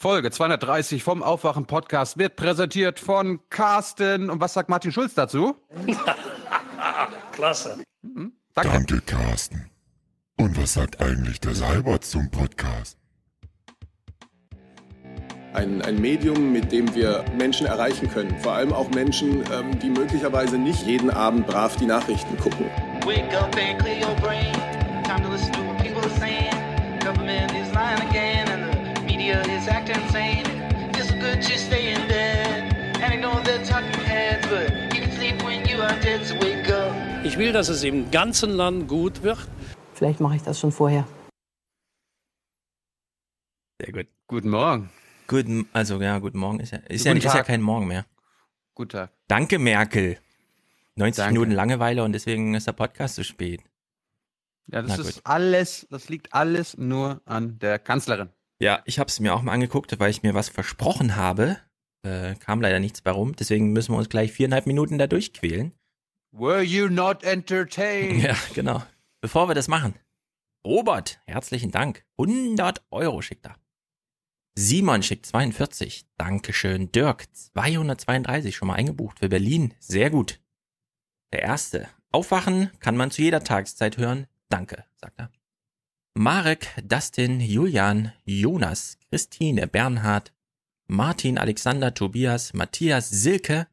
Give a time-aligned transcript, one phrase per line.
[0.00, 4.30] Folge 230 vom Aufwachen Podcast wird präsentiert von Carsten.
[4.30, 5.56] Und was sagt Martin Schulz dazu?
[7.32, 7.82] Klasse.
[8.02, 8.32] Mhm.
[8.54, 8.70] Danke.
[8.70, 9.68] Danke, Carsten.
[10.38, 12.96] Und was sagt eigentlich der Seibert zum Podcast?
[15.52, 18.38] Ein, ein Medium, mit dem wir Menschen erreichen können.
[18.38, 22.66] Vor allem auch Menschen, ähm, die möglicherweise nicht jeden Abend brav die Nachrichten gucken.
[23.04, 24.52] Wake up and clear your brain.
[25.02, 25.87] Time to listen to what
[29.28, 30.46] media is acting insane.
[30.94, 32.74] It's good to stay in bed.
[33.02, 36.34] And I know they're talking heads, but you can sleep when you are dead, so
[36.36, 36.92] wake up.
[37.24, 39.38] Ich will, dass es im ganzen Land gut wird.
[39.94, 41.06] Vielleicht mache ich das schon vorher.
[43.80, 44.06] Sehr gut.
[44.26, 44.90] Guten Morgen.
[45.26, 48.06] Guten, also ja, guten Morgen ist ja, ist ja, ist ja kein Morgen mehr.
[48.74, 49.10] Guten Tag.
[49.26, 50.18] Danke, Merkel.
[50.96, 51.32] 90 Danke.
[51.34, 53.62] Minuten Langeweile und deswegen ist der Podcast zu spät.
[54.68, 58.30] Ja, das ist alles, das liegt alles nur an der Kanzlerin.
[58.60, 61.58] Ja, ich habe es mir auch mal angeguckt, weil ich mir was versprochen habe.
[62.02, 65.72] Äh, kam leider nichts bei rum, deswegen müssen wir uns gleich viereinhalb Minuten da durchquälen.
[66.32, 68.22] Were you not entertained?
[68.22, 68.82] Ja, genau.
[69.20, 69.94] Bevor wir das machen,
[70.66, 72.04] Robert, herzlichen Dank.
[72.18, 73.56] 100 Euro schickt er.
[74.54, 76.06] Simon schickt 42.
[76.16, 76.90] Dankeschön.
[76.90, 79.74] Dirk 232 schon mal eingebucht für Berlin.
[79.78, 80.40] Sehr gut.
[81.32, 81.88] Der erste.
[82.10, 84.26] Aufwachen kann man zu jeder Tageszeit hören.
[84.48, 85.30] Danke, sagt er.
[86.14, 90.32] Marek, Dustin, Julian, Jonas, Christine, Bernhard,
[90.88, 93.68] Martin, Alexander, Tobias, Matthias, Silke,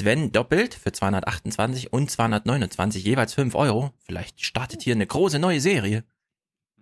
[0.00, 3.92] Sven doppelt für 228 und 229 jeweils 5 Euro.
[3.98, 6.04] Vielleicht startet hier eine große neue Serie.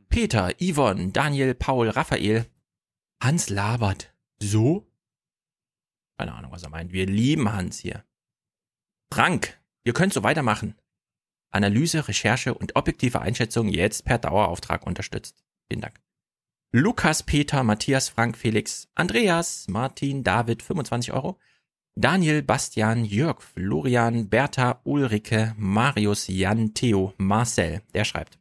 [0.08, 2.46] Peter, Yvonne, Daniel, Paul, Raphael,
[3.20, 4.14] Hans labert.
[4.40, 4.88] So?
[6.16, 6.92] Keine Ahnung, was er meint.
[6.92, 8.04] Wir lieben Hans hier.
[9.12, 10.76] Frank, ihr könnt so weitermachen.
[11.50, 15.42] Analyse, Recherche und objektive Einschätzung jetzt per Dauerauftrag unterstützt.
[15.68, 16.00] Vielen Dank.
[16.70, 21.38] Lukas, Peter, Matthias, Frank, Felix, Andreas, Martin, David, 25 Euro.
[21.94, 28.38] Daniel, Bastian, Jörg, Florian, Bertha, Ulrike, Marius, Jan, Theo, Marcel, der schreibt.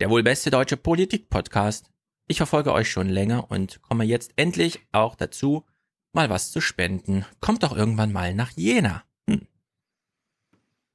[0.00, 1.90] Der wohl beste deutsche Politik-Podcast.
[2.26, 5.66] Ich verfolge euch schon länger und komme jetzt endlich auch dazu,
[6.12, 7.24] mal was zu spenden.
[7.40, 9.04] Kommt doch irgendwann mal nach Jena.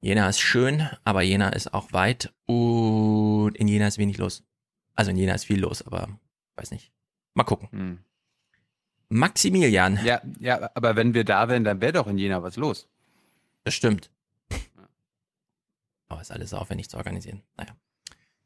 [0.02, 4.44] Jena ist schön, aber Jena ist auch weit und in Jena ist wenig los.
[4.96, 6.08] Also in Jena ist viel los, aber
[6.56, 6.92] weiß nicht.
[7.34, 7.70] Mal gucken.
[7.72, 8.00] Hm.
[9.10, 10.00] Maximilian.
[10.04, 12.88] Ja, ja, aber wenn wir da wären, dann wäre doch in Jena was los.
[13.64, 14.10] Das stimmt.
[16.08, 17.44] Aber ist alles aufwendig zu organisieren.
[17.58, 17.76] Naja.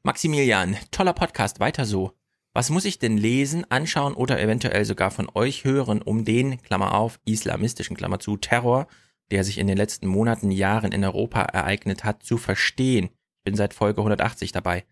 [0.03, 2.13] Maximilian, toller Podcast, weiter so.
[2.53, 6.93] Was muss ich denn lesen, anschauen oder eventuell sogar von euch hören, um den, Klammer
[6.93, 8.87] auf, islamistischen Klammer zu, Terror,
[9.33, 13.05] der sich in den letzten Monaten, Jahren in Europa ereignet hat, zu verstehen?
[13.05, 14.85] Ich bin seit Folge 180 dabei.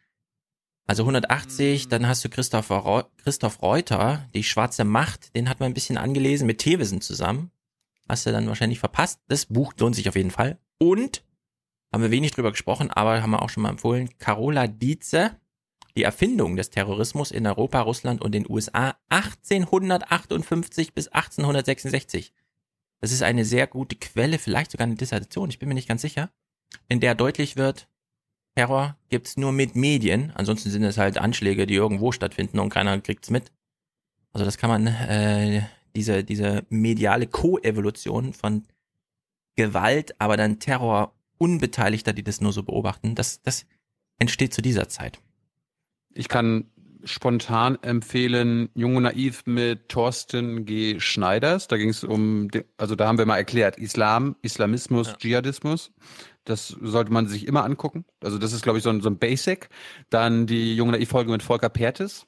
[0.88, 2.70] Also 180, dann hast du Christoph,
[3.24, 7.52] Christoph Reuter, die schwarze Macht, den hat man ein bisschen angelesen mit Thewesen zusammen.
[8.10, 9.22] Hast du dann wahrscheinlich verpasst.
[9.28, 10.58] Das Buch lohnt sich auf jeden Fall.
[10.80, 11.24] Und,
[11.94, 15.40] haben wir wenig drüber gesprochen, aber haben wir auch schon mal empfohlen, Carola Dietze,
[15.96, 22.34] die Erfindung des Terrorismus in Europa, Russland und den USA 1858 bis 1866.
[23.02, 26.02] Das ist eine sehr gute Quelle, vielleicht sogar eine Dissertation, ich bin mir nicht ganz
[26.02, 26.32] sicher,
[26.88, 27.88] in der deutlich wird,
[28.56, 33.00] Terror gibt's nur mit Medien, ansonsten sind es halt Anschläge, die irgendwo stattfinden und keiner
[33.00, 33.52] kriegt's mit.
[34.34, 35.64] Also das kann man, äh,
[35.96, 38.66] diese, diese mediale Koevolution von
[39.56, 43.66] Gewalt, aber dann Terror Unbeteiligter, die das nur so beobachten, das, das
[44.20, 45.20] entsteht zu dieser Zeit.
[46.14, 46.70] Ich kann
[47.04, 51.00] spontan empfehlen, Jung und Naiv mit Thorsten G.
[51.00, 51.68] Schneiders.
[51.68, 55.16] Da ging es um, also da haben wir mal erklärt, Islam, Islamismus, ja.
[55.16, 55.92] Dschihadismus.
[56.44, 58.06] Das sollte man sich immer angucken.
[58.24, 59.70] Also das ist, glaube ich, so ein, so ein Basic.
[60.10, 62.26] Dann die Jung und Naiv-Folge mit Volker Pertes,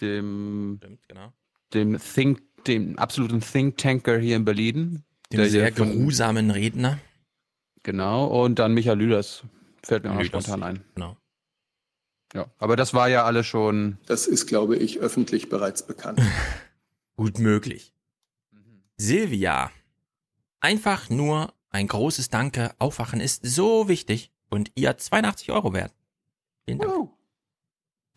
[0.00, 1.32] dem, Stimmt, genau.
[1.74, 5.02] dem Think, dem absoluten Think-Tanker hier in Berlin.
[5.32, 6.98] Dem sehr geruhsamen Redner.
[7.82, 8.26] Genau.
[8.26, 9.44] Und dann Michael Lüders
[9.82, 10.84] fällt mir auch spontan ein.
[10.94, 11.16] Genau.
[12.34, 13.98] Ja, aber das war ja alles schon.
[14.06, 16.20] Das ist, glaube ich, öffentlich bereits bekannt.
[17.16, 17.94] Gut möglich.
[18.50, 18.82] Mhm.
[18.96, 19.70] Silvia.
[20.60, 22.74] Einfach nur ein großes Danke.
[22.78, 25.92] Aufwachen ist so wichtig und ihr 82 Euro wert.
[26.64, 26.92] Vielen Dank.
[26.92, 27.10] Wow.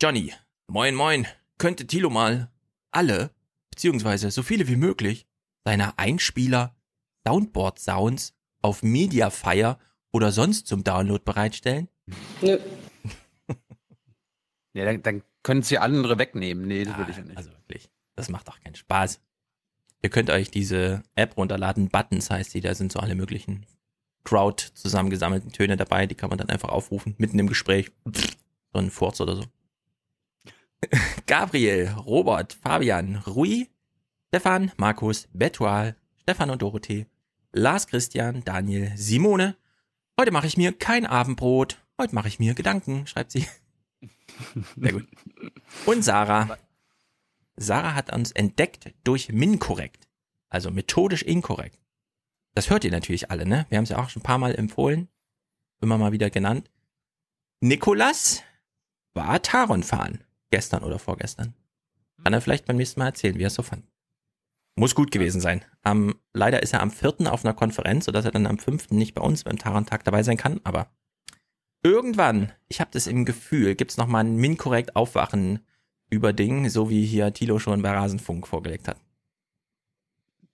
[0.01, 0.33] Johnny.
[0.67, 1.27] Moin, moin.
[1.57, 2.51] Könnte Tilo mal
[2.91, 3.31] alle,
[3.69, 5.27] beziehungsweise so viele wie möglich,
[5.63, 6.75] seiner Einspieler
[7.27, 9.77] Soundboard Sounds auf Mediafire
[10.11, 11.89] oder sonst zum Download bereitstellen?
[12.41, 12.57] Nö.
[12.57, 12.59] Nee,
[14.83, 16.67] dann, dann können sie andere wegnehmen.
[16.67, 17.37] Nee, das ja, würde ich ja nicht.
[17.37, 19.21] Also wirklich, das macht doch keinen Spaß.
[20.01, 21.89] Ihr könnt euch diese App runterladen.
[21.89, 23.65] Buttons heißt die, da sind so alle möglichen
[24.23, 26.07] Crowd zusammengesammelten Töne dabei.
[26.07, 27.91] Die kann man dann einfach aufrufen, mitten im Gespräch.
[28.73, 29.45] So ein Furz oder so.
[31.25, 33.67] Gabriel, Robert, Fabian, Rui,
[34.27, 37.05] Stefan, Markus, Betual, Stefan und Dorothee,
[37.53, 39.55] Lars Christian, Daniel, Simone.
[40.19, 41.81] Heute mache ich mir kein Abendbrot.
[41.99, 43.47] Heute mache ich mir Gedanken, schreibt sie.
[44.75, 45.07] Sehr gut.
[45.85, 46.57] Und Sarah.
[47.57, 50.07] Sarah hat uns entdeckt durch Minkorrekt.
[50.49, 51.79] Also methodisch inkorrekt.
[52.53, 53.65] Das hört ihr natürlich alle, ne?
[53.69, 55.09] Wir haben es ja auch schon ein paar Mal empfohlen.
[55.81, 56.69] Immer mal wieder genannt.
[57.61, 58.43] Nikolas
[59.13, 60.23] war Taron fahren.
[60.51, 61.53] Gestern oder vorgestern.
[62.23, 63.85] Kann er vielleicht beim nächsten Mal erzählen, wie er es so fand.
[64.77, 65.63] Muss gut gewesen sein.
[65.83, 69.13] Am, leider ist er am vierten auf einer Konferenz, sodass er dann am fünften nicht
[69.13, 70.89] bei uns beim Taron-Tag dabei sein kann, aber
[71.85, 75.59] irgendwann, ich habe das im Gefühl, gibt's noch mal ein Minkorrekt Aufwachen
[76.09, 78.97] über Ding, so wie hier Tilo schon bei Rasenfunk vorgelegt hat.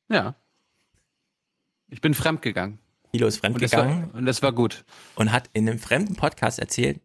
[0.09, 0.35] Ja.
[1.87, 2.79] Ich bin fremdgegangen.
[3.13, 4.83] Tilo ist Und fremdgegangen war, und das war gut.
[5.15, 6.99] und hat in einem fremden Podcast erzählt,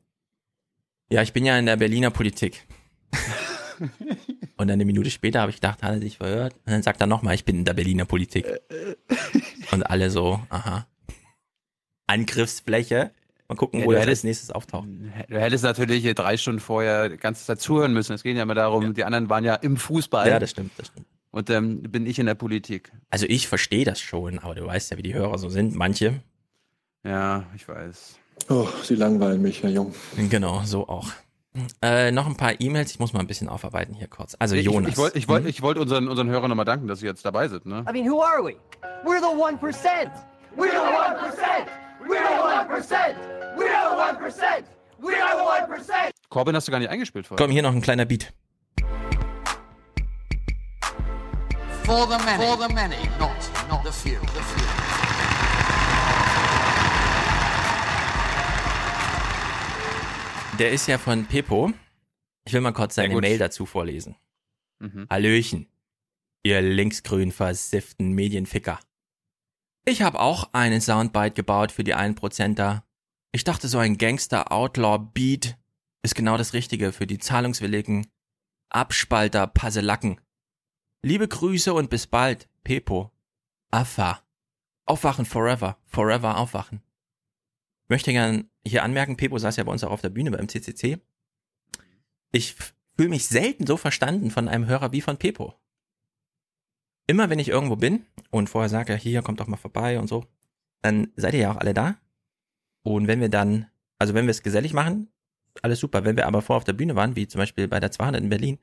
[1.08, 2.66] ja, ich bin ja in der Berliner Politik.
[3.78, 6.54] und dann eine Minute später habe ich gedacht, hat er sich verhört.
[6.54, 8.44] Und dann sagt er nochmal, ich bin in der Berliner Politik.
[9.70, 10.88] und alle so, aha.
[12.08, 13.12] Angriffsfläche.
[13.48, 14.88] Mal gucken, Ja, wo du er als nächstes auftaucht.
[15.28, 18.12] Du hättest natürlich hier drei Stunden vorher die ganze Zeit zuhören müssen.
[18.12, 20.88] Es geht ja immer darum, die anderen waren ja im Fußball Ja, das stimmt, das
[20.88, 21.06] stimmt.
[21.30, 22.90] und dann bin ich in der Politik.
[23.10, 25.76] Also ich verstehe das schon, aber du weißt ja, wie die Hörer so sind.
[25.76, 26.20] Manche,
[27.04, 28.18] Ja, ich weiß.
[28.48, 29.94] Oh, Sie langweilen mich, Herr Jung.
[30.28, 31.08] genau, so auch.
[31.80, 34.36] Äh, noch ein paar E-Mails, ich muss mal ein bisschen aufarbeiten hier kurz.
[34.38, 34.90] Also Ich, Jonas.
[34.90, 37.48] ich wollte ich wollt, ich wollt unseren, unseren Hörern nochmal danken, dass sie jetzt dabei
[37.48, 37.64] sind.
[37.64, 37.82] Ne?
[37.88, 38.56] I mean, who are we?
[39.04, 40.10] We're the 1%.
[40.56, 41.66] We're the 1%.
[42.08, 43.16] We're the 1%.
[43.56, 44.64] We're the 1%.
[45.00, 45.42] We're the
[45.82, 46.10] 1%.
[46.28, 47.44] Corbin hast du gar nicht eingespielt vorher.
[47.44, 48.32] Komm, hier noch ein kleiner Beat.
[51.84, 52.44] For the many.
[52.44, 53.30] For the many, not,
[53.68, 54.18] not the few.
[54.20, 54.66] The few.
[60.58, 61.72] Der ist ja von Pepo.
[62.46, 63.22] Ich will mal kurz seine gut.
[63.22, 64.16] Mail dazu vorlesen.
[64.78, 65.06] Mhm.
[65.10, 65.68] Hallöchen,
[66.42, 68.78] ihr linksgrün versifften Medienficker.
[69.88, 72.84] Ich habe auch einen Soundbite gebaut für die 1%er.
[73.30, 75.56] Ich dachte, so ein Gangster-Outlaw-Beat
[76.02, 78.08] ist genau das Richtige für die zahlungswilligen
[78.68, 80.20] Abspalter-Paselacken.
[81.02, 83.12] Liebe Grüße und bis bald, Pepo.
[83.70, 84.24] Affa.
[84.86, 85.78] Aufwachen forever.
[85.84, 86.82] Forever aufwachen.
[87.86, 90.98] Möchte gern hier anmerken, Pepo saß ja bei uns auch auf der Bühne beim CCC.
[92.32, 92.56] Ich
[92.96, 95.54] fühle mich selten so verstanden von einem Hörer wie von Pepo.
[97.06, 100.24] Immer wenn ich irgendwo bin und vorher sage, hier, kommt doch mal vorbei und so,
[100.82, 101.96] dann seid ihr ja auch alle da.
[102.82, 103.66] Und wenn wir dann,
[103.98, 105.08] also wenn wir es gesellig machen,
[105.62, 106.04] alles super.
[106.04, 108.28] Wenn wir aber vor auf der Bühne waren, wie zum Beispiel bei der 200 in
[108.28, 108.58] Berlin,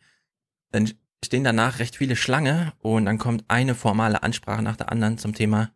[0.71, 0.91] dann
[1.23, 5.33] stehen danach recht viele Schlange und dann kommt eine formale Ansprache nach der anderen zum
[5.33, 5.71] Thema,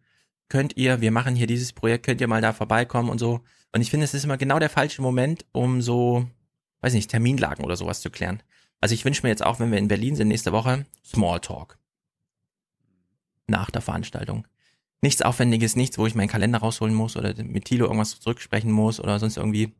[0.50, 3.42] könnt ihr, wir machen hier dieses Projekt, könnt ihr mal da vorbeikommen und so.
[3.74, 6.28] Und ich finde, es ist immer genau der falsche Moment, um so,
[6.82, 8.42] weiß nicht, Terminlagen oder sowas zu klären.
[8.80, 11.78] Also ich wünsche mir jetzt auch, wenn wir in Berlin sind nächste Woche, Smalltalk.
[13.48, 14.48] Nach der Veranstaltung.
[15.02, 19.00] Nichts Aufwendiges, nichts, wo ich meinen Kalender rausholen muss oder mit Thilo irgendwas zurücksprechen muss
[19.00, 19.74] oder sonst irgendwie.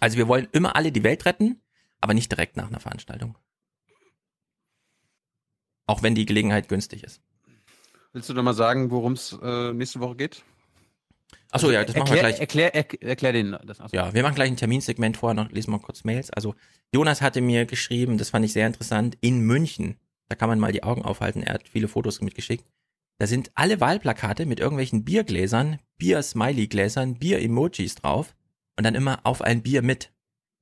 [0.00, 1.60] Also wir wollen immer alle die Welt retten,
[2.00, 3.36] aber nicht direkt nach einer Veranstaltung.
[5.86, 7.22] Auch wenn die Gelegenheit günstig ist.
[8.12, 10.42] Willst du noch mal sagen, worum es äh, nächste Woche geht?
[11.50, 12.40] Achso, ja, das machen wir erklär, gleich.
[12.40, 13.56] Erklär, erk- erklär den.
[13.64, 13.96] Das, achso.
[13.96, 16.30] Ja, wir machen gleich ein Terminsegment vorher noch, lesen wir kurz Mails.
[16.30, 16.54] Also
[16.92, 19.98] Jonas hatte mir geschrieben, das fand ich sehr interessant, in München,
[20.28, 22.64] da kann man mal die Augen aufhalten, er hat viele Fotos mitgeschickt.
[23.18, 28.34] Da sind alle Wahlplakate mit irgendwelchen Biergläsern, Bier-Smiley-Gläsern, Bier-Emojis drauf
[28.76, 30.12] und dann immer auf ein Bier mit.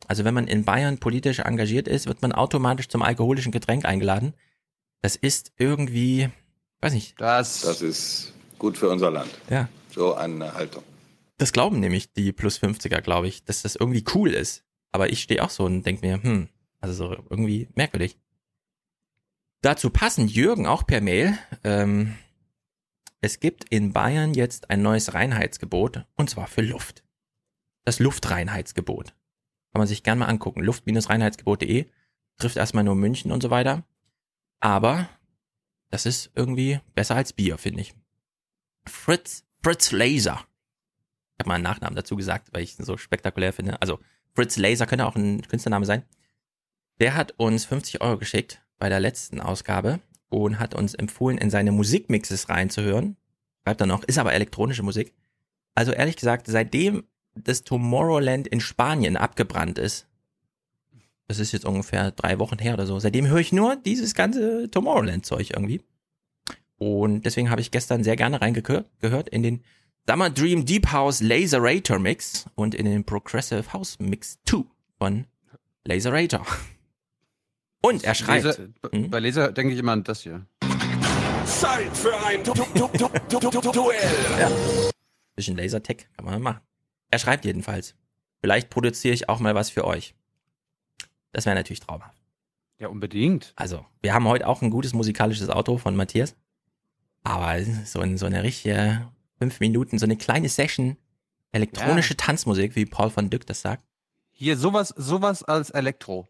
[0.06, 4.34] Also wenn man in Bayern politisch engagiert ist, wird man automatisch zum alkoholischen Getränk eingeladen.
[5.02, 6.28] Das ist irgendwie,
[6.80, 9.30] weiß nicht, Das, Das ist gut für unser Land.
[9.50, 10.84] ja, So eine Haltung.
[11.38, 14.62] Das glauben nämlich die plus 50er, glaube ich, dass das irgendwie cool ist.
[14.92, 16.48] Aber ich stehe auch so und denke mir, hm,
[16.80, 18.16] also so irgendwie merkwürdig.
[19.64, 21.38] Dazu passend Jürgen auch per Mail.
[21.62, 22.18] Ähm,
[23.22, 27.02] es gibt in Bayern jetzt ein neues Reinheitsgebot und zwar für Luft.
[27.86, 29.06] Das Luftreinheitsgebot.
[29.06, 30.62] Kann man sich gern mal angucken.
[30.62, 31.86] Luft-reinheitsgebot.de
[32.36, 33.86] trifft erstmal nur München und so weiter.
[34.60, 35.08] Aber
[35.88, 37.94] das ist irgendwie besser als Bier, finde ich.
[38.84, 40.44] Fritz, Fritz Laser.
[41.36, 43.80] Ich habe mal einen Nachnamen dazu gesagt, weil ich ihn so spektakulär finde.
[43.80, 43.98] Also
[44.34, 46.04] Fritz Laser könnte auch ein Künstlername sein.
[47.00, 51.50] Der hat uns 50 Euro geschickt bei der letzten Ausgabe und hat uns empfohlen, in
[51.50, 53.16] seine Musikmixes reinzuhören.
[53.62, 55.14] Schreibt er noch, ist aber elektronische Musik.
[55.74, 57.04] Also ehrlich gesagt, seitdem
[57.34, 60.06] das Tomorrowland in Spanien abgebrannt ist,
[61.26, 64.70] das ist jetzt ungefähr drei Wochen her oder so, seitdem höre ich nur dieses ganze
[64.70, 65.80] Tomorrowland-Zeug irgendwie.
[66.76, 69.62] Und deswegen habe ich gestern sehr gerne reingehört gehört in den
[70.06, 74.64] Summer Dream Deep House Laserator Mix und in den Progressive House Mix 2
[74.98, 75.24] von
[75.84, 76.46] Laserator.
[77.84, 78.44] Und er schreibt.
[78.44, 79.10] Leser, Hm?
[79.10, 80.46] Bei Leser denke ich immer an das hier.
[81.44, 82.88] Zeit für ein Du- Du- Du-
[83.28, 84.50] Du- Du- Du- Duell.
[85.36, 86.60] Bisschen Lasertech kann man machen.
[87.10, 87.94] Er schreibt jedenfalls.
[88.40, 90.14] Vielleicht produziere ich auch mal was für euch.
[91.32, 92.16] Das wäre natürlich traumhaft.
[92.78, 93.52] Ja, unbedingt.
[93.56, 96.34] Also, wir haben heute auch ein gutes musikalisches Auto von Matthias.
[97.22, 100.96] Aber so, ein, so eine richtige fünf Minuten, so eine kleine Session,
[101.52, 103.84] elektronische Tanzmusik, wie Paul van Dyck das sagt.
[104.32, 106.26] Hier sowas, sowas als Elektro.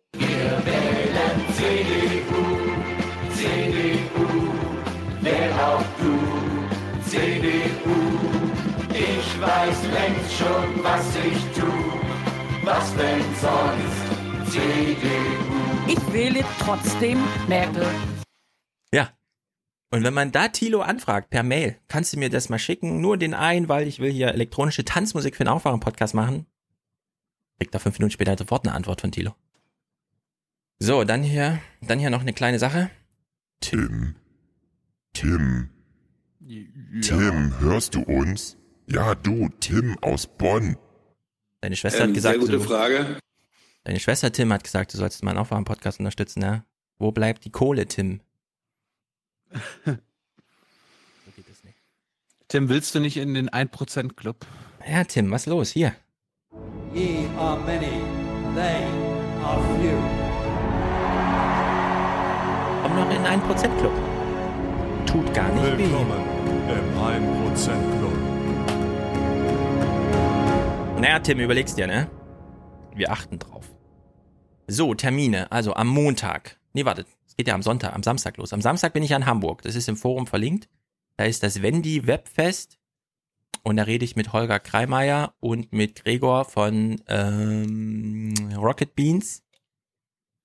[15.87, 17.19] Ich wähle trotzdem
[17.49, 17.87] Merkel.
[18.93, 19.11] Ja.
[19.93, 23.17] Und wenn man da Tilo anfragt per Mail, kannst du mir das mal schicken, nur
[23.17, 26.47] den einen, weil ich will hier elektronische Tanzmusik für den Aufwachen-Podcast machen,
[27.59, 29.35] kriegt er fünf Minuten später sofort eine Antwort von Tilo.
[30.85, 32.91] So, dann hier, dann hier noch eine kleine Sache.
[33.61, 34.17] Tim.
[35.15, 35.71] Tim.
[36.41, 36.61] Ja.
[37.01, 38.59] Tim, hörst du uns?
[38.87, 40.77] Ja, du, Tim aus Bonn.
[41.63, 43.19] Deine Schwester Ähm, hat gesagt, sehr gute du, Frage.
[43.85, 46.67] deine Schwester Tim hat gesagt, du sollst meinen Aufwachen-Podcast unterstützen, ja?
[46.99, 48.21] Wo bleibt die Kohle, Tim?
[49.87, 49.93] so
[51.35, 51.79] geht es nicht.
[52.49, 54.47] Tim, willst du nicht in den 1% Club?
[54.87, 55.71] Ja, Tim, was los?
[55.71, 55.95] Hier.
[56.93, 58.03] Ye are many,
[58.55, 58.85] they
[59.43, 60.24] are few.
[62.95, 63.93] Noch in einen 1% Club.
[65.07, 65.85] Tut gar nicht weh.
[65.85, 65.91] im
[66.99, 68.35] 1% Club.
[71.01, 72.09] Naja, Tim, überlegst dir, ne?
[72.95, 73.75] Wir achten drauf.
[74.67, 75.51] So, Termine.
[75.53, 76.59] Also am Montag.
[76.73, 77.07] Nee, wartet.
[77.27, 78.53] Es geht ja am Sonntag, am Samstag los.
[78.53, 79.63] Am Samstag bin ich in Hamburg.
[79.63, 80.69] Das ist im Forum verlinkt.
[81.17, 82.79] Da ist das Wendy Webfest.
[83.65, 89.43] Und da rede ich mit Holger Kreimeier und mit Gregor von ähm, Rocket Beans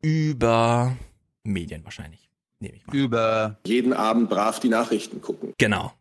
[0.02, 0.96] über
[1.44, 2.29] Medien wahrscheinlich.
[2.60, 2.96] Nehme ich mal.
[2.96, 3.60] Über.
[3.66, 5.54] Jeden Abend brav die Nachrichten gucken.
[5.58, 5.94] Genau.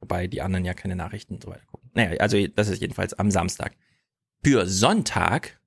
[0.00, 1.90] Wobei die anderen ja keine Nachrichten und so weiter gucken.
[1.94, 3.76] Naja, also das ist jedenfalls am Samstag.
[4.44, 5.58] Für Sonntag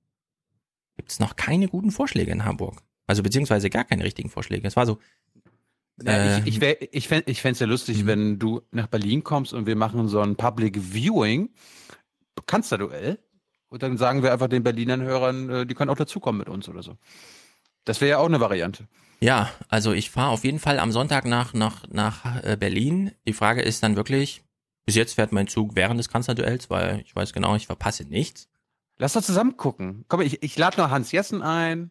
[0.96, 2.82] gibt es noch keine guten Vorschläge in Hamburg.
[3.06, 4.66] Also beziehungsweise gar keine richtigen Vorschläge.
[4.66, 4.98] Es war so,
[6.02, 9.22] Ja, Äh, ich ich, wär- ich fände ich es ja lustig, wenn du nach Berlin
[9.24, 11.50] kommst und wir machen so ein Public Viewing,
[12.46, 13.18] Kanzlerduell,
[13.68, 16.68] und dann sagen wir einfach den Berlinern Hörern, äh, die können auch dazukommen mit uns
[16.68, 16.96] oder so.
[17.84, 18.88] Das wäre ja auch eine Variante.
[19.22, 23.12] Ja, also ich fahre auf jeden Fall am Sonntag nach, nach, nach äh, Berlin.
[23.26, 24.42] Die Frage ist dann wirklich,
[24.86, 28.48] bis jetzt fährt mein Zug während des Kanzlerduells, weil ich weiß genau, ich verpasse nichts.
[28.96, 30.04] Lass doch zusammen gucken.
[30.08, 31.90] Komm, ich, ich lade noch Hans Jessen ein.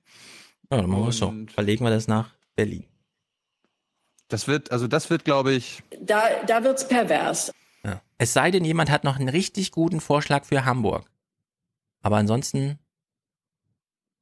[0.71, 1.33] Ja, dann machen wir es so.
[1.53, 2.85] Verlegen wir das nach Berlin.
[4.27, 7.51] Das wird, also das wird, glaube ich, Da, da wird's pervers.
[7.83, 8.01] Ja.
[8.19, 11.09] Es sei denn, jemand hat noch einen richtig guten Vorschlag für Hamburg.
[12.01, 12.77] Aber ansonsten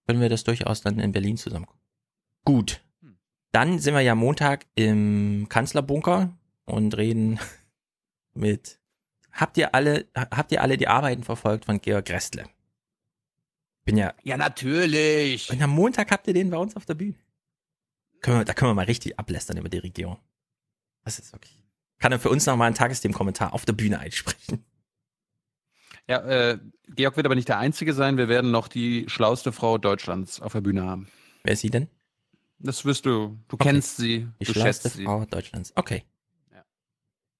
[0.07, 1.81] können wir das durchaus dann in Berlin zusammen gucken.
[2.45, 2.81] Gut.
[3.51, 7.39] Dann sind wir ja Montag im Kanzlerbunker und reden
[8.33, 8.79] mit.
[9.31, 12.45] Habt ihr alle, habt ihr alle die Arbeiten verfolgt von Georg Grestle?
[13.85, 15.49] Bin ja, ja natürlich.
[15.49, 17.15] und am Montag habt ihr den bei uns auf der Bühne.
[18.21, 20.17] Können wir, da können wir mal richtig ablästern über die Regierung.
[21.05, 21.63] Das ist wirklich.
[21.99, 24.65] Kann er für uns noch mal einen Tagesthemen-Kommentar auf der Bühne einsprechen?
[26.07, 28.17] Ja, äh, Georg wird aber nicht der Einzige sein.
[28.17, 31.07] Wir werden noch die schlauste Frau Deutschlands auf der Bühne haben.
[31.43, 31.89] Wer ist sie denn?
[32.59, 33.37] Das wirst du.
[33.47, 33.69] Du Okay.
[33.69, 34.27] kennst sie.
[34.41, 35.03] Die du schätzt sie.
[35.03, 35.73] Frau Deutschlands.
[35.75, 36.03] Okay.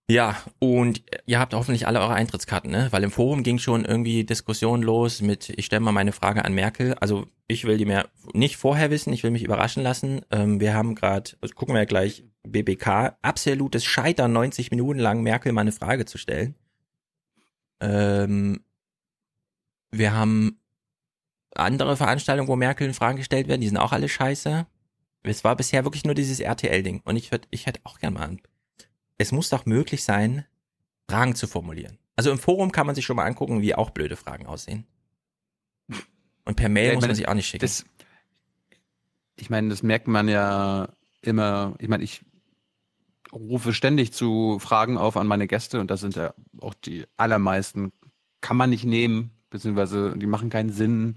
[0.10, 0.38] Ja.
[0.60, 2.88] Und ihr habt hoffentlich alle eure Eintrittskarten, ne?
[2.92, 6.54] Weil im Forum ging schon irgendwie Diskussion los mit, ich stelle mal meine Frage an
[6.54, 6.94] Merkel.
[6.94, 10.22] Also ich will die mir nicht vorher wissen, ich will mich überraschen lassen.
[10.32, 15.24] Ähm, wir haben gerade, also gucken wir ja gleich, BBK, absolutes Scheitern, 90 Minuten lang
[15.24, 16.56] Merkel mal eine Frage zu stellen.
[17.82, 18.64] Ähm,
[19.92, 20.62] wir haben
[21.54, 24.68] andere Veranstaltungen, wo Merkel Fragen gestellt werden, die sind auch alle scheiße.
[25.30, 27.02] Es war bisher wirklich nur dieses RTL-Ding.
[27.04, 28.38] Und ich, würd, ich hätte auch gern mal.
[29.18, 30.46] Es muss doch möglich sein,
[31.10, 31.98] Fragen zu formulieren.
[32.16, 34.86] Also im Forum kann man sich schon mal angucken, wie auch blöde Fragen aussehen.
[36.46, 37.62] Und per Mail Ja, muss meine, man sich auch nicht schicken.
[37.62, 37.86] Das,
[39.36, 40.90] ich meine, das merkt man ja
[41.22, 41.76] immer.
[41.80, 42.22] Ich meine, ich
[43.32, 47.92] rufe ständig zu Fragen auf an meine Gäste und das sind ja auch die allermeisten.
[48.42, 51.16] Kann man nicht nehmen, beziehungsweise die machen keinen Sinn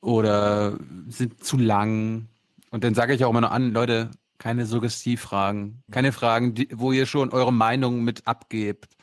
[0.00, 0.78] oder
[1.08, 2.28] sind zu lang.
[2.70, 6.92] Und dann sage ich auch immer noch an, Leute, keine Suggestivfragen, keine Fragen, die, wo
[6.92, 8.96] ihr schon eure Meinung mit abgebt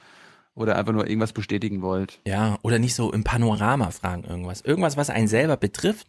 [0.53, 2.21] oder einfach nur irgendwas bestätigen wollt.
[2.25, 4.61] Ja, oder nicht so im Panorama fragen irgendwas.
[4.61, 6.07] Irgendwas, was einen selber betrifft,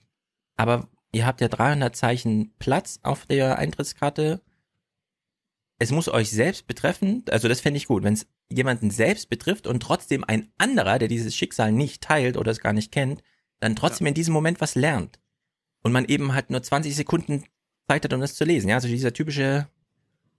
[0.56, 4.40] aber ihr habt ja 300 Zeichen Platz auf der Eintrittskarte.
[5.78, 9.66] Es muss euch selbst betreffen, also das fände ich gut, wenn es jemanden selbst betrifft
[9.66, 13.22] und trotzdem ein anderer, der dieses Schicksal nicht teilt oder es gar nicht kennt,
[13.58, 15.18] dann trotzdem in diesem Moment was lernt.
[15.86, 17.44] Und man eben halt nur 20 Sekunden
[17.88, 18.68] Zeit hat, um das zu lesen.
[18.68, 19.68] Ja, also dieser typische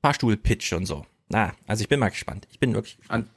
[0.01, 1.06] Fahrstuhl-Pitch und so.
[1.30, 2.46] Na, also ich bin mal gespannt.
[2.51, 3.30] Ich bin wirklich gespannt.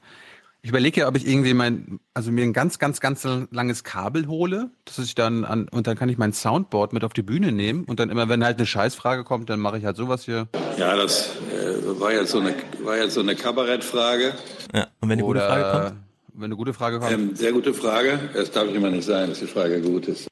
[0.62, 4.26] Ich überlege ja, ob ich irgendwie mein, also mir ein ganz, ganz, ganz langes Kabel
[4.26, 7.52] hole, dass ich dann an, und dann kann ich mein Soundboard mit auf die Bühne
[7.52, 10.48] nehmen und dann immer, wenn halt eine Scheißfrage kommt, dann mache ich halt sowas hier.
[10.78, 14.34] Ja, das äh, war jetzt so eine, war jetzt so eine Kabarettfrage.
[14.74, 16.00] Ja, und wenn eine gute Oder, Frage kommt?
[16.34, 17.12] Wenn eine gute Frage kommt.
[17.12, 18.18] Ähm, sehr gute Frage.
[18.34, 20.26] Es darf immer nicht sein, dass die Frage gut ist.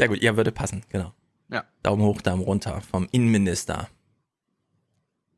[0.00, 1.12] Sehr gut, ja, würde passen, genau.
[1.50, 1.64] Ja.
[1.82, 3.90] Daumen hoch, Daumen runter vom Innenminister.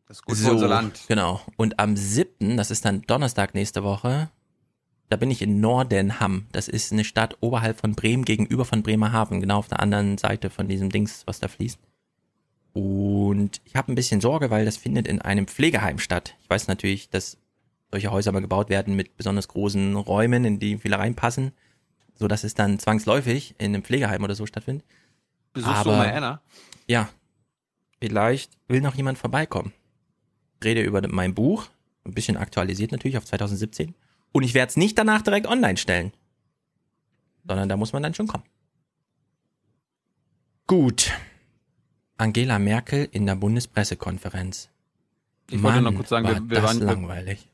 [0.06, 1.00] Das ist gut für unser Land.
[1.08, 1.40] Genau.
[1.56, 4.30] Und am 7., das ist dann Donnerstag nächste Woche,
[5.08, 6.46] da bin ich in Nordenham.
[6.52, 10.48] Das ist eine Stadt oberhalb von Bremen, gegenüber von Bremerhaven, genau auf der anderen Seite
[10.48, 11.80] von diesem Dings, was da fließt.
[12.72, 16.36] Und ich habe ein bisschen Sorge, weil das findet in einem Pflegeheim statt.
[16.40, 17.36] Ich weiß natürlich, dass
[17.90, 21.50] solche Häuser mal gebaut werden mit besonders großen Räumen, in die viele reinpassen,
[22.22, 24.86] so dass es dann zwangsläufig in einem Pflegeheim oder so stattfindet.
[25.52, 26.40] Besuchst Aber- du mal Anna?
[26.86, 27.08] Ja,
[28.00, 29.72] vielleicht will noch jemand vorbeikommen.
[30.60, 31.66] Ich rede über mein Buch,
[32.04, 33.96] ein bisschen aktualisiert natürlich auf 2017.
[34.30, 36.12] Und ich werde es nicht danach direkt online stellen,
[37.44, 38.44] sondern da muss man dann schon kommen.
[40.68, 41.10] Gut.
[42.18, 44.70] Angela Merkel in der Bundespressekonferenz.
[45.50, 47.48] Ich wollte Mann, noch kurz sagen, war wir, wir das waren, langweilig.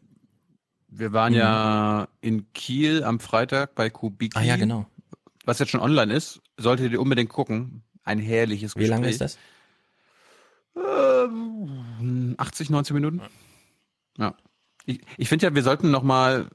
[0.88, 4.38] Wir waren ja in Kiel am Freitag bei Kubiki.
[4.38, 4.86] Ah ja, genau.
[5.44, 7.82] Was jetzt schon online ist, solltet ihr unbedingt gucken.
[8.04, 8.88] Ein herrliches Wie Gespräch.
[8.90, 9.38] lange ist das?
[10.76, 13.20] Ähm, 80, 90 Minuten.
[14.18, 14.34] Ja.
[14.86, 16.48] Ich, ich finde ja, wir sollten noch mal,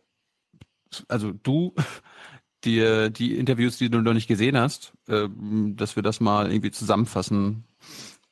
[1.07, 1.73] also du,
[2.63, 6.71] die, die Interviews, die du noch nicht gesehen hast, ähm, dass wir das mal irgendwie
[6.71, 7.65] zusammenfassen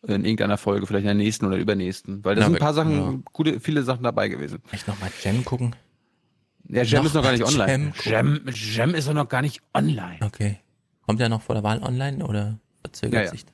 [0.07, 2.25] in irgendeiner Folge, vielleicht in der nächsten oder übernächsten.
[2.25, 3.19] Weil da Ja, sind ein paar Sachen, ja.
[3.33, 4.63] gute, viele Sachen dabei gewesen.
[4.71, 5.75] Echt nochmal Jam gucken?
[6.71, 7.93] Ja, Jam Noch ist noch gar nicht online.
[8.03, 8.35] Jam.
[8.45, 10.17] Jam, Jam ist doch noch gar nicht online.
[10.21, 10.59] Okay.
[11.05, 13.29] Kommt er noch vor der Wahl online oder verzögert Ja, ja.
[13.31, 13.53] sich das?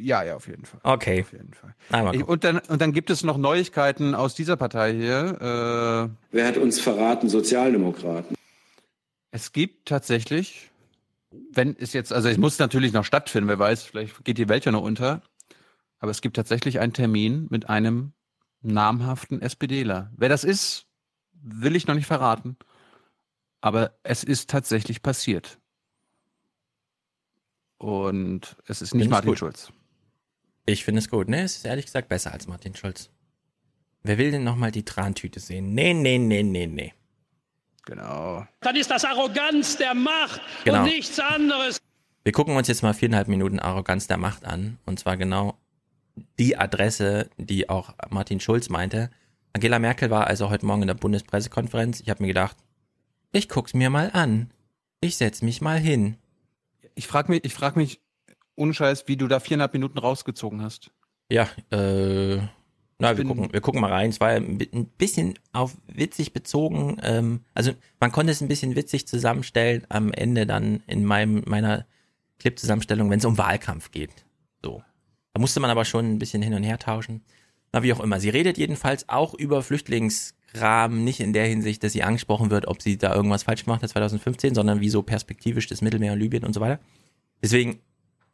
[0.00, 0.80] Ja, ja, auf jeden Fall.
[0.84, 1.20] Okay.
[1.22, 1.74] Auf jeden Fall.
[1.90, 2.32] Na, mal Ich, gucken.
[2.32, 6.10] und, dann, und dann gibt es noch Neuigkeiten aus dieser Partei hier.
[6.12, 7.28] Äh, Wer hat uns verraten?
[7.28, 8.36] Sozialdemokraten.
[9.32, 10.70] Es gibt tatsächlich,
[11.52, 14.64] wenn es jetzt, also es muss natürlich noch stattfinden, wer weiß, vielleicht geht die Welt
[14.64, 15.20] ja noch unter,
[15.98, 18.12] aber es gibt tatsächlich einen Termin mit einem
[18.62, 20.10] namhaften SPDler.
[20.16, 20.86] Wer das ist,
[21.42, 22.56] will ich noch nicht verraten,
[23.60, 25.58] aber es ist tatsächlich passiert.
[27.78, 29.38] Und es ist nicht Finde ich Martin gut.
[29.38, 29.72] Schulz.
[30.66, 31.28] Ich finde es gut.
[31.28, 33.10] Ne, es ist ehrlich gesagt besser als Martin Schulz.
[34.02, 35.74] Wer will denn nochmal die Trantüte sehen?
[35.74, 36.94] Nee, nee, nee, nee, nee.
[37.84, 38.46] Genau.
[38.60, 40.80] Dann ist das Arroganz der Macht Genau.
[40.80, 41.78] und nichts anderes.
[42.22, 44.78] Wir gucken uns jetzt mal viereinhalb Minuten Arroganz der Macht an.
[44.84, 45.56] Und zwar genau
[46.38, 49.10] die Adresse, die auch Martin Schulz meinte.
[49.58, 51.98] Angela Merkel war also heute Morgen in der Bundespressekonferenz.
[51.98, 52.56] Ich habe mir gedacht,
[53.32, 54.52] ich guck's mir mal an.
[55.00, 56.16] Ich setz mich mal hin.
[56.94, 58.00] Ich frage mich, ich frag mich,
[58.54, 60.92] ohne Scheiß, wie du da viereinhalb Minuten rausgezogen hast.
[61.28, 62.36] Ja, äh,
[63.00, 64.10] na, wir gucken, wir gucken mal rein.
[64.10, 64.58] Es war ein
[64.96, 66.96] bisschen auf witzig bezogen.
[67.02, 71.84] Ähm, also man konnte es ein bisschen witzig zusammenstellen am Ende dann in meinem meiner
[72.38, 74.24] Clip-Zusammenstellung, wenn es um Wahlkampf geht.
[74.64, 74.84] So.
[75.32, 77.24] Da musste man aber schon ein bisschen hin und her tauschen.
[77.72, 78.20] Na, wie auch immer.
[78.20, 82.80] Sie redet jedenfalls auch über Flüchtlingskram, nicht in der Hinsicht, dass sie angesprochen wird, ob
[82.80, 86.44] sie da irgendwas falsch gemacht hat 2015, sondern wie so perspektivisch das Mittelmeer und Libyen
[86.44, 86.80] und so weiter.
[87.42, 87.80] Deswegen,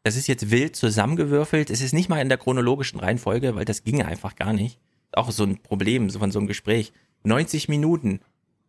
[0.04, 1.70] das ist jetzt wild zusammengewürfelt.
[1.70, 4.78] Es ist nicht mal in der chronologischen Reihenfolge, weil das ging einfach gar nicht.
[5.12, 6.92] Auch so ein Problem so von so einem Gespräch.
[7.24, 8.20] 90 Minuten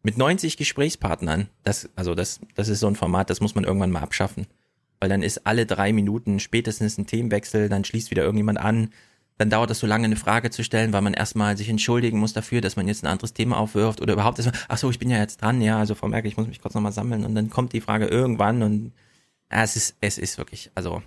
[0.02, 1.50] mit 90 Gesprächspartnern.
[1.64, 4.48] Das, also das, das ist so ein Format, das muss man irgendwann mal abschaffen.
[5.00, 8.90] Weil dann ist alle drei Minuten spätestens ein Themenwechsel, dann schließt wieder irgendjemand an.
[9.38, 12.34] Dann dauert es so lange, eine Frage zu stellen, weil man erstmal sich entschuldigen muss
[12.34, 15.10] dafür, dass man jetzt ein anderes Thema aufwirft oder überhaupt erstmal, ach so, ich bin
[15.10, 17.50] ja jetzt dran, ja, also Frau Merkel, ich muss mich kurz nochmal sammeln und dann
[17.50, 18.94] kommt die Frage irgendwann und
[19.52, 21.02] ja, es ist, es ist wirklich, also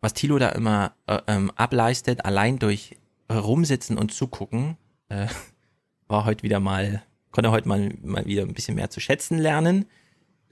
[0.00, 2.96] was Thilo da immer äh, ähm, ableistet, allein durch
[3.30, 4.76] rumsitzen und zugucken,
[5.08, 5.26] äh,
[6.08, 9.86] war heute wieder mal, konnte heute mal, mal wieder ein bisschen mehr zu schätzen lernen.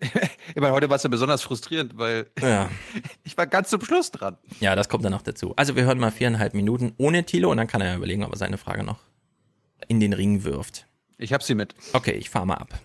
[0.01, 2.71] Ich meine, heute war es ja besonders frustrierend, weil Ja.
[3.25, 4.37] ich war ganz zum Schluss dran.
[4.61, 5.55] Ja, das kommt dann noch dazu.
[5.57, 8.33] Also wir hören mal viereinhalb Minuten ohne Thilo und dann kann er ja überlegen, ob
[8.33, 8.99] er seine Frage noch
[9.89, 10.87] in den Ring wirft.
[11.19, 11.75] Ich hab sie mit.
[11.93, 12.79] Okay, ich fahre mal ab.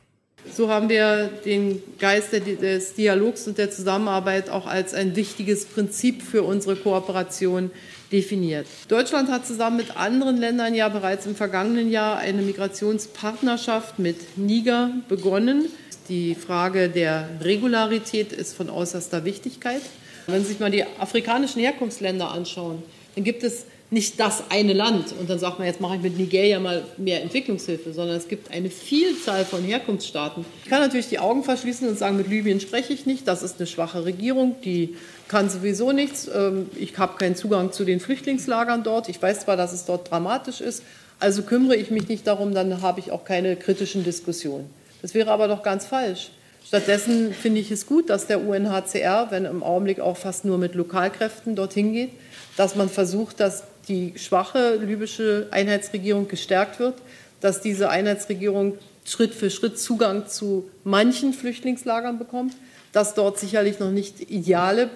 [0.55, 6.21] So haben wir den Geist des Dialogs und der Zusammenarbeit auch als ein wichtiges Prinzip
[6.23, 7.71] für unsere Kooperation
[8.11, 8.65] definiert.
[8.87, 14.91] Deutschland hat zusammen mit anderen Ländern ja bereits im vergangenen Jahr eine Migrationspartnerschaft mit Niger
[15.07, 15.65] begonnen.
[16.09, 19.81] Die Frage der Regularität ist von äußerster Wichtigkeit.
[20.25, 22.81] Wenn Sie sich mal die afrikanischen Herkunftsländer anschauen,
[23.13, 26.17] dann gibt es nicht das eine Land und dann sagt man, jetzt mache ich mit
[26.17, 30.45] Nigeria mal mehr Entwicklungshilfe, sondern es gibt eine Vielzahl von Herkunftsstaaten.
[30.63, 33.59] Ich kann natürlich die Augen verschließen und sagen, mit Libyen spreche ich nicht, das ist
[33.59, 34.95] eine schwache Regierung, die
[35.27, 36.27] kann sowieso nichts.
[36.27, 39.09] Ähm, ich habe keinen Zugang zu den Flüchtlingslagern dort.
[39.09, 40.83] Ich weiß zwar, dass es dort dramatisch ist,
[41.19, 44.69] also kümmere ich mich nicht darum, dann habe ich auch keine kritischen Diskussionen.
[45.01, 46.31] Das wäre aber doch ganz falsch.
[46.65, 50.75] Stattdessen finde ich es gut, dass der UNHCR, wenn im Augenblick auch fast nur mit
[50.75, 52.11] Lokalkräften dorthin geht,
[52.57, 56.95] dass man versucht, dass die schwache libysche Einheitsregierung gestärkt wird,
[57.41, 62.53] dass diese Einheitsregierung Schritt für Schritt Zugang zu manchen Flüchtlingslagern bekommt,
[62.91, 64.89] dass dort sicherlich noch nicht ideale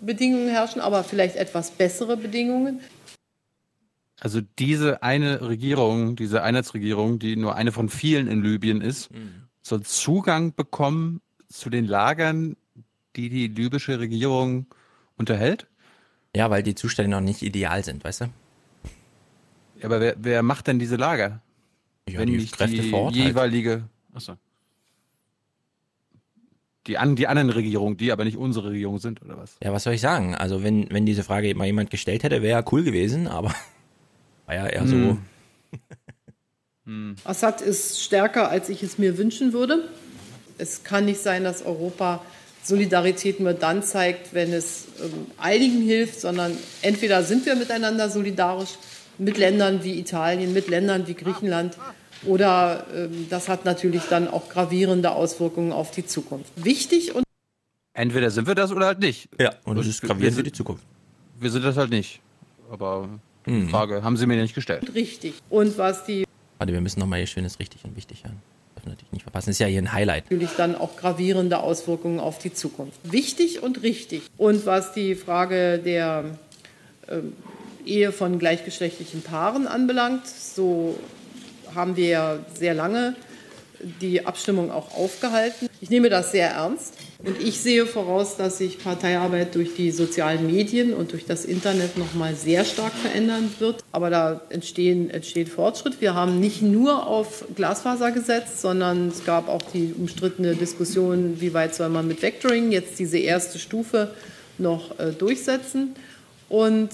[0.00, 2.80] Bedingungen herrschen, aber vielleicht etwas bessere Bedingungen.
[4.18, 9.42] Also diese eine Regierung, diese Einheitsregierung, die nur eine von vielen in Libyen ist, mhm.
[9.62, 12.56] soll Zugang bekommen zu den Lagern,
[13.14, 14.66] die die libysche Regierung
[15.16, 15.66] unterhält?
[16.34, 18.24] Ja, weil die Zustände noch nicht ideal sind, weißt du?
[19.78, 21.42] Ja, aber wer, wer macht denn diese Lager?
[22.08, 23.26] Ja, Wenn die nicht Kräfte die vor Ort halt.
[23.26, 23.70] jeweilige.
[23.70, 23.82] Halt.
[24.14, 24.36] Achso.
[26.86, 29.56] Die, an, die anderen Regierungen, die aber nicht unsere Regierung sind, oder was?
[29.62, 30.34] Ja, was soll ich sagen?
[30.36, 33.52] Also, wenn, wenn diese Frage mal jemand gestellt hätte, wäre ja cool gewesen, aber
[34.46, 34.94] war ja eher so.
[34.94, 35.18] Hm.
[36.84, 37.16] hm.
[37.24, 39.88] Assad ist stärker, als ich es mir wünschen würde.
[40.58, 42.22] Es kann nicht sein, dass Europa
[42.62, 48.70] Solidarität nur dann zeigt, wenn es ähm, einigen hilft, sondern entweder sind wir miteinander solidarisch
[49.18, 51.76] mit Ländern wie Italien, mit Ländern wie Griechenland
[52.24, 56.52] oder ähm, das hat natürlich dann auch gravierende Auswirkungen auf die Zukunft.
[56.56, 57.24] Wichtig und
[57.92, 59.28] Entweder sind wir das oder halt nicht.
[59.40, 60.84] Ja, und es ist gravierend für die Zukunft.
[61.38, 62.20] Wir sind das halt nicht.
[62.70, 63.08] Aber
[63.46, 63.68] mhm.
[63.68, 64.94] Frage, haben Sie mir nicht gestellt.
[64.94, 65.34] Richtig.
[65.48, 66.24] Und was die.
[66.58, 68.40] Warte, wir müssen nochmal hier schönes richtig und wichtig hören
[68.88, 69.50] natürlich nicht verpassen.
[69.50, 70.24] Das ist ja hier ein Highlight.
[70.24, 72.98] Natürlich dann auch gravierende Auswirkungen auf die Zukunft.
[73.02, 74.22] Wichtig und richtig.
[74.36, 76.24] Und was die Frage der
[77.06, 77.18] äh,
[77.84, 80.98] Ehe von gleichgeschlechtlichen Paaren anbelangt, so
[81.74, 83.14] haben wir ja sehr lange
[84.00, 85.68] die Abstimmung auch aufgehalten.
[85.80, 90.46] Ich nehme das sehr ernst und ich sehe voraus, dass sich Parteiarbeit durch die sozialen
[90.46, 93.82] Medien und durch das Internet noch mal sehr stark verändern wird.
[93.90, 96.02] Aber da entstehen, entsteht Fortschritt.
[96.02, 101.54] Wir haben nicht nur auf Glasfaser gesetzt, sondern es gab auch die umstrittene Diskussion, wie
[101.54, 104.10] weit soll man mit Vectoring jetzt diese erste Stufe
[104.58, 105.94] noch äh, durchsetzen.
[106.50, 106.90] Und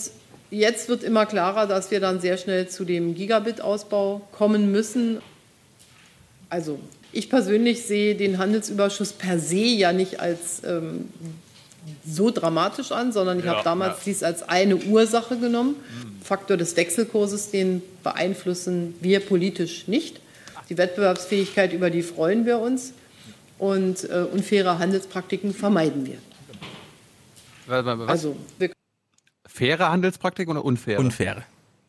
[0.51, 5.21] jetzt wird immer klarer, dass wir dann sehr schnell zu dem Gigabit-Ausbau kommen müssen.
[6.49, 6.79] Also
[7.13, 11.09] ich persönlich sehe den Handelsüberschuss per se ja nicht als ähm,
[12.07, 14.03] so dramatisch an, sondern ich ja, habe damals ja.
[14.07, 15.77] dies als eine Ursache genommen.
[15.77, 16.23] Mhm.
[16.23, 20.21] Faktor des Wechselkurses, den beeinflussen wir politisch nicht.
[20.69, 22.95] Die Wettbewerbsfähigkeit, über die freuen wir uns.
[23.59, 26.19] Und äh, unfaire Handelspraktiken vermeiden wir.
[27.67, 28.09] Was?
[28.09, 28.71] Also, wir
[29.47, 30.99] Faire Handelspraktiken oder unfaire?
[30.99, 31.43] Unfaire.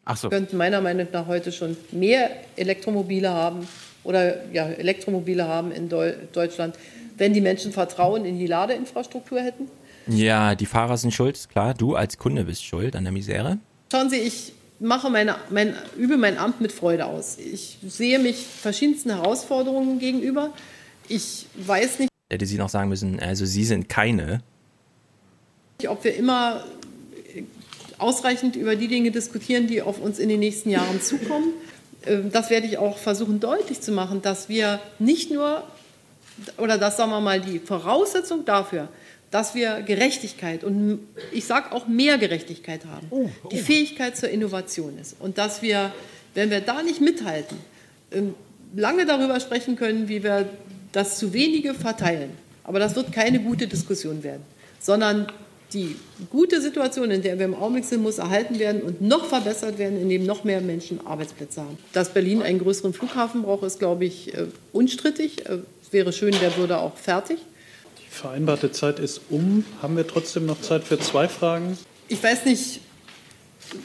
[0.06, 0.30] Ach so.
[0.30, 3.68] Wir könnten meiner Meinung nach heute schon mehr Elektromobile haben,
[4.04, 6.76] oder ja, Elektromobile haben in Deu Deutschland,
[7.18, 9.70] wenn die Menschen Vertrauen in die Ladeinfrastruktur hätten?
[10.08, 11.74] Ja, die Fahrer sind schuld, klar.
[11.74, 13.60] Du als Kunde bist schuld an der Misere.
[13.92, 17.38] Schauen Sie, ich mache meine, mein, übe mein Amt mit Freude aus.
[17.38, 20.52] Ich sehe mich verschiedensten Herausforderungen gegenüber.
[21.08, 22.10] Ich weiß nicht.
[22.30, 24.42] Hätte Sie noch sagen müssen, also Sie sind keine.
[25.88, 26.64] Ob wir immer
[27.98, 31.54] ausreichend über die Dinge diskutieren, die auf uns in den nächsten Jahren zukommen.
[32.06, 35.64] Ähm, das werde ich auch versuchen deutlich zu machen, dass wir nicht nur,
[36.58, 38.90] oder das sagen wir mal, die Voraussetzung dafür,
[39.32, 41.00] dass wir Gerechtigkeit und
[41.32, 43.50] ich sage auch mehr Gerechtigkeit haben, oh, oh.
[43.50, 45.16] die Fähigkeit zur Innovation ist.
[45.20, 45.92] Und dass wir,
[46.36, 47.58] wenn wir da nicht mithalten,
[48.12, 48.36] ähm,
[48.76, 50.48] lange darüber sprechen können, wie wir
[50.92, 52.32] das zu wenige verteilen.
[52.64, 54.44] Aber das wird keine gute Diskussion werden,
[54.80, 55.28] sondern
[55.74, 55.96] die
[56.30, 60.00] gute Situation, in der wir im Augenblick sind, muss erhalten werden und noch verbessert werden,
[60.00, 61.78] indem noch mehr Menschen Arbeitsplätze haben.
[61.94, 65.46] Dass Berlin einen größeren Flughafen braucht, ist, glaube ich, äh, unstrittig.
[65.48, 67.40] Äh, es wäre schön, der würde auch fertig.
[68.00, 69.66] Die vereinbarte Zeit ist um.
[69.82, 71.78] Haben wir trotzdem noch Zeit für zwei Fragen?
[72.08, 72.82] Ich weiß nicht,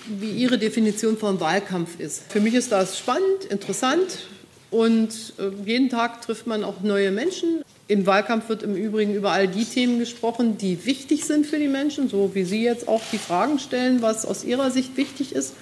[0.06, 2.22] wie Ihre Definition von Wahlkampf ist.
[2.28, 4.26] Für mich ist das spannend, interessant
[4.70, 7.62] und äh, jeden Tag trifft man auch neue Menschen.
[7.88, 11.68] Im Wahlkampf wird im Übrigen über all die Themen gesprochen, die wichtig sind für die
[11.68, 15.54] Menschen, so wie Sie jetzt auch die Fragen stellen, was aus Ihrer Sicht wichtig ist.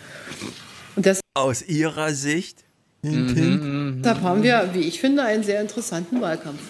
[0.97, 2.65] Und das aus Ihrer Sicht?
[3.03, 4.01] Mhm.
[4.03, 6.61] Da haben wir, wie ich finde, einen sehr interessanten Wahlkampf.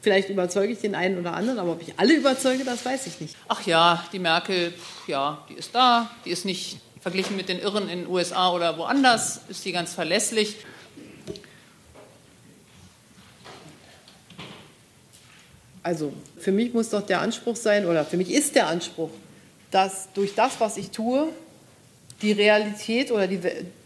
[0.00, 3.20] Vielleicht überzeuge ich den einen oder anderen, aber ob ich alle überzeuge, das weiß ich
[3.20, 3.36] nicht.
[3.48, 4.72] Ach ja, die Merkel,
[5.06, 8.78] ja, die ist da, die ist nicht verglichen mit den Irren in den USA oder
[8.78, 10.56] woanders, ist die ganz verlässlich.
[15.82, 19.10] Also für mich muss doch der Anspruch sein, oder für mich ist der Anspruch,
[19.70, 21.28] dass durch das, was ich tue,
[22.22, 23.40] die Realität oder die,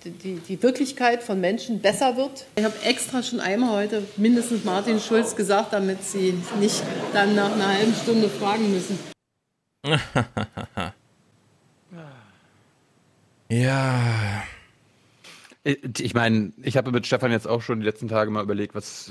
[0.04, 2.44] die, die Wirklichkeit von Menschen besser wird.
[2.56, 6.82] Ich habe extra schon einmal heute mindestens Martin Schulz gesagt, damit Sie nicht
[7.14, 8.98] dann nach einer halben Stunde fragen müssen.
[13.48, 14.42] ja.
[15.98, 19.11] Ich meine, ich habe mit Stefan jetzt auch schon die letzten Tage mal überlegt, was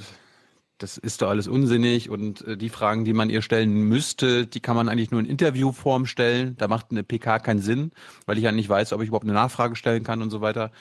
[0.78, 4.60] das ist doch alles unsinnig und äh, die Fragen, die man ihr stellen müsste, die
[4.60, 6.56] kann man eigentlich nur in Interviewform stellen.
[6.58, 7.92] Da macht eine PK keinen Sinn,
[8.26, 10.72] weil ich ja nicht weiß, ob ich überhaupt eine Nachfrage stellen kann und so weiter.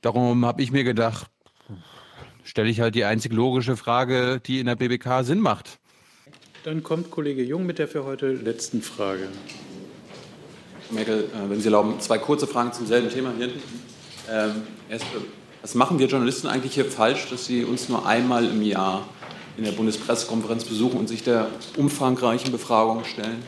[0.00, 1.30] Darum habe ich mir gedacht,
[2.42, 5.78] stelle ich halt die einzig logische Frage, die in der BBK Sinn macht.
[6.64, 9.28] Dann kommt Kollege Jung mit der für heute letzten Frage.
[10.90, 13.62] Merkel, äh, wenn Sie erlauben, zwei kurze Fragen zum selben Thema hier hinten.
[14.30, 15.06] Ähm, erst,
[15.64, 19.08] was machen wir Journalisten eigentlich hier falsch, dass Sie uns nur einmal im Jahr
[19.56, 21.48] in der Bundespressekonferenz besuchen und sich der
[21.78, 23.42] umfangreichen Befragung stellen?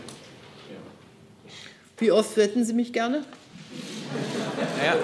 [1.98, 3.22] Wie oft hätten Sie mich gerne?
[4.78, 4.94] Naja,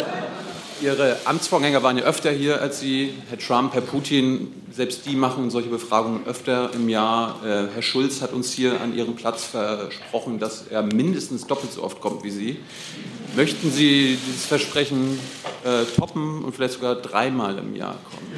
[0.82, 4.52] Ihre Amtsvorgänger waren ja öfter hier als Sie, Herr Trump, Herr Putin.
[4.72, 7.40] Selbst die machen solche Befragungen öfter im Jahr.
[7.44, 11.84] Äh, Herr Schulz hat uns hier an Ihrem Platz versprochen, dass er mindestens doppelt so
[11.84, 12.56] oft kommt wie Sie.
[13.36, 15.20] Möchten Sie dieses Versprechen
[15.62, 18.32] äh, toppen und vielleicht sogar dreimal im Jahr kommen?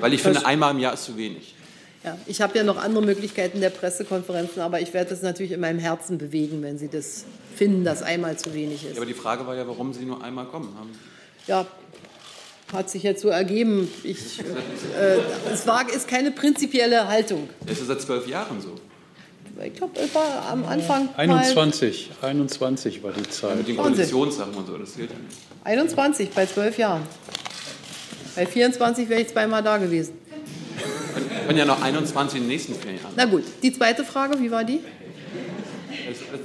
[0.00, 1.54] Weil ich finde, einmal im Jahr ist zu wenig.
[2.02, 5.60] Ja, ich habe ja noch andere Möglichkeiten der Pressekonferenzen, aber ich werde das natürlich in
[5.60, 8.94] meinem Herzen bewegen, wenn Sie das finden, dass einmal zu wenig ist.
[8.94, 10.90] Ja, aber die Frage war ja, warum Sie nur einmal kommen haben.
[11.48, 11.66] Ja,
[12.72, 13.90] hat sich jetzt so ergeben.
[14.04, 15.18] Ich, äh,
[15.52, 17.48] es war, ist keine prinzipielle Haltung.
[17.66, 18.74] Das ist seit zwölf Jahren so.
[19.64, 21.08] Ich glaube, es war am Anfang.
[21.16, 23.56] 21, 21 war die Zeit.
[23.56, 25.36] Mit den Koalitionssachen und so, das zählt ja nicht.
[25.64, 27.02] 21 bei zwölf Jahren.
[28.36, 30.12] Bei 24 wäre ich zweimal da gewesen.
[31.16, 33.12] Wir können ja noch 21 in den nächsten vier Jahren.
[33.16, 34.80] Na gut, die zweite Frage, wie war die?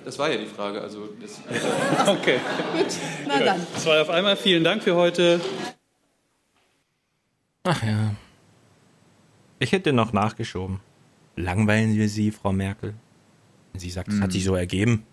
[0.06, 0.82] Das, war ja die Frage.
[0.82, 1.40] Also das
[2.08, 2.40] okay.
[2.76, 2.88] Gut,
[3.28, 3.66] na dann.
[3.78, 4.36] Zwei auf einmal.
[4.36, 5.40] Vielen Dank für heute.
[7.64, 8.16] Ach ja.
[9.60, 10.80] Ich hätte noch nachgeschoben.
[11.36, 12.94] Langweilen wir Sie, Frau Merkel?
[13.76, 15.06] Sie sagt, es hat sich so ergeben.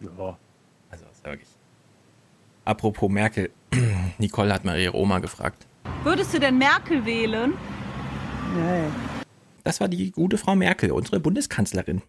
[0.00, 0.36] Ja.
[0.90, 1.48] Also, ist ja wirklich.
[2.64, 3.50] Apropos Merkel,
[4.18, 5.66] Nicole hat mal ihre Oma gefragt.
[6.04, 7.54] Würdest du denn Merkel wählen?
[8.56, 8.92] Nein.
[9.64, 12.02] Das war die gute Frau Merkel, unsere Bundeskanzlerin.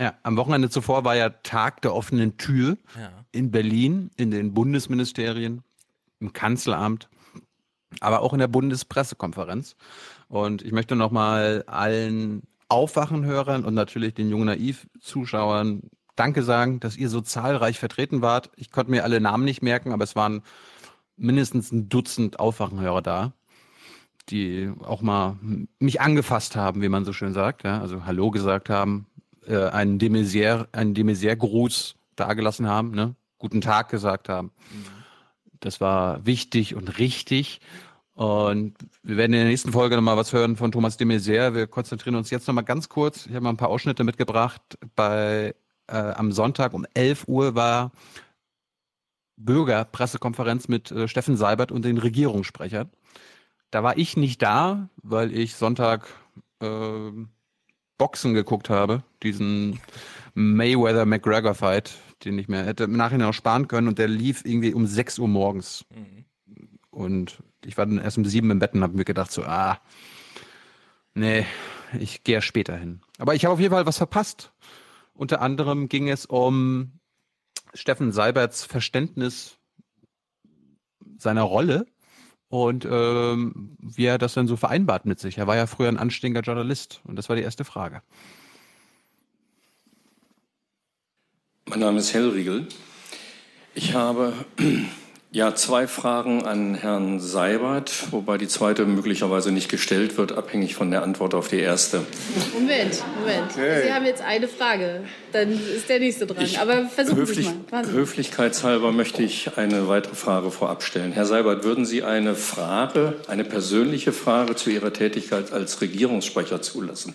[0.00, 3.10] Ja, am Wochenende zuvor war ja Tag der offenen Tür Ja.
[3.32, 5.62] in Berlin, in den Bundesministerien,
[6.20, 7.08] im Kanzleramt,
[8.00, 9.76] aber auch in der Bundespressekonferenz.
[10.28, 15.82] Und ich möchte nochmal allen Aufwachenhörern und natürlich den jungen Naiv-Zuschauern
[16.16, 18.50] Danke sagen, dass ihr so zahlreich vertreten wart.
[18.56, 20.42] Ich konnte mir alle Namen nicht merken, aber es waren
[21.16, 23.32] mindestens ein Dutzend Aufwachenhörer da,
[24.28, 25.38] die auch mal
[25.78, 27.64] mich angefasst haben, wie man so schön sagt.
[27.64, 27.80] Ja?
[27.80, 29.06] Also Hallo gesagt haben,
[29.46, 33.14] äh, einen Demisier, einen Demisier-Gruß dagelassen haben, ne?
[33.38, 34.52] Guten Tag gesagt haben.
[35.60, 37.60] Das war wichtig und richtig.
[38.14, 41.54] Und wir werden in der nächsten Folge nochmal was hören von Thomas de Maizière.
[41.54, 43.24] Wir konzentrieren uns jetzt nochmal ganz kurz.
[43.24, 44.60] Ich habe mal ein paar Ausschnitte mitgebracht.
[44.94, 45.54] Bei,
[45.86, 47.92] äh, am Sonntag um 11 Uhr war
[49.38, 52.90] Bürgerpressekonferenz mit äh, Steffen Seibert und den Regierungssprechern.
[53.70, 56.06] Da war ich nicht da, weil ich Sonntag
[56.60, 57.10] äh,
[58.00, 59.04] Boxen geguckt habe.
[59.22, 59.78] Diesen
[60.34, 61.92] Mayweather-McGregor-Fight,
[62.24, 63.88] den ich mir hätte im Nachhinein auch sparen können.
[63.88, 65.84] Und der lief irgendwie um 6 Uhr morgens.
[66.90, 69.78] Und ich war dann erst um sieben im Bett und habe mir gedacht, so, ah,
[71.14, 71.46] nee,
[71.98, 73.02] ich gehe später hin.
[73.18, 74.50] Aber ich habe auf jeden Fall was verpasst.
[75.12, 76.92] Unter anderem ging es um
[77.74, 79.58] Steffen Seiberts Verständnis
[81.18, 81.86] seiner Rolle
[82.50, 85.38] und ähm, wie er das dann so vereinbart mit sich.
[85.38, 88.02] Er war ja früher ein anständiger Journalist und das war die erste Frage.
[91.66, 92.66] Mein Name ist Hellriegel.
[93.74, 94.32] Ich habe
[95.32, 100.90] ja zwei Fragen an Herrn Seibert, wobei die zweite möglicherweise nicht gestellt wird, abhängig von
[100.90, 102.02] der Antwort auf die erste.
[102.52, 103.52] Moment, Moment.
[103.52, 103.82] Okay.
[103.84, 105.02] Sie haben jetzt eine Frage.
[105.32, 106.44] Dann ist der nächste dran.
[106.60, 107.54] Aber versuchen Sie Höflich, mal.
[107.70, 107.94] Wahnsinn.
[107.94, 111.12] höflichkeitshalber möchte ich eine weitere Frage vorab stellen.
[111.12, 117.14] Herr Seibert, würden Sie eine Frage, eine persönliche Frage zu Ihrer Tätigkeit als Regierungssprecher zulassen?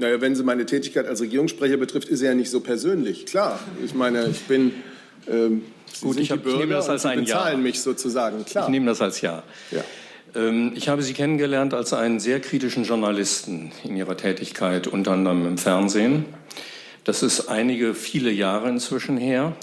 [0.00, 3.26] Naja, wenn sie meine Tätigkeit als Regierungssprecher betrifft, ist sie ja nicht so persönlich.
[3.26, 4.72] Klar, ich meine, ich bin.
[5.26, 5.62] Ähm,
[5.92, 7.38] Sie Gut, ich, hab, ich nehme das als ein Ja.
[7.38, 8.44] bezahlen mich sozusagen.
[8.44, 8.64] Klar.
[8.64, 9.42] Ich nehme das als Ja.
[9.70, 9.82] Ja.
[10.34, 15.46] Ähm, Ich habe Sie kennengelernt als einen sehr kritischen Journalisten in Ihrer Tätigkeit, unter anderem
[15.46, 16.24] im Fernsehen.
[17.04, 19.56] Das ist einige, viele Jahre inzwischen her.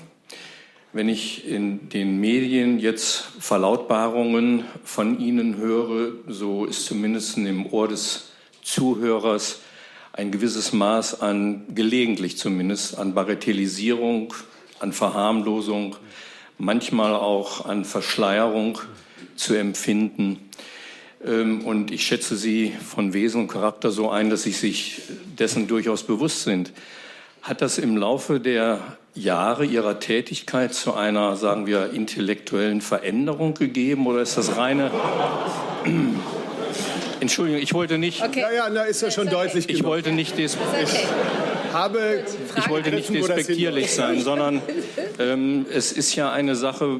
[0.93, 7.87] Wenn ich in den Medien jetzt Verlautbarungen von Ihnen höre, so ist zumindest im Ohr
[7.87, 8.29] des
[8.63, 9.59] Zuhörers
[10.13, 14.33] ein gewisses Maß an, gelegentlich zumindest, an Bagatellisierung
[14.79, 15.95] an Verharmlosung,
[16.57, 18.79] manchmal auch an Verschleierung
[19.35, 20.49] zu empfinden.
[21.25, 25.01] Ähm, und ich schätze Sie von Wesen und Charakter so ein, dass Sie sich
[25.37, 26.71] dessen durchaus bewusst sind.
[27.41, 28.79] Hat das im Laufe der
[29.13, 34.91] Jahre Ihrer Tätigkeit zu einer, sagen wir, intellektuellen Veränderung gegeben oder ist das reine...
[37.19, 38.21] Entschuldigung, ich wollte nicht.
[38.21, 38.41] Okay.
[38.41, 39.69] Ja, ja, da ist ja schon deutlich.
[39.69, 40.85] Ich wollte nicht, des okay.
[41.73, 42.23] habe
[42.57, 44.61] ich wollte nicht despektierlich sein, sondern
[45.19, 46.99] ähm, es ist ja eine Sache,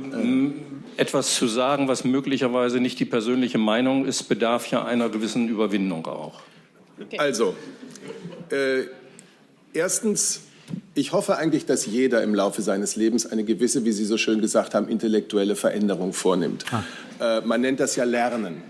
[0.97, 6.05] etwas zu sagen, was möglicherweise nicht die persönliche Meinung ist, bedarf ja einer gewissen Überwindung
[6.07, 6.41] auch.
[7.01, 7.17] Okay.
[7.19, 7.55] Also,
[8.51, 8.83] äh,
[9.73, 10.41] erstens,
[10.93, 14.39] ich hoffe eigentlich, dass jeder im Laufe seines Lebens eine gewisse, wie Sie so schön
[14.39, 16.65] gesagt haben, intellektuelle Veränderung vornimmt.
[16.71, 16.83] Ah.
[17.19, 18.61] Äh, man nennt das ja Lernen.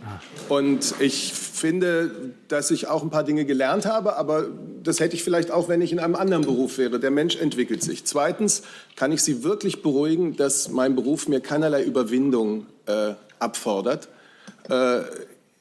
[0.50, 2.12] Und ich finde,
[2.48, 4.48] dass ich auch ein paar Dinge gelernt habe, aber
[4.84, 7.00] das hätte ich vielleicht auch, wenn ich in einem anderen Beruf wäre.
[7.00, 8.06] Der Mensch entwickelt sich.
[8.06, 8.64] Zweitens
[8.96, 14.10] kann ich Sie wirklich beruhigen, dass mein Beruf mir keinerlei Überwindung äh, abfordert.
[14.70, 15.02] Äh,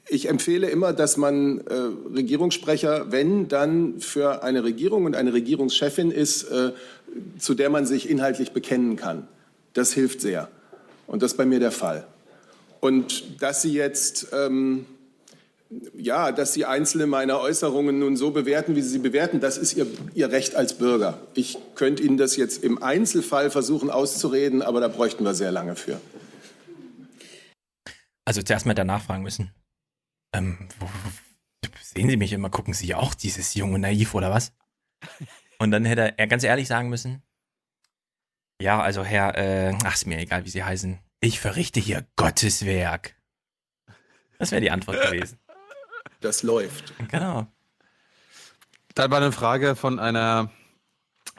[0.07, 1.75] ich empfehle immer, dass man äh,
[2.15, 6.73] Regierungssprecher, wenn dann für eine Regierung und eine Regierungschefin ist, äh,
[7.39, 9.27] zu der man sich inhaltlich bekennen kann.
[9.73, 10.49] Das hilft sehr.
[11.07, 12.07] Und das ist bei mir der Fall.
[12.85, 14.85] Und dass Sie jetzt ähm,
[15.97, 19.73] ja, dass Sie einzelne meiner Äußerungen nun so bewerten, wie Sie sie bewerten, das ist
[19.73, 21.19] Ihr, Ihr Recht als Bürger.
[21.33, 25.77] Ich könnte Ihnen das jetzt im Einzelfall versuchen auszureden, aber da bräuchten wir sehr lange
[25.77, 25.99] für.
[28.27, 29.55] Also zuerst mal danach fragen müssen.
[30.35, 30.69] Ähm,
[31.81, 34.53] sehen Sie mich immer, gucken Sie auch dieses junge Naiv oder was?
[35.59, 37.23] Und dann hätte er ganz ehrlich sagen müssen,
[38.61, 42.65] ja, also Herr, äh, ach, ist mir egal, wie Sie heißen, ich verrichte hier Gottes
[42.67, 43.15] Werk.
[44.39, 45.39] Das wäre die Antwort gewesen.
[46.21, 46.93] Das läuft.
[47.09, 47.47] Genau.
[48.95, 50.51] Dann war eine Frage von einer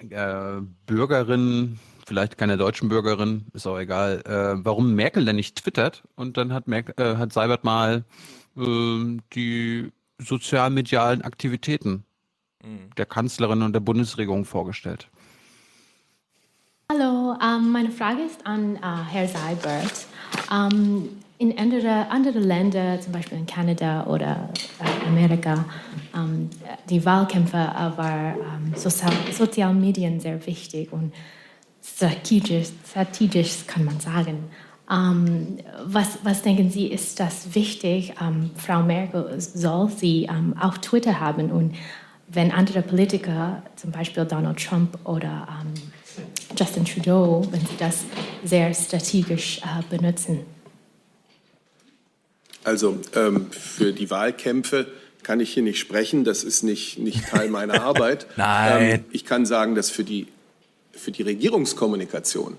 [0.09, 6.03] äh, Bürgerin, vielleicht keine deutschen Bürgerin, ist auch egal, äh, warum Merkel denn nicht twittert.
[6.15, 8.03] Und dann hat, Merkel, äh, hat Seibert mal
[8.57, 12.05] äh, die sozialmedialen Aktivitäten
[12.63, 12.89] mhm.
[12.97, 15.09] der Kanzlerin und der Bundesregierung vorgestellt.
[16.91, 20.05] Hallo, ähm, meine Frage ist an äh, Herr Seibert.
[20.53, 25.65] Ähm, in andere, andere Länder, zum Beispiel in Kanada oder äh, Amerika,
[26.15, 26.47] ähm,
[26.87, 31.11] die Wahlkämpfe waren ähm, Sozial Sozialen Medien sehr wichtig und
[31.83, 34.43] strategisch, strategisch kann man sagen.
[34.87, 38.13] Ähm, was, was denken Sie, ist das wichtig?
[38.21, 41.73] Ähm, Frau Merkel soll sie ähm, auch Twitter haben und
[42.27, 45.73] wenn andere Politiker, zum Beispiel Donald Trump oder ähm,
[46.57, 48.05] Justin Trudeau, wenn sie das
[48.43, 50.45] sehr strategisch äh, benutzen?
[52.63, 54.87] Also ähm, für die Wahlkämpfe
[55.21, 56.23] kann ich hier nicht sprechen.
[56.23, 58.27] Das ist nicht, nicht Teil meiner Arbeit.
[58.37, 58.91] Nein.
[58.91, 60.27] Ähm, ich kann sagen, dass für die,
[60.91, 62.57] für die Regierungskommunikation,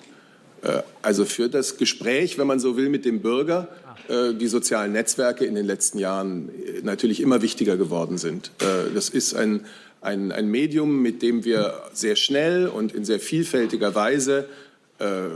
[0.63, 3.69] äh, also für das Gespräch, wenn man so will, mit dem Bürger,
[4.09, 8.53] äh, die sozialen Netzwerke in den letzten Jahren äh, natürlich immer wichtiger geworden sind.
[8.61, 9.67] Äh, das ist ein,
[10.07, 14.49] ein, ein Medium, mit dem wir sehr schnell und in sehr vielfältiger Weise
[14.99, 15.29] äh,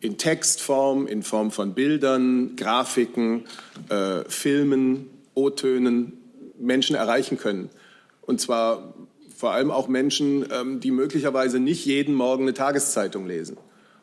[0.00, 3.44] in Textform, in Form von Bildern, Grafiken,
[3.88, 6.12] äh, Filmen, O-Tönen
[6.58, 7.70] Menschen erreichen können.
[8.22, 8.94] Und zwar
[9.36, 13.56] vor allem auch Menschen, ähm, die möglicherweise nicht jeden Morgen eine Tageszeitung lesen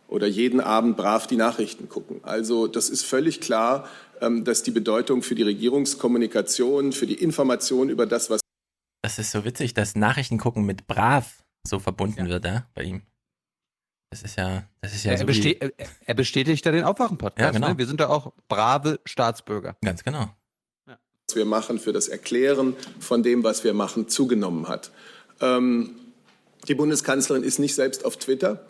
[0.08, 2.20] oder jeden Abend brav die Nachrichten gucken.
[2.24, 3.88] Also das ist völlig klar,
[4.20, 8.42] ähm, dass die Bedeutung für die Regierungskommunikation, für die Information über das, was...
[9.12, 12.30] Das ist so witzig, dass Nachrichten gucken mit brav so verbunden ja.
[12.30, 13.02] wird ja, bei ihm.
[14.10, 15.74] Das ist ja, das ist ja er, so bestät,
[16.06, 17.46] er bestätigt ja den Aufwachen-Podcast.
[17.46, 17.72] Ja, genau.
[17.72, 17.78] Ne?
[17.78, 19.76] Wir sind da auch brave Staatsbürger.
[19.84, 20.30] Ganz genau.
[20.86, 24.92] Was wir machen für das Erklären von dem, was wir machen, zugenommen hat.
[25.42, 25.94] Ähm,
[26.70, 28.66] die Bundeskanzlerin ist nicht selbst auf Twitter.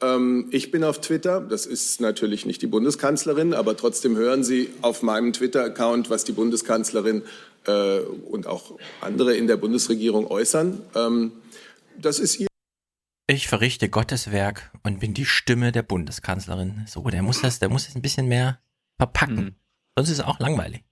[0.00, 1.40] Ähm, ich bin auf Twitter.
[1.40, 6.32] Das ist natürlich nicht die Bundeskanzlerin, aber trotzdem hören Sie auf meinem Twitter-Account, was die
[6.32, 7.22] Bundeskanzlerin
[7.66, 10.80] äh, und auch andere in der Bundesregierung äußern.
[10.94, 11.32] Ähm,
[12.00, 12.48] das ist ihr
[13.30, 16.84] ich verrichte Gottes Werk und bin die Stimme der Bundeskanzlerin.
[16.86, 18.58] So, der muss das, der muss das ein bisschen mehr
[18.96, 19.36] verpacken.
[19.36, 19.54] Mhm.
[19.96, 20.82] Sonst ist es auch langweilig.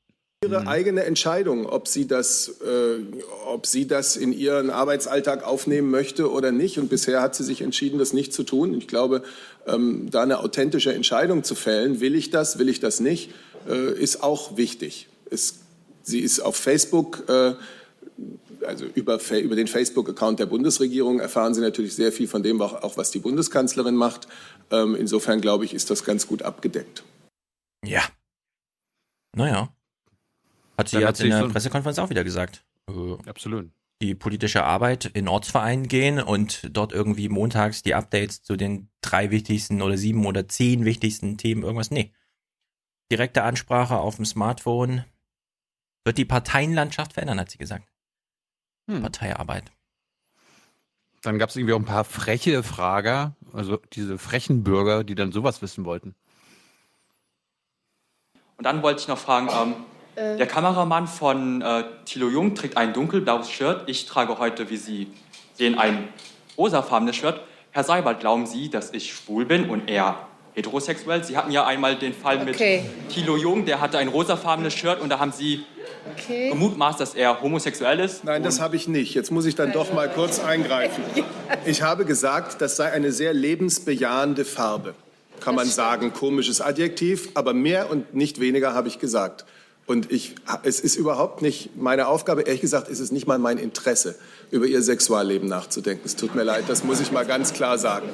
[0.44, 0.68] Ihre mhm.
[0.68, 2.98] eigene Entscheidung, ob sie das, äh,
[3.46, 6.78] ob sie das in ihren Arbeitsalltag aufnehmen möchte oder nicht.
[6.78, 8.74] Und bisher hat sie sich entschieden, das nicht zu tun.
[8.74, 9.22] Ich glaube,
[9.66, 13.30] ähm, da eine authentische Entscheidung zu fällen, will ich das, will ich das nicht,
[13.66, 15.08] äh, ist auch wichtig.
[15.30, 15.60] Es,
[16.02, 17.54] sie ist auf Facebook äh,
[18.66, 22.96] also über, über den Facebook-Account der Bundesregierung erfahren Sie natürlich sehr viel von dem, auch
[22.96, 24.28] was die Bundeskanzlerin macht.
[24.70, 27.04] Ähm, insofern glaube ich, ist das ganz gut abgedeckt.
[27.84, 28.02] Ja.
[29.34, 29.68] Naja.
[30.76, 32.64] Hat sie jetzt in der so Pressekonferenz auch wieder gesagt.
[33.26, 33.70] Absolut.
[34.00, 39.30] die politische Arbeit in Ortsvereinen gehen und dort irgendwie montags die Updates zu den drei
[39.30, 41.90] wichtigsten oder sieben oder zehn wichtigsten Themen irgendwas.
[41.90, 42.12] Nee.
[43.10, 45.04] Direkte Ansprache auf dem Smartphone
[46.04, 47.88] wird die Parteienlandschaft verändern, hat sie gesagt.
[48.88, 49.02] Hm.
[49.02, 49.72] Parteiarbeit.
[51.22, 55.32] Dann gab es irgendwie auch ein paar freche Frager, also diese frechen Bürger, die dann
[55.32, 56.14] sowas wissen wollten.
[58.58, 59.74] Und dann wollte ich noch fragen, ähm,
[60.16, 60.36] äh.
[60.36, 63.82] der Kameramann von äh, Thilo Jung trägt ein dunkelblaues Shirt.
[63.86, 65.08] Ich trage heute, wie Sie
[65.54, 66.08] sehen, ein
[66.56, 67.40] rosafarbenes Shirt.
[67.70, 70.16] Herr Seibert, glauben Sie, dass ich schwul bin und er
[70.54, 71.22] heterosexuell?
[71.22, 72.82] Sie hatten ja einmal den Fall okay.
[72.82, 75.64] mit Thilo Jung, der hatte ein rosafarbenes Shirt und da haben Sie
[76.14, 76.48] okay.
[76.48, 78.24] gemutmaßt, dass er homosexuell ist.
[78.24, 79.14] Nein, das habe ich nicht.
[79.14, 81.04] Jetzt muss ich dann doch mal kurz eingreifen.
[81.64, 84.94] Ich habe gesagt, das sei eine sehr lebensbejahende Farbe
[85.40, 89.44] kann man sagen, komisches Adjektiv, aber mehr und nicht weniger habe ich gesagt.
[89.86, 90.34] Und ich,
[90.64, 94.18] es ist überhaupt nicht meine Aufgabe, ehrlich gesagt, ist es nicht mal mein Interesse,
[94.50, 96.02] über ihr Sexualleben nachzudenken.
[96.04, 98.08] Es tut mir leid, das muss ich mal ganz klar sagen.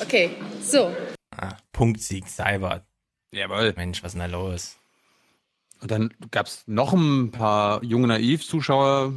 [0.00, 0.30] Okay,
[0.62, 0.94] so.
[1.36, 2.84] Ah, Punktsieg, Seibert.
[3.32, 3.74] Jawohl.
[3.76, 4.76] Mensch, was ist denn da los?
[5.80, 9.12] Und dann gab es noch ein paar junge Naiv-Zuschauer,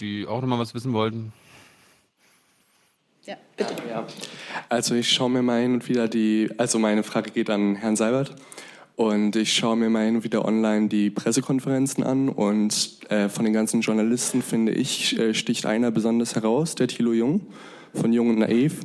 [0.00, 1.32] die auch noch mal was wissen wollten.
[3.24, 3.74] Ja, bitte.
[3.88, 4.06] Ja.
[4.68, 7.94] Also ich schaue mir mal hin und wieder die, also meine Frage geht an Herrn
[7.96, 8.34] Seibert.
[9.00, 13.46] Und ich schaue mir mal hin und wieder online die Pressekonferenzen an und äh, von
[13.46, 17.46] den ganzen Journalisten finde ich, äh, sticht einer besonders heraus, der Thilo Jung
[17.94, 18.82] von Jung und Naiv.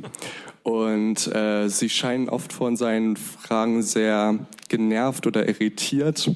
[0.62, 4.38] Und äh, sie scheinen oft von seinen Fragen sehr
[4.70, 6.30] genervt oder irritiert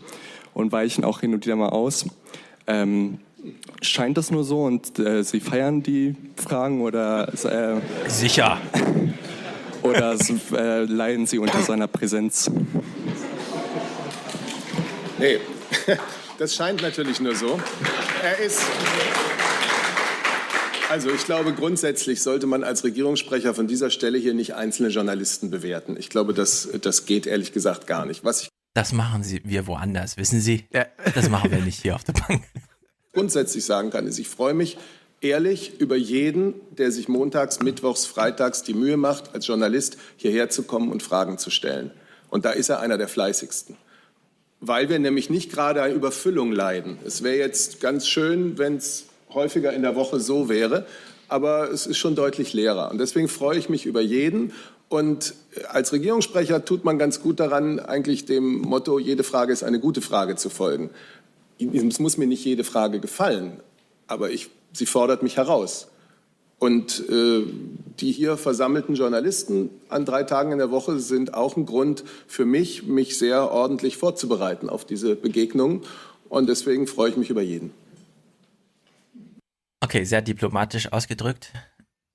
[0.53, 2.05] und weichen auch hin und wieder mal aus.
[2.67, 3.19] Ähm,
[3.81, 7.33] Scheint das nur so und äh, Sie feiern die Fragen oder?
[7.33, 8.59] Äh, Sicher.
[9.83, 10.19] oder
[10.53, 12.51] äh, leiden Sie unter seiner Präsenz?
[15.21, 15.39] Nee,
[16.39, 17.61] das scheint natürlich nur so.
[18.23, 18.61] Er ist.
[20.89, 25.51] Also ich glaube, grundsätzlich sollte man als Regierungssprecher von dieser Stelle hier nicht einzelne Journalisten
[25.51, 25.97] bewerten.
[25.97, 28.25] Ich glaube, das, das geht ehrlich gesagt gar nicht.
[28.25, 30.65] Was ich das machen Sie wir woanders, wissen Sie?
[30.73, 30.87] Ja.
[31.15, 32.43] Das machen wir nicht hier auf der Bank
[33.13, 34.79] grundsätzlich sagen kann, ist, ich freue mich
[35.21, 40.63] ehrlich über jeden, der sich montags, mittwochs, freitags die Mühe macht, als Journalist hierher zu
[40.63, 41.91] kommen und Fragen zu stellen.
[42.31, 43.77] Und da ist er einer der fleißigsten.
[44.61, 46.99] Weil wir nämlich nicht gerade an Überfüllung leiden.
[47.05, 50.87] Es wäre jetzt ganz schön, wenn es häufiger in der Woche so wäre,
[51.29, 52.91] aber es ist schon deutlich leerer.
[52.91, 54.53] Und deswegen freue ich mich über jeden.
[54.89, 55.35] Und
[55.69, 60.01] als Regierungssprecher tut man ganz gut daran, eigentlich dem Motto, jede Frage ist eine gute
[60.01, 60.91] Frage zu folgen
[61.61, 63.61] es muss mir nicht jede Frage gefallen,
[64.07, 65.89] aber ich, sie fordert mich heraus.
[66.59, 67.45] Und äh,
[68.01, 72.45] die hier versammelten Journalisten an drei Tagen in der Woche sind auch ein Grund für
[72.45, 75.83] mich, mich sehr ordentlich vorzubereiten auf diese Begegnung.
[76.29, 77.73] Und deswegen freue ich mich über jeden.
[79.83, 81.53] Okay, sehr diplomatisch ausgedrückt.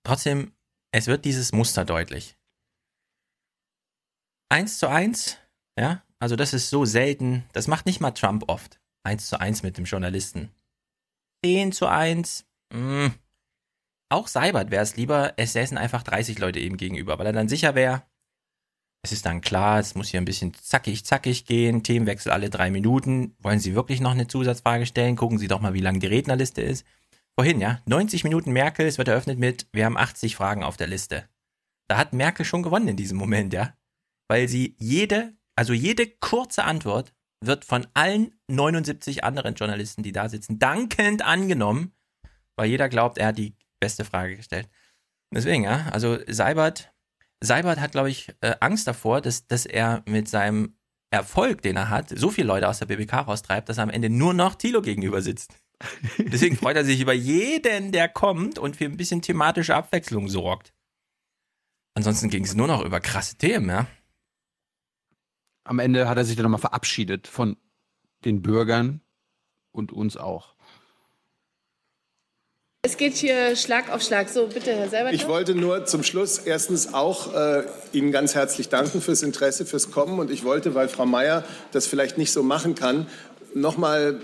[0.04, 0.52] Trotzdem,
[0.92, 2.36] es wird dieses Muster deutlich.
[4.50, 5.38] Eins zu eins,
[5.78, 8.80] ja, also das ist so selten, das macht nicht mal Trump oft.
[9.04, 10.52] 1 zu 1 mit dem Journalisten.
[11.44, 12.46] 10 zu 1.
[12.74, 13.14] Mh.
[14.10, 17.50] Auch Seibert wäre es lieber, es säßen einfach 30 Leute ihm gegenüber, weil er dann
[17.50, 18.04] sicher wäre,
[19.06, 22.72] es ist dann klar, es muss hier ein bisschen zackig, zackig gehen, Themenwechsel alle drei
[22.72, 23.36] Minuten.
[23.40, 25.16] Wollen Sie wirklich noch eine Zusatzfrage stellen?
[25.16, 26.88] Gucken Sie doch mal, wie lang die Rednerliste ist.
[27.38, 30.88] Vorhin, ja, 90 Minuten Merkel, es wird eröffnet mit, wir haben 80 Fragen auf der
[30.88, 31.30] Liste.
[31.88, 33.76] Da hat Merkel schon gewonnen in diesem Moment, ja.
[34.28, 40.30] Weil sie jede, also jede kurze Antwort wird von allen 79 anderen Journalisten, die da
[40.30, 41.94] sitzen, dankend angenommen,
[42.56, 43.56] weil jeder glaubt, er hat die
[43.86, 44.70] beste Frage gestellt.
[45.34, 46.94] Deswegen, ja, also Seibert,
[47.42, 50.78] Seibert hat, glaube ich, äh, Angst davor, dass, dass er mit seinem
[51.12, 54.10] Erfolg, den er hat, so viele Leute aus der BBK raustreibt, dass er am Ende
[54.10, 55.54] nur noch Thilo gegenüber sitzt.
[56.18, 60.74] Deswegen freut er sich über jeden, der kommt und für ein bisschen thematische Abwechslung sorgt.
[61.96, 63.88] Ansonsten ging es nur noch über krasse Themen, ja
[65.66, 67.58] am Ende hat er sich dann nochmal verabschiedet von
[68.24, 69.02] den Bürgern
[69.72, 70.55] und uns auch.
[72.86, 74.30] Es geht hier Schlag auf Schlag.
[74.30, 75.12] So, bitte, Herr Selber.
[75.12, 77.64] Ich wollte nur zum Schluss erstens auch äh,
[77.94, 80.20] Ihnen ganz herzlich danken fürs Interesse, fürs Kommen.
[80.20, 83.08] Und ich wollte, weil Frau Mayer das vielleicht nicht so machen kann,
[83.56, 84.20] nochmal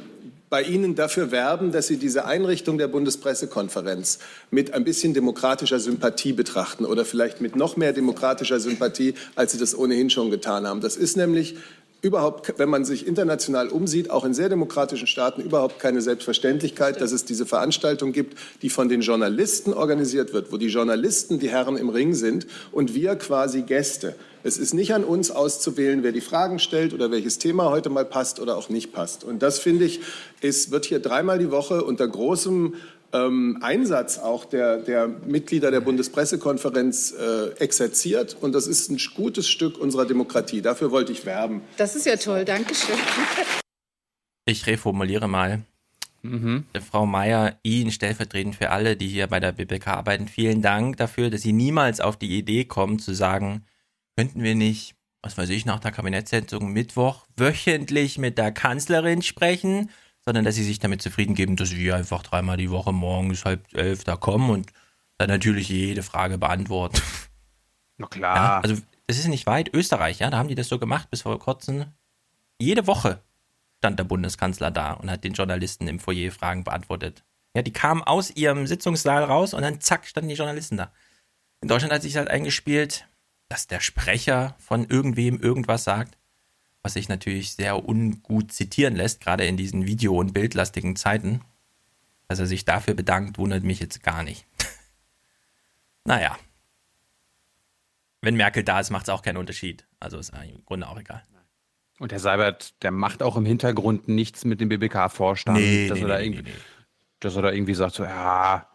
[0.52, 4.20] bei Ihnen dafür werben, dass Sie diese Einrichtung der Bundespressekonferenz
[4.52, 9.58] mit ein bisschen demokratischer Sympathie betrachten oder vielleicht mit noch mehr demokratischer Sympathie, als Sie
[9.58, 10.82] das ohnehin schon getan haben.
[10.82, 11.56] Das ist nämlich
[12.02, 17.12] überhaupt, wenn man sich international umsieht, auch in sehr demokratischen Staaten überhaupt keine Selbstverständlichkeit, dass
[17.12, 21.78] es diese Veranstaltung gibt, die von den Journalisten organisiert wird, wo die Journalisten die Herren
[21.78, 24.16] im Ring sind und wir quasi Gäste.
[24.44, 28.06] Es ist nicht an uns auszuwählen, wer die Fragen stellt oder welches Thema heute mal
[28.06, 29.24] passt oder auch nicht passt.
[29.24, 30.00] Und das, finde ich,
[30.42, 32.74] ist, wird hier dreimal die Woche unter großem
[33.14, 38.38] ähm, Einsatz auch der, der Mitglieder der Bundespressekonferenz äh, exerziert.
[38.40, 40.62] Und das ist ein gutes Stück unserer Demokratie.
[40.62, 41.62] Dafür wollte ich werben.
[41.78, 42.96] Das ist ja toll, Dankeschön.
[44.46, 45.62] Ich reformuliere mal.
[46.24, 46.66] Mhm.
[46.90, 51.30] Frau Meier, Ihnen stellvertretend für alle, die hier bei der BBK arbeiten, vielen Dank dafür,
[51.30, 53.66] dass Sie niemals auf die Idee kommen zu sagen,
[54.16, 59.90] könnten wir nicht, was weiß ich, nach der Kabinettssitzung Mittwoch wöchentlich mit der Kanzlerin sprechen,
[60.26, 63.74] sondern dass Sie sich damit zufrieden geben, dass wir einfach dreimal die Woche morgens halb
[63.74, 64.72] elf da kommen und
[65.18, 67.02] dann natürlich jede Frage beantworten.
[67.98, 68.36] Na klar.
[68.36, 69.74] Ja, also es ist nicht weit.
[69.74, 71.86] Österreich, ja, da haben die das so gemacht bis vor kurzem.
[72.60, 73.22] Jede Woche
[73.78, 77.24] stand der Bundeskanzler da und hat den Journalisten im Foyer Fragen beantwortet.
[77.56, 80.94] Ja, die kamen aus ihrem Sitzungssaal raus und dann zack, standen die Journalisten da.
[81.62, 83.08] In Deutschland hat sich halt eingespielt,
[83.50, 86.18] dass der Sprecher von irgendwem irgendwas sagt,
[86.84, 91.42] was sich natürlich sehr ungut zitieren lässt, gerade in diesen video- und bildlastigen Zeiten.
[92.28, 94.46] Dass er sich dafür bedankt, wundert mich jetzt gar nicht.
[96.06, 96.38] naja.
[98.22, 99.86] Wenn Merkel da ist, macht es auch keinen Unterschied.
[100.00, 101.24] Also ist im Grunde auch egal.
[102.00, 106.04] Und Herr Seibert, der macht auch im Hintergrund nichts mit dem BBK-Vorstand, Nee, dass, nee,
[106.04, 106.52] er da nee, nee.
[107.20, 108.66] dass er da irgendwie sagt, so, ja,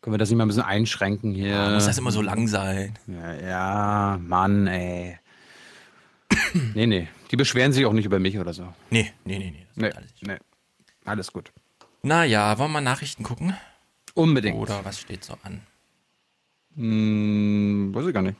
[0.00, 1.48] können wir das nicht mal ein bisschen einschränken hier?
[1.48, 2.98] Ja, muss das immer so lang sein?
[3.06, 5.18] Ja, ja Mann, ey.
[6.74, 7.08] nee, nee.
[7.30, 8.72] Die beschweren sich auch nicht über mich oder so.
[8.90, 9.66] Nee, nee, nee, nee.
[9.74, 10.38] Nee, nee.
[11.04, 11.52] Alles gut.
[12.02, 13.54] Naja, wollen wir Nachrichten gucken?
[14.14, 14.56] Unbedingt.
[14.56, 15.60] Oder was steht so an?
[16.76, 18.36] Hm, weiß ich gar nicht.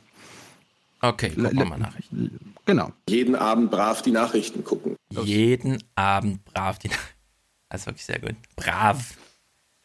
[1.03, 2.55] Okay, gucken wir mal Nachrichten.
[2.67, 2.93] Genau.
[3.09, 4.97] Jeden Abend brav die Nachrichten gucken.
[5.11, 7.15] Jeden Abend brav die Nachrichten.
[7.73, 8.35] Das ist wirklich sehr gut.
[8.57, 9.17] Brav.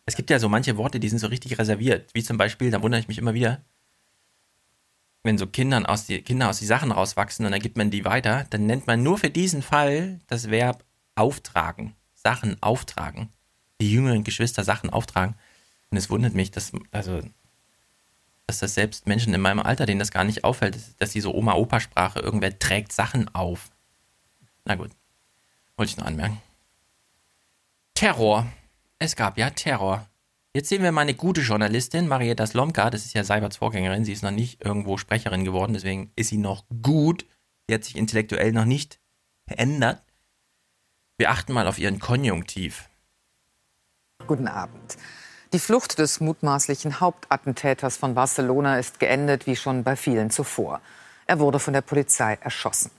[0.08, 2.10] Es gibt ja so manche Worte, die sind so richtig reserviert.
[2.16, 3.64] Wie zum Beispiel, da wundere ich mich immer wieder,
[5.26, 8.06] wenn so Kindern aus die, Kinder aus die Sachen rauswachsen und dann gibt man die
[8.06, 11.96] weiter, dann nennt man nur für diesen Fall das Verb auftragen.
[12.14, 13.30] Sachen auftragen.
[13.82, 15.36] Die jüngeren Geschwister Sachen auftragen.
[15.90, 17.22] Und es wundert mich, dass, also,
[18.46, 21.22] dass das selbst Menschen in meinem Alter, denen das gar nicht auffällt, dass, dass die
[21.22, 23.72] so Oma-Opa-Sprache, irgendwer trägt Sachen auf.
[24.64, 24.92] Na gut.
[25.76, 26.40] Wollte ich nur anmerken.
[27.96, 28.46] Terror.
[29.00, 30.08] Es gab ja Terror.
[30.56, 34.14] Jetzt sehen wir mal eine gute Journalistin, Marietta Slomka, das ist ja Seiberts Vorgängerin, sie
[34.14, 37.26] ist noch nicht irgendwo Sprecherin geworden, deswegen ist sie noch gut.
[37.68, 39.02] Sie hat sich intellektuell noch nicht
[39.50, 40.02] verändert.
[41.18, 42.88] Wir achten mal auf ihren Konjunktiv.
[44.28, 44.96] Guten Abend.
[45.52, 50.80] Die Flucht des mutmaßlichen Hauptattentäters von Barcelona ist geendet, wie schon bei vielen zuvor.
[51.28, 52.92] Er wurde von der Polizei erschossen.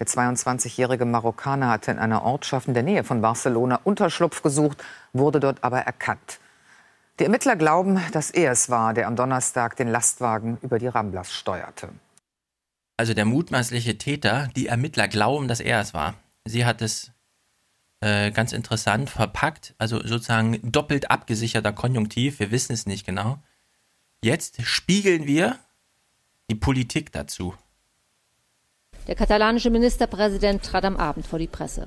[0.00, 4.82] Der 22-jährige Marokkaner hatte in einer Ortschaft in der Nähe von Barcelona Unterschlupf gesucht,
[5.12, 6.40] wurde dort aber erkannt.
[7.20, 11.30] Die Ermittler glauben, dass er es war, der am Donnerstag den Lastwagen über die Ramblas
[11.34, 11.90] steuerte.
[12.96, 16.14] Also der mutmaßliche Täter, die Ermittler glauben, dass er es war.
[16.46, 17.12] Sie hat es
[18.00, 23.36] äh, ganz interessant verpackt, also sozusagen doppelt abgesicherter Konjunktiv, wir wissen es nicht genau.
[24.24, 25.58] Jetzt spiegeln wir
[26.48, 27.54] die Politik dazu.
[29.08, 31.86] Der katalanische Ministerpräsident trat am Abend vor die Presse.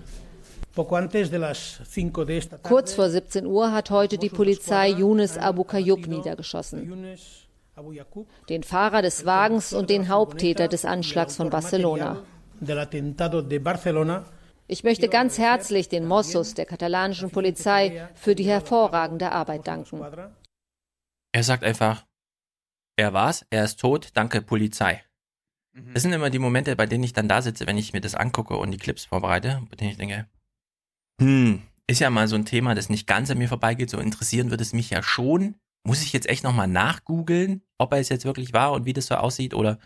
[2.63, 7.17] Kurz vor 17 Uhr hat heute die Polizei Younes Abu Kayoub niedergeschossen.
[8.49, 12.23] Den Fahrer des Wagens und den Haupttäter des Anschlags von Barcelona.
[14.67, 20.01] Ich möchte ganz herzlich den Mossos der katalanischen Polizei für die hervorragende Arbeit danken.
[21.31, 22.05] Er sagt einfach,
[22.95, 25.03] er war's, er ist tot, danke Polizei.
[25.93, 28.13] Das sind immer die Momente, bei denen ich dann da sitze, wenn ich mir das
[28.13, 30.27] angucke und die Clips vorbereite, bei denen ich denke,
[31.23, 34.49] hm, ist ja mal so ein Thema, das nicht ganz an mir vorbeigeht, so interessieren
[34.49, 35.55] würde es mich ja schon.
[35.85, 39.07] Muss ich jetzt echt nochmal nachgoogeln, ob er es jetzt wirklich war und wie das
[39.07, 39.79] so aussieht oder,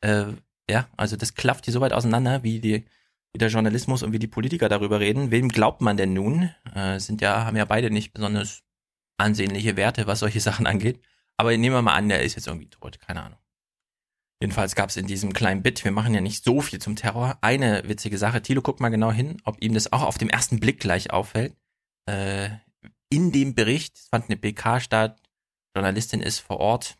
[0.00, 0.26] äh,
[0.70, 2.84] ja, also das klafft hier so weit auseinander, wie die,
[3.32, 5.30] wie der Journalismus und wie die Politiker darüber reden.
[5.30, 6.50] Wem glaubt man denn nun?
[6.74, 8.62] Äh, sind ja, haben ja beide nicht besonders
[9.18, 11.00] ansehnliche Werte, was solche Sachen angeht.
[11.36, 13.39] Aber nehmen wir mal an, der ist jetzt irgendwie tot, keine Ahnung.
[14.42, 17.36] Jedenfalls gab es in diesem kleinen Bit, wir machen ja nicht so viel zum Terror,
[17.42, 18.40] eine witzige Sache.
[18.40, 21.54] Thilo, guck mal genau hin, ob ihm das auch auf dem ersten Blick gleich auffällt.
[22.06, 22.48] Äh,
[23.10, 25.20] in dem Bericht, es fand eine BK statt,
[25.76, 26.96] Journalistin ist vor Ort.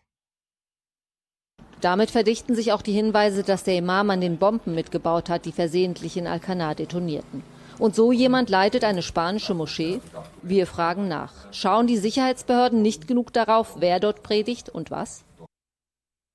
[1.81, 5.53] Damit verdichten sich auch die Hinweise, dass der Imam an den Bomben mitgebaut hat, die
[5.53, 7.43] versehentlich in Alcanar detonierten.
[7.79, 10.03] Und so jemand leitet eine spanische Moschee?
[10.43, 11.33] Wir fragen nach.
[11.53, 15.25] Schauen die Sicherheitsbehörden nicht genug darauf, wer dort predigt und was?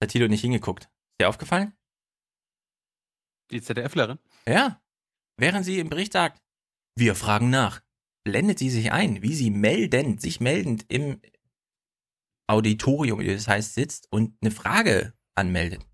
[0.01, 0.89] Hat Thilo nicht hingeguckt.
[1.15, 1.73] Ist dir aufgefallen?
[3.49, 4.19] Die ZDFlerin?
[4.45, 4.81] Ja.
[5.37, 6.41] Während sie im Bericht sagt,
[6.97, 7.81] wir fragen nach,
[8.25, 11.21] blendet sie sich ein, wie sie meldend, sich meldend im
[12.47, 15.85] Auditorium, wie das heißt, sitzt und eine Frage anmeldet.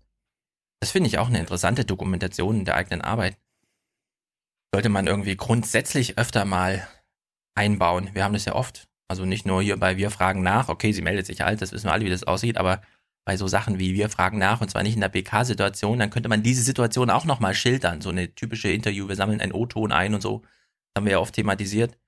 [0.80, 3.38] Das finde ich auch eine interessante Dokumentation der eigenen Arbeit.
[4.74, 6.88] Sollte man irgendwie grundsätzlich öfter mal
[7.54, 8.10] einbauen.
[8.12, 8.88] Wir haben das ja oft.
[9.08, 11.86] Also nicht nur hier bei Wir fragen nach, okay, sie meldet sich alt, das wissen
[11.86, 12.82] wir alle, wie das aussieht, aber
[13.24, 16.28] bei so Sachen wie Wir fragen nach und zwar nicht in der BK-Situation, dann könnte
[16.28, 18.00] man diese Situation auch nochmal schildern.
[18.00, 20.40] So eine typische Interview, wir sammeln einen O-Ton ein und so.
[20.40, 21.98] Das haben wir ja oft thematisiert.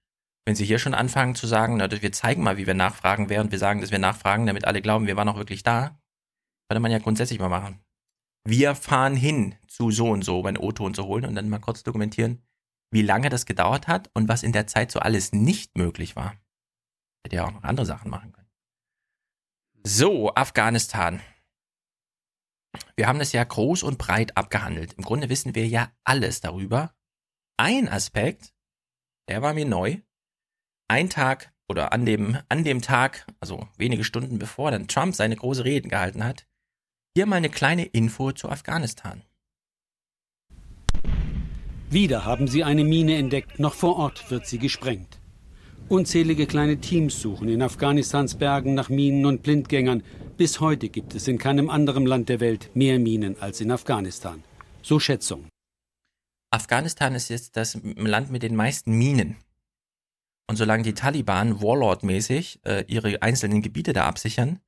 [0.46, 3.50] Wenn Sie hier schon anfangen zu sagen, na, wir zeigen mal, wie wir nachfragen, während
[3.50, 5.98] wir sagen, dass wir nachfragen, damit alle glauben, wir waren auch wirklich da,
[6.68, 7.80] könnte man ja grundsätzlich mal machen.
[8.46, 11.82] Wir fahren hin zu so und so, meinen O-Ton zu holen und dann mal kurz
[11.82, 12.42] dokumentieren,
[12.90, 16.34] wie lange das gedauert hat und was in der Zeit so alles nicht möglich war.
[17.24, 18.43] Hätte ja auch noch andere Sachen machen können.
[19.86, 21.20] So, Afghanistan.
[22.96, 24.94] Wir haben das ja groß und breit abgehandelt.
[24.94, 26.94] Im Grunde wissen wir ja alles darüber.
[27.58, 28.54] Ein Aspekt,
[29.28, 29.98] der war mir neu.
[30.88, 35.36] Ein Tag oder an dem, an dem Tag, also wenige Stunden bevor dann Trump seine
[35.36, 36.46] große Reden gehalten hat,
[37.14, 39.22] hier mal eine kleine Info zu Afghanistan.
[41.90, 45.20] Wieder haben sie eine Mine entdeckt, noch vor Ort wird sie gesprengt.
[45.88, 50.02] Unzählige kleine Teams suchen in Afghanistans Bergen nach Minen und Blindgängern.
[50.38, 54.42] Bis heute gibt es in keinem anderen Land der Welt mehr Minen als in Afghanistan.
[54.82, 55.46] So Schätzung.
[56.50, 59.36] Afghanistan ist jetzt das Land mit den meisten Minen.
[60.48, 64.60] Und solange die Taliban Warlord-mäßig äh, ihre einzelnen Gebiete da absichern,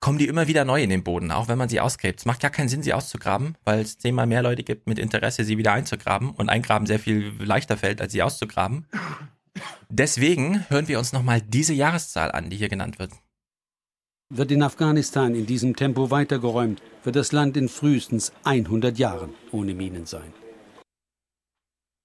[0.00, 2.20] kommen die immer wieder neu in den Boden, auch wenn man sie ausgräbt.
[2.20, 5.44] Es macht gar keinen Sinn, sie auszugraben, weil es zehnmal mehr Leute gibt mit Interesse,
[5.44, 8.86] sie wieder einzugraben und eingraben sehr viel leichter fällt, als sie auszugraben.
[9.88, 13.12] Deswegen hören wir uns nochmal diese Jahreszahl an, die hier genannt wird.
[14.32, 19.74] Wird in Afghanistan in diesem Tempo weitergeräumt, wird das Land in frühestens 100 Jahren ohne
[19.74, 20.32] Minen sein.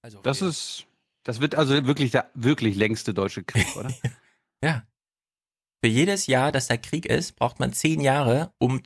[0.02, 0.86] Also das ist,
[1.22, 3.92] das wird also wirklich der wirklich längste deutsche Krieg, oder?
[4.62, 4.86] ja.
[5.82, 8.82] Für jedes Jahr, dass der Krieg ist, braucht man zehn Jahre, um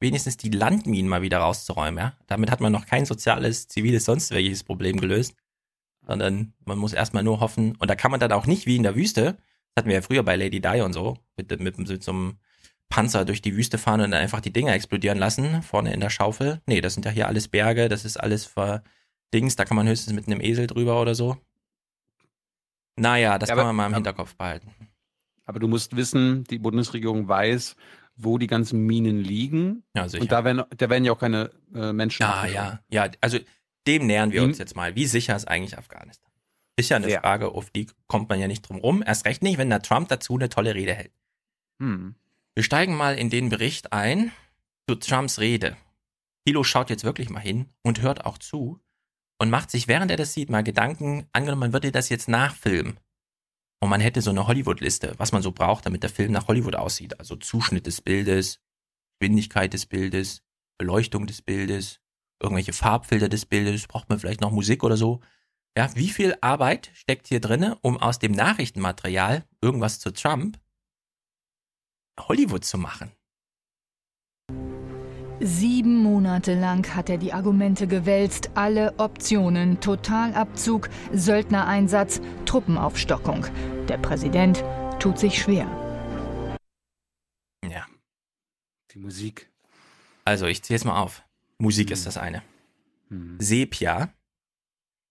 [0.00, 1.98] wenigstens die Landminen mal wieder rauszuräumen.
[1.98, 2.16] Ja?
[2.26, 5.34] Damit hat man noch kein soziales, ziviles, sonst welches Problem gelöst.
[6.06, 7.76] Sondern man muss erstmal nur hoffen.
[7.76, 9.36] Und da kann man dann auch nicht wie in der Wüste,
[9.74, 12.38] das hatten wir ja früher bei Lady Di und so, mit, mit, mit so einem
[12.88, 16.10] Panzer durch die Wüste fahren und dann einfach die Dinger explodieren lassen, vorne in der
[16.10, 16.60] Schaufel.
[16.66, 20.12] Nee, das sind ja hier alles Berge, das ist alles verdings, da kann man höchstens
[20.12, 21.36] mit einem Esel drüber oder so.
[22.96, 24.74] Naja, das ja, kann man mal im Hinterkopf behalten.
[25.46, 27.76] Aber du musst wissen, die Bundesregierung weiß,
[28.16, 29.84] wo die ganzen Minen liegen.
[29.96, 30.22] Ja, sicher.
[30.22, 32.22] Und da werden, da werden ja auch keine äh, Menschen.
[32.22, 33.08] Ja, ja, ja.
[33.20, 33.38] Also
[33.86, 34.94] dem nähern wir uns jetzt mal.
[34.94, 36.30] Wie sicher ist eigentlich Afghanistan?
[36.76, 37.20] Ist ja eine ja.
[37.20, 39.02] Frage, auf die kommt man ja nicht drum rum.
[39.04, 41.12] Erst recht nicht, wenn der Trump dazu eine tolle Rede hält.
[41.80, 42.14] Hm.
[42.54, 44.32] Wir steigen mal in den Bericht ein
[44.88, 45.76] zu Trumps Rede.
[46.46, 48.80] Hilo schaut jetzt wirklich mal hin und hört auch zu
[49.38, 52.98] und macht sich, während er das sieht, mal Gedanken, angenommen, man würde das jetzt nachfilmen.
[53.82, 56.76] Und man hätte so eine Hollywood-Liste, was man so braucht, damit der Film nach Hollywood
[56.76, 57.18] aussieht.
[57.18, 58.60] Also Zuschnitt des Bildes,
[59.18, 60.42] Geschwindigkeit des Bildes,
[60.76, 62.00] Beleuchtung des Bildes,
[62.40, 65.20] irgendwelche Farbfilter des Bildes, braucht man vielleicht noch Musik oder so.
[65.76, 70.58] Ja, wie viel Arbeit steckt hier drinne, um aus dem Nachrichtenmaterial irgendwas zu Trump
[72.18, 73.12] Hollywood zu machen?
[75.42, 83.46] Sieben Monate lang hat er die Argumente gewälzt, alle Optionen, Totalabzug, Söldnereinsatz, Truppenaufstockung.
[83.88, 84.62] Der Präsident
[84.98, 85.66] tut sich schwer.
[87.64, 87.86] Ja.
[88.92, 89.50] Die Musik.
[90.26, 91.22] Also, ich zähle es mal auf.
[91.60, 91.92] Musik hm.
[91.92, 92.42] ist das eine.
[93.08, 93.36] Hm.
[93.38, 94.12] Sepia.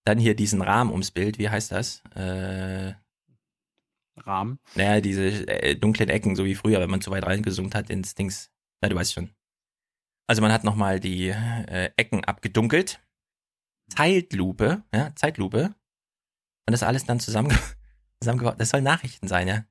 [0.06, 1.38] Dann hier diesen Rahmen ums Bild.
[1.38, 2.04] Wie heißt das?
[2.16, 2.94] Äh,
[4.18, 4.60] Rahmen?
[4.76, 8.16] Naja, diese äh, dunklen Ecken, so wie früher, wenn man zu weit reingesungen hat ins
[8.16, 8.52] Dings.
[8.82, 9.30] Na, du weißt schon.
[10.28, 13.00] Also man hat nochmal die äh, Ecken abgedunkelt.
[13.90, 15.76] Zeitlupe, ja, Zeitlupe.
[16.68, 17.58] Und das alles dann zusammen,
[18.22, 18.60] zusammengebaut.
[18.60, 19.66] Das soll Nachrichten sein, ja.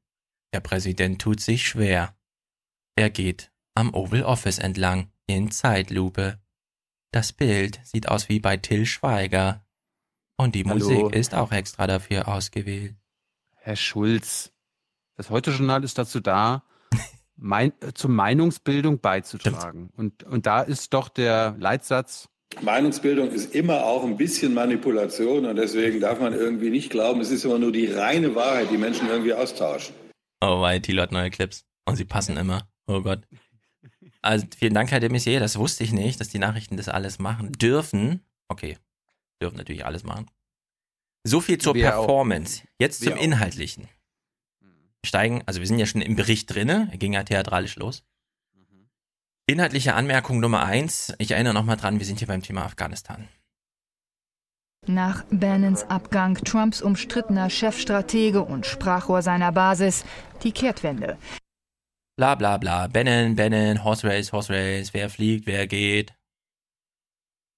[0.53, 2.17] Der Präsident tut sich schwer.
[2.97, 6.41] Er geht am Oval Office entlang in Zeitlupe.
[7.11, 9.65] Das Bild sieht aus wie bei Till Schweiger.
[10.37, 10.75] Und die Hallo.
[10.75, 12.95] Musik ist auch extra dafür ausgewählt.
[13.57, 14.53] Herr Schulz,
[15.17, 16.65] das Heute-Journal ist dazu da,
[17.37, 19.91] mein, zur Meinungsbildung beizutragen.
[19.97, 22.29] Und, und da ist doch der Leitsatz.
[22.61, 27.31] Meinungsbildung ist immer auch ein bisschen Manipulation und deswegen darf man irgendwie nicht glauben, es
[27.31, 29.95] ist immer nur die reine Wahrheit, die Menschen irgendwie austauschen.
[30.41, 32.67] Oh, weil Thilo hat neue Clips und sie passen immer.
[32.87, 33.21] Oh Gott.
[34.23, 37.19] Also vielen Dank, Herr de Maizière, das wusste ich nicht, dass die Nachrichten das alles
[37.19, 38.25] machen dürfen.
[38.49, 38.77] Okay,
[39.41, 40.27] dürfen natürlich alles machen.
[41.25, 42.63] So viel zur Wir Performance.
[42.63, 42.69] Auch.
[42.79, 43.85] Jetzt zum Wir Inhaltlichen.
[43.85, 43.99] Auch
[45.05, 48.05] steigen, also wir sind ja schon im Bericht drinne, er ging ja theatralisch los.
[49.47, 53.29] Inhaltliche Anmerkung Nummer eins, ich erinnere nochmal dran, wir sind hier beim Thema Afghanistan.
[54.87, 60.05] Nach Bannons Abgang Trumps umstrittener Chefstratege und Sprachrohr seiner Basis
[60.43, 61.19] die Kehrtwende.
[62.19, 66.15] Bla bla bla, Bannon, Bannon, Horse Race, Horse Race, wer fliegt, wer geht.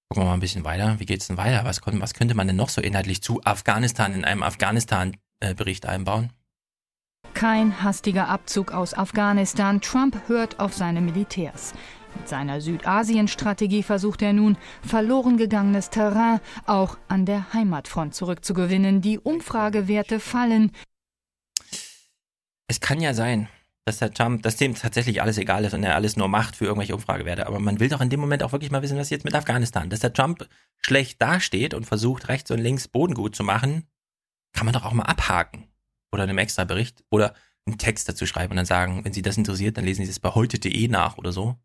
[0.07, 0.99] Gucken wir mal ein bisschen weiter.
[0.99, 1.65] Wie geht's denn weiter?
[1.65, 6.31] Was, was könnte man denn noch so inhaltlich zu Afghanistan in einem Afghanistan-Bericht einbauen?
[7.33, 9.81] Kein hastiger Abzug aus Afghanistan.
[9.81, 11.73] Trump hört auf seine Militärs.
[12.15, 19.01] Mit seiner Südasien-Strategie versucht er nun, verloren gegangenes Terrain auch an der Heimatfront zurückzugewinnen.
[19.01, 20.71] Die Umfragewerte fallen.
[22.67, 23.49] Es kann ja sein,
[23.85, 26.65] dass der Trump, dass dem tatsächlich alles egal ist und er alles nur macht für
[26.65, 27.47] irgendwelche Umfragewerte.
[27.47, 29.89] Aber man will doch in dem Moment auch wirklich mal wissen, was jetzt mit Afghanistan.
[29.89, 33.87] Dass der Trump schlecht dasteht und versucht, rechts und links Boden gut zu machen,
[34.53, 35.67] kann man doch auch mal abhaken.
[36.11, 37.33] Oder in einem extra Bericht oder
[37.65, 40.19] einen Text dazu schreiben und dann sagen, wenn Sie das interessiert, dann lesen Sie es
[40.19, 41.57] bei heute.de nach oder so.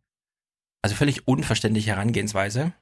[0.82, 2.72] Also völlig unverständliche Herangehensweise.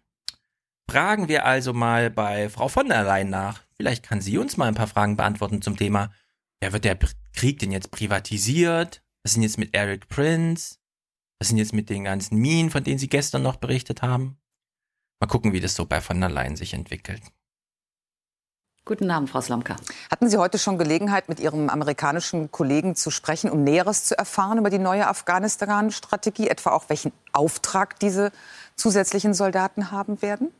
[0.88, 3.62] Fragen wir also mal bei Frau von der Leyen nach.
[3.76, 6.12] Vielleicht kann sie uns mal ein paar Fragen beantworten zum Thema,
[6.62, 6.98] ja, wird der
[7.34, 9.02] Krieg denn jetzt privatisiert?
[9.24, 10.76] Was ist denn jetzt mit Eric Prince?
[11.38, 14.36] Was ist denn jetzt mit den ganzen Minen, von denen Sie gestern noch berichtet haben?
[15.18, 17.22] Mal gucken, wie das so bei von der Leyen sich entwickelt.
[18.84, 19.76] Guten Abend, Frau Slomka.
[20.10, 24.58] Hatten Sie heute schon Gelegenheit, mit Ihrem amerikanischen Kollegen zu sprechen, um Näheres zu erfahren
[24.58, 28.30] über die neue Afghanistan-Strategie, etwa auch welchen Auftrag diese
[28.76, 30.52] zusätzlichen Soldaten haben werden?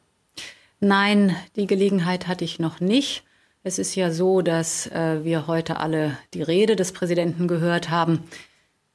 [0.80, 3.24] Nein, die Gelegenheit hatte ich noch nicht.
[3.62, 8.24] Es ist ja so, dass äh, wir heute alle die Rede des Präsidenten gehört haben.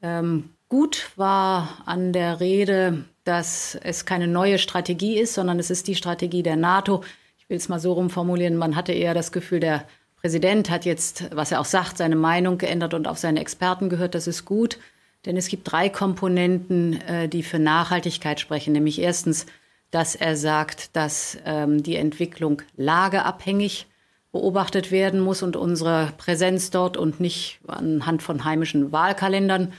[0.02, 5.88] Ähm, gut war an der Rede, dass es keine neue Strategie ist, sondern es ist
[5.88, 7.04] die Strategie der NATO,
[7.50, 9.84] will es mal so rumformulieren, man hatte eher das Gefühl, der
[10.16, 14.16] Präsident hat jetzt, was er auch sagt, seine Meinung geändert und auf seine Experten gehört.
[14.16, 14.78] Das ist gut,
[15.26, 18.74] denn es gibt drei Komponenten, äh, die für Nachhaltigkeit sprechen.
[18.74, 19.46] Nämlich erstens,
[19.92, 23.88] dass er sagt, dass ähm, die Entwicklung lageabhängig
[24.32, 29.74] beobachtet werden muss und unsere Präsenz dort und nicht anhand von heimischen Wahlkalendern.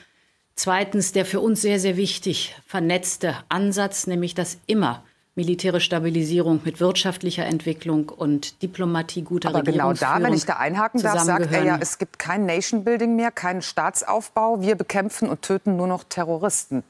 [0.63, 5.03] Zweitens, der für uns sehr, sehr wichtig vernetzte Ansatz, nämlich dass immer
[5.35, 11.01] militärische Stabilisierung mit wirtschaftlicher Entwicklung und Diplomatie guter Aber genau da, wenn ich da einhaken
[11.01, 14.61] darf, sagt er ja, es gibt kein Nation Building mehr, keinen Staatsaufbau.
[14.61, 16.85] Wir bekämpfen und töten nur noch Terroristen.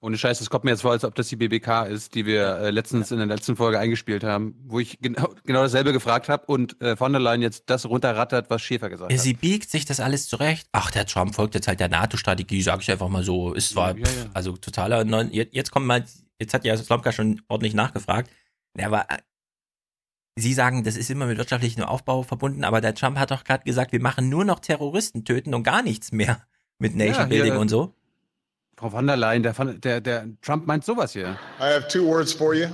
[0.00, 2.58] Ohne Scheiß, es kommt mir jetzt vor, als ob das die BBK ist, die wir
[2.58, 6.46] äh, letztens in der letzten Folge eingespielt haben, wo ich genau, genau dasselbe gefragt habe
[6.46, 9.24] und äh, von der Leyen jetzt das runterrattert, was Schäfer gesagt ja, hat.
[9.24, 10.68] Sie biegt sich das alles zurecht.
[10.72, 13.52] Ach, der Trump folgt jetzt halt der NATO-Strategie, sage ich einfach mal so.
[13.54, 16.04] Ist zwar, ja, ja, pff, also totaler, jetzt, jetzt kommen mal
[16.38, 18.30] jetzt hat ja Slomka schon ordentlich nachgefragt.
[18.76, 19.18] Ja, aber äh,
[20.36, 23.64] Sie sagen, das ist immer mit wirtschaftlichem Aufbau verbunden, aber der Trump hat doch gerade
[23.64, 26.46] gesagt, wir machen nur noch Terroristen töten und gar nichts mehr
[26.78, 27.92] mit Nation Building ja, und so.
[28.78, 31.36] Frau von der Leyen, der, der, der Trump meint sowas hier.
[31.58, 32.68] I have two words for you.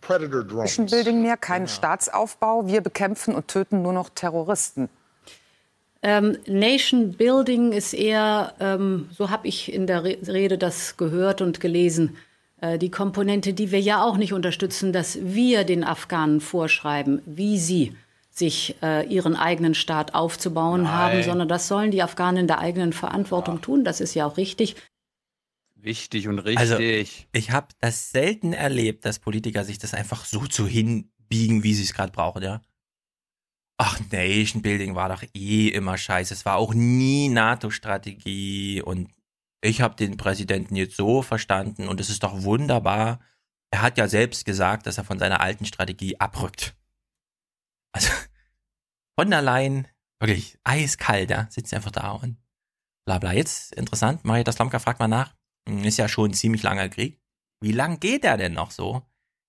[0.00, 0.76] Predator drones.
[0.76, 1.76] Nation Building mehr, keinen genau.
[1.76, 2.66] Staatsaufbau.
[2.66, 4.88] Wir bekämpfen und töten nur noch Terroristen.
[6.02, 11.60] Ähm, Nation Building ist eher, ähm, so habe ich in der Rede das gehört und
[11.60, 12.16] gelesen,
[12.60, 17.56] äh, die Komponente, die wir ja auch nicht unterstützen, dass wir den Afghanen vorschreiben, wie
[17.56, 17.94] sie
[18.30, 20.92] sich äh, ihren eigenen Staat aufzubauen Nein.
[20.92, 23.60] haben, sondern das sollen die Afghanen in der eigenen Verantwortung ja.
[23.60, 23.84] tun.
[23.84, 24.74] Das ist ja auch richtig.
[25.82, 26.58] Wichtig und richtig.
[26.58, 26.78] Also,
[27.32, 31.84] ich habe das selten erlebt, dass Politiker sich das einfach so zu hinbiegen, wie sie
[31.84, 32.60] es gerade brauchen, ja.
[33.78, 36.34] Ach, Nation Building war doch eh immer scheiße.
[36.34, 39.10] Es war auch nie NATO-Strategie und
[39.62, 43.20] ich habe den Präsidenten jetzt so verstanden und es ist doch wunderbar.
[43.70, 46.76] Er hat ja selbst gesagt, dass er von seiner alten Strategie abrückt.
[47.92, 48.10] Also
[49.18, 52.36] von der Leyen, wirklich eiskalt, ja, sitzt einfach da und
[53.06, 53.32] bla bla.
[53.32, 55.34] Jetzt interessant, Marita Slomka fragt mal nach.
[55.68, 57.20] Hm, ist ja schon ein ziemlich langer Krieg.
[57.62, 59.02] Wie lang geht der denn noch so?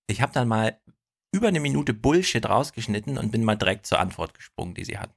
[0.07, 0.79] Ich habe dann mal
[1.33, 5.09] über eine Minute Bullshit rausgeschnitten und bin mal direkt zur Antwort gesprungen, die sie hat.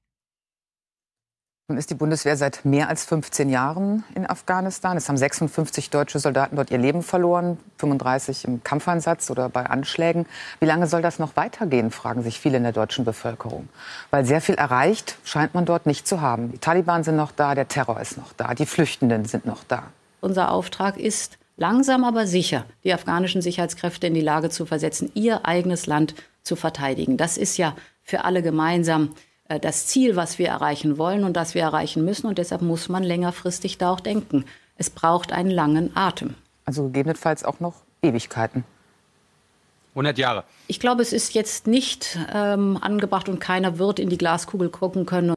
[1.66, 4.98] Nun ist die Bundeswehr seit mehr als 15 Jahren in Afghanistan.
[4.98, 10.26] Es haben 56 deutsche Soldaten dort ihr Leben verloren, 35 im Kampfeinsatz oder bei Anschlägen.
[10.60, 13.70] Wie lange soll das noch weitergehen, fragen sich viele in der deutschen Bevölkerung.
[14.10, 16.52] Weil sehr viel erreicht scheint man dort nicht zu haben.
[16.52, 19.84] Die Taliban sind noch da, der Terror ist noch da, die Flüchtenden sind noch da.
[20.24, 25.44] Unser Auftrag ist, langsam aber sicher die afghanischen Sicherheitskräfte in die Lage zu versetzen, ihr
[25.44, 27.18] eigenes Land zu verteidigen.
[27.18, 29.10] Das ist ja für alle gemeinsam
[29.48, 32.26] äh, das Ziel, was wir erreichen wollen und das wir erreichen müssen.
[32.26, 34.46] Und deshalb muss man längerfristig da auch denken.
[34.78, 36.36] Es braucht einen langen Atem.
[36.64, 38.64] Also gegebenenfalls auch noch Ewigkeiten.
[39.90, 40.44] 100 Jahre.
[40.68, 45.04] Ich glaube, es ist jetzt nicht ähm, angebracht und keiner wird in die Glaskugel gucken
[45.04, 45.34] können.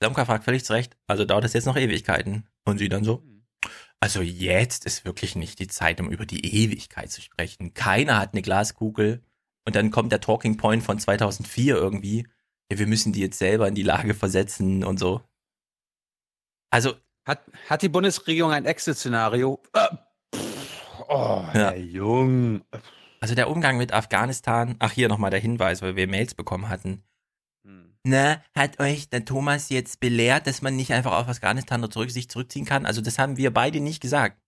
[0.00, 0.96] Samka fragt völlig zu Recht.
[1.06, 2.48] Also dauert es jetzt noch Ewigkeiten.
[2.64, 3.22] Und sie dann so?
[4.00, 7.74] Also jetzt ist wirklich nicht die Zeit, um über die Ewigkeit zu sprechen.
[7.74, 9.24] Keiner hat eine Glaskugel.
[9.64, 12.26] Und dann kommt der Talking Point von 2004 irgendwie.
[12.70, 15.22] Ja, wir müssen die jetzt selber in die Lage versetzen und so.
[16.70, 16.94] Also.
[17.26, 19.60] Hat, hat die Bundesregierung ein Exit-Szenario?
[19.74, 19.88] Äh,
[21.08, 21.74] oh, ja.
[21.74, 22.62] Jung.
[23.20, 27.02] Also der Umgang mit Afghanistan, ach hier nochmal der Hinweis, weil wir Mails bekommen hatten.
[28.08, 32.30] Na, hat euch der Thomas jetzt belehrt, dass man nicht einfach auf Afghanistan zurück, sich
[32.30, 32.86] zurückziehen kann?
[32.86, 34.40] Also das haben wir beide nicht gesagt.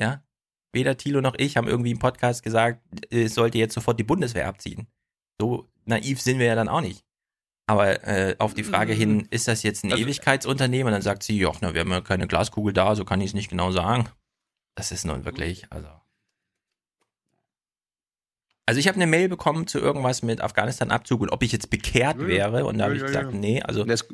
[0.00, 0.24] Ja?
[0.72, 4.48] Weder Thilo noch ich haben irgendwie im Podcast gesagt, es sollte jetzt sofort die Bundeswehr
[4.48, 4.88] abziehen.
[5.40, 7.04] So naiv sind wir ja dann auch nicht.
[7.68, 9.28] Aber äh, auf die Frage hin, mhm.
[9.30, 10.88] ist das jetzt ein also, Ewigkeitsunternehmen?
[10.88, 13.28] Und dann sagt sie, ja, na, wir haben ja keine Glaskugel da, so kann ich
[13.28, 14.08] es nicht genau sagen.
[14.74, 15.88] Das ist nun wirklich, also.
[18.68, 22.18] Also ich habe eine Mail bekommen zu irgendwas mit Afghanistan-Abzug und ob ich jetzt bekehrt
[22.18, 22.66] wäre.
[22.66, 24.06] Und da habe ich gesagt, nee, also das,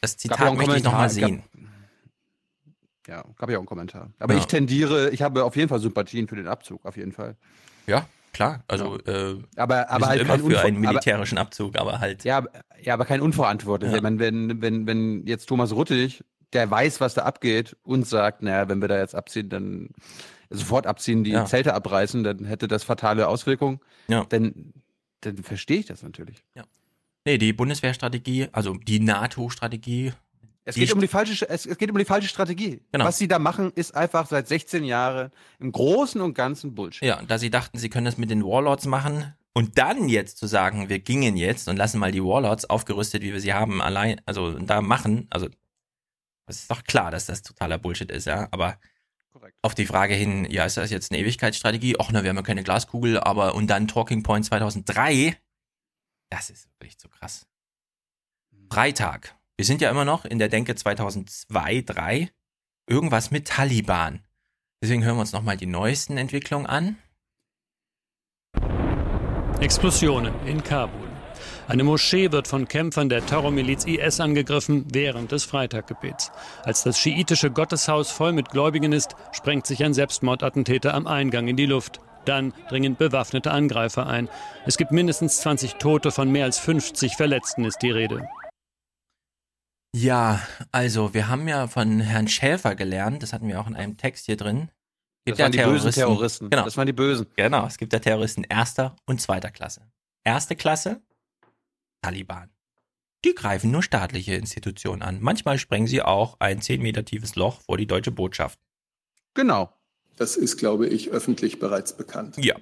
[0.00, 1.44] das Zitat möchte ich nochmal sehen.
[3.06, 4.10] ja, gab ja auch einen Kommentar.
[4.18, 4.40] Aber ja.
[4.40, 7.36] ich tendiere, ich habe auf jeden Fall Sympathien für den Abzug, auf jeden Fall.
[7.86, 8.64] Ja, klar.
[8.66, 9.30] Also ja.
[9.30, 12.24] äh, aber, aber halt immer für einen militärischen aber, Abzug, aber halt.
[12.24, 12.42] Ja,
[12.82, 13.98] ja, aber kein unverantwortlicher.
[13.98, 14.02] Ja.
[14.02, 14.18] Wenn,
[14.60, 18.88] wenn, wenn jetzt Thomas Ruttig, der weiß, was da abgeht, uns sagt, naja, wenn wir
[18.88, 19.90] da jetzt abziehen, dann
[20.50, 21.46] sofort abziehen, die ja.
[21.46, 23.80] Zelte abreißen, dann hätte das fatale Auswirkungen.
[24.08, 24.24] Ja.
[24.28, 24.72] Dann,
[25.20, 26.44] dann verstehe ich das natürlich.
[26.54, 26.64] Ja.
[27.24, 30.12] Nee, die Bundeswehrstrategie, also die NATO-Strategie.
[30.64, 32.80] Es geht, um die falsche, es, es, geht um die falsche Strategie.
[32.92, 33.04] Genau.
[33.04, 37.06] Was sie da machen, ist einfach seit 16 Jahren im Großen und Ganzen Bullshit.
[37.06, 40.46] Ja, da sie dachten, sie können das mit den Warlords machen und dann jetzt zu
[40.46, 44.20] sagen, wir gingen jetzt und lassen mal die Warlords aufgerüstet, wie wir sie haben, allein,
[44.26, 45.48] also da machen, also
[46.46, 48.76] das ist doch klar, dass das totaler Bullshit ist, ja, aber.
[49.62, 51.96] Auf die Frage hin, ja, ist das jetzt eine Ewigkeitsstrategie?
[51.98, 55.36] Ach, na, wir haben ja keine Glaskugel, aber und dann Talking Point 2003,
[56.30, 57.46] das ist wirklich zu krass.
[58.72, 59.36] Freitag.
[59.56, 62.30] Wir sind ja immer noch in der Denke 2002, 3.
[62.88, 64.22] Irgendwas mit Taliban.
[64.82, 66.96] Deswegen hören wir uns nochmal die neuesten Entwicklungen an.
[69.60, 70.99] Explosionen in Kabul.
[71.70, 76.32] Eine Moschee wird von Kämpfern der Terrormiliz IS angegriffen während des Freitaggebets.
[76.64, 81.56] Als das schiitische Gotteshaus voll mit Gläubigen ist, sprengt sich ein Selbstmordattentäter am Eingang in
[81.56, 82.00] die Luft.
[82.24, 84.28] Dann dringen bewaffnete Angreifer ein.
[84.66, 88.28] Es gibt mindestens 20 Tote, von mehr als 50 Verletzten ist die Rede.
[89.94, 90.40] Ja,
[90.72, 94.26] also wir haben ja von Herrn Schäfer gelernt, das hatten wir auch in einem Text
[94.26, 94.70] hier drin.
[95.24, 95.86] Gibt das ja waren die Terroristen.
[95.86, 96.50] bösen Terroristen.
[96.50, 96.64] Genau.
[96.64, 97.26] Das waren die bösen.
[97.36, 99.82] Genau, es gibt ja Terroristen erster und zweiter Klasse.
[100.24, 101.00] Erste Klasse,
[102.02, 102.50] Taliban.
[103.24, 105.20] Die greifen nur staatliche Institutionen an.
[105.20, 108.58] Manchmal sprengen sie auch ein 10 Meter tiefes Loch vor die deutsche Botschaft.
[109.34, 109.72] Genau.
[110.16, 112.36] Das ist, glaube ich, öffentlich bereits bekannt.
[112.38, 112.56] Ja.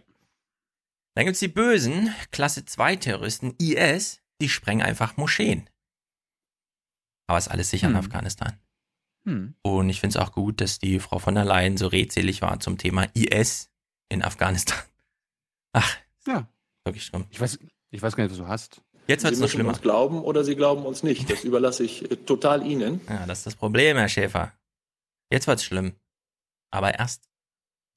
[1.14, 5.68] Dann gibt es die bösen Klasse 2 Terroristen, IS, die sprengen einfach Moscheen.
[7.26, 7.94] Aber ist alles sicher hm.
[7.94, 8.58] in Afghanistan.
[9.24, 9.54] Hm.
[9.62, 12.60] Und ich finde es auch gut, dass die Frau von der Leyen so redselig war
[12.60, 13.70] zum Thema IS
[14.08, 14.78] in Afghanistan.
[15.72, 16.48] Ach, ja.
[16.84, 17.26] Wirklich schlimm.
[17.30, 17.58] Ich weiß,
[17.90, 18.82] ich weiß gar nicht, was du hast.
[19.08, 19.70] Jetzt wird es noch schlimmer.
[19.70, 21.30] uns glauben oder Sie glauben uns nicht.
[21.30, 23.00] Das überlasse ich äh, total Ihnen.
[23.08, 24.52] Ja, das ist das Problem, Herr Schäfer.
[25.32, 25.94] Jetzt wird es schlimm.
[26.70, 27.28] Aber erst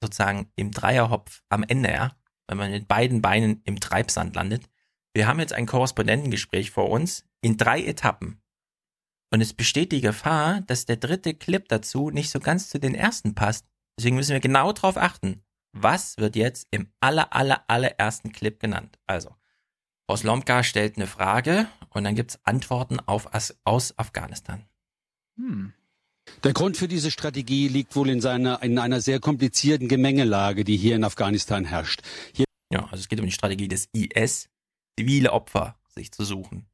[0.02, 2.16] sozusagen im Dreierhopf am Ende, ja,
[2.48, 4.68] wenn man mit beiden Beinen im Treibsand landet.
[5.14, 8.40] Wir haben jetzt ein Korrespondentengespräch vor uns in drei Etappen.
[9.30, 12.94] Und es besteht die Gefahr, dass der dritte Clip dazu nicht so ganz zu den
[12.94, 13.66] ersten passt.
[13.98, 15.42] Deswegen müssen wir genau darauf achten.
[15.72, 18.98] Was wird jetzt im aller, aller, allerersten Clip genannt?
[19.06, 19.34] Also,
[20.12, 23.28] Oslomka stellt eine Frage und dann gibt es Antworten auf,
[23.64, 24.64] aus Afghanistan.
[25.36, 25.72] Hm.
[26.44, 30.76] Der Grund für diese Strategie liegt wohl in, seiner, in einer sehr komplizierten Gemengelage, die
[30.76, 32.02] hier in Afghanistan herrscht.
[32.32, 34.48] Hier ja, also es geht um die Strategie des IS,
[34.98, 36.66] zivile Opfer sich zu suchen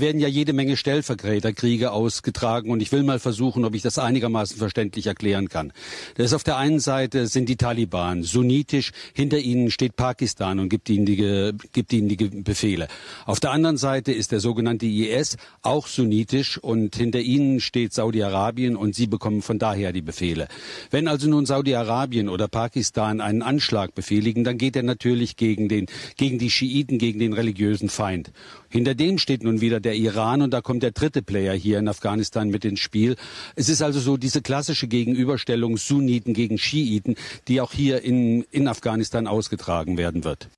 [0.00, 4.56] werden ja jede Menge Stellvertreterkriege ausgetragen und ich will mal versuchen, ob ich das einigermaßen
[4.56, 5.72] verständlich erklären kann.
[6.16, 10.68] Das ist auf der einen Seite sind die Taliban sunnitisch, hinter ihnen steht Pakistan und
[10.68, 12.88] gibt ihnen die, gibt ihnen die Befehle.
[13.26, 18.76] Auf der anderen Seite ist der sogenannte IS auch sunnitisch und hinter ihnen steht Saudi-Arabien
[18.76, 20.48] und sie bekommen von daher die Befehle.
[20.90, 25.86] Wenn also nun Saudi-Arabien oder Pakistan einen Anschlag befehligen, dann geht er natürlich gegen den,
[26.16, 28.32] gegen die Schiiten, gegen den religiösen Feind.
[28.70, 31.88] Hinter dem steht nun wieder der Iran und da kommt der dritte Player hier in
[31.88, 33.16] Afghanistan mit ins Spiel.
[33.56, 37.16] Es ist also so diese klassische Gegenüberstellung Sunniten gegen Schiiten,
[37.48, 40.48] die auch hier in, in Afghanistan ausgetragen werden wird.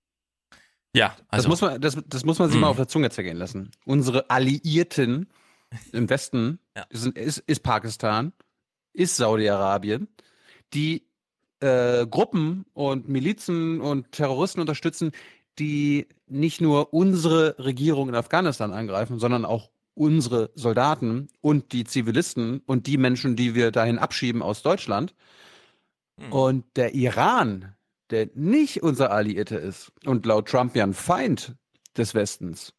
[0.95, 1.45] Ja, also.
[1.45, 2.63] Das muss man, das, das muss man sich hm.
[2.63, 3.71] mal auf der Zunge zergehen lassen.
[3.85, 5.29] Unsere Alliierten
[5.93, 6.85] im Westen ja.
[6.91, 8.33] ist, ist, ist Pakistan,
[8.93, 10.09] ist Saudi-Arabien,
[10.75, 11.05] die
[11.61, 15.13] äh, Gruppen und Milizen und Terroristen unterstützen,
[15.61, 22.63] die nicht nur unsere Regierung in Afghanistan angreifen, sondern auch unsere Soldaten und die Zivilisten
[22.67, 25.15] und die Menschen, die wir dahin abschieben aus Deutschland.
[26.19, 26.33] Hm.
[26.33, 27.75] Und der Iran,
[28.09, 31.55] der nicht unser Alliierte ist und laut Trump ja ein Feind
[31.97, 32.73] des Westens,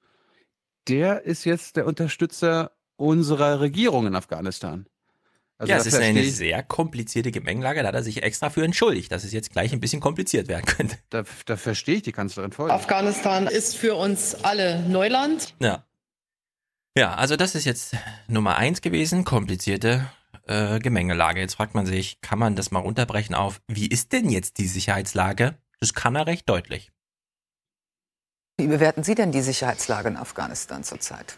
[0.88, 4.88] der ist jetzt der Unterstützer unserer Regierung in Afghanistan.
[5.62, 9.12] Also ja, es ist eine sehr komplizierte Gemengelage, da hat er sich extra für entschuldigt,
[9.12, 10.98] dass es jetzt gleich ein bisschen kompliziert werden könnte.
[11.12, 12.72] Da, da verstehe ich die Kanzlerin voll.
[12.72, 15.54] Afghanistan ist für uns alle Neuland.
[15.60, 15.86] Ja.
[16.98, 17.96] Ja, also das ist jetzt
[18.28, 20.10] Nummer eins gewesen, komplizierte
[20.48, 21.40] äh, Gemengelage.
[21.40, 24.68] Jetzt fragt man sich, kann man das mal runterbrechen auf, wie ist denn jetzt die
[24.68, 25.60] Sicherheitslage?
[25.80, 26.92] Das kann er recht deutlich.
[28.58, 31.36] Wie bewerten Sie denn die Sicherheitslage in Afghanistan zurzeit?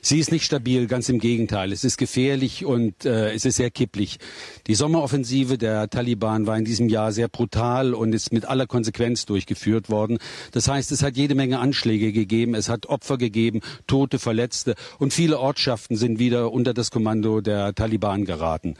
[0.00, 1.72] Sie ist nicht stabil, ganz im Gegenteil.
[1.72, 4.18] Es ist gefährlich und äh, es ist sehr kipplig.
[4.66, 9.26] Die Sommeroffensive der Taliban war in diesem Jahr sehr brutal und ist mit aller Konsequenz
[9.26, 10.18] durchgeführt worden.
[10.52, 15.12] Das heißt, es hat jede Menge Anschläge gegeben, es hat Opfer gegeben, Tote, Verletzte und
[15.12, 18.74] viele Ortschaften sind wieder unter das Kommando der Taliban geraten.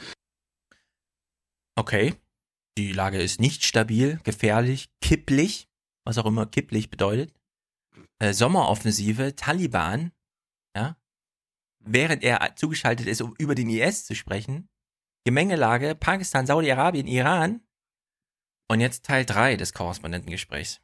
[1.74, 2.14] Okay,
[2.78, 5.68] die Lage ist nicht stabil, gefährlich, kipplich,
[6.04, 7.32] was auch immer kipplich bedeutet.
[8.18, 10.12] Äh, Sommeroffensive, Taliban,
[10.76, 10.96] ja,
[11.80, 14.68] während er zugeschaltet ist, um über den IS zu sprechen.
[15.24, 17.62] Gemengelage Pakistan, Saudi-Arabien, Iran.
[18.68, 20.80] Und jetzt Teil 3 des Korrespondentengesprächs.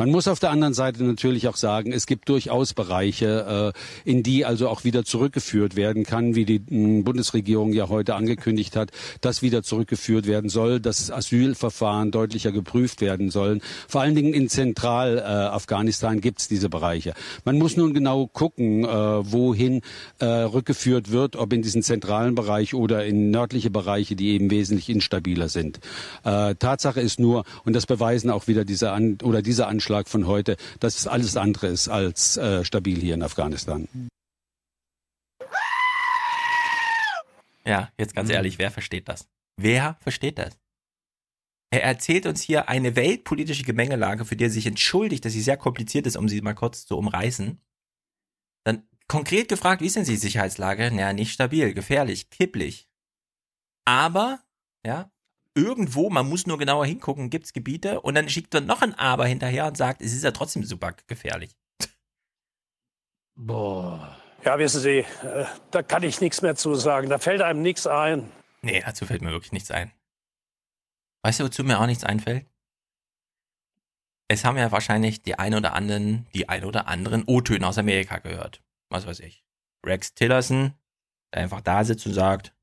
[0.00, 4.22] Man muss auf der anderen Seite natürlich auch sagen, es gibt durchaus Bereiche, äh, in
[4.22, 9.42] die also auch wieder zurückgeführt werden kann, wie die Bundesregierung ja heute angekündigt hat, dass
[9.42, 13.60] wieder zurückgeführt werden soll, dass Asylverfahren deutlicher geprüft werden sollen.
[13.88, 17.12] Vor allen Dingen in Zentralafghanistan äh, gibt es diese Bereiche.
[17.44, 19.82] Man muss nun genau gucken, äh, wohin
[20.20, 25.48] rückgeführt wird, ob in diesen zentralen Bereich oder in nördliche Bereiche, die eben wesentlich instabiler
[25.48, 25.80] sind.
[26.22, 28.92] Tatsache ist nur, und das beweisen auch wieder diese
[29.22, 33.22] oder diese Anschlag von heute, dass es alles andere ist als äh, stabil hier in
[33.22, 33.88] Afghanistan.
[37.64, 38.34] Ja, jetzt ganz mhm.
[38.34, 39.28] ehrlich, wer versteht das?
[39.56, 40.58] Wer versteht das?
[41.72, 45.56] Er erzählt uns hier eine weltpolitische Gemengelage, für die er sich entschuldigt, dass sie sehr
[45.56, 47.60] kompliziert ist, um sie mal kurz zu umreißen.
[48.64, 50.90] Dann konkret gefragt, wie ist denn die Sicherheitslage?
[50.90, 52.88] Naja, nicht stabil, gefährlich, kipplig.
[53.84, 54.42] Aber,
[54.84, 55.12] ja,
[55.54, 58.94] irgendwo, man muss nur genauer hingucken, gibt es Gebiete und dann schickt er noch ein
[58.94, 61.56] Aber hinterher und sagt, es ist ja trotzdem super gefährlich.
[63.34, 64.16] Boah.
[64.44, 67.10] Ja, wissen Sie, äh, da kann ich nichts mehr zu sagen.
[67.10, 68.30] Da fällt einem nichts ein.
[68.62, 69.92] Nee, dazu fällt mir wirklich nichts ein.
[71.22, 72.46] Weißt du, wozu mir auch nichts einfällt?
[74.28, 78.18] Es haben ja wahrscheinlich die ein oder anderen, die ein oder anderen O-Töne aus Amerika
[78.18, 78.62] gehört.
[78.88, 79.44] Was weiß ich.
[79.84, 80.74] Rex Tillerson,
[81.34, 82.54] der einfach da sitzt und sagt,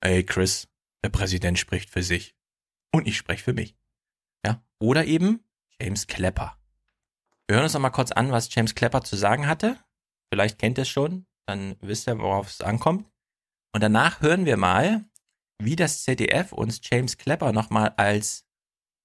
[0.00, 0.68] ey Chris,
[1.04, 2.34] der Präsident spricht für sich.
[2.90, 3.76] Und ich spreche für mich.
[4.44, 4.64] Ja.
[4.80, 5.44] Oder eben
[5.78, 6.58] James Klepper.
[7.46, 9.78] Wir hören uns noch mal kurz an, was James Klepper zu sagen hatte.
[10.32, 13.06] Vielleicht kennt ihr es schon, dann wisst ihr, worauf es ankommt.
[13.74, 15.04] Und danach hören wir mal,
[15.60, 18.46] wie das ZDF uns James Klepper nochmal als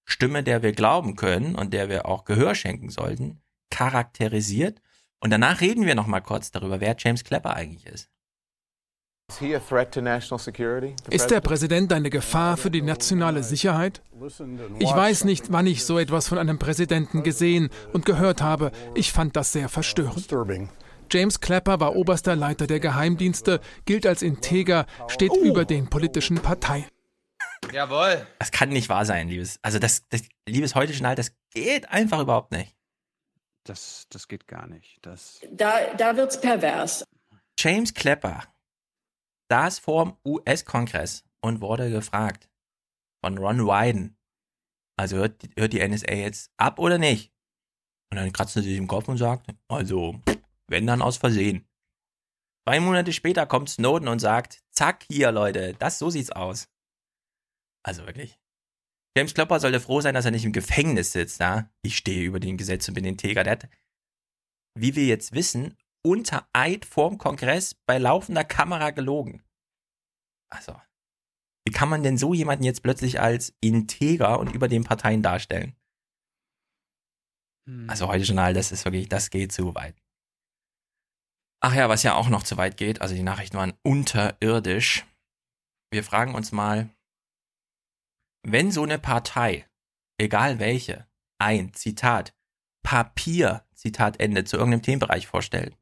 [0.05, 3.41] Stimme, der wir glauben können und der wir auch Gehör schenken sollten,
[3.71, 4.81] charakterisiert.
[5.19, 8.09] Und danach reden wir nochmal kurz darüber, wer James Klepper eigentlich ist.
[11.09, 14.01] Ist der Präsident eine Gefahr für die nationale Sicherheit?
[14.79, 18.71] Ich weiß nicht, wann ich so etwas von einem Präsidenten gesehen und gehört habe.
[18.95, 20.27] Ich fand das sehr verstörend.
[21.11, 25.43] James Clapper war oberster Leiter der Geheimdienste, gilt als integer, steht oh.
[25.43, 26.85] über den politischen Parteien.
[27.71, 28.27] Jawohl.
[28.39, 29.59] Das kann nicht wahr sein, liebes.
[29.61, 32.75] Also das, das liebes heute Journal, das geht einfach überhaupt nicht.
[33.63, 34.97] Das, das geht gar nicht.
[35.01, 37.05] Das da, da wird's pervers.
[37.57, 38.43] James Clapper
[39.49, 42.49] saß vorm US-Kongress und wurde gefragt
[43.23, 44.17] von Ron Wyden.
[44.97, 47.33] Also hört, hört die NSA jetzt ab oder nicht?
[48.11, 50.19] Und dann kratzt er sich im Kopf und sagt, also,
[50.67, 51.67] wenn dann aus Versehen.
[52.67, 56.69] Zwei Monate später kommt Snowden und sagt, zack, hier Leute, das, so sieht's aus.
[57.83, 58.39] Also wirklich.
[59.17, 61.71] James Klopper sollte froh sein, dass er nicht im Gefängnis sitzt, ja?
[61.81, 63.43] Ich stehe über dem Gesetz und bin integer.
[63.43, 63.69] Der hat,
[64.77, 69.43] wie wir jetzt wissen, unter Eid vorm Kongress bei laufender Kamera gelogen.
[70.49, 70.79] Also,
[71.65, 75.75] wie kann man denn so jemanden jetzt plötzlich als integer und über den Parteien darstellen?
[77.67, 77.89] Hm.
[77.89, 79.95] Also heute Journal, das ist wirklich, das geht zu weit.
[81.61, 85.05] Ach ja, was ja auch noch zu weit geht, also die Nachrichten waren unterirdisch.
[85.91, 86.89] Wir fragen uns mal,
[88.47, 89.67] wenn so eine Partei,
[90.17, 91.07] egal welche,
[91.39, 92.33] ein Zitat,
[92.83, 95.77] Papier, Zitat Ende, zu irgendeinem Themenbereich vorstellt,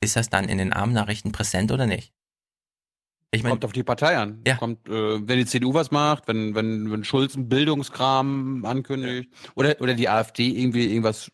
[0.00, 2.12] ist das dann in den Armnachrichten präsent oder nicht?
[3.34, 4.40] Ich mein, Kommt auf die Partei an.
[4.46, 4.56] Ja.
[4.56, 9.80] Kommt, äh, wenn die CDU was macht, wenn, wenn, wenn Schulz einen Bildungskram ankündigt oder,
[9.80, 11.32] oder die AfD irgendwie irgendwas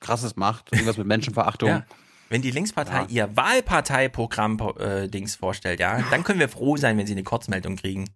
[0.00, 1.68] krasses macht, irgendwas mit Menschenverachtung.
[1.72, 1.86] Ja.
[2.28, 3.26] Wenn die Linkspartei ja.
[3.26, 7.76] ihr Wahlparteiprogramm äh, Dings vorstellt, ja, dann können wir froh sein, wenn sie eine Kurzmeldung
[7.76, 8.08] kriegen.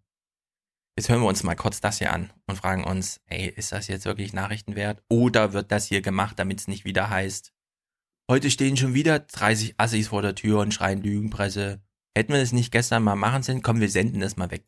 [0.97, 3.89] Jetzt hören wir uns mal kurz das hier an und fragen uns, ey, ist das
[3.89, 5.03] jetzt wirklich Nachrichtenwert?
[5.11, 7.53] Oder wird das hier gemacht, damit es nicht wieder heißt,
[8.29, 11.81] Heute stehen schon wieder 30 Assis vor der Tür und schreien Lügenpresse.
[12.13, 14.65] Hätten wir das nicht gestern mal machen sollen, komm, wir senden das mal weg.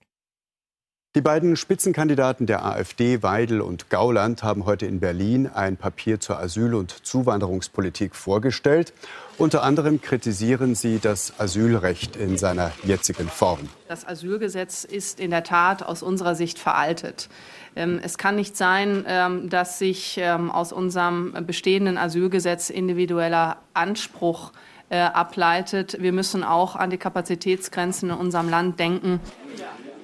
[1.19, 6.39] Die beiden Spitzenkandidaten der AfD, Weidel und Gauland, haben heute in Berlin ein Papier zur
[6.39, 8.93] Asyl- und Zuwanderungspolitik vorgestellt.
[9.37, 13.69] Unter anderem kritisieren sie das Asylrecht in seiner jetzigen Form.
[13.89, 17.29] Das Asylgesetz ist in der Tat aus unserer Sicht veraltet.
[17.75, 24.53] Ähm, es kann nicht sein, ähm, dass sich ähm, aus unserem bestehenden Asylgesetz individueller Anspruch
[24.89, 26.01] äh, ableitet.
[26.01, 29.19] Wir müssen auch an die Kapazitätsgrenzen in unserem Land denken.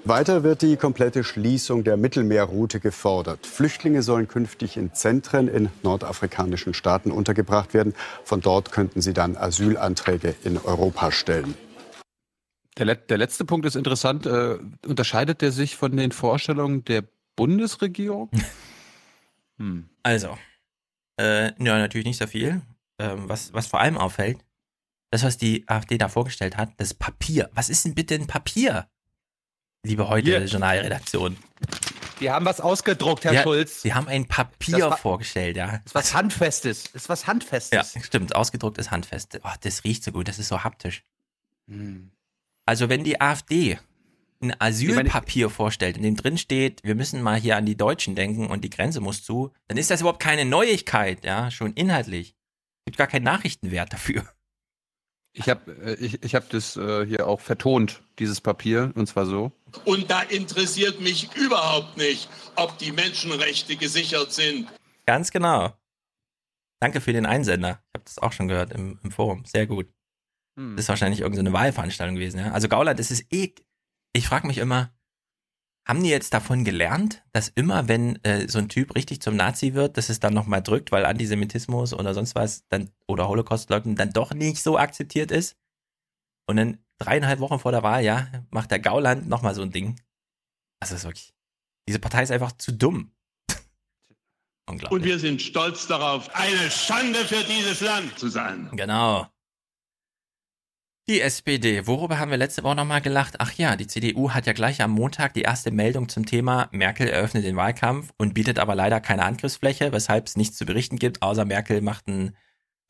[0.07, 3.46] Weiter wird die komplette Schließung der Mittelmeerroute gefordert.
[3.46, 7.94] Flüchtlinge sollen künftig in Zentren in nordafrikanischen Staaten untergebracht werden.
[8.22, 11.55] Von dort könnten sie dann Asylanträge in Europa stellen.
[12.76, 14.26] Der, der letzte Punkt ist interessant.
[14.26, 18.30] Äh, unterscheidet der sich von den Vorstellungen der Bundesregierung?
[19.57, 19.88] hm.
[20.02, 20.36] Also,
[21.18, 22.61] äh, ja, natürlich nicht so viel.
[22.98, 24.36] Ähm, was, was vor allem auffällt,
[25.11, 27.48] das, was die AfD da vorgestellt hat, das Papier.
[27.55, 28.86] Was ist denn bitte ein Papier?
[29.85, 30.45] Liebe heute Hier.
[30.47, 31.37] Journalredaktion.
[32.20, 33.82] Die haben was ausgedruckt, Herr ja, Schulz.
[33.82, 35.80] Sie haben ein Papier war, vorgestellt, ja.
[35.85, 36.87] Ist was Handfestes.
[36.87, 37.95] Ist was Handfestes.
[37.95, 38.35] Ja, stimmt.
[38.35, 39.39] Ausgedrucktes Handfest.
[39.43, 40.28] Oh, das riecht so gut.
[40.28, 41.05] Das ist so haptisch.
[41.68, 42.11] Hm.
[42.66, 43.78] Also, wenn die AfD
[44.41, 48.47] ein Asylpapier vorstellt, in dem drin steht, wir müssen mal hier an die Deutschen denken
[48.47, 52.35] und die Grenze muss zu, dann ist das überhaupt keine Neuigkeit, ja, schon inhaltlich.
[52.80, 54.24] Es gibt gar keinen Nachrichtenwert dafür.
[55.37, 59.26] Ich habe äh, ich, ich hab das äh, hier auch vertont, dieses Papier, und zwar
[59.26, 59.53] so.
[59.85, 64.68] Und da interessiert mich überhaupt nicht, ob die Menschenrechte gesichert sind.
[65.07, 65.74] Ganz genau.
[66.80, 67.82] Danke für den Einsender.
[67.89, 69.45] Ich habe das auch schon gehört im, im Forum.
[69.45, 69.89] Sehr gut.
[70.57, 70.76] Hm.
[70.76, 72.39] Das ist wahrscheinlich irgendeine Wahlveranstaltung gewesen.
[72.39, 72.53] Ja?
[72.53, 73.55] Also Gauland, das ist eh.
[74.12, 74.93] Ich frage mich immer,
[75.87, 79.74] haben die jetzt davon gelernt, dass immer, wenn äh, so ein Typ richtig zum Nazi
[79.74, 84.12] wird, dass es dann nochmal drückt, weil Antisemitismus oder sonst was dann oder Holocaustleugnen dann
[84.12, 85.57] doch nicht so akzeptiert ist?
[86.47, 90.01] Und dann dreieinhalb Wochen vor der Wahl, ja, macht der Gauland nochmal so ein Ding.
[90.80, 91.35] Das ist wirklich.
[91.87, 93.12] Diese Partei ist einfach zu dumm.
[94.66, 95.01] Unglaublich.
[95.01, 98.70] Und wir sind stolz darauf, eine Schande für dieses Land zu sein.
[98.72, 99.26] Genau.
[101.07, 101.86] Die SPD.
[101.86, 103.34] Worüber haben wir letzte Woche nochmal gelacht?
[103.38, 107.09] Ach ja, die CDU hat ja gleich am Montag die erste Meldung zum Thema Merkel
[107.09, 111.20] eröffnet den Wahlkampf und bietet aber leider keine Angriffsfläche, weshalb es nichts zu berichten gibt,
[111.20, 112.34] außer Merkel macht ein,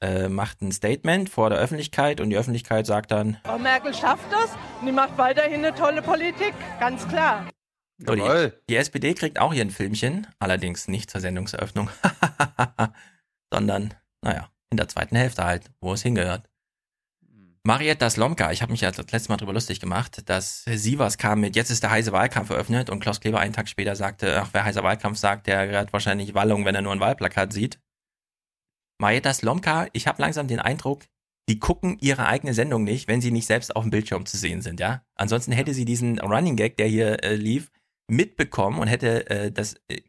[0.00, 4.30] äh, macht ein Statement vor der Öffentlichkeit und die Öffentlichkeit sagt dann: Frau Merkel schafft
[4.30, 7.48] das und die macht weiterhin eine tolle Politik, ganz klar.
[7.98, 11.90] So, die, die SPD kriegt auch hier ein Filmchen, allerdings nicht zur Sendungseröffnung,
[13.52, 13.92] sondern,
[14.22, 16.48] naja, in der zweiten Hälfte halt, wo es hingehört.
[17.66, 21.16] Marietta Slomka, ich habe mich ja das letzte Mal darüber lustig gemacht, dass sie was
[21.16, 24.38] kam mit, jetzt ist der heiße Wahlkampf eröffnet und Klaus Kleber einen Tag später sagte,
[24.38, 27.80] ach, wer heißer Wahlkampf sagt, der hat wahrscheinlich Wallung, wenn er nur ein Wahlplakat sieht.
[28.98, 31.04] Marietta Slomka, ich habe langsam den Eindruck,
[31.48, 34.60] die gucken ihre eigene Sendung nicht, wenn sie nicht selbst auf dem Bildschirm zu sehen
[34.60, 35.02] sind, ja.
[35.14, 37.70] Ansonsten hätte sie diesen Running Gag, der hier äh, lief,
[38.08, 40.02] mitbekommen und hätte äh, das äh,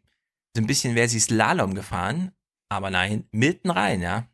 [0.55, 2.33] so ein bisschen wäre sie Slalom gefahren,
[2.69, 4.27] aber nein, mitten rein, ja.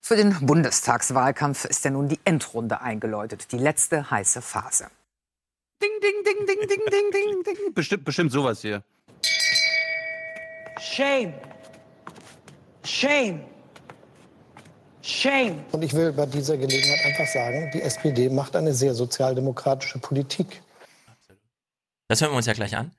[0.00, 4.88] Für den Bundestagswahlkampf ist ja nun die Endrunde eingeläutet, die letzte heiße Phase.
[5.82, 7.74] Ding, ding, ding, ding, ding, ding, ding, ding.
[7.74, 8.82] Bestimmt, bestimmt sowas hier.
[10.80, 11.34] Shame.
[12.84, 13.44] Shame.
[15.02, 15.64] Shame.
[15.72, 20.62] Und ich will bei dieser Gelegenheit einfach sagen, die SPD macht eine sehr sozialdemokratische Politik.
[22.08, 22.92] Das hören wir uns ja gleich an.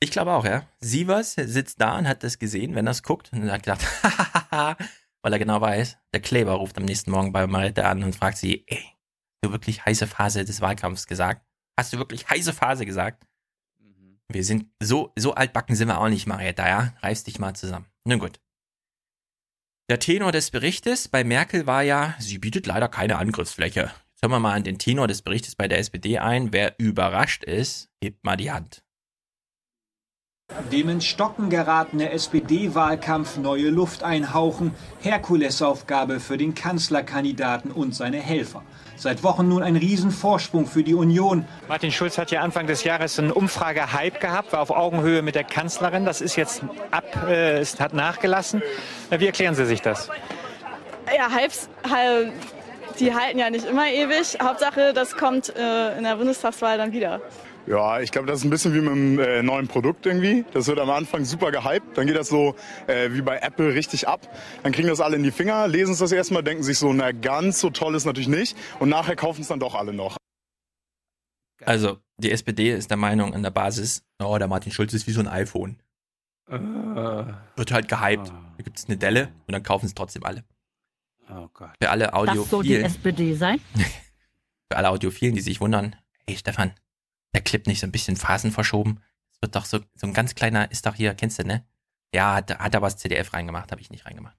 [0.00, 0.64] Ich glaube auch, ja.
[0.80, 4.76] Sievers sitzt da und hat das gesehen, wenn er es guckt und hat gedacht, hahaha,
[5.22, 8.38] weil er genau weiß, der Kleber ruft am nächsten Morgen bei Marette an und fragt
[8.38, 11.46] sie, ey, hast du wirklich heiße Phase des Wahlkampfs gesagt?
[11.78, 13.26] Hast du wirklich heiße Phase gesagt?
[13.78, 14.18] Mhm.
[14.28, 16.94] Wir sind so, so altbacken sind wir auch nicht, Marietta, ja?
[17.00, 17.86] Reiß dich mal zusammen.
[18.04, 18.40] Nun gut.
[19.90, 23.90] Der Tenor des Berichtes bei Merkel war ja, sie bietet leider keine Angriffsfläche.
[24.10, 26.52] Jetzt hören wir mal an den Tenor des Berichtes bei der SPD ein.
[26.52, 28.84] Wer überrascht ist, hebt mal die Hand.
[30.72, 38.62] Dem ins Stocken geratene SPD-Wahlkampf neue Luft einhauchen, Herkulesaufgabe für den Kanzlerkandidaten und seine Helfer.
[38.96, 41.46] Seit Wochen nun ein Riesenvorsprung für die Union.
[41.68, 45.44] Martin Schulz hat ja Anfang des Jahres einen Umfrage-Hype gehabt, war auf Augenhöhe mit der
[45.44, 46.04] Kanzlerin.
[46.04, 48.62] Das ist jetzt ab, äh, es hat nachgelassen.
[49.10, 50.10] Wie erklären Sie sich das?
[51.16, 51.70] Ja, Hypes,
[52.98, 54.38] die halten ja nicht immer ewig.
[54.42, 57.20] Hauptsache, das kommt äh, in der Bundestagswahl dann wieder.
[57.66, 60.44] Ja, ich glaube, das ist ein bisschen wie mit einem äh, neuen Produkt irgendwie.
[60.52, 62.54] Das wird am Anfang super gehypt, dann geht das so
[62.86, 64.26] äh, wie bei Apple richtig ab.
[64.62, 67.12] Dann kriegen das alle in die Finger, lesen es das erstmal, denken sich so, na
[67.12, 68.56] ganz so toll ist natürlich nicht.
[68.78, 70.16] Und nachher kaufen es dann doch alle noch.
[71.64, 75.12] Also, die SPD ist der Meinung an der Basis, oh, der Martin Schulz ist wie
[75.12, 75.76] so ein iPhone.
[76.48, 76.58] Äh,
[77.56, 78.28] wird halt gehypt.
[78.28, 78.32] Uh.
[78.56, 80.44] Da gibt es eine Delle und dann kaufen es trotzdem alle.
[81.30, 81.70] Oh Gott.
[81.80, 82.42] Für alle Audiophilen.
[82.42, 83.60] Das soll die SPD sein?
[84.70, 86.72] für alle Audiophilen, die sich wundern, hey Stefan,
[87.34, 89.00] der Clip nicht so ein bisschen Phasen verschoben?
[89.32, 91.66] Es wird doch so, so ein ganz kleiner, ist doch hier, kennst du, ne?
[92.14, 94.36] Ja, hat, hat aber das CDF reingemacht, habe ich nicht reingemacht.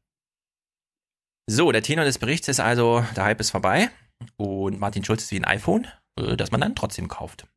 [1.47, 3.89] So, der Tenor des Berichts ist also, der Hype ist vorbei
[4.37, 7.47] und Martin Schulz ist wie ein iPhone, äh, das man dann trotzdem kauft.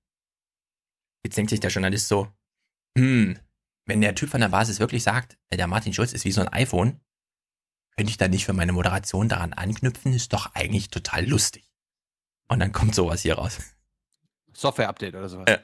[1.25, 2.29] Jetzt denkt sich der Journalist so,
[2.97, 3.39] hm,
[3.87, 6.41] wenn der Typ von der Basis wirklich sagt, äh, der Martin Schulz ist wie so
[6.41, 7.01] ein iPhone,
[7.97, 11.71] könnte ich da nicht für meine Moderation daran anknüpfen, ist doch eigentlich total lustig.
[12.49, 13.59] Und dann kommt sowas hier raus.
[14.55, 15.47] Software-Update oder sowas.
[15.49, 15.59] Äh.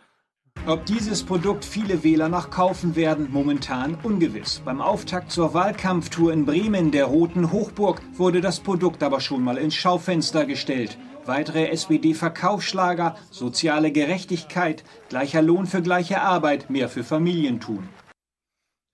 [0.67, 4.61] Ob dieses Produkt viele Wähler noch kaufen werden, momentan ungewiss.
[4.65, 9.57] Beim Auftakt zur Wahlkampftour in Bremen, der Roten Hochburg, wurde das Produkt aber schon mal
[9.57, 10.99] ins Schaufenster gestellt.
[11.25, 17.89] Weitere SPD-Verkaufsschlager, soziale Gerechtigkeit, gleicher Lohn für gleiche Arbeit, mehr für Familien tun.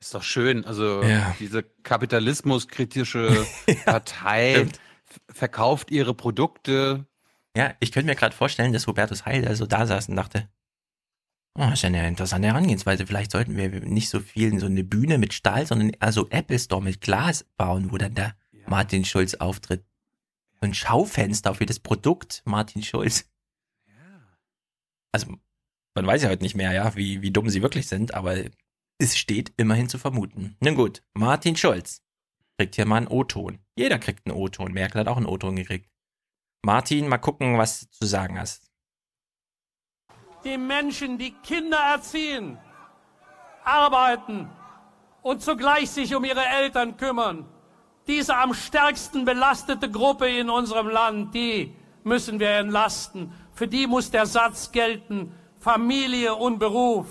[0.00, 0.64] Ist doch schön.
[0.64, 1.34] Also ja.
[1.40, 3.46] diese kapitalismuskritische
[3.84, 4.66] Partei
[5.28, 7.06] verkauft ihre Produkte.
[7.56, 10.48] Ja, ich könnte mir gerade vorstellen, dass Hubertus Heil da so da saß und dachte,
[11.56, 13.06] oh, ist ja eine interessante Herangehensweise.
[13.06, 16.82] Vielleicht sollten wir nicht so viel so eine Bühne mit Stahl, sondern also Apple Store
[16.82, 18.68] mit Glas bauen, wo dann der ja.
[18.68, 19.84] Martin Schulz auftritt.
[20.60, 23.30] So ein Schaufenster für das Produkt Martin Schulz.
[23.86, 24.38] Ja.
[25.12, 25.36] Also,
[25.94, 28.36] man weiß ja heute nicht mehr, ja, wie, wie dumm sie wirklich sind, aber
[28.98, 30.56] es steht immerhin zu vermuten.
[30.60, 32.02] Nun gut, Martin Schulz
[32.58, 33.58] kriegt hier mal einen O-Ton.
[33.76, 34.72] Jeder kriegt einen O-Ton.
[34.72, 35.88] Merkel hat auch einen O-Ton gekriegt.
[36.64, 38.70] Martin, mal gucken, was du zu sagen hast.
[40.44, 42.58] Die Menschen, die Kinder erziehen,
[43.64, 44.50] arbeiten
[45.20, 47.44] und zugleich sich um ihre Eltern kümmern,
[48.06, 53.32] diese am stärksten belastete Gruppe in unserem Land, die müssen wir entlasten.
[53.52, 57.06] Für die muss der Satz gelten, Familie und Beruf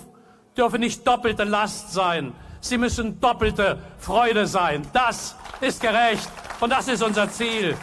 [0.56, 2.32] dürfen nicht doppelte Last sein.
[2.60, 4.82] Sie müssen doppelte Freude sein.
[4.92, 6.28] Das ist gerecht
[6.60, 7.76] und das ist unser Ziel.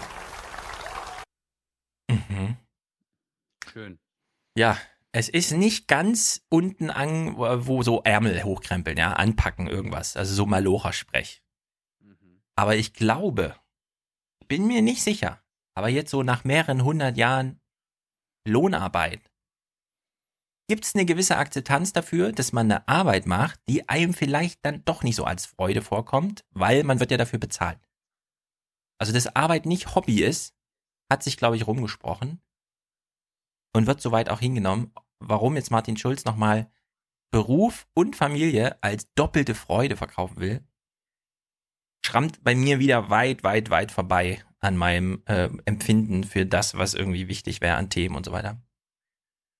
[2.12, 2.58] Mhm.
[3.72, 4.00] Schön.
[4.58, 4.78] Ja,
[5.14, 10.18] es ist nicht ganz unten an, wo so Ärmel hochkrempeln, ja, anpacken irgendwas.
[10.18, 11.42] Also so Malocha-Sprech.
[12.00, 12.42] Mhm.
[12.56, 13.56] Aber ich glaube,
[14.50, 15.42] bin mir nicht sicher,
[15.74, 17.62] aber jetzt so nach mehreren hundert Jahren
[18.46, 19.32] Lohnarbeit
[20.68, 24.84] gibt es eine gewisse Akzeptanz dafür, dass man eine Arbeit macht, die einem vielleicht dann
[24.84, 27.80] doch nicht so als Freude vorkommt, weil man wird ja dafür bezahlt.
[28.98, 30.54] Also dass Arbeit nicht Hobby ist,
[31.10, 32.42] hat sich, glaube ich, rumgesprochen
[33.74, 36.70] und wird soweit auch hingenommen, warum jetzt Martin Schulz nochmal
[37.32, 40.64] Beruf und Familie als doppelte Freude verkaufen will,
[42.06, 46.94] schrammt bei mir wieder weit, weit, weit vorbei an meinem äh, Empfinden für das, was
[46.94, 48.62] irgendwie wichtig wäre an Themen und so weiter.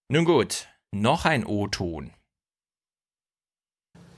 [0.10, 2.12] Nun gut, noch ein O-Ton.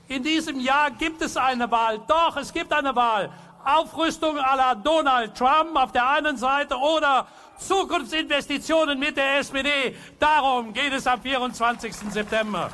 [0.08, 2.04] In diesem Jahr gibt es eine Wahl.
[2.06, 3.32] Doch, es gibt eine Wahl.
[3.64, 7.26] Aufrüstung à la Donald Trump auf der einen Seite oder
[7.58, 9.96] Zukunftsinvestitionen mit der SPD.
[10.18, 11.94] Darum geht es am 24.
[11.94, 12.70] September.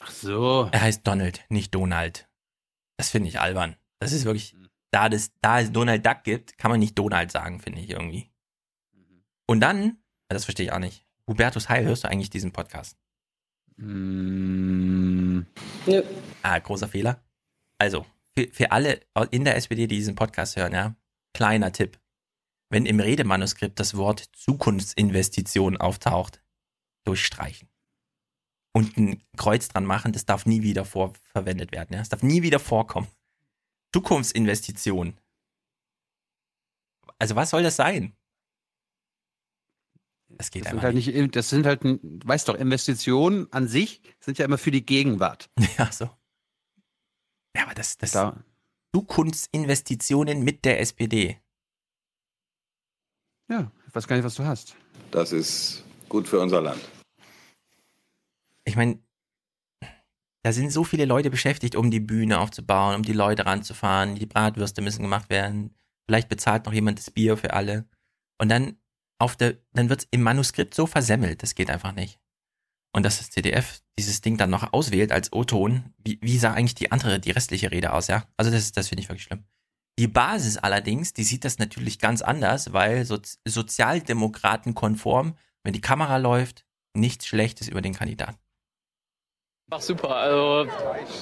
[0.00, 0.68] Ach so.
[0.72, 2.28] Er heißt Donald, nicht Donald.
[2.96, 3.76] Das finde ich albern.
[4.00, 4.56] Das ist wirklich,
[4.90, 8.30] da, das, da es Donald Duck gibt, kann man nicht Donald sagen, finde ich irgendwie.
[9.46, 9.98] Und dann,
[10.28, 11.06] das verstehe ich auch nicht.
[11.26, 12.96] Hubertus Heil, hörst du eigentlich diesen Podcast?
[13.76, 15.40] Mm.
[15.86, 16.02] Nö.
[16.42, 17.22] Ah, großer Fehler.
[17.78, 18.04] Also,
[18.36, 19.00] für, für alle
[19.30, 20.96] in der SPD, die diesen Podcast hören, ja,
[21.34, 21.98] kleiner Tipp.
[22.70, 26.42] Wenn im Redemanuskript das Wort Zukunftsinvestition auftaucht,
[27.04, 27.68] durchstreichen.
[28.72, 31.94] Und ein Kreuz dran machen, das darf nie wieder verwendet werden.
[31.94, 31.98] Ja?
[31.98, 33.08] Das darf nie wieder vorkommen.
[33.92, 35.18] Zukunftsinvestition.
[37.18, 38.16] Also was soll das sein?
[40.28, 41.36] Das geht das sind halt nicht.
[41.36, 45.50] Das sind halt, weißt doch, Investitionen an sich sind ja immer für die Gegenwart.
[45.76, 46.08] Ja, so.
[47.56, 48.36] Ja, aber das, das da.
[48.94, 51.40] Zukunftsinvestitionen mit der SPD.
[53.48, 54.76] Ja, ich weiß gar nicht, was du hast.
[55.10, 56.80] Das ist gut für unser Land.
[58.64, 58.98] Ich meine,
[60.42, 64.14] da sind so viele Leute beschäftigt, um die Bühne aufzubauen, um die Leute ranzufahren.
[64.14, 65.74] Die Bratwürste müssen gemacht werden.
[66.06, 67.86] Vielleicht bezahlt noch jemand das Bier für alle.
[68.38, 68.78] Und dann
[69.18, 72.18] auf der, dann wird es im Manuskript so versemmelt, das geht einfach nicht.
[72.92, 76.74] Und dass das CDF dieses Ding dann noch auswählt als O-Ton, wie, wie sah eigentlich
[76.74, 78.24] die andere, die restliche Rede aus, ja?
[78.36, 79.44] Also das, das finde ich wirklich schlimm.
[79.98, 86.16] Die Basis allerdings, die sieht das natürlich ganz anders, weil so, Sozialdemokraten-konform, wenn die Kamera
[86.16, 86.64] läuft,
[86.94, 88.38] nichts Schlechtes über den Kandidaten.
[89.72, 90.68] Ach super, also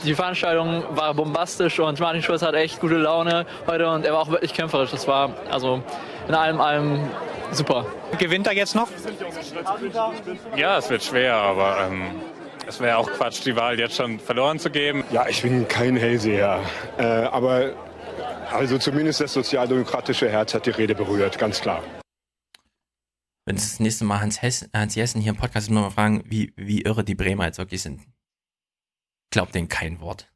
[0.05, 4.21] die Veranstaltung war bombastisch und Martin Schulz hat echt gute Laune heute und er war
[4.21, 4.91] auch wirklich kämpferisch.
[4.91, 5.83] Das war also
[6.27, 7.11] in allem, allem
[7.53, 7.85] super.
[8.19, 8.89] Gewinnt er jetzt noch?
[10.57, 12.23] Ja, es wird schwer, aber ähm,
[12.67, 15.05] es wäre auch Quatsch, die Wahl jetzt schon verloren zu geben.
[15.11, 16.63] Ja, ich bin kein Hellseher,
[16.97, 17.73] äh, aber
[18.51, 21.83] also zumindest das sozialdemokratische Herz hat die Rede berührt, ganz klar.
[23.45, 26.23] Wenn es das nächste Mal Hans, Hess, Hans Jessen hier im Podcast ist, mal fragen,
[26.25, 28.01] wie, wie irre die Bremer jetzt wirklich sind.
[29.31, 30.31] Glaubt denen kein Wort.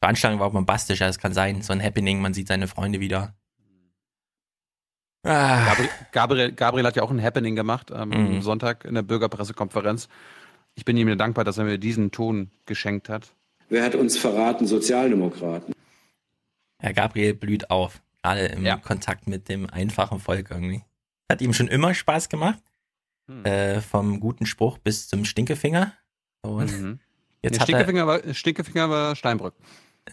[0.00, 1.62] Veranstaltung war bombastisch, ja, das kann sein.
[1.62, 3.34] So ein Happening, man sieht seine Freunde wieder.
[5.22, 5.66] Ah.
[5.66, 8.42] Gabriel, Gabriel, Gabriel, hat ja auch ein Happening gemacht am mhm.
[8.42, 10.08] Sonntag in der Bürgerpressekonferenz.
[10.74, 13.34] Ich bin ihm dankbar, dass er mir diesen Ton geschenkt hat.
[13.68, 14.66] Wer hat uns verraten?
[14.66, 15.74] Sozialdemokraten.
[16.78, 18.78] Herr Gabriel blüht auf, gerade im ja.
[18.78, 20.82] Kontakt mit dem einfachen Volk irgendwie.
[21.30, 22.62] Hat ihm schon immer Spaß gemacht.
[23.28, 23.44] Hm.
[23.44, 25.92] Äh, vom guten Spruch bis zum Stinkefinger.
[26.42, 27.00] Und mhm.
[27.42, 29.54] Jetzt nee, Stinkefinger, er, war, Stinkefinger war Steinbrück.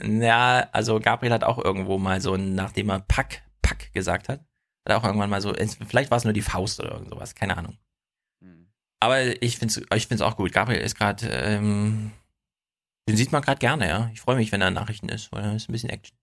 [0.03, 4.45] Ja, also Gabriel hat auch irgendwo mal so, nachdem er Pack, Pack gesagt hat, hat
[4.85, 5.53] er auch irgendwann mal so,
[5.87, 7.77] vielleicht war es nur die Faust oder irgend sowas, keine Ahnung.
[8.41, 8.67] Hm.
[8.99, 10.51] Aber ich finde es ich find's auch gut.
[10.51, 12.11] Gabriel ist gerade, ähm,
[13.07, 14.09] den sieht man gerade gerne, ja.
[14.13, 16.17] Ich freue mich, wenn er in Nachrichten ist, weil da ist ein bisschen Action.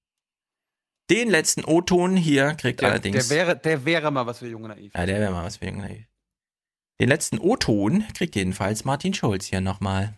[1.11, 3.29] Den letzten O-Ton hier kriegt der, allerdings.
[3.29, 4.93] Der wäre, der wäre mal was für Junge Naiv.
[4.95, 6.07] Ja, der wäre mal was für Junge Naiv.
[7.01, 10.15] Den letzten O-Ton kriegt jedenfalls Martin Schulz hier nochmal.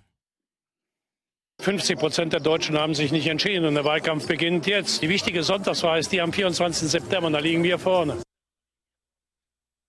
[1.61, 5.03] 50 Prozent der Deutschen haben sich nicht entschieden und der Wahlkampf beginnt jetzt.
[5.03, 6.89] Die wichtige Sonntagswahl ist die am 24.
[6.89, 8.23] September und da liegen wir vorne.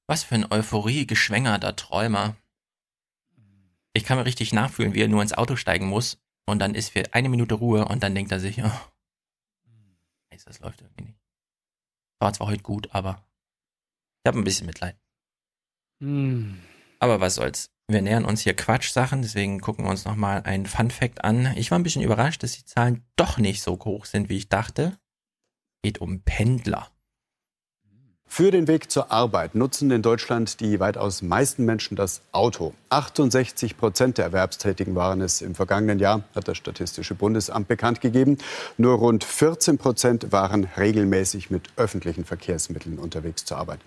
[0.08, 2.36] Was für ein Euphorie-geschwängerter Träumer.
[3.94, 6.90] Ich kann mir richtig nachfühlen, wie er nur ins Auto steigen muss und dann ist
[6.90, 8.72] für eine Minute Ruhe und dann denkt er sich, oh,
[10.48, 11.20] das läuft irgendwie nicht.
[12.20, 13.28] War zwar heute gut, aber
[14.24, 14.98] ich habe ein bisschen Mitleid.
[16.02, 16.62] Hm.
[17.00, 17.70] Aber was soll's.
[17.90, 21.54] Wir nähern uns hier Quatsch-Sachen, deswegen gucken wir uns nochmal ein Fun-Fact an.
[21.56, 24.50] Ich war ein bisschen überrascht, dass die Zahlen doch nicht so hoch sind, wie ich
[24.50, 25.00] dachte.
[25.84, 26.92] Geht um Pendler.
[28.30, 32.74] Für den Weg zur Arbeit nutzen in Deutschland die weitaus meisten Menschen das Auto.
[32.90, 38.38] 68 Prozent der Erwerbstätigen waren es im vergangenen Jahr, hat das Statistische Bundesamt bekannt gegeben.
[38.78, 43.80] Nur rund 14 Prozent waren regelmäßig mit öffentlichen Verkehrsmitteln unterwegs zur Arbeit.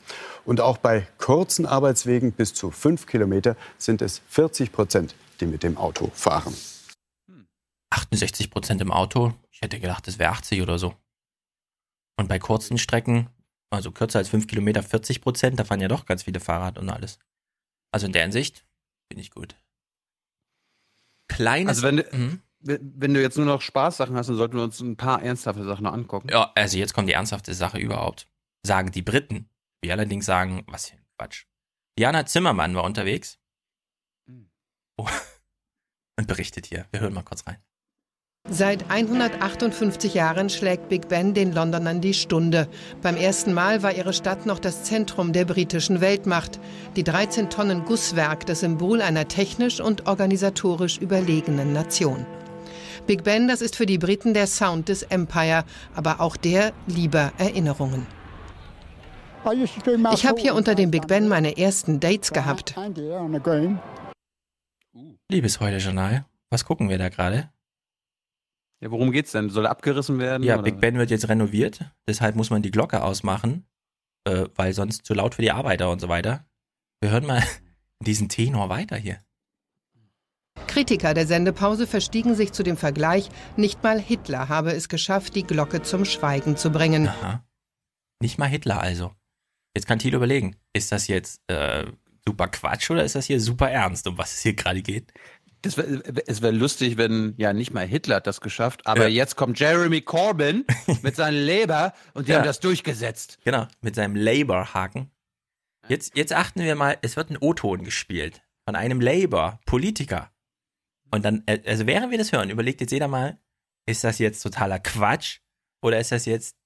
[0.44, 5.62] Und auch bei kurzen Arbeitswegen bis zu fünf Kilometer sind es 40 Prozent, die mit
[5.62, 6.54] dem Auto fahren.
[7.90, 9.32] 68 Prozent im Auto?
[9.52, 10.94] Ich hätte gedacht, es wäre 80 oder so.
[12.16, 13.28] Und bei kurzen Strecken
[13.70, 16.88] also kürzer als 5 Kilometer 40 Prozent, da fahren ja doch ganz viele Fahrrad und
[16.90, 17.18] alles.
[17.92, 18.66] Also in der Hinsicht
[19.08, 19.56] bin ich gut.
[21.28, 21.68] Kleines.
[21.68, 22.42] Also wenn du, mhm.
[22.60, 25.84] wenn du jetzt nur noch Spaßsachen hast, dann sollten wir uns ein paar ernsthafte Sachen
[25.84, 26.28] noch angucken.
[26.28, 28.28] Ja, also jetzt kommt die ernsthafte Sache überhaupt.
[28.66, 29.48] Sagen die Briten.
[29.80, 31.46] Wir allerdings sagen, was für ein Quatsch.
[31.98, 33.38] Diana Zimmermann war unterwegs.
[34.26, 34.50] Mhm.
[34.96, 35.08] Oh.
[36.18, 36.86] Und berichtet hier.
[36.90, 37.62] Wir hören mal kurz rein.
[38.52, 42.66] Seit 158 Jahren schlägt Big Ben den Londonern die Stunde.
[43.00, 46.58] Beim ersten Mal war ihre Stadt noch das Zentrum der britischen Weltmacht.
[46.96, 52.26] Die 13 Tonnen Gusswerk, das Symbol einer technisch und organisatorisch überlegenen Nation.
[53.06, 55.64] Big Ben, das ist für die Briten der Sound des Empire,
[55.94, 58.06] aber auch der lieber Erinnerungen.
[60.12, 62.74] Ich habe hier unter dem Big Ben meine ersten Dates gehabt.
[65.30, 67.48] Liebes Heute-Journal, was gucken wir da gerade?
[68.80, 69.50] Ja, worum geht's denn?
[69.50, 70.42] Soll abgerissen werden?
[70.42, 70.62] Ja, oder?
[70.62, 73.66] Big Ben wird jetzt renoviert, deshalb muss man die Glocke ausmachen,
[74.24, 76.46] äh, weil sonst zu laut für die Arbeiter und so weiter.
[77.00, 77.42] Wir hören mal
[78.00, 79.18] diesen Tenor weiter hier.
[80.66, 85.42] Kritiker der Sendepause verstiegen sich zu dem Vergleich, nicht mal Hitler habe es geschafft, die
[85.42, 87.08] Glocke zum Schweigen zu bringen.
[87.08, 87.44] Aha.
[88.22, 89.12] Nicht mal Hitler also.
[89.74, 91.86] Jetzt kann Thilo überlegen, ist das jetzt äh,
[92.26, 95.12] super Quatsch oder ist das hier super ernst, um was es hier gerade geht?
[95.62, 95.84] Das wär,
[96.26, 99.08] es wäre lustig, wenn ja nicht mal Hitler hat das geschafft, aber ja.
[99.08, 100.64] jetzt kommt Jeremy Corbyn
[101.02, 102.38] mit seinem Labour und die ja.
[102.38, 103.38] haben das durchgesetzt.
[103.44, 105.10] Genau, mit seinem Labour-Haken.
[105.88, 110.30] Jetzt, jetzt achten wir mal, es wird ein O-Ton gespielt von einem Labour-Politiker.
[111.10, 113.38] Und dann, äh, also während wir das hören, überlegt jetzt jeder mal,
[113.86, 115.40] ist das jetzt totaler Quatsch
[115.82, 116.56] oder ist das jetzt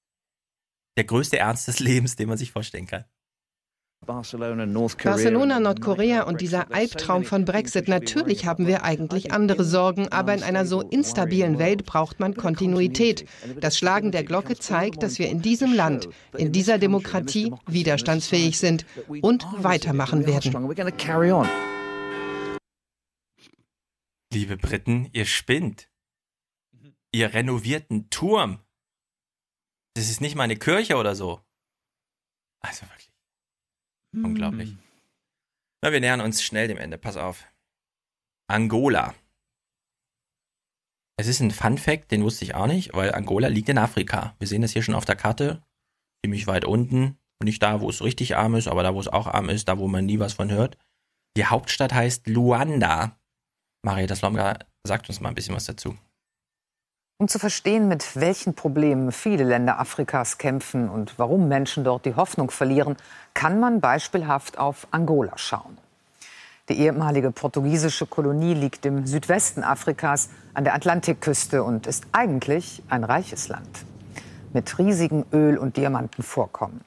[0.97, 3.05] der größte Ernst des Lebens, den man sich vorstellen kann?
[4.05, 7.87] Barcelona, Nordkorea und dieser Albtraum von Brexit.
[7.87, 13.25] Natürlich haben wir eigentlich andere Sorgen, aber in einer so instabilen Welt braucht man Kontinuität.
[13.59, 18.85] Das Schlagen der Glocke zeigt, dass wir in diesem Land, in dieser Demokratie widerstandsfähig sind
[19.21, 20.53] und weitermachen werden.
[24.33, 25.89] Liebe Briten, ihr spinnt.
[27.11, 28.59] Ihr renovierten Turm.
[29.93, 31.39] Das ist nicht mal eine Kirche oder so.
[32.59, 33.14] Also wirklich.
[34.23, 34.69] Unglaublich.
[34.69, 34.79] Hm.
[35.81, 36.97] Na, wir nähern uns schnell dem Ende.
[36.97, 37.45] Pass auf.
[38.47, 39.13] Angola.
[41.17, 44.35] Es ist ein Fun Fact, den wusste ich auch nicht, weil Angola liegt in Afrika.
[44.39, 45.63] Wir sehen das hier schon auf der Karte.
[46.23, 47.17] Ziemlich weit unten.
[47.43, 49.77] Nicht da, wo es richtig arm ist, aber da, wo es auch arm ist, da,
[49.77, 50.77] wo man nie was von hört.
[51.37, 53.19] Die Hauptstadt heißt Luanda.
[53.83, 55.97] Marietta Slomka sagt uns mal ein bisschen was dazu.
[57.17, 62.15] Um zu verstehen, mit welchen Problemen viele Länder Afrikas kämpfen und warum Menschen dort die
[62.15, 62.97] Hoffnung verlieren,
[63.33, 65.77] kann man beispielhaft auf Angola schauen.
[66.67, 73.05] Die ehemalige portugiesische Kolonie liegt im Südwesten Afrikas an der Atlantikküste und ist eigentlich ein
[73.05, 73.85] reiches Land
[74.51, 76.81] mit riesigen Öl- und Diamantenvorkommen.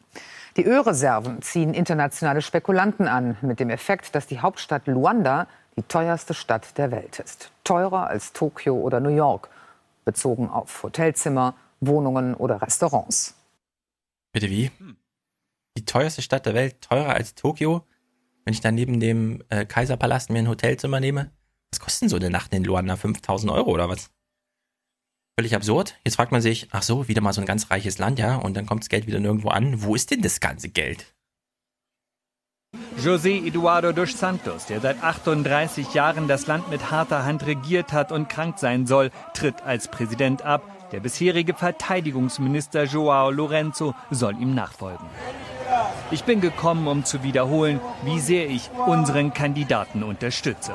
[0.59, 5.47] Die Ölreserven ziehen internationale Spekulanten an, mit dem Effekt, dass die Hauptstadt Luanda
[5.77, 7.51] die teuerste Stadt der Welt ist.
[7.65, 9.49] Teurer als Tokio oder New York
[10.09, 13.35] bezogen auf Hotelzimmer, Wohnungen oder Restaurants.
[14.33, 14.71] Bitte wie?
[15.77, 17.85] Die teuerste Stadt der Welt, teurer als Tokio?
[18.47, 21.31] Wenn ich dann neben dem äh, Kaiserpalast mir ein Hotelzimmer nehme?
[21.71, 22.97] Was kostet denn so eine Nacht in Luanda?
[22.97, 24.11] 5000 Euro oder was?
[25.39, 25.99] Völlig absurd.
[26.05, 28.57] Jetzt fragt man sich, ach so, wieder mal so ein ganz reiches Land, ja, und
[28.57, 29.83] dann kommt das Geld wieder nirgendwo an.
[29.83, 31.15] Wo ist denn das ganze Geld?
[32.99, 38.11] José Eduardo dos Santos, der seit 38 Jahren das Land mit harter Hand regiert hat
[38.11, 40.63] und krank sein soll, tritt als Präsident ab.
[40.91, 45.07] Der bisherige Verteidigungsminister Joao Lorenzo soll ihm nachfolgen.
[46.11, 50.75] Ich bin gekommen, um zu wiederholen, wie sehr ich unseren Kandidaten unterstütze.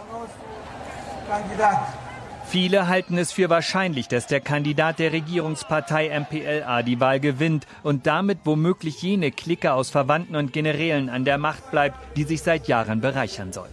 [2.54, 8.06] Viele halten es für wahrscheinlich, dass der Kandidat der Regierungspartei MPLA die Wahl gewinnt und
[8.06, 12.68] damit womöglich jene Clique aus Verwandten und Generälen an der Macht bleibt, die sich seit
[12.68, 13.70] Jahren bereichern soll.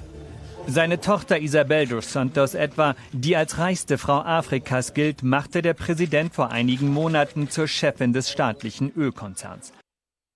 [0.66, 6.32] Seine Tochter Isabel dos Santos etwa, die als reichste Frau Afrikas gilt, machte der Präsident
[6.32, 9.74] vor einigen Monaten zur Chefin des staatlichen Ölkonzerns.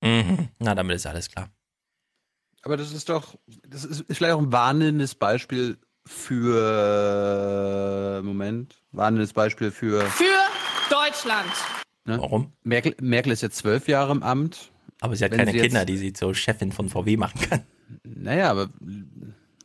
[0.03, 0.51] Mhm.
[0.59, 1.49] Na, damit ist alles klar.
[2.61, 5.79] Aber das ist doch, das ist vielleicht auch ein warnendes Beispiel
[6.95, 10.25] für Moment, warnendes Beispiel für Für
[10.91, 11.49] Deutschland.
[12.05, 12.19] ne?
[12.19, 12.53] Warum?
[12.63, 14.71] Merkel, Merkel ist jetzt zwölf Jahre im Amt.
[15.01, 17.41] Aber sie hat Wenn keine sie jetzt- Kinder, die sie zur Chefin von VW machen
[17.49, 17.63] kann.
[18.05, 18.71] Naja, aber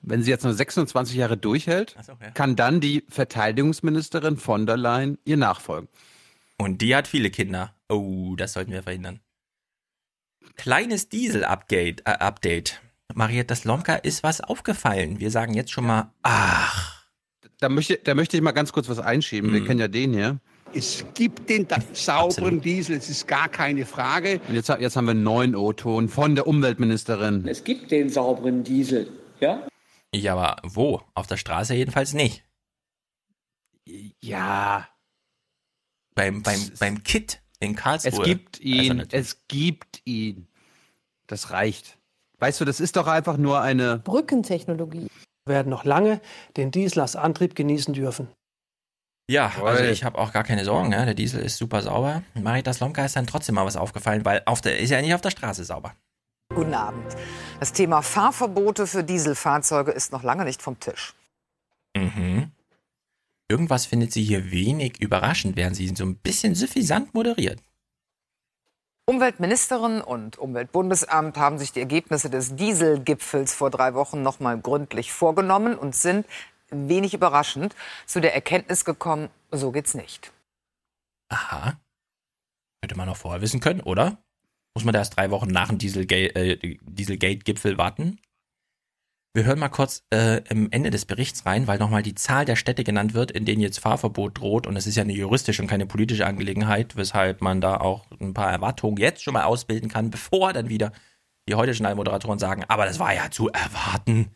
[0.02, 1.96] wenn sie jetzt nur 26 Jahre durchhält,
[2.34, 5.88] kann dann die Verteidigungsministerin von der Leyen ihr nachfolgen.
[6.58, 7.74] Und die hat viele Kinder.
[7.88, 9.20] Oh, das sollten wir verhindern.
[10.58, 12.02] Kleines Diesel-Update.
[12.06, 12.82] Äh, Update.
[13.14, 15.20] Marietta Slomka ist was aufgefallen.
[15.20, 17.08] Wir sagen jetzt schon mal, ach.
[17.60, 19.50] Da möchte, da möchte ich mal ganz kurz was einschieben.
[19.50, 19.54] Mhm.
[19.54, 20.40] Wir kennen ja den hier.
[20.74, 24.40] Es gibt den da- sauberen Diesel, es ist gar keine Frage.
[24.48, 27.48] Und jetzt, jetzt haben wir einen neuen O-Ton von der Umweltministerin.
[27.48, 29.68] Es gibt den sauberen Diesel, ja?
[30.14, 31.02] Ja, aber wo?
[31.16, 32.44] Auf der Straße jedenfalls nicht.
[34.22, 34.88] Ja.
[36.14, 38.12] Beim, beim, beim Kit in Karlsruhe.
[38.12, 40.48] Es gibt ihn, Also es gibt ihn.
[41.28, 41.98] Das reicht.
[42.40, 45.08] Weißt du, das ist doch einfach nur eine Brückentechnologie.
[45.46, 46.22] werden noch lange
[46.58, 48.28] den Diesel als Antrieb genießen dürfen.
[49.30, 50.92] Ja, also ich habe auch gar keine Sorgen.
[50.92, 51.06] Ja.
[51.06, 52.24] Der Diesel ist super sauber.
[52.34, 55.22] Marietta Slomka ist dann trotzdem mal was aufgefallen, weil auf der, ist ja nicht auf
[55.22, 55.94] der Straße sauber.
[56.54, 57.16] Guten Abend.
[57.60, 61.14] Das Thema Fahrverbote für Dieselfahrzeuge ist noch lange nicht vom Tisch.
[61.96, 62.52] Mhm.
[63.48, 67.62] Irgendwas findet sie hier wenig überraschend, während sie so ein bisschen suffisant moderiert.
[69.10, 75.12] Umweltministerin und Umweltbundesamt haben sich die Ergebnisse des Dieselgipfels vor drei Wochen noch mal gründlich
[75.12, 76.28] vorgenommen und sind
[76.70, 77.76] wenig überraschend
[78.06, 80.32] zu der Erkenntnis gekommen, so geht's nicht.
[81.30, 81.80] Aha.
[82.84, 84.20] Hätte man noch vorher wissen können, oder?
[84.76, 88.20] Muss man da erst drei Wochen nach dem äh, Dieselgate-Gipfel warten?
[89.34, 92.56] Wir hören mal kurz äh, im Ende des Berichts rein, weil nochmal die Zahl der
[92.56, 94.66] Städte genannt wird, in denen jetzt Fahrverbot droht.
[94.66, 98.34] Und es ist ja eine juristische und keine politische Angelegenheit, weshalb man da auch ein
[98.34, 100.92] paar Erwartungen jetzt schon mal ausbilden kann, bevor dann wieder
[101.48, 104.32] die heute Schnellmoderatoren sagen, aber das war ja zu erwarten.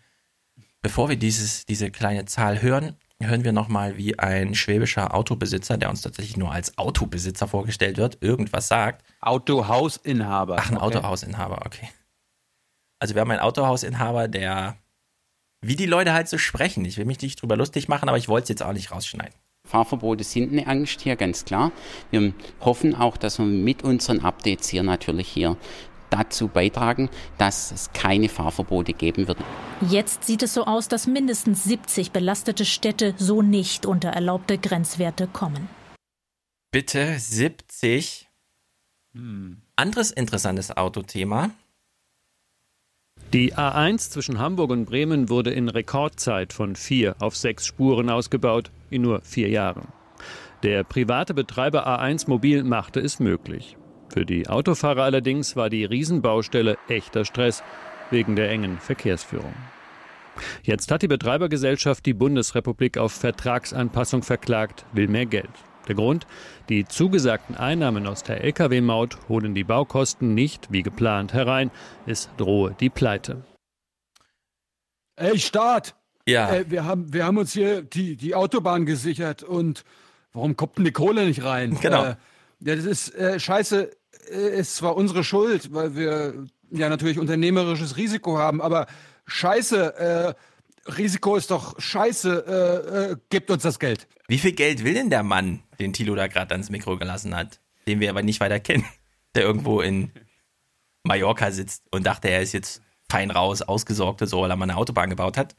[0.81, 5.89] Bevor wir dieses, diese kleine Zahl hören, hören wir nochmal, wie ein schwäbischer Autobesitzer, der
[5.89, 9.03] uns tatsächlich nur als Autobesitzer vorgestellt wird, irgendwas sagt.
[9.21, 10.57] Autohausinhaber.
[10.59, 10.85] Ach, ein Okay.
[10.85, 11.89] Autohausinhaber, okay.
[12.99, 14.77] Also wir haben einen Autohausinhaber, der,
[15.63, 16.85] wie die Leute halt so sprechen.
[16.85, 19.33] Ich will mich nicht drüber lustig machen, aber ich wollte es jetzt auch nicht rausschneiden.
[19.65, 21.71] Fahrverbote sind eine Angst hier, ganz klar.
[22.11, 25.57] Wir hoffen auch, dass wir mit unseren Updates hier natürlich hier
[26.09, 29.39] dazu beitragen, dass es keine Fahrverbote geben wird.
[29.89, 35.27] Jetzt sieht es so aus, dass mindestens 70 belastete Städte so nicht unter erlaubte Grenzwerte
[35.27, 35.69] kommen.
[36.71, 38.27] Bitte 70.
[39.75, 41.51] Anderes interessantes Autothema.
[43.33, 48.69] Die A1 zwischen Hamburg und Bremen wurde in Rekordzeit von vier auf sechs Spuren ausgebaut,
[48.91, 49.87] in nur vier Jahren.
[50.61, 53.75] Der private Betreiber A1 Mobil machte es möglich.
[54.09, 57.63] Für die Autofahrer allerdings war die Riesenbaustelle echter Stress
[58.11, 59.55] wegen der engen Verkehrsführung.
[60.61, 65.49] Jetzt hat die Betreibergesellschaft die Bundesrepublik auf Vertragsanpassung verklagt, will mehr Geld.
[65.87, 66.27] Der Grund?
[66.69, 71.71] Die zugesagten Einnahmen aus der Lkw-Maut holen die Baukosten nicht wie geplant herein.
[72.05, 73.43] Es drohe die Pleite.
[75.15, 75.95] Ey, Staat!
[76.25, 76.53] Ja.
[76.53, 79.83] Äh, wir, haben, wir haben uns hier die, die Autobahn gesichert und
[80.31, 81.77] warum kommt denn die Kohle nicht rein?
[81.81, 82.03] Genau.
[82.03, 82.15] Äh,
[82.61, 83.91] ja, das ist äh, scheiße,
[84.31, 88.87] äh, ist zwar unsere Schuld, weil wir ja natürlich unternehmerisches Risiko haben, aber
[89.25, 90.33] scheiße, äh,
[90.85, 94.07] Risiko ist doch scheiße, äh, äh, gebt uns das Geld.
[94.27, 97.59] Wie viel Geld will denn der Mann, den Thilo da gerade ans Mikro gelassen hat,
[97.87, 98.85] den wir aber nicht weiter kennen,
[99.35, 100.11] der irgendwo in
[101.03, 104.63] Mallorca sitzt und dachte, er ist jetzt fein raus, ausgesorgt und so, weil er mal
[104.63, 105.55] eine Autobahn gebaut hat?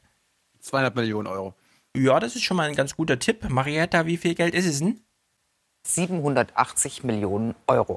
[0.59, 1.55] 200 Millionen Euro.
[1.95, 3.49] Ja, das ist schon mal ein ganz guter Tipp.
[3.49, 5.01] Marietta, wie viel Geld ist es denn?
[5.87, 7.95] 780 Millionen Euro.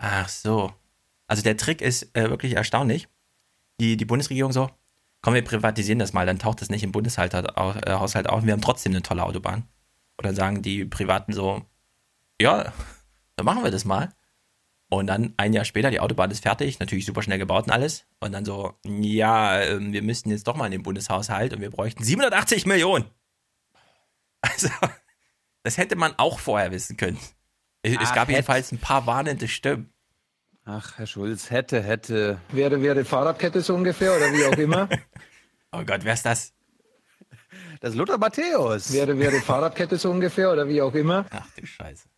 [0.00, 0.72] Ach so.
[1.26, 3.08] Also der Trick ist äh, wirklich erstaunlich.
[3.80, 4.70] Die, die Bundesregierung so,
[5.28, 8.52] komm, wir privatisieren das mal, dann taucht das nicht im Bundeshaushalt äh, auf und wir
[8.54, 9.68] haben trotzdem eine tolle Autobahn.
[10.16, 11.66] Und dann sagen die Privaten so,
[12.40, 12.72] ja,
[13.36, 14.14] dann machen wir das mal.
[14.88, 18.06] Und dann ein Jahr später, die Autobahn ist fertig, natürlich super schnell gebaut und alles.
[18.20, 21.70] Und dann so, ja, ähm, wir müssten jetzt doch mal in den Bundeshaushalt und wir
[21.70, 23.04] bräuchten 780 Millionen.
[24.40, 24.68] Also,
[25.64, 27.18] das hätte man auch vorher wissen können.
[27.82, 29.92] Es, Ach, gab jedenfalls ein paar warnende Stimmen.
[30.70, 32.42] Ach, Herr Schulz, hätte, hätte.
[32.52, 34.88] Wäre, wäre Fahrradkette so ungefähr oder wie auch immer.
[35.70, 36.54] Oh Gott, wer ist das?
[37.80, 38.90] Das ist Lothar Matthäus.
[38.90, 41.26] Wäre, wäre Fahrradkette so ungefähr oder wie auch immer.
[41.28, 42.08] Ach du Scheiße.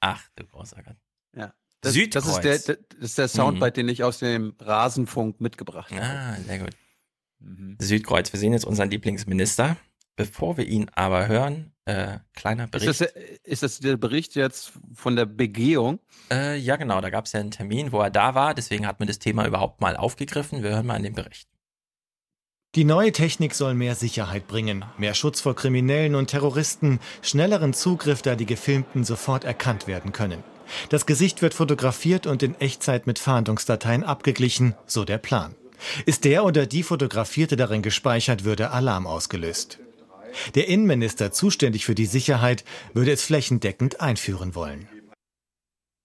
[0.00, 0.96] Ach du großer Gott.
[1.36, 1.52] Ja.
[1.82, 2.40] Das, Südkreuz.
[2.40, 6.02] das, ist der, das ist der Soundbite, den ich aus dem Rasenfunk mitgebracht habe.
[6.02, 6.70] Ah, sehr gut.
[7.40, 7.76] Mhm.
[7.78, 9.76] Südkreuz, wir sehen jetzt unseren Lieblingsminister.
[10.16, 12.88] Bevor wir ihn aber hören, äh, kleiner Bericht.
[12.88, 13.12] Ist das,
[13.42, 16.00] ist das der Bericht jetzt von der Begehung?
[16.30, 19.00] Äh, ja, genau, da gab es ja einen Termin, wo er da war, deswegen hat
[19.00, 20.62] man das Thema überhaupt mal aufgegriffen.
[20.62, 21.48] Wir hören mal in den Bericht.
[22.74, 28.22] Die neue Technik soll mehr Sicherheit bringen, mehr Schutz vor Kriminellen und Terroristen, schnelleren Zugriff,
[28.22, 30.42] da die Gefilmten sofort erkannt werden können.
[30.88, 35.54] Das Gesicht wird fotografiert und in Echtzeit mit Fahndungsdateien abgeglichen, so der Plan.
[36.06, 39.81] Ist der oder die Fotografierte darin gespeichert, würde Alarm ausgelöst.
[40.54, 42.64] Der Innenminister, zuständig für die Sicherheit,
[42.94, 44.88] würde es flächendeckend einführen wollen.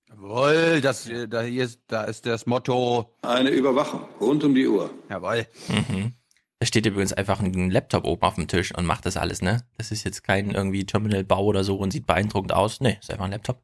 [0.09, 3.13] Jawohl, das, äh, da, hier ist, da ist das Motto.
[3.21, 4.89] Eine Überwachung rund um die Uhr.
[5.09, 5.45] Jawohl.
[5.67, 6.13] Mhm.
[6.59, 9.63] Da steht übrigens einfach ein Laptop oben auf dem Tisch und macht das alles, ne?
[9.77, 12.81] Das ist jetzt kein irgendwie Terminalbau oder so und sieht beeindruckend aus.
[12.81, 13.61] Nee, ist einfach ein Laptop.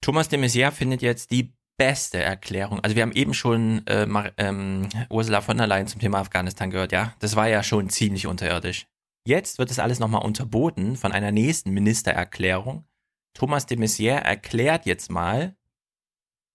[0.00, 2.80] Thomas de Maizière findet jetzt die beste Erklärung.
[2.80, 6.70] Also wir haben eben schon äh, Mar ähm, Ursula von der Leyen zum Thema Afghanistan
[6.70, 7.14] gehört, ja.
[7.18, 8.86] Das war ja schon ziemlich unterirdisch.
[9.28, 12.86] Jetzt wird das alles nochmal unterboten von einer nächsten Ministererklärung.
[13.34, 15.54] Thomas de Maizière erklärt jetzt mal,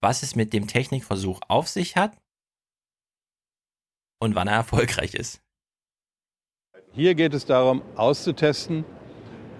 [0.02, 2.18] was es mit dem Technikversuch auf sich hat
[4.20, 5.44] und wann er erfolgreich ist.
[6.94, 8.86] Hier geht es darum, auszutesten,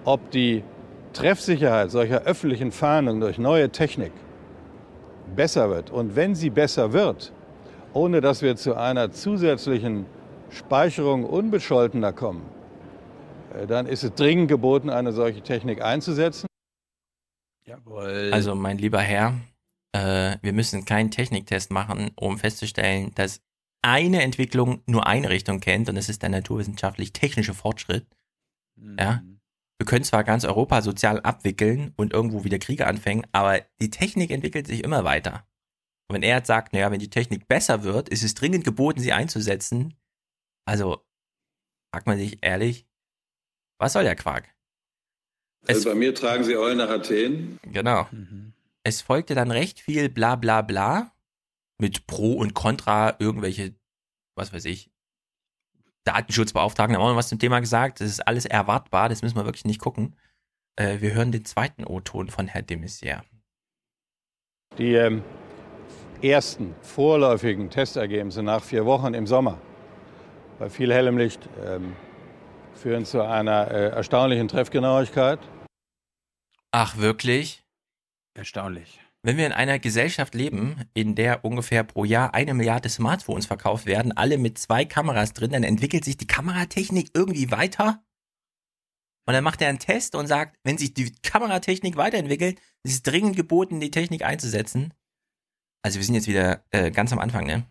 [0.04, 0.64] ob die
[1.12, 4.12] Treffsicherheit solcher öffentlichen Fahndungen durch neue Technik
[5.36, 5.92] besser wird.
[5.92, 7.32] Und wenn sie besser wird,
[7.92, 10.06] ohne dass wir zu einer zusätzlichen
[10.50, 12.42] Speicherung unbescholtener kommen,
[13.66, 16.46] dann ist es dringend geboten, eine solche Technik einzusetzen.
[17.66, 18.30] Jawohl.
[18.32, 19.40] Also, mein lieber Herr,
[19.92, 23.40] äh, wir müssen keinen Techniktest machen, um festzustellen, dass
[23.82, 28.06] eine Entwicklung nur eine Richtung kennt und das ist der naturwissenschaftlich-technische Fortschritt.
[28.76, 29.22] Ja.
[29.78, 34.30] Wir können zwar ganz Europa sozial abwickeln und irgendwo wieder Kriege anfangen, aber die Technik
[34.30, 35.46] entwickelt sich immer weiter.
[36.08, 39.00] Und wenn er jetzt sagt, naja, wenn die Technik besser wird, ist es dringend geboten,
[39.00, 39.94] sie einzusetzen.
[40.66, 41.04] Also,
[41.92, 42.86] fragt man sich ehrlich,
[43.78, 44.48] was soll der Quark?
[45.66, 47.58] Also bei mir tragen sie Eulen nach Athen.
[47.62, 48.06] Genau.
[48.82, 51.12] Es folgte dann recht viel bla bla bla
[51.78, 53.74] mit Pro und Contra, irgendwelche,
[54.36, 54.90] was weiß ich,
[56.04, 58.00] Datenschutzbeauftragten haben auch noch was zum Thema gesagt.
[58.00, 60.16] Das ist alles erwartbar, das müssen wir wirklich nicht gucken.
[60.76, 63.22] Äh, wir hören den zweiten O-Ton von Herrn de Maizière.
[64.76, 65.22] Die ähm,
[66.20, 69.58] ersten vorläufigen Testergebnisse nach vier Wochen im Sommer
[70.58, 71.94] bei viel hellem Licht ähm,
[72.84, 75.40] führen zu einer äh, erstaunlichen Treffgenauigkeit.
[76.70, 77.64] Ach, wirklich?
[78.36, 79.00] Erstaunlich.
[79.22, 83.86] Wenn wir in einer Gesellschaft leben, in der ungefähr pro Jahr eine Milliarde Smartphones verkauft
[83.86, 88.04] werden, alle mit zwei Kameras drin, dann entwickelt sich die Kameratechnik irgendwie weiter.
[89.26, 93.02] Und dann macht er einen Test und sagt, wenn sich die Kameratechnik weiterentwickelt, ist es
[93.02, 94.92] dringend geboten, die Technik einzusetzen.
[95.82, 97.64] Also wir sind jetzt wieder äh, ganz am Anfang, ne?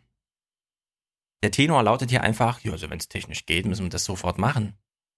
[1.44, 4.40] Der Tenor lautet hier einfach, ja, also wenn es technisch geht, müssen wir das sofort
[4.40, 4.76] machen.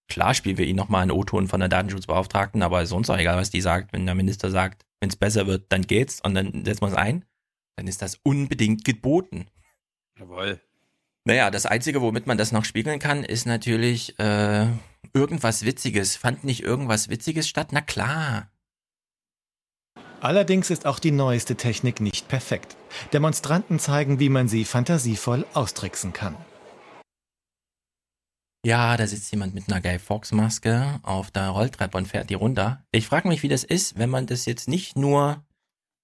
[0.08, 3.50] Klar spielen wir ihn nochmal einen O-Ton von der Datenschutzbeauftragten, aber sonst auch egal, was
[3.50, 3.92] die sagt.
[3.92, 6.94] Wenn der Minister sagt, wenn es besser wird, dann geht's und dann setzen wir es
[6.94, 7.24] ein,
[7.76, 9.46] dann ist das unbedingt geboten.
[10.18, 10.60] Jawohl.
[11.24, 14.68] Naja, das Einzige, womit man das noch spiegeln kann, ist natürlich äh,
[15.12, 16.16] irgendwas Witziges.
[16.16, 17.68] Fand nicht irgendwas Witziges statt?
[17.72, 18.48] Na klar.
[20.20, 22.76] Allerdings ist auch die neueste Technik nicht perfekt.
[23.12, 26.36] Demonstranten zeigen, wie man sie fantasievoll austricksen kann.
[28.66, 32.34] Ja, da sitzt jemand mit einer Guy Fawkes Maske auf der Rolltreppe und fährt die
[32.34, 32.84] runter.
[32.90, 35.46] Ich frage mich, wie das ist, wenn man das jetzt nicht nur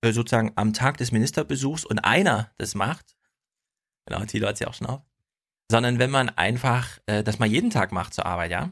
[0.00, 3.16] äh, sozusagen am Tag des Ministerbesuchs und einer das macht.
[4.06, 5.00] Genau, Tilo hat sie auch schon auf.
[5.72, 8.70] Sondern wenn man einfach äh, das mal jeden Tag macht zur Arbeit, ja.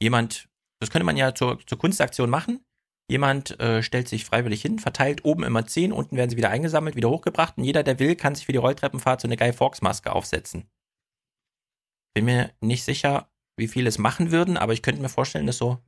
[0.00, 0.48] Jemand,
[0.80, 2.64] das könnte man ja zur, zur Kunstaktion machen.
[3.10, 6.96] Jemand äh, stellt sich freiwillig hin, verteilt oben immer 10, unten werden sie wieder eingesammelt,
[6.96, 9.82] wieder hochgebracht und jeder, der will, kann sich für die Rolltreppenfahrt so eine Guy Fawkes
[9.82, 10.70] Maske aufsetzen.
[12.16, 15.58] Bin mir nicht sicher, wie viele es machen würden, aber ich könnte mir vorstellen, dass
[15.58, 15.84] so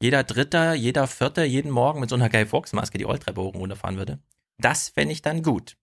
[0.00, 3.52] jeder Dritte, jeder Vierte jeden Morgen mit so einer Guy Fawkes Maske die Rolltreppe hoch
[3.52, 4.18] und runter fahren würde.
[4.56, 5.76] Das fände ich dann gut.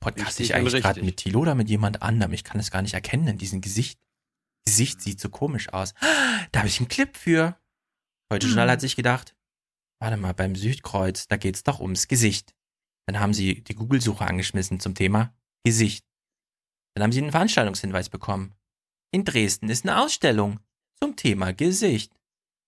[0.00, 2.32] Podcast ich eigentlich gerade mit Tilo oder mit jemand anderem?
[2.34, 3.98] Ich kann es gar nicht erkennen in diesem Gesicht.
[4.64, 5.94] Gesicht sieht so komisch aus.
[6.52, 7.58] Da habe ich einen Clip für.
[8.32, 9.34] Heute Journal hat sich gedacht,
[10.00, 12.54] warte mal, beim Südkreuz, da geht's doch ums Gesicht.
[13.08, 15.34] Dann haben sie die Google-Suche angeschmissen zum Thema
[15.64, 16.06] Gesicht.
[16.94, 18.54] Dann haben sie einen Veranstaltungshinweis bekommen.
[19.10, 20.60] In Dresden ist eine Ausstellung
[21.00, 22.12] zum Thema Gesicht.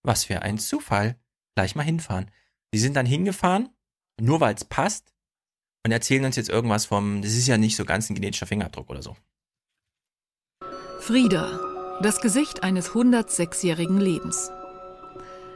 [0.03, 1.17] Was für ein Zufall.
[1.55, 2.31] Gleich mal hinfahren.
[2.73, 3.71] Sie sind dann hingefahren,
[4.21, 5.13] nur weil es passt,
[5.87, 8.91] und erzählen uns jetzt irgendwas vom, das ist ja nicht so ganz ein genetischer Fingerabdruck
[8.91, 9.17] oder so.
[10.99, 11.61] Frieda,
[12.03, 14.51] das Gesicht eines 106-jährigen Lebens.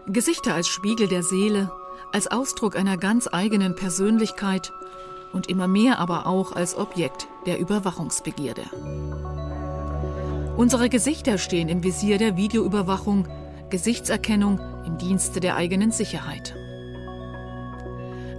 [0.07, 1.73] Gesichter als Spiegel der Seele,
[2.13, 4.73] als Ausdruck einer ganz eigenen Persönlichkeit
[5.33, 8.63] und immer mehr aber auch als Objekt der Überwachungsbegierde.
[10.57, 13.27] Unsere Gesichter stehen im Visier der Videoüberwachung,
[13.71, 16.55] Gesichtserkennung im Dienste der eigenen Sicherheit.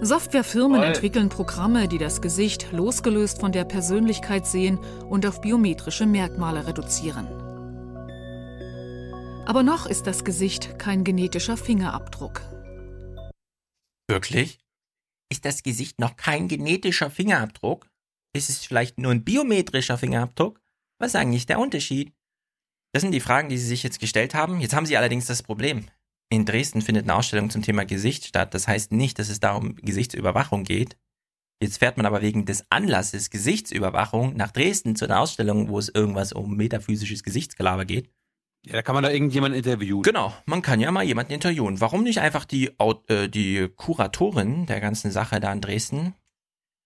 [0.02, 4.78] Softwarefirmen entwickeln Programme, die das Gesicht losgelöst von der Persönlichkeit sehen
[5.08, 7.28] und auf biometrische Merkmale reduzieren.
[9.46, 12.42] Aber noch ist das Gesicht kein genetischer Fingerabdruck.
[14.08, 14.61] Wirklich?
[15.32, 17.88] Ist das Gesicht noch kein genetischer Fingerabdruck?
[18.36, 20.60] Ist es vielleicht nur ein biometrischer Fingerabdruck?
[20.98, 22.12] Was ist eigentlich der Unterschied?
[22.92, 24.60] Das sind die Fragen, die Sie sich jetzt gestellt haben.
[24.60, 25.86] Jetzt haben Sie allerdings das Problem.
[26.28, 28.52] In Dresden findet eine Ausstellung zum Thema Gesicht statt.
[28.52, 30.98] Das heißt nicht, dass es da um Gesichtsüberwachung geht.
[31.62, 35.88] Jetzt fährt man aber wegen des Anlasses Gesichtsüberwachung nach Dresden zu einer Ausstellung, wo es
[35.88, 38.10] irgendwas um metaphysisches Gesichtsgelaber geht.
[38.64, 40.02] Ja, da kann man da irgendjemanden interviewen.
[40.02, 41.80] Genau, man kann ja mal jemanden interviewen.
[41.80, 42.70] Warum nicht einfach die,
[43.08, 46.14] äh, die Kuratorin der ganzen Sache da in Dresden?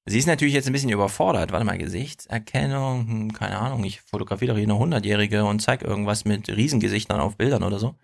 [0.06, 1.52] Sie ist natürlich jetzt ein bisschen überfordert.
[1.52, 6.24] Warte mal, Gesichtserkennung, hm, keine Ahnung, ich fotografiere doch hier eine Hundertjährige und zeige irgendwas
[6.24, 7.94] mit Riesengesichtern auf Bildern oder so.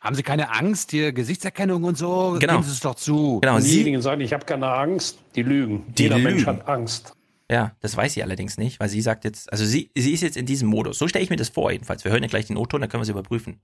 [0.00, 2.36] Haben Sie keine Angst, hier Gesichtserkennung und so?
[2.38, 2.54] Genau.
[2.54, 3.40] Geben Sie es doch zu.
[3.40, 5.84] Genau, Diejenigen sagen, ich habe keine Angst, die lügen.
[5.96, 6.30] Die Jeder lügen.
[6.30, 7.15] Mensch hat Angst.
[7.50, 10.36] Ja, das weiß sie allerdings nicht, weil sie sagt jetzt, also sie, sie ist jetzt
[10.36, 10.98] in diesem Modus.
[10.98, 12.02] So stelle ich mir das vor, jedenfalls.
[12.04, 13.60] Wir hören ja gleich den O-Ton, dann können wir es überprüfen.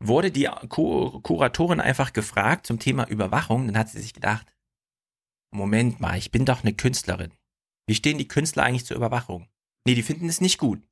[0.00, 4.46] Wurde die Ku- Kuratorin einfach gefragt zum Thema Überwachung, dann hat sie sich gedacht,
[5.50, 7.32] Moment mal, ich bin doch eine Künstlerin.
[7.86, 9.48] Wie stehen die Künstler eigentlich zur Überwachung?
[9.86, 10.82] Nee, die finden es nicht gut.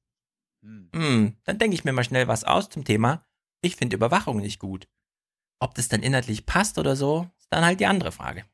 [0.95, 3.25] Hm, dann denke ich mir mal schnell was aus zum Thema,
[3.63, 4.89] ich finde Überwachung nicht gut.
[5.61, 8.45] Ob das dann inhaltlich passt oder so, ist dann halt die andere Frage.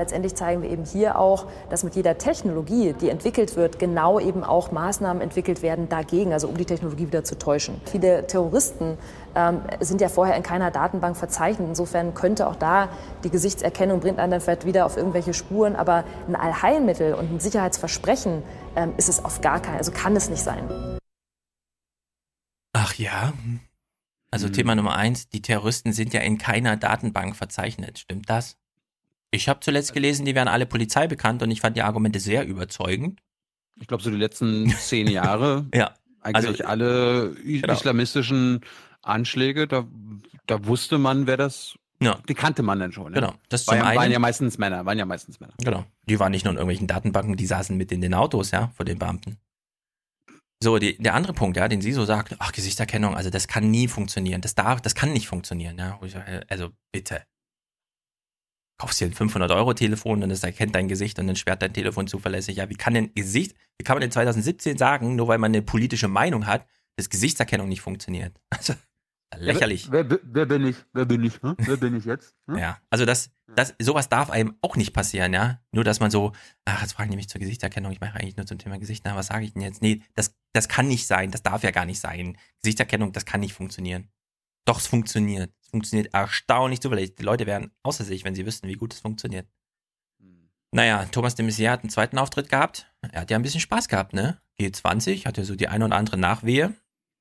[0.00, 4.42] Letztendlich zeigen wir eben hier auch, dass mit jeder Technologie, die entwickelt wird, genau eben
[4.42, 7.78] auch Maßnahmen entwickelt werden dagegen, also um die Technologie wieder zu täuschen.
[7.84, 8.96] Viele Terroristen
[9.34, 11.68] ähm, sind ja vorher in keiner Datenbank verzeichnet.
[11.68, 12.88] Insofern könnte auch da
[13.22, 17.38] die Gesichtserkennung bringt einen dann vielleicht wieder auf irgendwelche Spuren, aber ein Allheilmittel und ein
[17.38, 18.42] Sicherheitsversprechen
[18.76, 20.68] ähm, ist es auf gar keinen, also kann es nicht sein.
[22.72, 23.34] Ach ja.
[24.30, 27.98] Also Thema Nummer eins, die Terroristen sind ja in keiner Datenbank verzeichnet.
[27.98, 28.56] Stimmt das?
[29.34, 32.46] Ich habe zuletzt gelesen, die wären alle Polizei bekannt und ich fand die Argumente sehr
[32.46, 33.20] überzeugend.
[33.80, 35.66] Ich glaube, so die letzten zehn Jahre.
[35.74, 35.94] ja.
[36.20, 37.72] Eigentlich Also- alle Genau.
[37.72, 38.60] islamistischen
[39.02, 39.86] Anschläge, da,
[40.46, 41.76] da wusste man, wer das.
[42.00, 42.18] Ja.
[42.28, 43.12] Die kannte man dann schon.
[43.12, 43.20] Ne?
[43.20, 43.32] Genau.
[43.48, 44.12] Das War ja, waren einen.
[44.12, 45.54] ja meistens Männer, waren ja meistens Männer.
[45.64, 45.84] Genau.
[46.08, 48.84] Die waren nicht nur in irgendwelchen Datenbanken, die saßen mit in den Autos, ja, vor
[48.84, 49.38] den Beamten.
[50.62, 53.70] So, die, der andere Punkt, ja, den sie so sagt, ach, Gesichtserkennung, also das kann
[53.70, 54.40] nie funktionieren.
[54.42, 55.98] Das darf, das kann nicht funktionieren, ja.
[56.06, 57.22] Sage, Also bitte.
[58.82, 62.56] Kaufst dir ein 500-Euro-Telefon und es erkennt dein Gesicht und dann sperrt dein Telefon zuverlässig.
[62.56, 65.62] Ja, wie kann denn Gesicht, wie kann man in 2017 sagen, nur weil man eine
[65.62, 68.34] politische Meinung hat, dass Gesichtserkennung nicht funktioniert?
[69.34, 69.90] Also, lächerlich.
[69.92, 70.76] Wer, wer, wer bin ich?
[70.92, 71.40] Wer bin ich?
[71.42, 71.54] Hm?
[71.58, 72.34] Wer bin ich jetzt?
[72.48, 72.58] Hm?
[72.58, 75.60] Ja, also das, das, sowas darf einem auch nicht passieren, ja.
[75.70, 76.32] Nur, dass man so,
[76.64, 79.14] ach, jetzt fragen die mich zur Gesichtserkennung, ich mache eigentlich nur zum Thema Gesicht, na,
[79.14, 79.80] was sage ich denn jetzt?
[79.80, 82.36] Nee, das, das kann nicht sein, das darf ja gar nicht sein.
[82.62, 84.08] Gesichtserkennung, das kann nicht funktionieren.
[84.64, 85.52] Doch, es funktioniert.
[85.60, 87.16] Es funktioniert erstaunlich zuverlässig.
[87.16, 89.48] Die Leute wären außer sich, wenn sie wüssten, wie gut es funktioniert.
[90.70, 92.90] Naja, Thomas de Maizière hat einen zweiten Auftritt gehabt.
[93.02, 94.40] Er hat ja ein bisschen Spaß gehabt, ne?
[94.58, 96.74] G20, hat ja so die ein oder andere Nachwehe.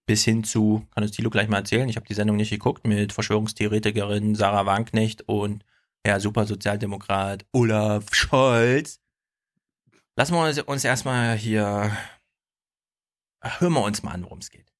[0.05, 2.87] Bis hin zu, kann das Tilo gleich mal erzählen, ich habe die Sendung nicht geguckt,
[2.87, 5.65] mit Verschwörungstheoretikerin Sarah Wagenknecht und
[6.03, 8.99] Herr Supersozialdemokrat Olaf Scholz.
[10.15, 11.91] Lassen wir uns, uns erstmal hier
[13.43, 14.71] Hören wir uns mal an, worum es geht.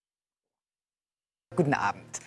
[1.55, 2.19] Guten Abend.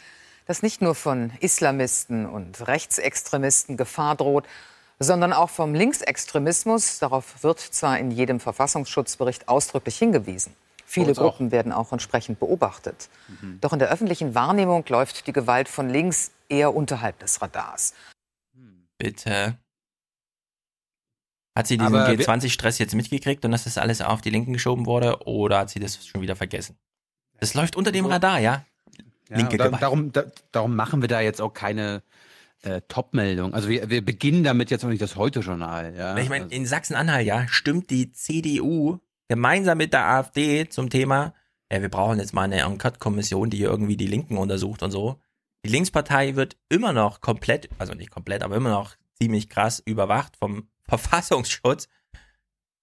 [0.47, 4.45] Dass nicht nur von Islamisten und Rechtsextremisten Gefahr droht,
[4.99, 10.55] sondern auch vom Linksextremismus, darauf wird zwar in jedem Verfassungsschutzbericht ausdrücklich hingewiesen.
[10.87, 13.09] Viele Gruppen werden auch entsprechend beobachtet.
[13.41, 13.59] Mhm.
[13.61, 17.95] Doch in der öffentlichen Wahrnehmung läuft die Gewalt von links eher unterhalb des Radars.
[18.99, 19.59] Bitte.
[21.57, 25.19] Hat sie diesen G20-Stress jetzt mitgekriegt und dass das alles auf die Linken geschoben wurde
[25.27, 26.77] oder hat sie das schon wieder vergessen?
[27.41, 28.65] Das läuft unter dem Radar, ja?
[29.29, 32.03] Ja Linke da, darum, da, darum machen wir da jetzt auch keine
[32.63, 33.55] äh, Top-Meldung.
[33.55, 35.95] Also wir, wir beginnen damit jetzt auch nicht das Heute-Journal.
[35.97, 36.17] Ja?
[36.17, 38.99] Ich meine, in Sachsen-Anhalt, ja, stimmt die CDU
[39.29, 41.35] gemeinsam mit der AfD zum Thema,
[41.73, 45.21] ja, wir brauchen jetzt mal eine Enquete-Kommission, die irgendwie die Linken untersucht und so.
[45.65, 50.37] Die Linkspartei wird immer noch komplett, also nicht komplett, aber immer noch ziemlich krass überwacht
[50.37, 51.89] vom Verfassungsschutz.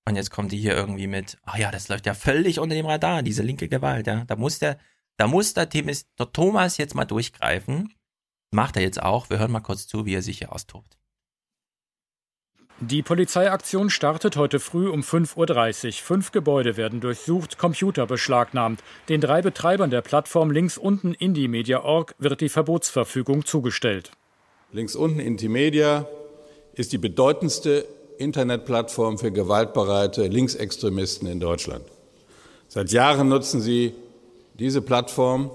[0.07, 2.87] Und jetzt kommt die hier irgendwie mit, ach ja, das läuft ja völlig unter dem
[2.87, 4.25] Radar, diese linke Gewalt, ja.
[4.25, 4.77] Da muss der,
[5.21, 7.93] da muss der, der Thomas jetzt mal durchgreifen.
[8.49, 9.29] Macht er jetzt auch.
[9.29, 10.97] Wir hören mal kurz zu, wie er sich hier austobt.
[12.79, 15.93] Die Polizeiaktion startet heute früh um 5.30 Uhr.
[15.93, 18.81] Fünf Gebäude werden durchsucht, Computer beschlagnahmt.
[19.09, 24.09] Den drei Betreibern der Plattform links unten Indie-Media.org wird die Verbotsverfügung zugestellt.
[24.71, 26.07] Links unten Indie-Media
[26.73, 27.85] ist die bedeutendste
[28.17, 31.85] Internetplattform für gewaltbereite Linksextremisten in Deutschland.
[32.69, 33.93] Seit Jahren nutzen sie
[34.61, 35.49] diese Plattform,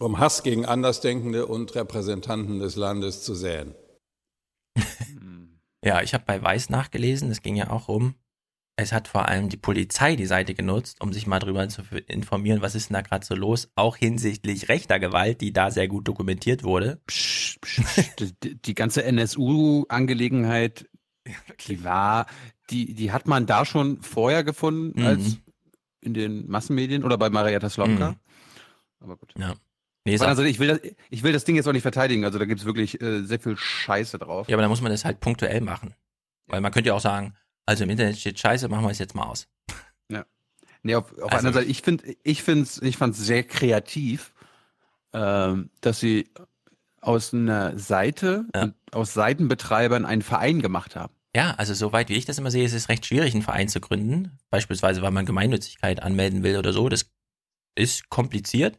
[0.00, 3.74] um Hass gegen Andersdenkende und Repräsentanten des Landes zu säen.
[5.84, 8.14] Ja, ich habe bei Weiß nachgelesen, es ging ja auch um,
[8.76, 12.62] es hat vor allem die Polizei die Seite genutzt, um sich mal darüber zu informieren,
[12.62, 16.06] was ist denn da gerade so los, auch hinsichtlich rechter Gewalt, die da sehr gut
[16.06, 17.00] dokumentiert wurde.
[17.08, 17.82] Psch, psch,
[18.44, 20.88] die, die ganze NSU-Angelegenheit,
[21.66, 22.26] die war,
[22.70, 25.42] die, die hat man da schon vorher gefunden mhm.
[26.02, 28.10] In den Massenmedien oder bei Marietta Slomka.
[28.10, 28.16] Mhm.
[29.00, 29.32] Aber gut.
[29.38, 29.54] Ja.
[30.04, 30.80] Nee, also ich will, das,
[31.10, 32.24] ich will das Ding jetzt auch nicht verteidigen.
[32.24, 34.48] Also da gibt es wirklich äh, sehr viel Scheiße drauf.
[34.48, 35.94] Ja, aber da muss man das halt punktuell machen.
[36.46, 37.34] Weil man könnte ja auch sagen,
[37.66, 39.46] also im Internet steht Scheiße, machen wir es jetzt mal aus.
[40.10, 40.26] Ja.
[40.82, 44.32] Nee, auf, auf also, einer Seite, ich finde, ich finde ich fand es sehr kreativ,
[45.12, 46.28] ähm, dass sie
[47.00, 48.72] aus einer Seite, ja.
[48.90, 51.14] aus Seitenbetreibern einen Verein gemacht haben.
[51.34, 53.80] Ja, also soweit wie ich das immer sehe, ist es recht schwierig, einen Verein zu
[53.80, 54.38] gründen.
[54.50, 56.88] Beispielsweise, weil man Gemeinnützigkeit anmelden will oder so.
[56.88, 57.10] Das
[57.74, 58.78] ist kompliziert.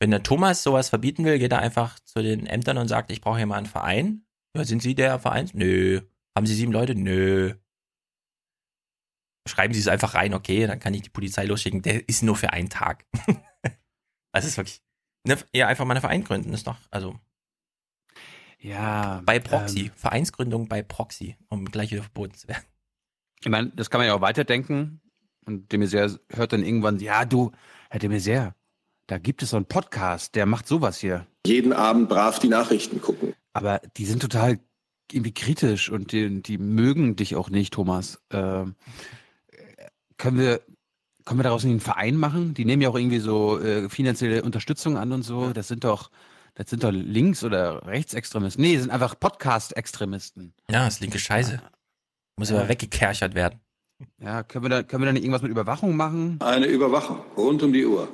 [0.00, 3.20] Wenn der Thomas sowas verbieten will, geht er einfach zu den Ämtern und sagt, ich
[3.20, 4.26] brauche hier mal einen Verein.
[4.56, 5.48] Ja, sind Sie der Verein?
[5.52, 6.02] Nö.
[6.36, 6.94] Haben Sie sieben Leute?
[6.94, 7.54] Nö.
[9.48, 11.82] Schreiben Sie es einfach rein, okay, dann kann ich die Polizei losschicken.
[11.82, 13.06] Der ist nur für einen Tag.
[14.32, 14.82] das ist wirklich.
[15.24, 17.18] Ne, ja, einfach mal einen Verein gründen, ist doch, also.
[18.58, 19.22] Ja.
[19.24, 19.86] Bei Proxy.
[19.86, 22.64] Ähm, Vereinsgründung bei Proxy, um gleich wieder verboten zu werden.
[23.42, 25.00] Ich meine, das kann man ja auch weiterdenken.
[25.44, 27.52] Und de Maizière hört dann irgendwann, ja, du,
[27.90, 28.54] Herr de Maizière,
[29.06, 31.26] da gibt es so einen Podcast, der macht sowas hier.
[31.46, 33.34] Jeden Abend brav die Nachrichten gucken.
[33.52, 34.58] Aber die sind total
[35.12, 38.20] irgendwie kritisch und die, die mögen dich auch nicht, Thomas.
[38.30, 38.74] Ähm,
[40.16, 40.62] können wir
[41.26, 42.54] können wir daraus nicht einen Verein machen?
[42.54, 45.50] Die nehmen ja auch irgendwie so äh, finanzielle Unterstützung an und so.
[45.52, 46.10] Das sind doch
[46.56, 48.62] das sind doch Links- oder Rechtsextremisten.
[48.62, 50.54] Nee, das sind einfach Podcast-Extremisten.
[50.70, 51.60] Ja, das ist linke Scheiße.
[52.38, 52.56] Muss ja.
[52.56, 53.60] aber weggekerchert werden.
[54.18, 56.38] Ja, können wir da können wir da nicht irgendwas mit Überwachung machen?
[56.40, 58.08] Eine Überwachung rund um die Uhr.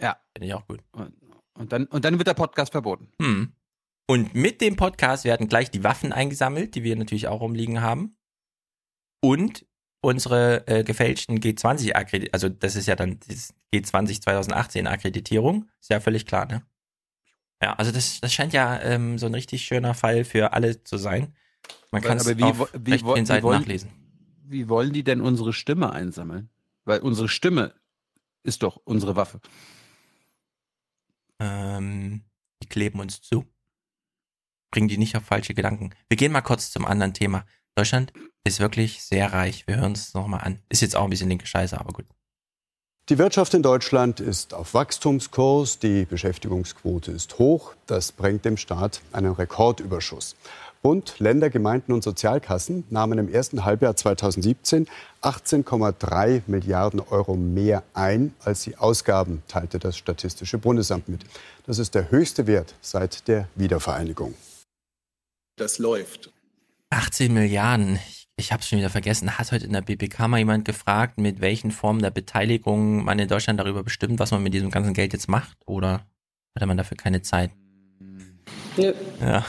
[0.00, 0.16] Ja.
[0.34, 0.80] Finde ich auch gut.
[0.92, 1.12] Und,
[1.58, 3.08] und, dann, und dann wird der Podcast verboten.
[3.20, 3.52] Hm.
[4.06, 8.16] Und mit dem Podcast werden gleich die Waffen eingesammelt, die wir natürlich auch rumliegen haben.
[9.22, 9.66] Und
[10.00, 13.18] unsere äh, gefälschten G20 Akkreditierung, also das ist ja dann
[13.74, 16.62] G20 2018 Akkreditierung, ist ja völlig klar, ne?
[17.62, 20.96] Ja, also das, das scheint ja ähm, so ein richtig schöner Fall für alle zu
[20.96, 21.34] sein.
[21.90, 23.90] Man kann es auf wie, wie, den Seiten wollen, nachlesen.
[24.44, 26.50] Wie wollen die denn unsere Stimme einsammeln?
[26.84, 27.74] Weil unsere Stimme
[28.42, 29.40] ist doch unsere Waffe.
[31.40, 32.24] Ähm,
[32.62, 33.44] die kleben uns zu.
[34.70, 35.90] Bringen die nicht auf falsche Gedanken.
[36.08, 37.44] Wir gehen mal kurz zum anderen Thema.
[37.74, 38.12] Deutschland
[38.44, 39.66] ist wirklich sehr reich.
[39.66, 40.60] Wir hören es nochmal an.
[40.68, 42.06] Ist jetzt auch ein bisschen linke Scheiße, aber gut.
[43.08, 47.72] Die Wirtschaft in Deutschland ist auf Wachstumskurs, die Beschäftigungsquote ist hoch.
[47.86, 50.36] Das bringt dem Staat einen Rekordüberschuss.
[50.82, 54.88] Bund, Länder, Gemeinden und Sozialkassen nahmen im ersten Halbjahr 2017
[55.22, 61.22] 18,3 Milliarden Euro mehr ein, als sie ausgaben, teilte das Statistische Bundesamt mit.
[61.66, 64.34] Das ist der höchste Wert seit der Wiedervereinigung.
[65.56, 66.30] Das läuft.
[66.90, 67.98] 18 Milliarden.
[68.38, 69.36] Ich, habe es schon wieder vergessen.
[69.36, 73.26] Hat heute in der BBK mal jemand gefragt, mit welchen Formen der Beteiligung man in
[73.26, 75.58] Deutschland darüber bestimmt, was man mit diesem ganzen Geld jetzt macht?
[75.66, 76.06] Oder
[76.54, 77.50] hatte man dafür keine Zeit?
[78.76, 78.94] Nö.
[79.20, 79.44] Ja.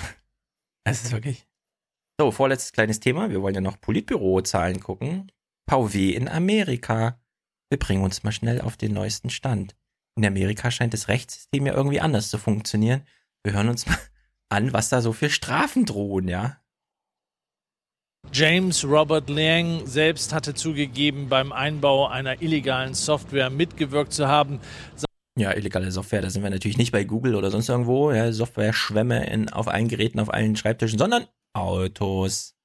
[0.84, 1.48] Es ist wirklich.
[2.20, 3.30] So, vorletztes kleines Thema.
[3.30, 5.32] Wir wollen ja noch Politbürozahlen gucken.
[5.70, 7.22] VW in Amerika.
[7.70, 9.76] wir bringen uns mal schnell auf den neuesten Stand.
[10.18, 13.04] In Amerika scheint das Rechtssystem ja irgendwie anders zu funktionieren.
[13.44, 14.00] Wir hören uns mal
[14.50, 16.59] an, was da so für Strafen drohen, ja.
[18.32, 24.60] James Robert Liang selbst hatte zugegeben, beim Einbau einer illegalen Software mitgewirkt zu haben.
[25.38, 29.48] Ja, illegale Software, da sind wir natürlich nicht bei Google oder sonst irgendwo, ja, Software-Schwämme
[29.52, 32.56] auf allen Geräten, auf allen Schreibtischen, sondern Autos.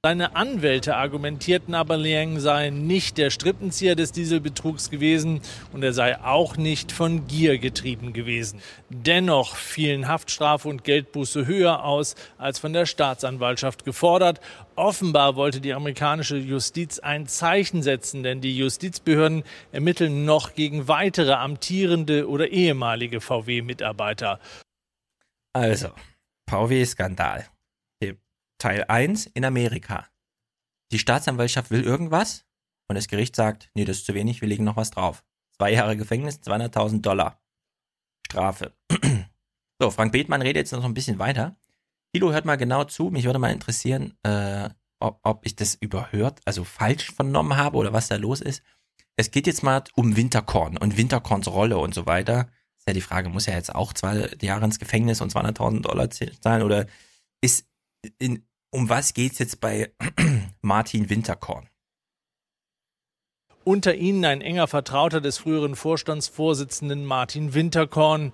[0.00, 5.40] Seine Anwälte argumentierten aber, Liang sei nicht der Strippenzieher des Dieselbetrugs gewesen
[5.72, 8.60] und er sei auch nicht von Gier getrieben gewesen.
[8.90, 14.40] Dennoch fielen Haftstrafe und Geldbuße höher aus als von der Staatsanwaltschaft gefordert.
[14.76, 19.42] Offenbar wollte die amerikanische Justiz ein Zeichen setzen, denn die Justizbehörden
[19.72, 24.38] ermitteln noch gegen weitere amtierende oder ehemalige VW-Mitarbeiter.
[25.52, 25.88] Also,
[26.48, 27.46] VW-Skandal.
[28.58, 30.06] Teil 1 in Amerika.
[30.92, 32.46] Die Staatsanwaltschaft will irgendwas
[32.88, 35.24] und das Gericht sagt, nee, das ist zu wenig, wir legen noch was drauf.
[35.56, 37.40] Zwei Jahre Gefängnis, 200.000 Dollar.
[38.26, 38.72] Strafe.
[39.80, 41.56] so, Frank Bethmann redet jetzt noch ein bisschen weiter.
[42.12, 43.10] Thilo, hört mal genau zu.
[43.10, 44.70] Mich würde mal interessieren, äh,
[45.00, 48.62] ob, ob ich das überhört, also falsch vernommen habe oder was da los ist.
[49.16, 52.48] Es geht jetzt mal um Winterkorn und Winterkorns Rolle und so weiter.
[52.78, 56.10] Ist ja die Frage, muss er jetzt auch zwei Jahre ins Gefängnis und 200.000 Dollar
[56.10, 56.86] zahlen oder
[57.40, 57.66] ist
[58.18, 59.90] in, um was geht's jetzt bei
[60.62, 61.68] Martin Winterkorn?
[63.64, 68.32] Unter ihnen ein enger Vertrauter des früheren Vorstandsvorsitzenden Martin Winterkorn.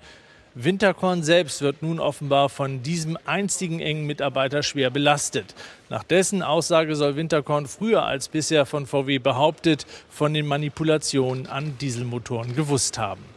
[0.54, 5.56] Winterkorn selbst wird nun offenbar von diesem einstigen engen Mitarbeiter schwer belastet.
[5.88, 11.76] Nach dessen Aussage soll Winterkorn früher als bisher von VW behauptet von den Manipulationen an
[11.78, 13.33] Dieselmotoren gewusst haben.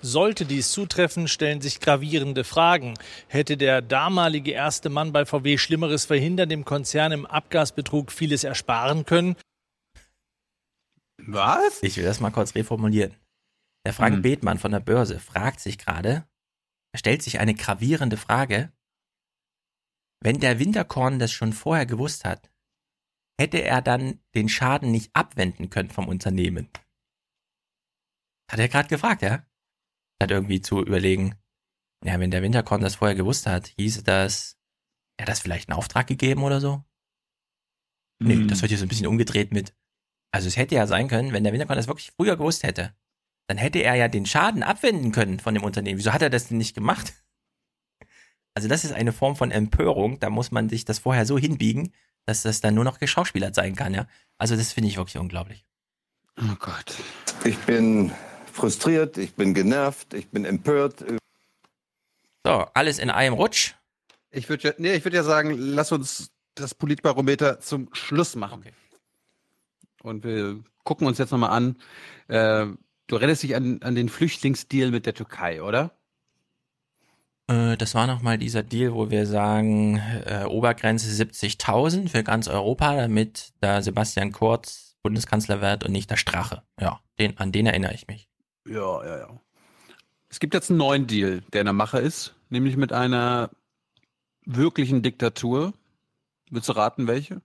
[0.00, 2.94] Sollte dies zutreffen, stellen sich gravierende Fragen.
[3.26, 9.04] Hätte der damalige erste Mann bei VW Schlimmeres verhindern, dem Konzern im Abgasbetrug vieles ersparen
[9.04, 9.36] können?
[11.18, 11.82] Was?
[11.82, 13.14] Ich will das mal kurz reformulieren.
[13.84, 14.22] Der Frank hm.
[14.22, 16.28] Bethmann von der Börse fragt sich gerade,
[16.92, 18.72] er stellt sich eine gravierende Frage.
[20.20, 22.50] Wenn der Winterkorn das schon vorher gewusst hat,
[23.38, 26.68] hätte er dann den Schaden nicht abwenden können vom Unternehmen?
[28.50, 29.47] Hat er gerade gefragt, ja?
[30.20, 31.36] Hat irgendwie zu überlegen,
[32.04, 34.56] ja, wenn der Winterkorn das vorher gewusst hat, hieß das,
[35.16, 36.84] er hat das vielleicht einen Auftrag gegeben oder so?
[38.20, 38.48] Nee, hm.
[38.48, 39.74] das wird hier so ein bisschen umgedreht mit,
[40.32, 42.94] also es hätte ja sein können, wenn der Winterkorn das wirklich früher gewusst hätte,
[43.48, 45.98] dann hätte er ja den Schaden abwenden können von dem Unternehmen.
[45.98, 47.14] Wieso hat er das denn nicht gemacht?
[48.54, 51.92] Also das ist eine Form von Empörung, da muss man sich das vorher so hinbiegen,
[52.26, 54.08] dass das dann nur noch geschauspielert sein kann, ja.
[54.36, 55.64] Also das finde ich wirklich unglaublich.
[56.36, 56.96] Oh Gott.
[57.44, 58.10] Ich bin
[58.58, 61.04] frustriert, ich bin genervt, ich bin empört.
[62.44, 63.74] So, alles in einem Rutsch.
[64.30, 68.60] Ich würde ja, nee, ich ja sagen, lass uns das Politbarometer zum Schluss machen.
[68.60, 68.72] Okay.
[70.02, 71.76] Und wir gucken uns jetzt nochmal an,
[72.28, 72.66] äh,
[73.08, 75.92] Du erinnerst dich an, an den Flüchtlingsdeal mit der Türkei, oder?
[77.46, 82.94] Äh, das war nochmal dieser Deal, wo wir sagen, äh, Obergrenze 70.000 für ganz Europa,
[82.94, 86.62] damit da Sebastian Kurz Bundeskanzler wird und nicht der Strache.
[86.78, 88.28] Ja, den, an den erinnere ich mich.
[88.68, 89.40] Ja, ja, ja.
[90.28, 93.50] Es gibt jetzt einen neuen Deal, der in der Mache ist, nämlich mit einer
[94.44, 95.72] wirklichen Diktatur.
[96.50, 97.40] Willst du raten, welche?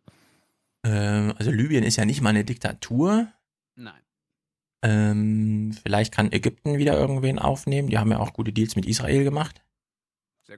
[0.83, 3.27] Ähm, also Libyen ist ja nicht mal eine Diktatur.
[3.75, 4.01] Nein.
[4.81, 7.89] Ähm, vielleicht kann Ägypten wieder irgendwen aufnehmen.
[7.89, 9.61] Die haben ja auch gute Deals mit Israel gemacht.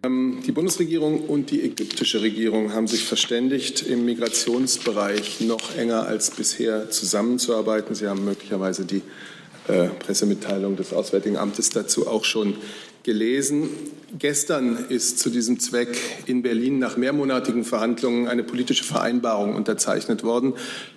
[0.04, 6.32] Ähm, die Bundesregierung und die ägyptische Regierung haben sich verständigt, im Migrationsbereich noch enger als
[6.32, 7.94] bisher zusammenzuarbeiten.
[7.94, 9.04] Sie haben möglicherweise die
[9.68, 12.56] äh, Pressemitteilung des Auswärtigen Amtes dazu auch schon
[13.04, 13.70] gelesen.
[14.18, 20.54] Gestern ist zu diesem Zweck in Berlin nach mehrmonatigen Verhandlungen eine politische Vereinbarung unterzeichnet worden,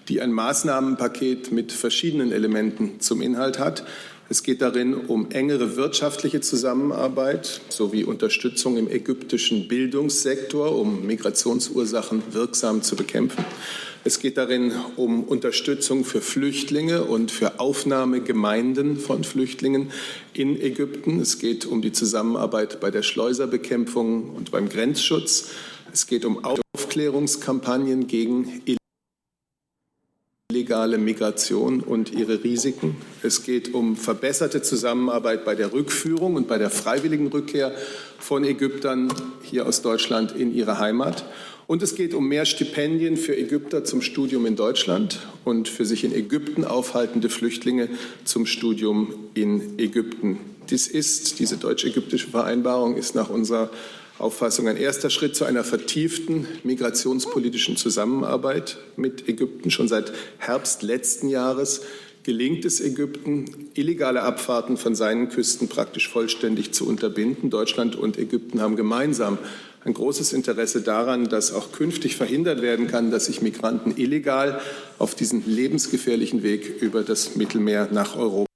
[0.08, 3.84] die ein Maßnahmenpaket mit verschiedenen Elementen zum Inhalt hat.
[4.30, 12.82] Es geht darin um engere wirtschaftliche Zusammenarbeit sowie Unterstützung im ägyptischen Bildungssektor, um Migrationsursachen wirksam
[12.82, 13.44] zu bekämpfen.
[14.04, 19.90] Es geht darin um Unterstützung für Flüchtlinge und für Aufnahmegemeinden von Flüchtlingen
[20.32, 21.20] in Ägypten.
[21.20, 25.50] Es geht um die Zusammenarbeit bei der Schleuserbekämpfung und beim Grenzschutz.
[25.92, 28.62] Es geht um Aufklärungskampagnen gegen
[30.50, 32.96] illegale Migration und ihre Risiken.
[33.22, 37.74] Es geht um verbesserte Zusammenarbeit bei der Rückführung und bei der freiwilligen Rückkehr
[38.18, 39.12] von Ägyptern
[39.42, 41.24] hier aus Deutschland in ihre Heimat.
[41.68, 46.02] Und es geht um mehr Stipendien für Ägypter zum Studium in Deutschland und für sich
[46.02, 47.90] in Ägypten aufhaltende Flüchtlinge
[48.24, 50.38] zum Studium in Ägypten.
[50.70, 53.68] Dies ist, diese deutsch-ägyptische Vereinbarung ist nach unserer
[54.18, 59.70] Auffassung ein erster Schritt zu einer vertieften migrationspolitischen Zusammenarbeit mit Ägypten.
[59.70, 61.82] Schon seit Herbst letzten Jahres
[62.22, 67.50] gelingt es Ägypten, illegale Abfahrten von seinen Küsten praktisch vollständig zu unterbinden.
[67.50, 69.36] Deutschland und Ägypten haben gemeinsam
[69.89, 74.60] ein großes Interesse daran, dass auch künftig verhindert werden kann, dass sich Migranten illegal
[74.98, 78.47] auf diesen lebensgefährlichen Weg über das Mittelmeer nach Europa.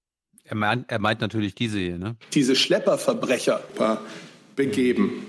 [0.44, 2.16] Er meint, er meint natürlich diese hier, ne?
[2.34, 3.62] Diese Schlepperverbrecher
[4.54, 5.26] begeben.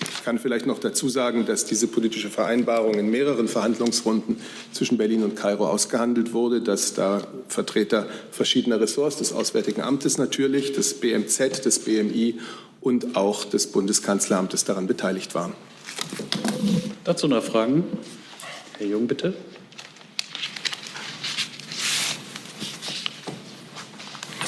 [0.00, 4.38] Ich kann vielleicht noch dazu sagen, dass diese politische Vereinbarung in mehreren Verhandlungsrunden
[4.72, 10.72] zwischen Berlin und Kairo ausgehandelt wurde, dass da Vertreter verschiedener Ressorts des Auswärtigen Amtes natürlich,
[10.72, 12.38] des BMZ, des BMI
[12.80, 15.52] und auch des Bundeskanzleramtes daran beteiligt waren.
[17.04, 17.84] Dazu noch Fragen?
[18.78, 19.34] Herr Jung, bitte.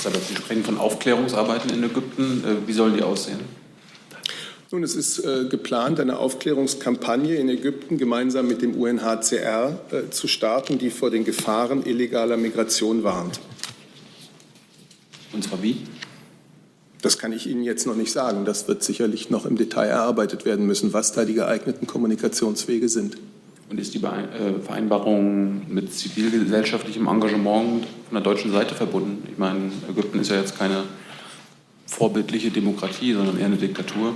[0.06, 2.42] Aber Sie sprechen von Aufklärungsarbeiten in Ägypten.
[2.44, 3.40] Äh, wie sollen die aussehen?
[4.72, 10.28] Nun, es ist äh, geplant, eine Aufklärungskampagne in Ägypten gemeinsam mit dem UNHCR äh, zu
[10.28, 13.40] starten, die vor den Gefahren illegaler Migration warnt.
[15.32, 15.76] Und zwar wie?
[17.02, 18.44] Das kann ich Ihnen jetzt noch nicht sagen.
[18.44, 23.16] Das wird sicherlich noch im Detail erarbeitet werden müssen, was da die geeigneten Kommunikationswege sind.
[23.70, 29.22] Und ist die äh, Vereinbarung mit zivilgesellschaftlichem Engagement von der deutschen Seite verbunden?
[29.30, 30.82] Ich meine, Ägypten ist ja jetzt keine
[31.86, 34.14] vorbildliche Demokratie, sondern eher eine Diktatur.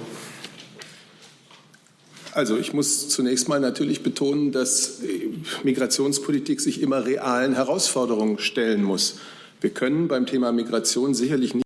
[2.32, 5.28] Also ich muss zunächst mal natürlich betonen, dass äh,
[5.62, 9.18] Migrationspolitik sich immer realen Herausforderungen stellen muss.
[9.60, 11.63] Wir können beim Thema Migration sicherlich nicht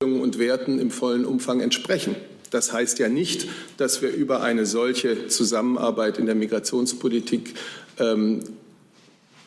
[0.00, 2.14] und Werten im vollen Umfang entsprechen.
[2.50, 3.48] Das heißt ja nicht,
[3.78, 7.54] dass wir über eine solche Zusammenarbeit in der Migrationspolitik
[7.98, 8.44] ähm,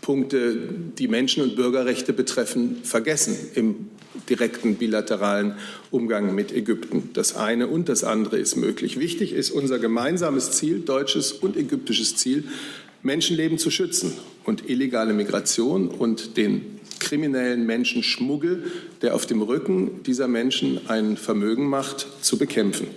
[0.02, 0.58] Punkte,
[0.98, 3.92] die Menschen- und Bürgerrechte betreffen, vergessen im
[4.28, 5.56] direkten bilateralen
[5.90, 7.12] Umgang mit Ägypten.
[7.14, 9.00] Das eine und das andere ist möglich.
[9.00, 12.44] Wichtig ist unser gemeinsames Ziel, deutsches und ägyptisches Ziel,
[13.04, 18.64] Menschenleben zu schützen und illegale Migration und den kriminellen Menschenschmuggel,
[19.02, 22.88] der auf dem Rücken dieser Menschen ein Vermögen macht, zu bekämpfen.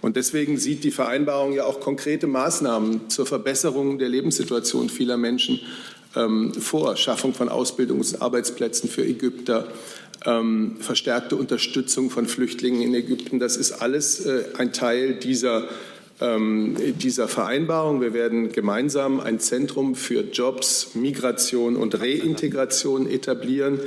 [0.00, 5.60] Und deswegen sieht die Vereinbarung ja auch konkrete Maßnahmen zur Verbesserung der Lebenssituation vieler Menschen
[6.16, 6.96] ähm, vor.
[6.96, 9.68] Schaffung von Ausbildungs- und Arbeitsplätzen für Ägypter,
[10.26, 13.38] ähm, verstärkte Unterstützung von Flüchtlingen in Ägypten.
[13.38, 15.68] Das ist alles äh, ein Teil dieser
[16.22, 18.00] dieser Vereinbarung.
[18.00, 23.80] Wir werden gemeinsam ein Zentrum für Jobs, Migration und Reintegration etablieren,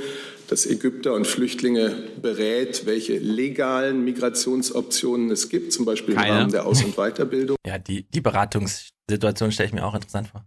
[0.48, 6.66] das Ägypter und Flüchtlinge berät, welche legalen Migrationsoptionen es gibt, zum Beispiel im Rahmen der
[6.66, 7.56] Aus- und Weiterbildung.
[7.66, 10.44] Ja, die, die Beratungssituation stelle ich mir auch interessant vor.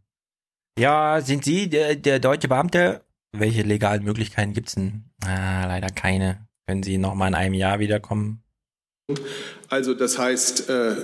[0.77, 3.01] Ja, sind Sie der, der deutsche Beamte?
[3.37, 5.03] Welche legalen Möglichkeiten gibt es denn?
[5.23, 6.47] Ah, leider keine.
[6.67, 8.43] Können Sie noch mal in einem Jahr wiederkommen?
[9.67, 10.95] Also das heißt, äh,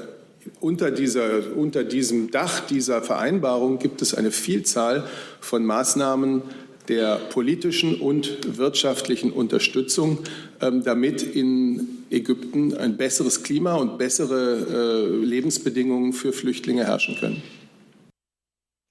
[0.59, 5.07] unter, dieser, unter diesem Dach dieser Vereinbarung gibt es eine Vielzahl
[5.39, 6.43] von Maßnahmen
[6.87, 10.19] der politischen und wirtschaftlichen Unterstützung,
[10.61, 17.41] ähm, damit in Ägypten ein besseres Klima und bessere äh, Lebensbedingungen für Flüchtlinge herrschen können.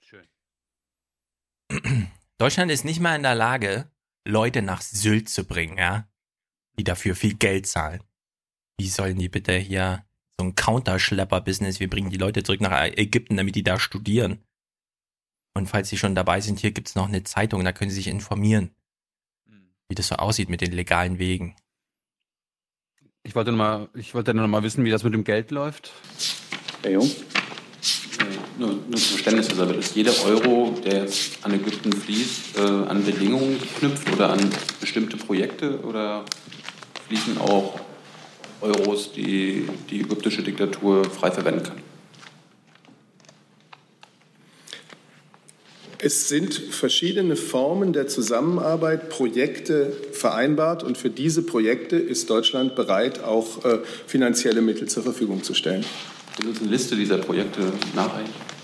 [0.01, 0.25] Schön.
[2.37, 3.89] Deutschland ist nicht mal in der Lage,
[4.27, 6.09] Leute nach Sylt zu bringen, ja,
[6.77, 8.01] die dafür viel Geld zahlen.
[8.77, 10.04] Wie sollen die bitte hier
[10.39, 11.79] so ein Counterschlepper-Business.
[11.79, 14.43] Wir bringen die Leute zurück nach Ägypten, damit die da studieren.
[15.53, 17.97] Und falls sie schon dabei sind, hier gibt es noch eine Zeitung, da können sie
[17.97, 18.71] sich informieren,
[19.87, 21.55] wie das so aussieht mit den legalen Wegen.
[23.23, 25.93] Ich wollte noch mal, ich wollte noch mal wissen, wie das mit dem Geld läuft.
[26.83, 27.09] Herr Jung?
[28.57, 33.03] Nur, nur zum Verständnis, also ist jeder Euro, der jetzt an Ägypten fließt, äh, an
[33.03, 34.49] Bedingungen geknüpft oder an
[34.79, 36.25] bestimmte Projekte oder
[37.07, 37.79] fließen auch
[38.65, 41.77] Euros, die die ägyptische Diktatur frei verwenden kann.
[45.97, 53.23] Es sind verschiedene Formen der Zusammenarbeit, Projekte vereinbart und für diese Projekte ist Deutschland bereit,
[53.23, 55.83] auch äh, finanzielle Mittel zur Verfügung zu stellen.
[56.39, 57.61] Sie uns eine Liste dieser Projekte
[57.95, 58.54] nachreichen?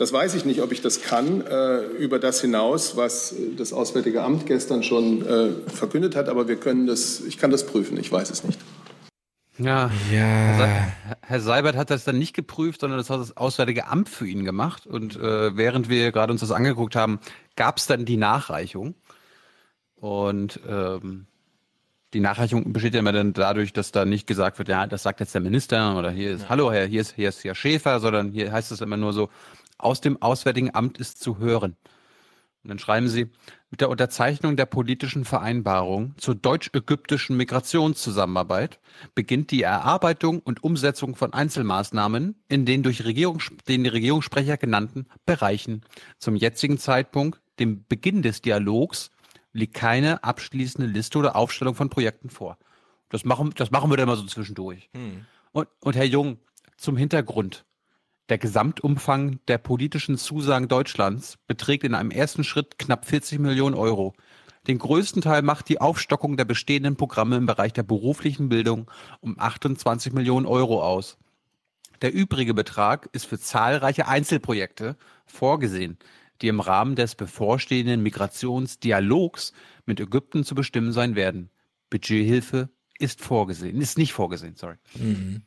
[0.00, 4.22] Das weiß ich nicht, ob ich das kann, äh, über das hinaus, was das Auswärtige
[4.22, 6.30] Amt gestern schon äh, verkündet hat.
[6.30, 8.58] Aber wir können das, ich kann das prüfen, ich weiß es nicht.
[9.58, 10.92] Ja, ja.
[11.20, 14.46] Herr Seibert hat das dann nicht geprüft, sondern das hat das Auswärtige Amt für ihn
[14.46, 14.86] gemacht.
[14.86, 17.20] Und äh, während wir gerade uns das angeguckt haben,
[17.54, 18.94] gab es dann die Nachreichung.
[19.96, 21.26] Und ähm,
[22.14, 25.20] die Nachreichung besteht ja immer dann dadurch, dass da nicht gesagt wird, ja, das sagt
[25.20, 26.48] jetzt der Minister oder hier ist, ja.
[26.48, 29.28] hallo Herr, hier ist, hier ist Herr Schäfer, sondern hier heißt es immer nur so,
[29.84, 31.76] aus dem Auswärtigen Amt ist zu hören.
[32.62, 33.30] Und dann schreiben sie,
[33.70, 38.80] mit der Unterzeichnung der politischen Vereinbarung zur deutsch-ägyptischen Migrationszusammenarbeit
[39.14, 45.82] beginnt die Erarbeitung und Umsetzung von Einzelmaßnahmen in den durch Regierungs den Regierungssprecher genannten Bereichen.
[46.18, 49.10] Zum jetzigen Zeitpunkt dem Beginn des Dialogs
[49.52, 52.58] liegt keine abschließende Liste oder Aufstellung von Projekten vor.
[53.08, 54.90] Das machen, das machen wir dann mal so zwischendurch.
[54.92, 55.24] Hm.
[55.52, 56.38] Und, und Herr Jung,
[56.76, 57.64] zum Hintergrund.
[58.30, 64.14] Der Gesamtumfang der politischen Zusagen Deutschlands beträgt in einem ersten Schritt knapp 40 Millionen Euro.
[64.68, 68.88] Den größten Teil macht die Aufstockung der bestehenden Programme im Bereich der beruflichen Bildung
[69.18, 71.18] um 28 Millionen Euro aus.
[72.02, 74.96] Der übrige Betrag ist für zahlreiche Einzelprojekte
[75.26, 75.98] vorgesehen,
[76.40, 79.52] die im Rahmen des bevorstehenden Migrationsdialogs
[79.86, 81.50] mit Ägypten zu bestimmen sein werden.
[81.90, 82.68] Budgethilfe
[83.00, 84.76] ist vorgesehen, ist nicht vorgesehen, sorry.
[84.94, 85.42] Mhm.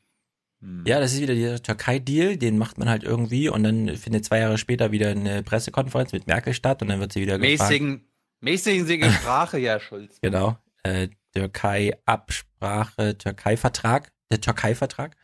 [0.64, 0.86] Hm.
[0.88, 4.40] Ja, das ist wieder dieser Türkei-Deal, den macht man halt irgendwie und dann findet zwei
[4.40, 8.10] Jahre später wieder eine Pressekonferenz mit Merkel statt und dann wird sie wieder mäßigen, gefragt.
[8.40, 10.20] Mäßigen Sprache, ja, Schulz.
[10.22, 10.58] Genau.
[10.84, 15.18] Äh, Türkei-Absprache, Türkei-Vertrag, der Türkei-Vertrag.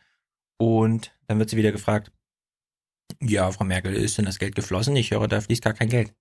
[0.58, 2.12] Und dann wird sie wieder gefragt,
[3.20, 4.94] ja, Frau Merkel, ist denn das Geld geflossen?
[4.96, 6.12] Ich höre, da fließt gar kein Geld.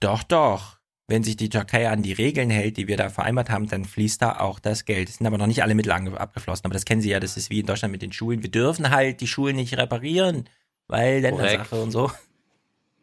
[0.00, 0.77] Doch, doch
[1.08, 4.20] wenn sich die Türkei an die Regeln hält, die wir da vereinbart haben, dann fließt
[4.20, 5.08] da auch das Geld.
[5.08, 6.66] Es sind aber noch nicht alle Mittel abgeflossen.
[6.66, 8.42] Aber das kennen Sie ja, das ist wie in Deutschland mit den Schulen.
[8.42, 10.48] Wir dürfen halt die Schulen nicht reparieren,
[10.86, 12.12] weil Ländersache und so.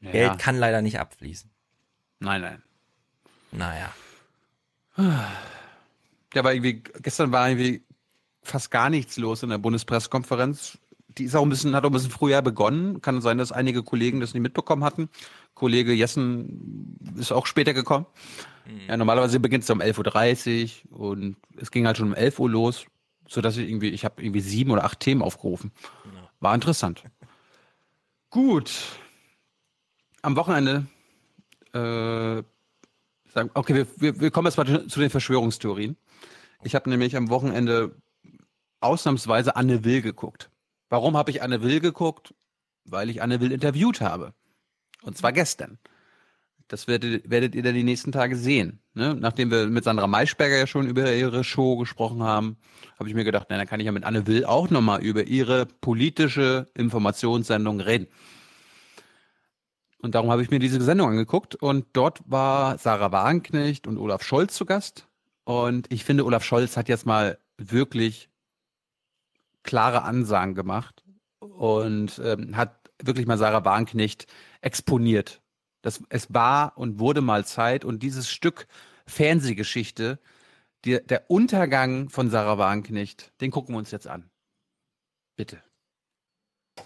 [0.02, 0.12] Ja.
[0.12, 1.50] Geld kann leider nicht abfließen.
[2.20, 2.62] Nein, nein.
[3.52, 3.92] Naja.
[4.98, 7.84] Ja, aber irgendwie, gestern war irgendwie
[8.44, 10.78] fast gar nichts los in der Bundespressekonferenz.
[11.08, 13.02] Die ist auch ein bisschen, hat auch ein bisschen früher begonnen.
[13.02, 15.10] Kann sein, dass einige Kollegen das nicht mitbekommen hatten.
[15.56, 18.06] Kollege Jessen ist auch später gekommen.
[18.66, 18.82] Mhm.
[18.88, 22.50] Ja, normalerweise beginnt es um 11.30 Uhr und es ging halt schon um 11 Uhr
[22.50, 22.86] los,
[23.28, 25.72] sodass ich irgendwie, ich habe irgendwie sieben oder acht Themen aufgerufen.
[26.40, 27.04] War interessant.
[28.30, 28.72] Gut.
[30.22, 30.88] Am Wochenende,
[31.74, 32.44] äh,
[33.34, 35.96] sagen, okay, wir, wir, wir kommen jetzt mal zu den Verschwörungstheorien.
[36.64, 37.96] Ich habe nämlich am Wochenende
[38.82, 40.50] ausnahmsweise Anne Will geguckt.
[40.90, 42.34] Warum habe ich Anne Will geguckt?
[42.86, 44.34] Weil ich Anne Will interviewt habe.
[45.06, 45.78] Und zwar gestern.
[46.68, 48.80] Das werdet, werdet ihr dann die nächsten Tage sehen.
[48.96, 49.16] Ne?
[49.20, 52.58] Nachdem wir mit Sandra Maischberger ja schon über ihre Show gesprochen haben,
[52.98, 55.26] habe ich mir gedacht, na, dann kann ich ja mit Anne Will auch nochmal über
[55.26, 58.08] ihre politische Informationssendung reden.
[60.00, 64.24] Und darum habe ich mir diese Sendung angeguckt und dort war Sarah Wagenknecht und Olaf
[64.24, 65.08] Scholz zu Gast.
[65.44, 68.30] Und ich finde, Olaf Scholz hat jetzt mal wirklich
[69.62, 71.04] klare Ansagen gemacht
[71.40, 74.28] und ähm, hat wirklich mal Sarah Wagenknecht
[74.66, 75.42] exponiert.
[75.82, 78.68] Das, es war und wurde mal Zeit und dieses Stück
[79.06, 80.20] Fernsehgeschichte,
[80.84, 84.30] die, der Untergang von Sarah Wagenknecht, den gucken wir uns jetzt an.
[85.36, 85.62] Bitte.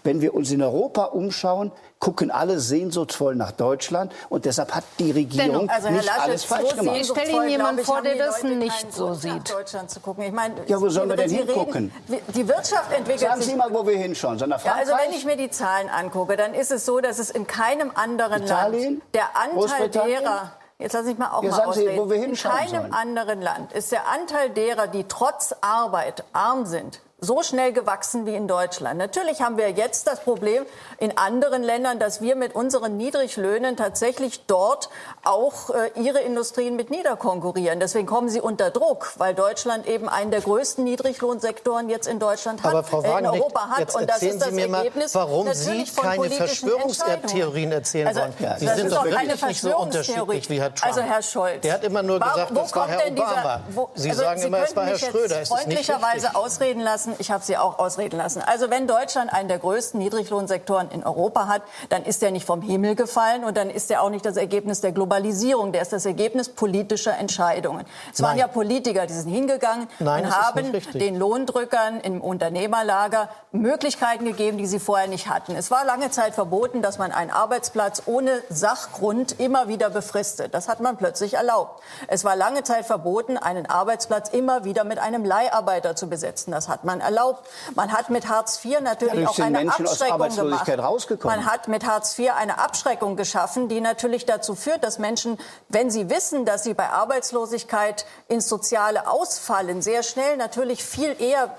[0.02, 5.10] Wenn wir uns in Europa umschauen, gucken alle sehnsuchtsvoll nach Deutschland und deshalb hat die
[5.10, 6.96] Regierung also nicht Laschet, alles falsch gemacht.
[6.98, 9.52] Ich stelle Ihnen jemanden vor, der das nicht so sieht.
[9.52, 10.24] Deutschland zu gucken.
[10.24, 11.92] Ich meine, ja, wo sollen wir denn hingucken?
[12.34, 14.38] Die Wirtschaft entwickelt Sagen Sie mal, wo wir hinschauen.
[14.38, 17.46] Ja, also wenn ich mir die Zahlen angucke, dann ist es so, dass es in
[17.46, 18.94] keinem anderen Italien?
[18.94, 21.90] Land der Anteil derer Jetzt lasse ich mal auch ja, mal ausreden.
[21.90, 22.94] Sie, wo wir in keinem sollen.
[22.94, 28.34] anderen Land ist der Anteil derer, die trotz Arbeit arm sind, so schnell gewachsen wie
[28.34, 28.98] in Deutschland.
[28.98, 30.64] Natürlich haben wir jetzt das Problem
[30.98, 34.90] in anderen Ländern, dass wir mit unseren Niedriglöhnen tatsächlich dort
[35.24, 37.80] auch äh, ihre Industrien mit niederkonkurrieren.
[37.80, 42.62] Deswegen kommen sie unter Druck, weil Deutschland eben einen der größten Niedriglohnsektoren jetzt in Deutschland
[42.62, 43.78] hat, Aber Frau äh, in Europa hat.
[43.78, 48.20] Jetzt Und das ist das Sie mir Ergebnis mal, warum Sie keine Verschwörungstheorien erzählen also,
[48.20, 48.34] wollen.
[48.38, 50.86] Ja, Sie das sind ist doch wirklich nicht so unterschiedlich wie Herr Trump.
[50.86, 51.60] Also Herr Scholz.
[51.62, 53.60] Der hat immer nur gesagt, wo das war Herr Obama.
[53.68, 55.38] Dieser, wo, Sie also sagen Sie immer, es war Herr mich Schröder.
[55.38, 57.09] Jetzt freundlicherweise ausreden lassen.
[57.18, 58.42] Ich habe Sie auch ausreden lassen.
[58.42, 62.62] Also wenn Deutschland einen der größten Niedriglohnsektoren in Europa hat, dann ist er nicht vom
[62.62, 65.72] Himmel gefallen und dann ist er auch nicht das Ergebnis der Globalisierung.
[65.72, 67.84] Der ist das Ergebnis politischer Entscheidungen.
[68.12, 74.24] Es waren ja Politiker, die sind hingegangen Nein, und haben den Lohndrückern im Unternehmerlager Möglichkeiten
[74.24, 75.56] gegeben, die sie vorher nicht hatten.
[75.56, 80.54] Es war lange Zeit verboten, dass man einen Arbeitsplatz ohne Sachgrund immer wieder befristet.
[80.54, 81.82] Das hat man plötzlich erlaubt.
[82.06, 86.52] Es war lange Zeit verboten, einen Arbeitsplatz immer wieder mit einem Leiharbeiter zu besetzen.
[86.52, 87.46] Das hat man erlaubt.
[87.74, 91.24] Man hat mit Hartz IV natürlich auch eine Menschen Abschreckung gemacht.
[91.24, 95.90] Man hat mit Hartz IV eine Abschreckung geschaffen, die natürlich dazu führt, dass Menschen, wenn
[95.90, 101.54] sie wissen, dass sie bei Arbeitslosigkeit ins Soziale ausfallen, sehr schnell natürlich viel eher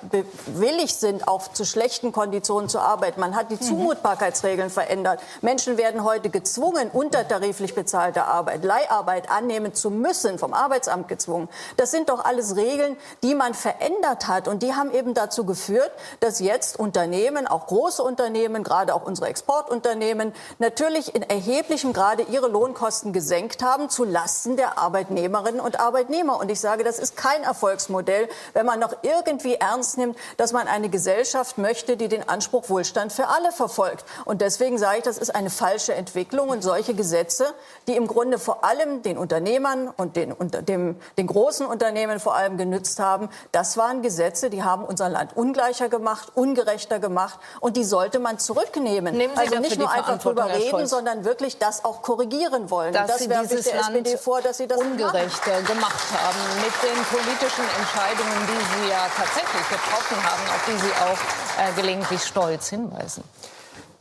[0.48, 3.20] willig sind, auch zu schlechten Konditionen zu arbeiten.
[3.20, 3.62] Man hat die Mhm.
[3.62, 5.22] Zumutbarkeitsregeln verändert.
[5.42, 11.48] Menschen werden heute gezwungen, untertariflich bezahlte Arbeit, Leiharbeit annehmen zu müssen, vom Arbeitsamt gezwungen.
[11.78, 15.46] Das sind doch alles Regeln, die man verändert hat und die haben eben dazu dazu
[15.46, 22.24] geführt, dass jetzt Unternehmen, auch große Unternehmen, gerade auch unsere Exportunternehmen, natürlich in erheblichem Grade
[22.24, 26.38] ihre Lohnkosten gesenkt haben zu Lasten der Arbeitnehmerinnen und Arbeitnehmer.
[26.38, 30.68] Und ich sage, das ist kein Erfolgsmodell, wenn man noch irgendwie ernst nimmt, dass man
[30.68, 34.04] eine Gesellschaft möchte, die den Anspruch Wohlstand für alle verfolgt.
[34.26, 37.46] Und deswegen sage ich, das ist eine falsche Entwicklung und solche Gesetze,
[37.88, 42.36] die im Grunde vor allem den Unternehmern und den, unter dem, den großen Unternehmen vor
[42.36, 47.78] allem genützt haben, das waren Gesetze, die haben unser Land ungleicher gemacht, ungerechter gemacht und
[47.78, 49.16] die sollte man zurücknehmen.
[49.16, 52.94] Nehmen Sie also nicht nur einfach drüber reden, sondern wirklich das auch korrigieren wollen.
[52.94, 55.66] Dass und das werfe ich der Land SPD vor, dass sie das ungerechter machen.
[55.66, 60.94] gemacht haben mit den politischen Entscheidungen, die Sie ja tatsächlich getroffen haben, auf die Sie
[61.02, 63.24] auch äh, gelegentlich stolz hinweisen.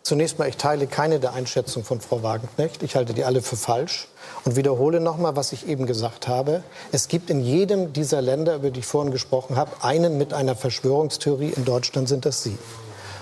[0.03, 2.83] Zunächst mal, ich teile keine der Einschätzungen von Frau Wagenknecht.
[2.83, 4.09] Ich halte die alle für falsch
[4.45, 6.63] und wiederhole noch mal, was ich eben gesagt habe.
[6.91, 10.57] Es gibt in jedem dieser Länder, über die ich vorhin gesprochen habe, einen mit einer
[10.57, 11.53] Verschwörungstheorie.
[11.55, 12.57] In Deutschland sind das Sie.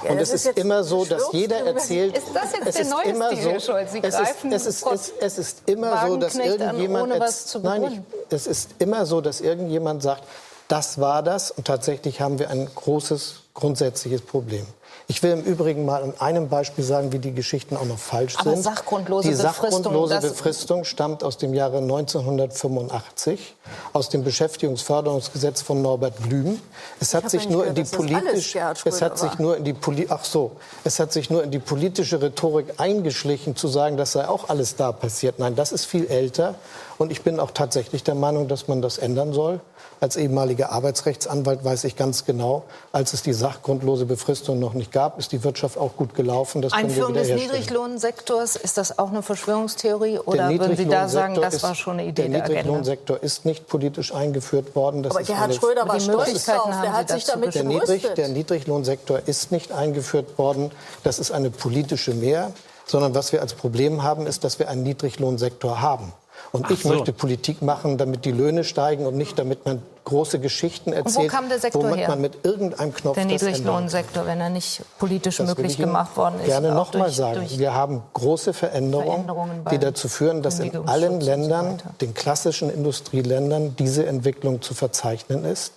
[0.04, 2.16] Ja, und es ist ist, immer so, dass jeder erzählt.
[2.16, 3.92] Ist das jetzt es der ist neue immer Stil, so, Scholz?
[3.92, 7.28] Sie es, ist, es, ist, es, es ist immer so, dass an, irgendjemand.
[7.32, 8.00] zu Nein, ich,
[8.30, 10.22] es ist immer so, dass irgendjemand sagt,
[10.68, 11.50] das war das.
[11.50, 14.66] Und tatsächlich haben wir ein großes grundsätzliches Problem.
[15.10, 18.36] Ich will im Übrigen mal an einem Beispiel sagen, wie die Geschichten auch noch falsch
[18.38, 18.62] Aber sind.
[18.62, 23.54] sachgrundlose die Befristung, sachgrundlose das- Befristung stammt aus dem Jahre 1985,
[23.94, 26.60] aus dem Beschäftigungsförderungsgesetz von Norbert Blüm.
[27.00, 29.38] Es hat sich nur in die gehört, dass das alles politisch, Gerhard es hat sich
[29.38, 30.52] nur in die ach so,
[30.84, 34.76] es hat sich nur in die politische Rhetorik eingeschlichen, zu sagen, das sei auch alles
[34.76, 35.38] da passiert.
[35.38, 36.54] Nein, das ist viel älter.
[36.98, 39.60] Und ich bin auch tatsächlich der Meinung, dass man das ändern soll.
[40.00, 42.62] Als ehemaliger Arbeitsrechtsanwalt weiß ich ganz genau,
[42.92, 46.62] als es die sachgrundlose Befristung noch nicht gab, ist die Wirtschaft auch gut gelaufen.
[46.62, 47.28] Das können wir Einführung des.
[47.30, 50.18] Niedriglohnsektors, ist das auch eine Verschwörungstheorie?
[50.20, 52.54] Oder würden Sie da sagen, das ist- war schon eine Idee der der Agenda?
[52.60, 55.02] Niedriglohnsektor ist nicht politisch eingeführt worden.
[55.02, 56.66] Das Aber ist Gerhard Schröder war Die stolz drauf.
[56.66, 60.70] haben Der hat sich damit der, Niedrig, der Niedriglohnsektor ist nicht eingeführt worden.
[61.02, 62.52] Das ist eine politische Mehr.
[62.86, 66.10] Sondern was wir als Problem haben, ist, dass wir einen Niedriglohnsektor haben.
[66.50, 66.88] Und Ach ich so.
[66.88, 71.30] möchte Politik machen, damit die Löhne steigen und nicht, damit man große Geschichten wo erzählt,
[71.30, 72.08] kam der Sektor womit her?
[72.08, 73.26] man mit irgendeinem Knopf Der.
[73.26, 76.46] Niedriglohnsektor, wenn er nicht politisch Das will möglich gemacht worden ist.
[76.46, 77.46] gerne auch noch mal durch- sagen.
[77.50, 81.94] Wir haben große Veränderungen, Veränderungen die dazu führen, dass in allen und so Ländern, weiter.
[82.00, 85.74] den klassischen Industrieländern, diese Entwicklung zu verzeichnen ist.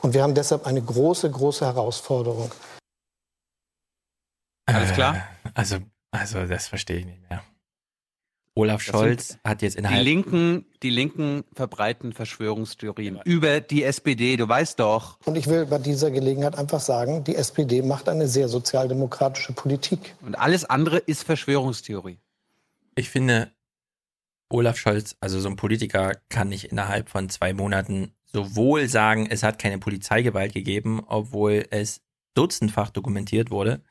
[0.00, 2.50] Und wir haben deshalb eine große, große Herausforderung.
[4.66, 5.16] Alles klar?
[5.52, 5.76] Also,
[6.10, 7.42] also das verstehe ich nicht mehr.
[8.56, 13.82] Olaf Das Scholz sind hat jetzt Die innerhalb Linken, die Linken verbreiten Verschwörungstheorien über die
[13.82, 15.18] SPD, du weißt doch.
[15.24, 20.14] Und ich will bei dieser Gelegenheit einfach sagen, die SPD macht eine sehr sozialdemokratische Politik.
[20.22, 22.18] Und alles andere ist Verschwörungstheorie.
[22.94, 23.50] Ich finde,
[24.48, 29.42] Olaf Scholz, also so ein Politiker, kann nicht innerhalb von zwei Monaten sowohl sagen, es
[29.42, 32.02] hat keine Polizeigewalt gegeben, obwohl es
[32.34, 33.82] dutzendfach dokumentiert wurde,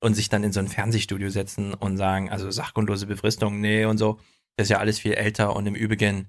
[0.00, 3.98] und sich dann in so ein Fernsehstudio setzen und sagen, also sachgrundlose Befristung, nee und
[3.98, 4.18] so.
[4.56, 6.28] Das ist ja alles viel älter und im Übrigen,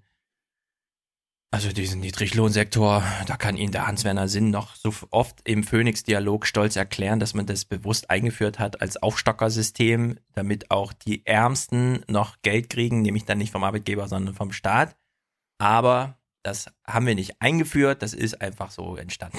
[1.53, 6.77] also diesen Niedriglohnsektor, da kann Ihnen der Hans-Werner Sinn noch so oft im Phoenix-Dialog stolz
[6.77, 12.69] erklären, dass man das bewusst eingeführt hat als Aufstockersystem, damit auch die Ärmsten noch Geld
[12.69, 14.95] kriegen, nämlich dann nicht vom Arbeitgeber, sondern vom Staat.
[15.57, 19.37] Aber das haben wir nicht eingeführt, das ist einfach so entstanden.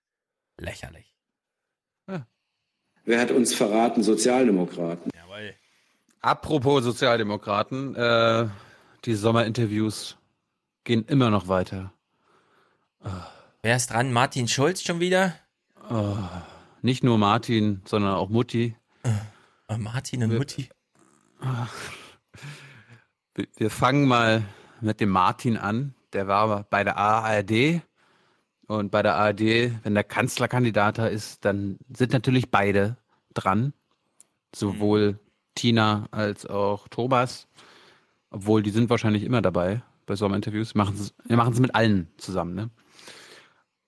[0.60, 1.14] Lächerlich.
[3.04, 4.02] Wer hat uns verraten?
[4.02, 5.10] Sozialdemokraten.
[6.20, 8.48] Apropos Sozialdemokraten, äh,
[9.04, 10.16] die Sommerinterviews
[10.84, 11.92] gehen immer noch weiter.
[13.60, 14.10] Wer ist dran?
[14.10, 15.34] Martin Schulz schon wieder?
[15.90, 16.16] Oh,
[16.80, 18.74] nicht nur Martin, sondern auch Mutti.
[19.68, 20.70] Äh, Martin und Mutti.
[23.34, 24.44] Wir, wir fangen mal
[24.80, 25.94] mit dem Martin an.
[26.14, 27.82] Der war bei der ARD.
[28.66, 32.96] Und bei der ARD, wenn der Kanzlerkandidat da ist, dann sind natürlich beide
[33.34, 33.72] dran.
[34.54, 35.18] Sowohl
[35.54, 37.46] Tina als auch Thomas.
[38.30, 40.74] Obwohl, die sind wahrscheinlich immer dabei bei Sommerinterviews.
[40.74, 42.54] Wir machen es mit allen zusammen.
[42.54, 42.70] Ne?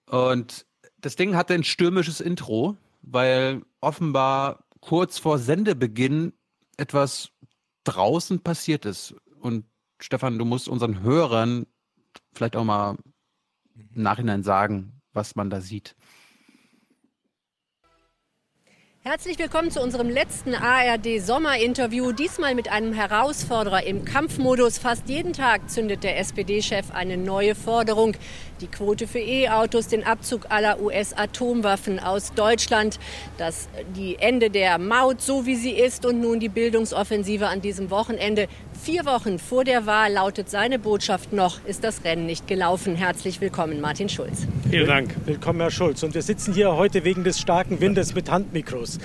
[0.08, 0.66] Und
[1.00, 6.32] das Ding hatte ein stürmisches Intro, weil offenbar kurz vor Sendebeginn
[6.76, 7.30] etwas
[7.84, 9.14] draußen passiert ist.
[9.40, 9.64] Und
[10.00, 11.66] Stefan, du musst unseren Hörern
[12.34, 12.96] vielleicht auch mal
[13.76, 15.94] im Nachhinein sagen, was man da sieht.
[19.02, 22.10] Herzlich willkommen zu unserem letzten ARD-Sommerinterview.
[22.10, 24.78] Diesmal mit einem Herausforderer im Kampfmodus.
[24.78, 28.16] Fast jeden Tag zündet der SPD-Chef eine neue Forderung.
[28.60, 32.98] Die Quote für E-Autos, den Abzug aller US-Atomwaffen aus Deutschland,
[33.38, 37.90] das die Ende der Maut, so wie sie ist, und nun die Bildungsoffensive an diesem
[37.90, 38.48] Wochenende.
[38.82, 42.94] Vier Wochen vor der Wahl lautet seine Botschaft noch, ist das Rennen nicht gelaufen.
[42.94, 44.46] Herzlich willkommen, Martin Schulz.
[44.68, 45.14] Vielen Dank.
[45.26, 46.02] Willkommen, Herr Schulz.
[46.02, 48.98] Und wir sitzen hier heute wegen des starken Windes mit Handmikros.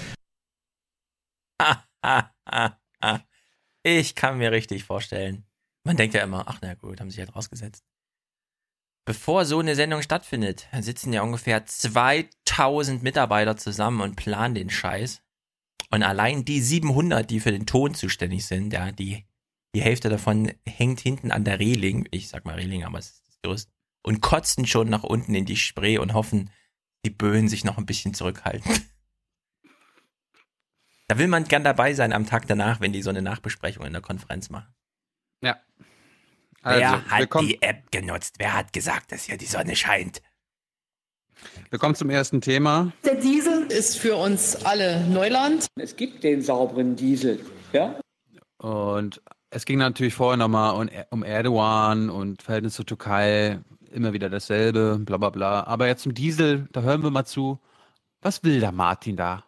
[3.84, 5.46] ich kann mir richtig vorstellen.
[5.84, 7.84] Man denkt ja immer, ach na gut, haben sich halt rausgesetzt.
[9.06, 15.24] Bevor so eine Sendung stattfindet, sitzen ja ungefähr 2000 Mitarbeiter zusammen und planen den Scheiß.
[15.90, 19.26] Und allein die 700, die für den Ton zuständig sind, ja, die,
[19.76, 23.28] die Hälfte davon hängt hinten an der Reling, ich sag mal Reling, aber es ist
[23.28, 23.70] das Gerüst,
[24.04, 26.50] und kotzen schon nach unten in die Spree und hoffen,
[27.06, 28.72] die Böen sich noch ein bisschen zurückhalten.
[31.08, 33.92] Da will man gern dabei sein am Tag danach, wenn die so eine Nachbesprechung in
[33.92, 34.74] der Konferenz machen.
[35.44, 35.60] Ja.
[36.62, 38.36] Also, Wer hat die App genutzt?
[38.38, 40.22] Wer hat gesagt, dass hier die Sonne scheint?
[41.70, 42.94] Wir kommen zum ersten Thema.
[43.04, 45.68] Der Diesel ist für uns alle Neuland.
[45.76, 48.00] Es gibt den sauberen Diesel, ja?
[48.60, 49.22] Und
[49.52, 53.60] es ging natürlich vorher nochmal um, Erdogan und Verhältnis zur Türkei.
[53.92, 55.64] Immer wieder dasselbe, bla bla bla.
[55.66, 57.60] Aber jetzt zum Diesel, da hören wir mal zu.
[58.22, 59.44] Was will der Martin da?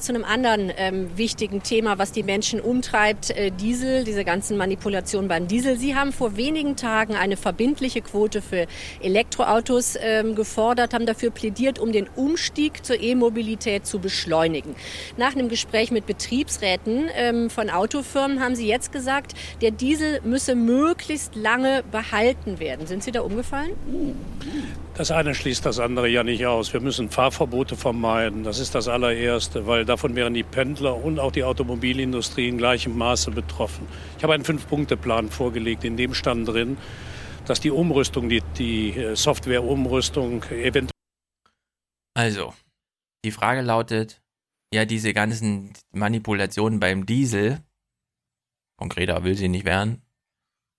[0.00, 5.28] Zu einem anderen ähm, wichtigen Thema, was die Menschen umtreibt, äh, Diesel, diese ganzen Manipulationen
[5.28, 5.78] beim Diesel.
[5.78, 8.66] Sie haben vor wenigen Tagen eine verbindliche Quote für
[9.00, 14.74] Elektroautos ähm, gefordert, haben dafür plädiert, um den Umstieg zur E-Mobilität zu beschleunigen.
[15.18, 20.56] Nach einem Gespräch mit Betriebsräten ähm, von Autofirmen haben Sie jetzt gesagt, der Diesel müsse
[20.56, 22.88] möglichst lange behalten werden.
[22.88, 23.70] Sind Sie da umgefallen?
[24.96, 26.72] Das eine schließt das andere ja nicht aus.
[26.72, 28.44] Wir müssen Fahrverbote vermeiden.
[28.44, 32.96] Das ist das allererste, weil davon wären die Pendler und auch die Automobilindustrie in gleichem
[32.96, 33.86] Maße betroffen.
[34.16, 36.78] Ich habe einen Fünf-Punkte-Plan vorgelegt, in dem stand drin,
[37.44, 40.90] dass die Umrüstung, die, die äh, Software-Umrüstung eventuell.
[42.14, 42.54] Also,
[43.22, 44.22] die Frage lautet,
[44.72, 47.60] ja, diese ganzen Manipulationen beim Diesel,
[48.78, 50.00] konkreter will sie nicht werden,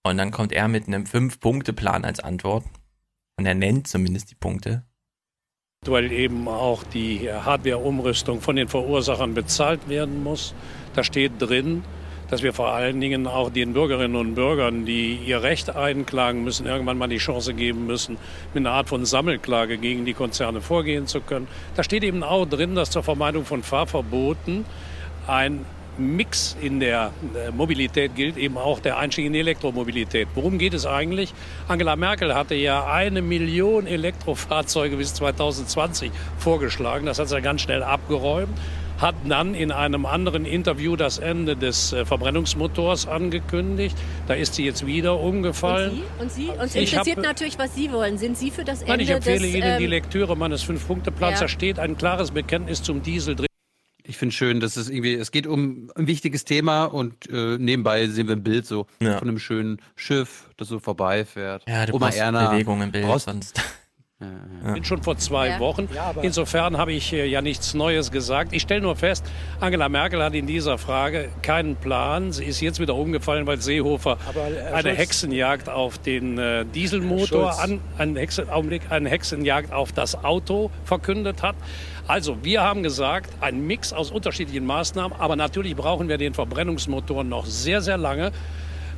[0.04, 2.66] und dann kommt er mit einem Fünf-Punkte-Plan als Antwort.
[3.38, 4.84] Und er nennt zumindest die Punkte.
[5.86, 10.56] Weil eben auch die Hardware-Umrüstung von den Verursachern bezahlt werden muss.
[10.96, 11.84] Da steht drin,
[12.30, 16.66] dass wir vor allen Dingen auch den Bürgerinnen und Bürgern, die ihr Recht einklagen müssen,
[16.66, 18.18] irgendwann mal die Chance geben müssen,
[18.54, 21.48] mit einer Art von Sammelklage gegen die Konzerne vorgehen zu können.
[21.76, 24.66] Da steht eben auch drin, dass zur Vermeidung von Fahrverboten
[25.28, 25.66] ein
[25.98, 27.12] Mix in der
[27.56, 30.28] Mobilität gilt eben auch der Einstieg in die Elektromobilität.
[30.36, 31.34] Worum geht es eigentlich?
[31.68, 37.06] Angela Merkel hatte ja eine Million Elektrofahrzeuge bis 2020 vorgeschlagen.
[37.06, 38.58] Das hat sie ganz schnell abgeräumt
[39.00, 43.96] hat dann in einem anderen Interview das Ende des äh, Verbrennungsmotors angekündigt.
[44.28, 46.02] Da ist sie jetzt wieder umgefallen.
[46.20, 46.50] Und Sie?
[46.50, 46.62] Und Sie?
[46.62, 48.18] Uns interessiert hab, natürlich, was Sie wollen.
[48.18, 51.40] Sind Sie für das Ende nein, ich empfehle des, Ihnen die ähm, Lektüre meines Fünf-Punkte-Plans.
[51.40, 51.46] Ja.
[51.46, 53.47] Da steht ein klares Bekenntnis zum Diesel drin
[54.08, 58.08] ich finde schön, dass es irgendwie, es geht um ein wichtiges Thema und äh, nebenbei
[58.08, 59.18] sehen wir ein Bild so ja.
[59.18, 61.64] von einem schönen Schiff, das so vorbeifährt.
[61.68, 63.62] Ja, du Oma Erna, Bewegung im Bild brauchst, sonst.
[64.20, 64.28] Ja,
[64.66, 64.74] ja.
[64.74, 65.60] Bin schon vor zwei ja.
[65.60, 65.88] Wochen.
[66.24, 68.52] Insofern habe ich ja nichts Neues gesagt.
[68.52, 69.24] Ich stelle nur fest,
[69.60, 72.32] Angela Merkel hat in dieser Frage keinen Plan.
[72.32, 76.66] Sie ist jetzt wieder umgefallen, weil Seehofer Aber, äh, eine Schulz, Hexenjagd auf den äh,
[76.66, 81.56] Dieselmotor, an, einen, Hexen, Augenblick, eine Hexenjagd auf das Auto verkündet hat.
[82.08, 87.26] Also, wir haben gesagt, ein Mix aus unterschiedlichen Maßnahmen, aber natürlich brauchen wir den Verbrennungsmotor
[87.26, 88.32] noch sehr, sehr lange.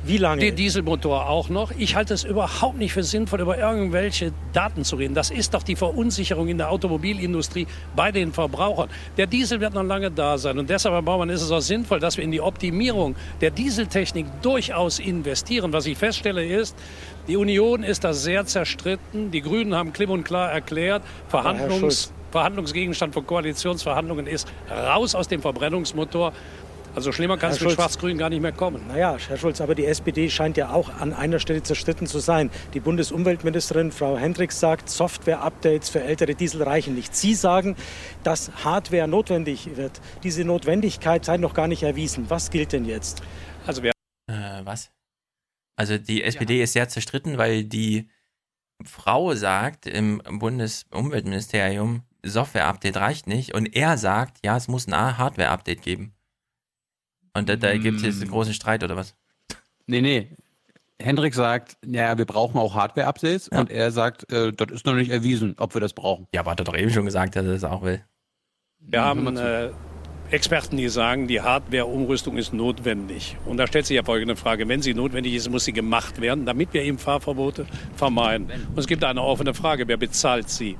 [0.04, 0.40] Wie lange?
[0.40, 1.72] Den Dieselmotor auch noch.
[1.76, 5.14] Ich halte es überhaupt nicht für sinnvoll, über irgendwelche Daten zu reden.
[5.14, 8.88] Das ist doch die Verunsicherung in der Automobilindustrie bei den Verbrauchern.
[9.18, 10.58] Der Diesel wird noch lange da sein.
[10.58, 14.26] Und deshalb, Herr Baumann, ist es auch sinnvoll, dass wir in die Optimierung der Dieseltechnik
[14.40, 15.72] durchaus investieren.
[15.72, 16.76] Was ich feststelle ist,
[17.28, 19.30] die Union ist da sehr zerstritten.
[19.30, 25.42] Die Grünen haben klipp und klar erklärt, Verhandlungs Verhandlungsgegenstand von Koalitionsverhandlungen ist, raus aus dem
[25.42, 26.32] Verbrennungsmotor.
[26.94, 28.88] Also schlimmer kann es mit Schwarz-Grün gar nicht mehr kommen.
[28.88, 32.50] Naja, Herr Schulz, aber die SPD scheint ja auch an einer Stelle zerstritten zu sein.
[32.74, 37.14] Die Bundesumweltministerin Frau Hendricks sagt, Software-Updates für ältere Diesel reichen nicht.
[37.14, 37.76] Sie sagen,
[38.24, 40.00] dass Hardware notwendig wird.
[40.24, 42.28] Diese Notwendigkeit sei noch gar nicht erwiesen.
[42.28, 43.22] Was gilt denn jetzt?
[43.66, 43.92] Also wer
[44.26, 44.90] äh, was?
[45.76, 46.64] Also die SPD ja.
[46.64, 48.10] ist sehr zerstritten, weil die
[48.84, 53.54] Frau sagt im Bundesumweltministerium, Software-Update reicht nicht.
[53.54, 56.14] Und er sagt, ja, es muss ein Hardware-Update geben.
[57.34, 58.32] Und da, da gibt es jetzt einen mm.
[58.32, 59.14] großen Streit oder was?
[59.86, 60.36] Nee, nee.
[61.00, 63.60] Hendrik sagt, ja, wir brauchen auch Hardware-Updates ja.
[63.60, 66.26] und er sagt, äh, das ist noch nicht erwiesen, ob wir das brauchen.
[66.34, 68.04] Ja, aber hat er doch eben schon gesagt, dass er das auch will.
[68.80, 69.70] Wir haben äh,
[70.30, 73.36] Experten, die sagen, die Hardware-Umrüstung ist notwendig.
[73.46, 74.68] Und da stellt sich ja folgende Frage.
[74.68, 77.66] Wenn sie notwendig ist, muss sie gemacht werden, damit wir eben Fahrverbote
[77.96, 78.46] vermeiden.
[78.70, 80.76] Und es gibt eine offene Frage, wer bezahlt sie?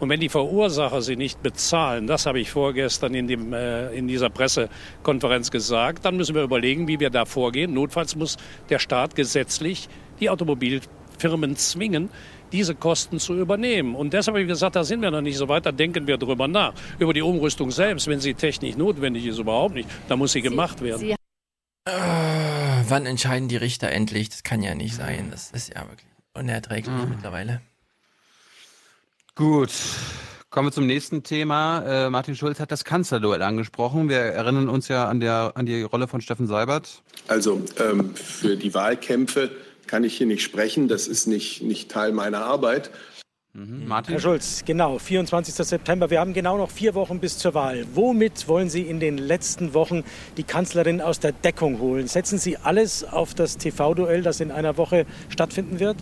[0.00, 4.08] Und wenn die Verursacher sie nicht bezahlen, das habe ich vorgestern in, dem, äh, in
[4.08, 7.74] dieser Pressekonferenz gesagt, dann müssen wir überlegen, wie wir da vorgehen.
[7.74, 8.38] Notfalls muss
[8.70, 12.08] der Staat gesetzlich die Automobilfirmen zwingen,
[12.54, 13.96] diese Kosten zu übernehmen.
[13.96, 16.18] Und deshalb habe ich gesagt, da sind wir noch nicht so weit, da denken wir
[16.18, 16.72] drüber nach.
[17.00, 20.48] Über die Umrüstung selbst, wenn sie technisch notwendig ist, überhaupt nicht, da muss sie, sie
[20.48, 21.00] gemacht werden.
[21.00, 21.90] Sie äh,
[22.88, 24.28] wann entscheiden die Richter endlich?
[24.30, 25.28] Das kann ja nicht sein.
[25.32, 27.10] Das ist ja wirklich unerträglich mhm.
[27.10, 27.60] mittlerweile.
[29.34, 29.72] Gut.
[30.48, 31.82] Kommen wir zum nächsten Thema.
[31.84, 34.08] Äh, Martin Schulz hat das Kanzlerduell angesprochen.
[34.08, 37.02] Wir erinnern uns ja an, der, an die Rolle von Steffen Seibert.
[37.26, 39.50] Also ähm, für die Wahlkämpfe
[39.86, 40.88] kann ich hier nicht sprechen.
[40.88, 42.90] Das ist nicht, nicht Teil meiner Arbeit.
[43.54, 43.86] Mhm.
[43.86, 44.14] Martin?
[44.14, 45.54] Herr Schulz, genau, 24.
[45.54, 46.10] September.
[46.10, 47.86] Wir haben genau noch vier Wochen bis zur Wahl.
[47.94, 50.02] Womit wollen Sie in den letzten Wochen
[50.36, 52.08] die Kanzlerin aus der Deckung holen?
[52.08, 55.96] Setzen Sie alles auf das TV-Duell, das in einer Woche stattfinden wird?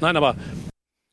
[0.00, 0.36] Nein, aber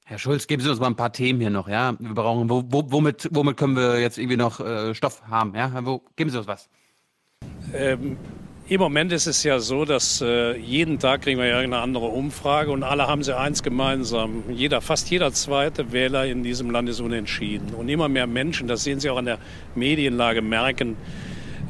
[0.08, 1.96] Herr Schulz, geben Sie uns mal ein paar Themen hier noch, ja?
[1.98, 5.72] Wir brauchen, wo, wo, womit, womit können wir jetzt irgendwie noch äh, Stoff haben, ja?
[5.84, 6.70] Wo, geben Sie uns was.
[7.74, 8.18] Ähm,
[8.68, 12.08] Im Moment ist es ja so, dass äh, jeden Tag kriegen wir ja eine andere
[12.08, 14.44] Umfrage und alle haben sie eins gemeinsam.
[14.50, 17.76] Jeder, fast jeder zweite Wähler in diesem Land ist unentschieden.
[17.76, 19.38] Und immer mehr Menschen, das sehen Sie auch an der
[19.76, 20.98] Medienlage, merken,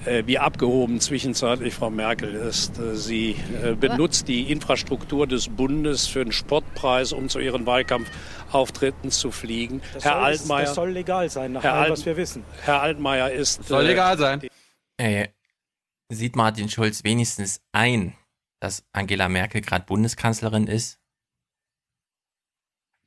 [0.06, 2.80] äh, wie abgehoben zwischenzeitlich Frau Merkel ist.
[2.80, 9.12] Äh, sie äh, benutzt die Infrastruktur des Bundes für einen Spottpreis, um zu ihren Wahlkampfauftritten
[9.12, 9.82] zu fliegen.
[9.94, 12.46] Das Herr soll, Altmaier, das soll legal sein, nach allem, was wir wissen.
[12.64, 13.60] Herr Altmaier ist.
[13.60, 14.42] Das soll legal sein.
[14.96, 15.28] Äh,
[16.10, 18.16] sieht Martin Schulz wenigstens ein,
[18.60, 21.00] dass Angela Merkel gerade Bundeskanzlerin ist?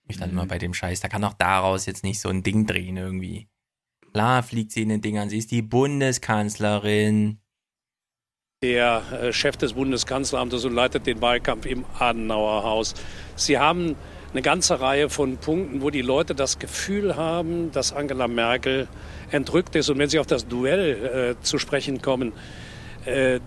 [0.08, 0.38] Ich dann mhm.
[0.38, 1.00] immer bei dem Scheiß.
[1.00, 3.48] Da kann auch daraus jetzt nicht so ein Ding drehen irgendwie.
[4.12, 7.40] Klar fliegt sie in den Dingern, sie ist die Bundeskanzlerin.
[8.62, 12.94] Der äh, Chef des Bundeskanzleramtes und leitet den Wahlkampf im Adenauer Haus.
[13.36, 13.94] Sie haben
[14.32, 18.88] eine ganze Reihe von Punkten, wo die Leute das Gefühl haben, dass Angela Merkel
[19.30, 19.88] entrückt ist.
[19.90, 22.32] Und wenn Sie auf das Duell äh, zu sprechen kommen,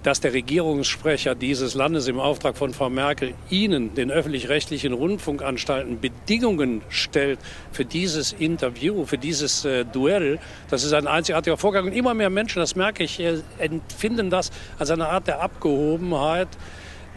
[0.04, 6.82] dass der Regierungssprecher dieses Landes im Auftrag von Frau Merkel Ihnen, den öffentlich-rechtlichen Rundfunkanstalten, Bedingungen
[6.90, 7.40] stellt
[7.72, 10.40] für dieses Interview, für dieses äh, Duell.
[10.70, 11.86] Das ist ein einzigartiger Vorgang.
[11.86, 16.48] Und immer mehr Menschen, das merke ich, äh, empfinden das als eine Art der Abgehobenheit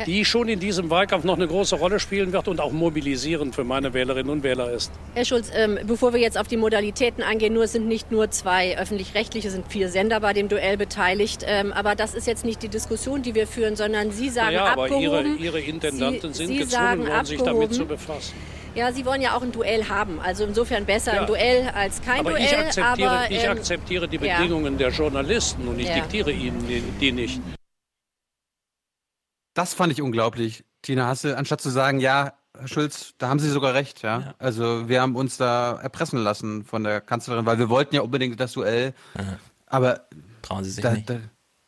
[0.07, 3.65] die schon in diesem Wahlkampf noch eine große Rolle spielen wird und auch mobilisierend für
[3.65, 4.93] meine Wählerinnen und Wähler ist.
[5.15, 8.31] Herr Schulz, ähm, bevor wir jetzt auf die Modalitäten eingehen, nur es sind nicht nur
[8.31, 11.45] zwei öffentlich-rechtliche, es sind vier Sender bei dem Duell beteiligt.
[11.47, 14.73] Ähm, aber das ist jetzt nicht die Diskussion, die wir führen, sondern Sie sagen naja,
[14.73, 15.07] abgehoben.
[15.07, 18.35] aber Ihre, Ihre Intendanten Sie, sind Sie gezwungen worden, sich damit zu befassen.
[18.75, 20.19] Ja, Sie wollen ja auch ein Duell haben.
[20.21, 21.21] Also insofern besser ja.
[21.21, 22.45] ein Duell als kein aber Duell.
[22.45, 24.79] Ich akzeptiere, aber ich ähm, akzeptiere die Bedingungen ja.
[24.79, 25.95] der Journalisten und ich ja.
[25.95, 26.67] diktiere ihnen
[27.01, 27.41] die nicht.
[29.55, 30.65] Das fand ich unglaublich.
[30.83, 34.21] Tina Hassel, anstatt zu sagen, ja, Herr Schulz, da haben Sie sogar recht, ja?
[34.21, 34.35] ja.
[34.39, 38.39] Also wir haben uns da erpressen lassen von der Kanzlerin, weil wir wollten ja unbedingt
[38.39, 38.95] das Duell.
[39.17, 39.39] Ja.
[39.67, 40.07] Aber
[40.43, 41.09] trauen Sie sich da, nicht.
[41.09, 41.19] Da,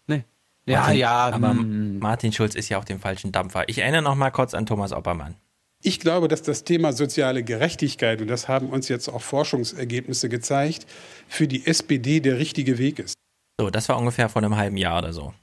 [0.07, 0.25] nee.
[0.65, 1.27] Ja, Martin, ja.
[1.29, 1.99] Aber hm.
[1.99, 3.69] Martin Schulz ist ja auf dem falschen Dampfer.
[3.69, 5.35] Ich erinnere noch mal kurz an Thomas Oppermann.
[5.83, 10.87] Ich glaube, dass das Thema soziale Gerechtigkeit, und das haben uns jetzt auch Forschungsergebnisse gezeigt,
[11.29, 13.15] für die SPD der richtige Weg ist.
[13.59, 15.35] So, das war ungefähr vor einem halben Jahr oder so.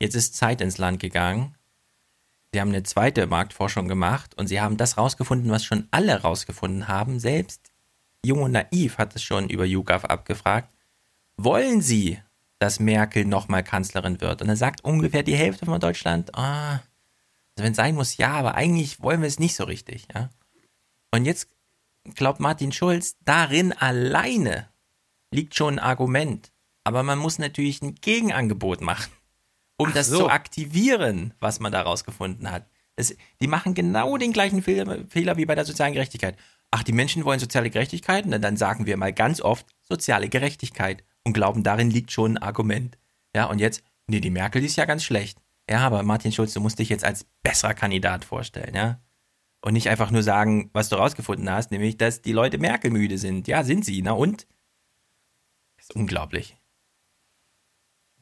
[0.00, 1.54] Jetzt ist Zeit ins Land gegangen
[2.52, 6.86] Sie haben eine zweite Marktforschung gemacht und sie haben das rausgefunden, was schon alle rausgefunden
[6.86, 7.18] haben.
[7.18, 7.72] Selbst
[8.24, 10.68] Jung und Naiv hat es schon über YouGov abgefragt.
[11.38, 12.18] Wollen Sie,
[12.58, 14.42] dass Merkel nochmal Kanzlerin wird?
[14.42, 18.32] Und dann sagt ungefähr die Hälfte von Deutschland, ah, also wenn es sein muss, ja,
[18.32, 20.28] aber eigentlich wollen wir es nicht so richtig, ja.
[21.10, 21.48] Und jetzt
[22.14, 24.68] glaubt Martin Schulz, darin alleine
[25.30, 26.52] liegt schon ein Argument.
[26.84, 29.12] Aber man muss natürlich ein Gegenangebot machen
[29.82, 30.18] um Ach das so.
[30.18, 32.66] zu aktivieren, was man daraus gefunden hat.
[32.96, 36.36] Das, die machen genau den gleichen Fehler, Fehler, wie bei der sozialen Gerechtigkeit.
[36.70, 41.04] Ach, die Menschen wollen soziale Gerechtigkeit, und dann sagen wir mal ganz oft soziale Gerechtigkeit
[41.24, 42.98] und glauben, darin liegt schon ein Argument.
[43.34, 45.38] Ja, und jetzt, nee, die Merkel die ist ja ganz schlecht.
[45.68, 49.00] Ja, aber Martin Schulz, du musst dich jetzt als besserer Kandidat vorstellen, ja?
[49.64, 53.16] Und nicht einfach nur sagen, was du rausgefunden hast, nämlich, dass die Leute Merkel müde
[53.16, 53.46] sind.
[53.46, 54.48] Ja, sind sie, na und?
[55.76, 56.56] Das ist unglaublich.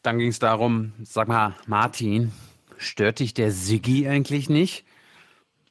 [0.02, 2.32] Dann ging es darum, sag mal, Martin,
[2.78, 4.84] stört dich der Siggi eigentlich nicht?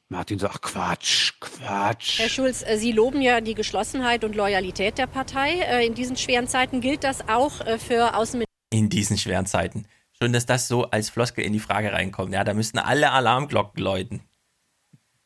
[0.08, 2.18] Martin sagt, Quatsch, Quatsch.
[2.18, 5.60] Herr Schulz, äh, Sie loben ja die Geschlossenheit und Loyalität der Partei.
[5.60, 8.50] Äh, in diesen schweren Zeiten gilt das auch äh, für Außenminister.
[8.70, 9.86] In diesen schweren Zeiten.
[10.20, 12.34] Schön, dass das so als Floskel in die Frage reinkommt.
[12.34, 14.20] Ja, da müssten alle Alarmglocken läuten.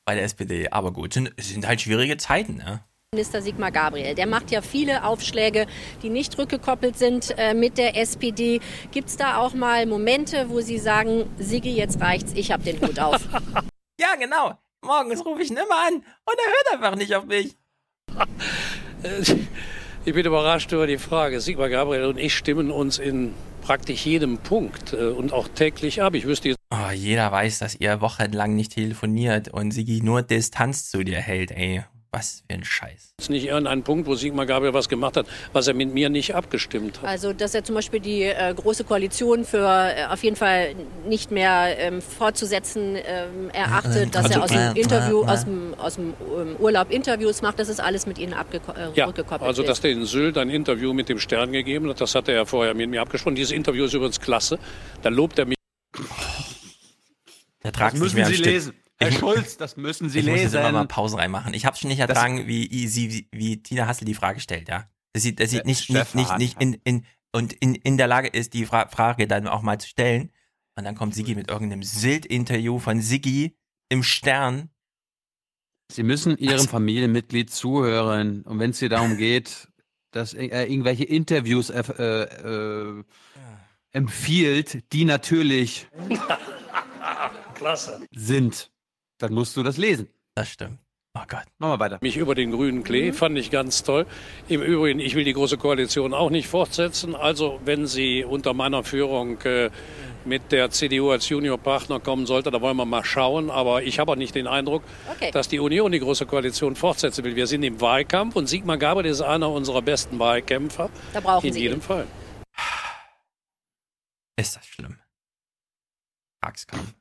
[0.05, 0.69] Bei der SPD.
[0.69, 2.85] Aber gut, es sind halt schwierige Zeiten, ja.
[3.15, 4.15] Minister Sigmar Gabriel.
[4.15, 5.67] Der macht ja viele Aufschläge,
[6.03, 8.61] die nicht rückgekoppelt sind äh, mit der SPD.
[8.91, 12.81] Gibt es da auch mal Momente, wo Sie sagen, Sigi, jetzt reicht's, ich habe den
[12.81, 13.21] Hut auf?
[14.01, 14.59] ja, genau.
[14.85, 17.57] Morgens rufe ich ihn immer an und er hört einfach nicht auf mich.
[20.05, 21.41] Ich bin überrascht über die Frage.
[21.41, 23.33] Sigmar Gabriel und ich stimmen uns in
[23.63, 26.15] praktisch jedem Punkt äh, und auch täglich ab.
[26.15, 26.59] Ich wüsste jetzt.
[26.71, 31.53] Oh, jeder weiß, dass ihr wochenlang nicht telefoniert und Sigi nur Distanz zu dir hält,
[31.53, 31.85] ey.
[32.15, 33.15] Was für ein Scheiß.
[33.19, 36.09] Es ist nicht irgendein Punkt, wo Sigmar Gabriel was gemacht hat, was er mit mir
[36.09, 37.09] nicht abgestimmt hat.
[37.09, 40.77] Also, dass er zum Beispiel die äh, große Koalition für äh, auf jeden Fall
[41.09, 45.95] nicht mehr ähm, fortzusetzen ähm, erachtet, dass also, er aus dem Interview, aus dem, aus
[45.97, 48.97] dem um, Urlaub Interviews macht, das ist alles mit Ihnen abgekoppelt.
[48.97, 52.15] Äh, ja, also, dass der in Sylt ein Interview mit dem Stern gegeben hat, das
[52.15, 53.35] hat er ja vorher mit mir abgesprochen.
[53.35, 54.61] Dieses Interview ist übrigens klasse.
[55.03, 55.57] Da lobt er mich.
[57.63, 58.84] Das müssen Sie lesen.
[58.99, 60.37] Herr Schulz, das müssen Sie ich lesen.
[60.37, 61.55] Ich muss jetzt immer mal Pausen reinmachen.
[61.55, 64.89] Ich habe schon nicht ertragen, wie, wie, wie Tina Hassel die Frage stellt, ja.
[65.13, 68.29] Dass sie, dass sie nicht, nicht, nicht, nicht in, in, und in, in der Lage
[68.29, 70.31] ist, die Fra Frage dann auch mal zu stellen.
[70.77, 73.57] Und dann kommt Sigi mit irgendeinem Silt-Interview von Sigi
[73.89, 74.71] im Stern.
[75.93, 78.43] Sie müssen Ihrem also, Familienmitglied zuhören.
[78.43, 79.69] Und wenn es hier darum geht,
[80.11, 83.05] dass er irgendwelche Interviews äh, äh,
[83.93, 85.89] empfiehlt, die natürlich
[87.55, 88.07] Klasse.
[88.13, 88.74] sind
[89.25, 90.09] dann musst du das lesen.
[90.35, 90.79] Das stimmt.
[91.17, 91.45] Oh Gott.
[91.59, 91.99] Machen wir weiter.
[92.03, 94.05] Mich über den grünen Klee fand ich ganz toll.
[94.49, 97.15] Im Übrigen, ich will die Große Koalition auch nicht fortsetzen.
[97.15, 99.71] Also, wenn sie unter meiner Führung äh,
[100.27, 103.49] mit der CDU als Juniorpartner kommen sollte, da wollen wir mal schauen.
[103.49, 105.31] Aber ich habe auch nicht den Eindruck, okay.
[105.31, 107.35] dass die Union die Große Koalition fortsetzen will.
[107.37, 110.91] Wir sind im Wahlkampf und Sigmar Gabriel ist einer unserer besten Wahlkämpfer.
[111.15, 111.83] Da brauchen In Sie jedem ihn.
[111.83, 112.07] Fall.
[114.37, 114.99] Ist das schlimm?
[116.43, 116.93] Axtkampf.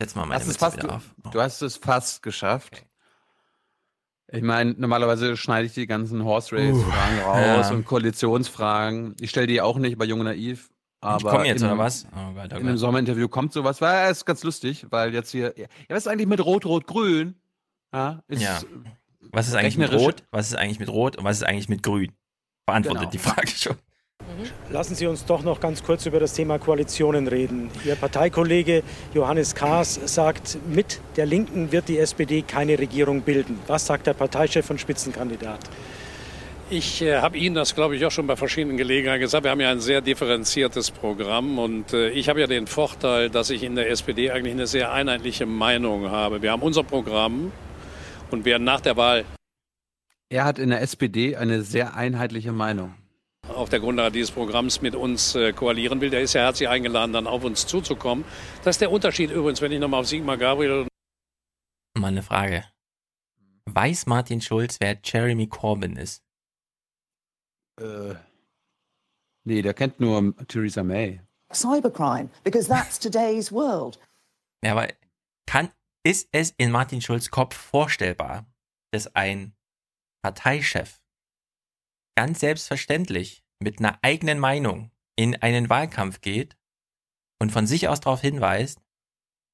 [0.00, 1.14] Jetzt mal meine hast fast, wieder auf.
[1.24, 1.30] Oh.
[1.30, 2.72] Du hast es fast geschafft.
[2.72, 4.38] Okay.
[4.38, 7.74] Ich meine, normalerweise schneide ich die ganzen Horse Race-Fragen uh, raus ja.
[7.74, 9.16] und Koalitionsfragen.
[9.20, 10.70] Ich stelle die auch nicht bei Jung Naiv.
[11.00, 12.06] Aber ich komme jetzt, oder was?
[12.12, 13.80] Oh Gott, oh in einem Sommerinterview kommt sowas.
[13.80, 15.54] Weil es ist ganz lustig, weil jetzt hier.
[15.56, 17.34] Ja, was ist eigentlich mit Rot, Rot, Grün?
[17.92, 18.22] Ja.
[18.28, 18.60] Ja.
[19.32, 20.22] Was ist eigentlich mit Rot?
[20.30, 21.16] Was ist eigentlich mit Rot?
[21.16, 22.12] Und was ist eigentlich mit Grün?
[22.66, 23.10] Beantwortet genau.
[23.10, 23.76] die Frage schon.
[24.70, 27.70] Lassen Sie uns doch noch ganz kurz über das Thema Koalitionen reden.
[27.84, 28.82] Ihr Parteikollege
[29.14, 33.58] Johannes Kahrs sagt, mit der Linken wird die SPD keine Regierung bilden.
[33.66, 35.60] Was sagt der Parteichef und Spitzenkandidat?
[36.72, 39.42] Ich äh, habe Ihnen das, glaube ich, auch schon bei verschiedenen Gelegenheiten gesagt.
[39.42, 43.50] Wir haben ja ein sehr differenziertes Programm und äh, ich habe ja den Vorteil, dass
[43.50, 46.42] ich in der SPD eigentlich eine sehr einheitliche Meinung habe.
[46.42, 47.50] Wir haben unser Programm
[48.30, 49.24] und werden nach der Wahl.
[50.28, 52.94] Er hat in der SPD eine sehr einheitliche Meinung
[53.54, 56.10] auf der Grundlage dieses Programms mit uns äh, koalieren will.
[56.10, 58.24] Der ist ja herzlich eingeladen, dann auf uns zuzukommen.
[58.64, 60.86] Das ist der Unterschied übrigens, wenn ich nochmal auf Sigmar Gabriel.
[61.98, 62.64] Mal eine Frage.
[63.66, 66.22] Weiß Martin Schulz, wer Jeremy Corbyn ist?
[67.80, 68.14] Äh.
[69.44, 71.20] Nee, der kennt nur Theresa May.
[71.52, 73.98] Cybercrime, because that's today's world.
[74.64, 74.88] Ja, aber
[75.46, 75.70] kann,
[76.04, 78.46] ist es in Martin Schulz Kopf vorstellbar,
[78.92, 79.54] dass ein
[80.22, 80.99] Parteichef
[82.20, 86.54] ganz selbstverständlich mit einer eigenen Meinung in einen Wahlkampf geht
[87.40, 88.78] und von sich aus darauf hinweist,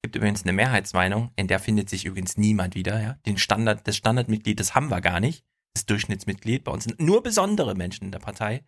[0.03, 3.13] gibt übrigens eine Mehrheitsmeinung, in der findet sich übrigens niemand wieder, ja.
[3.25, 5.45] Den Standard, das Standardmitglied, das haben wir gar nicht.
[5.75, 6.65] Das Durchschnittsmitglied.
[6.65, 8.65] Bei uns sind nur besondere Menschen in der Partei.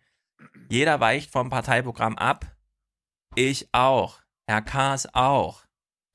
[0.69, 2.55] Jeder weicht vom Parteiprogramm ab.
[3.35, 4.21] Ich auch.
[4.47, 5.65] Herr Kaas auch.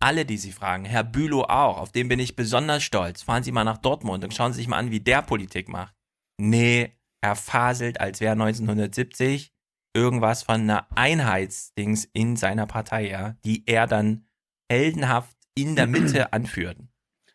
[0.01, 0.87] Alle, die Sie fragen.
[0.87, 1.77] Herr Bülow auch.
[1.77, 3.21] Auf den bin ich besonders stolz.
[3.21, 5.95] Fahren Sie mal nach Dortmund und schauen Sie sich mal an, wie der Politik macht.
[6.39, 9.51] Nee, er faselt, als wäre 1970
[9.95, 14.27] irgendwas von einer Einheitsdings in seiner Partei, ja, die er dann
[14.71, 16.77] heldenhaft in der Mitte anführt.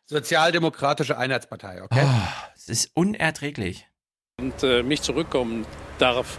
[0.05, 2.03] Sozialdemokratische Einheitspartei, okay?
[2.03, 3.87] Oh, es ist unerträglich.
[4.39, 5.65] Und äh, mich zurückkommen
[5.97, 6.37] darf.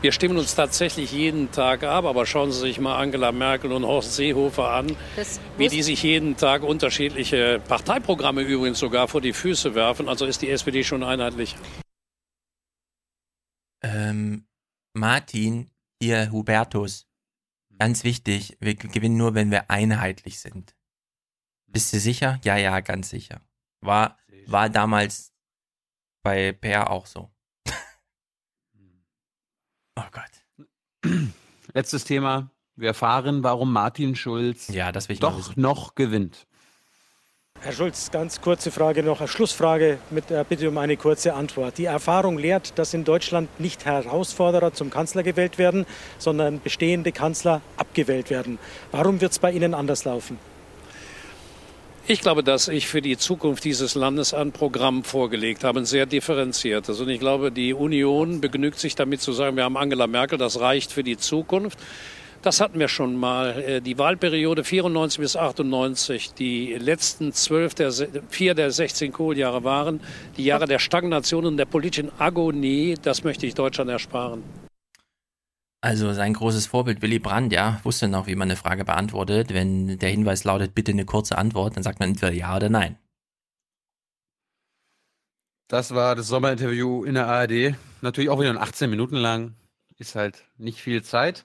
[0.00, 3.84] Wir stimmen uns tatsächlich jeden Tag ab, aber schauen Sie sich mal Angela Merkel und
[3.84, 4.96] Horst Seehofer an,
[5.56, 10.08] wie die sich jeden Tag unterschiedliche Parteiprogramme übrigens sogar vor die Füße werfen.
[10.08, 11.56] Also ist die SPD schon einheitlich.
[13.82, 14.46] Ähm,
[14.94, 15.70] Martin,
[16.00, 17.08] hier Hubertus,
[17.78, 20.74] ganz wichtig, wir gewinnen nur, wenn wir einheitlich sind.
[21.66, 22.40] Bist du sicher?
[22.44, 23.40] Ja, ja, ganz sicher.
[23.80, 25.32] War, war damals
[26.22, 27.30] bei Per auch so.
[29.96, 30.72] oh Gott.
[31.74, 32.50] Letztes Thema.
[32.74, 36.46] Wir erfahren, warum Martin Schulz ja, doch noch gewinnt.
[37.62, 41.78] Herr Schulz, ganz kurze Frage noch, eine Schlussfrage mit der Bitte um eine kurze Antwort.
[41.78, 45.86] Die Erfahrung lehrt, dass in Deutschland nicht Herausforderer zum Kanzler gewählt werden,
[46.18, 48.58] sondern bestehende Kanzler abgewählt werden.
[48.92, 50.38] Warum wird es bei Ihnen anders laufen?
[52.06, 56.06] Ich glaube, dass ich für die Zukunft dieses Landes ein Programm vorgelegt habe, ein sehr
[56.06, 57.00] differenziertes.
[57.00, 60.60] Und ich glaube, die Union begnügt sich damit zu sagen, wir haben Angela Merkel, das
[60.60, 61.80] reicht für die Zukunft.
[62.42, 63.58] Das hatten wir schon mal.
[63.62, 67.92] Äh, die Wahlperiode 94 bis 98, die letzten zwölf der
[68.28, 70.00] vier der 16 Kohljahre waren
[70.36, 72.96] die Jahre der Stagnation und der politischen Agonie.
[73.02, 74.42] Das möchte ich Deutschland ersparen.
[75.80, 79.52] Also sein großes Vorbild Willy Brandt, ja, wusste noch, wie man eine Frage beantwortet.
[79.52, 82.98] Wenn der Hinweis lautet, bitte eine kurze Antwort, dann sagt man entweder ja oder nein.
[85.68, 87.74] Das war das Sommerinterview in der ARD.
[88.00, 89.54] Natürlich auch wieder 18 Minuten lang.
[89.98, 91.44] Ist halt nicht viel Zeit.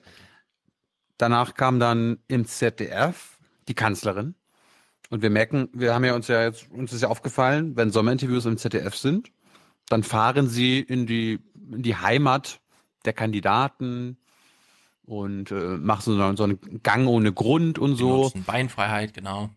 [1.22, 3.38] Danach kam dann im ZDF
[3.68, 4.34] die Kanzlerin.
[5.08, 8.44] Und wir merken, wir haben ja uns ja jetzt, uns ist ja aufgefallen, wenn Sommerinterviews
[8.44, 9.30] im ZDF sind,
[9.88, 11.38] dann fahren sie in die,
[11.70, 12.60] in die Heimat
[13.04, 14.16] der Kandidaten
[15.04, 18.32] und äh, machen so, so einen Gang ohne Grund und so.
[18.44, 19.48] Beinfreiheit, genau.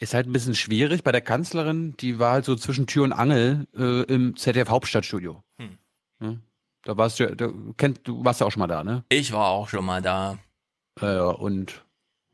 [0.00, 3.12] Ist halt ein bisschen schwierig bei der Kanzlerin, die war halt so zwischen Tür und
[3.12, 5.40] Angel äh, im ZDF Hauptstadtstudio.
[5.60, 5.78] Hm.
[6.20, 6.36] Ja,
[6.82, 9.04] da warst du, da, kennt, du warst ja auch schon mal da, ne?
[9.08, 10.38] Ich war auch schon mal da.
[11.00, 11.84] Äh, und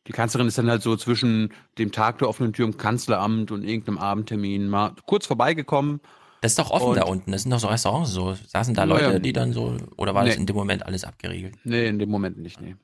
[0.07, 3.63] die Kanzlerin ist dann halt so zwischen dem Tag der offenen Tür im Kanzleramt und
[3.63, 6.01] irgendeinem Abendtermin mal kurz vorbeigekommen.
[6.41, 7.31] Das ist doch offen und da unten.
[7.31, 8.11] Das sind doch so Restaurants.
[8.11, 9.77] So saßen da Leute, ja, die dann so.
[9.97, 10.31] Oder war nee.
[10.31, 11.55] das in dem Moment alles abgeriegelt?
[11.63, 12.75] Nee, in dem Moment nicht, nee.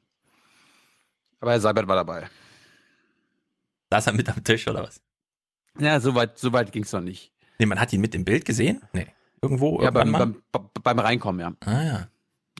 [1.41, 2.29] Aber Herr Seibert war dabei.
[3.91, 5.01] Saß er mit am Tisch oder was?
[5.79, 7.33] Ja, so weit, so weit ging es noch nicht.
[7.59, 8.81] Nee, man hat ihn mit im Bild gesehen?
[8.93, 9.07] Nee.
[9.43, 9.83] Irgendwo?
[9.83, 10.37] Ja, beim, beim,
[10.83, 11.53] beim, Reinkommen, ja.
[11.69, 12.09] Ah, ja.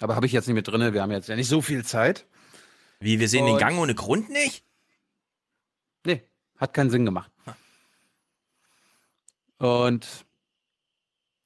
[0.01, 0.93] Aber habe ich jetzt nicht mit drin.
[0.93, 2.27] Wir haben jetzt ja nicht so viel Zeit.
[3.01, 4.65] Wie, wir sehen und den Gang ohne Grund nicht?
[6.05, 6.23] Nee,
[6.57, 7.31] hat keinen Sinn gemacht.
[9.59, 10.27] Und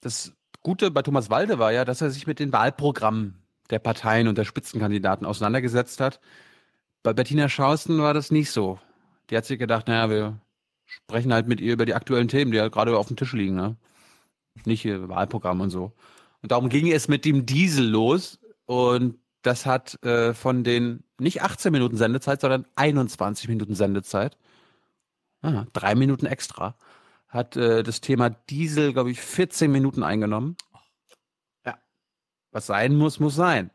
[0.00, 4.28] das Gute bei Thomas Walde war ja, dass er sich mit den Wahlprogrammen der Parteien
[4.28, 6.20] und der Spitzenkandidaten auseinandergesetzt hat.
[7.02, 8.78] Bei Bettina Schausten war das nicht so.
[9.30, 10.40] Die hat sich gedacht, naja, wir
[10.84, 13.56] sprechen halt mit ihr über die aktuellen Themen, die halt gerade auf dem Tisch liegen.
[13.56, 13.76] Ne?
[14.64, 15.92] Nicht ihr Wahlprogramm und so.
[16.42, 18.38] Und darum ging es mit dem Diesel los.
[18.66, 24.36] Und das hat äh, von den nicht 18 Minuten Sendezeit, sondern 21 Minuten Sendezeit,
[25.42, 26.76] ah, drei Minuten extra,
[27.28, 30.56] hat äh, das Thema Diesel, glaube ich, 14 Minuten eingenommen.
[31.64, 31.78] Ja.
[32.50, 33.70] Was sein muss, muss sein.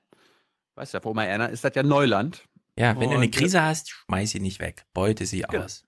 [0.76, 2.44] Weißt ja, vor Erna ist das ja Neuland.
[2.78, 4.86] Ja, wenn Und, du eine Krise hast, schmeiß sie nicht weg.
[4.94, 5.64] Beute sie genau.
[5.64, 5.88] aus.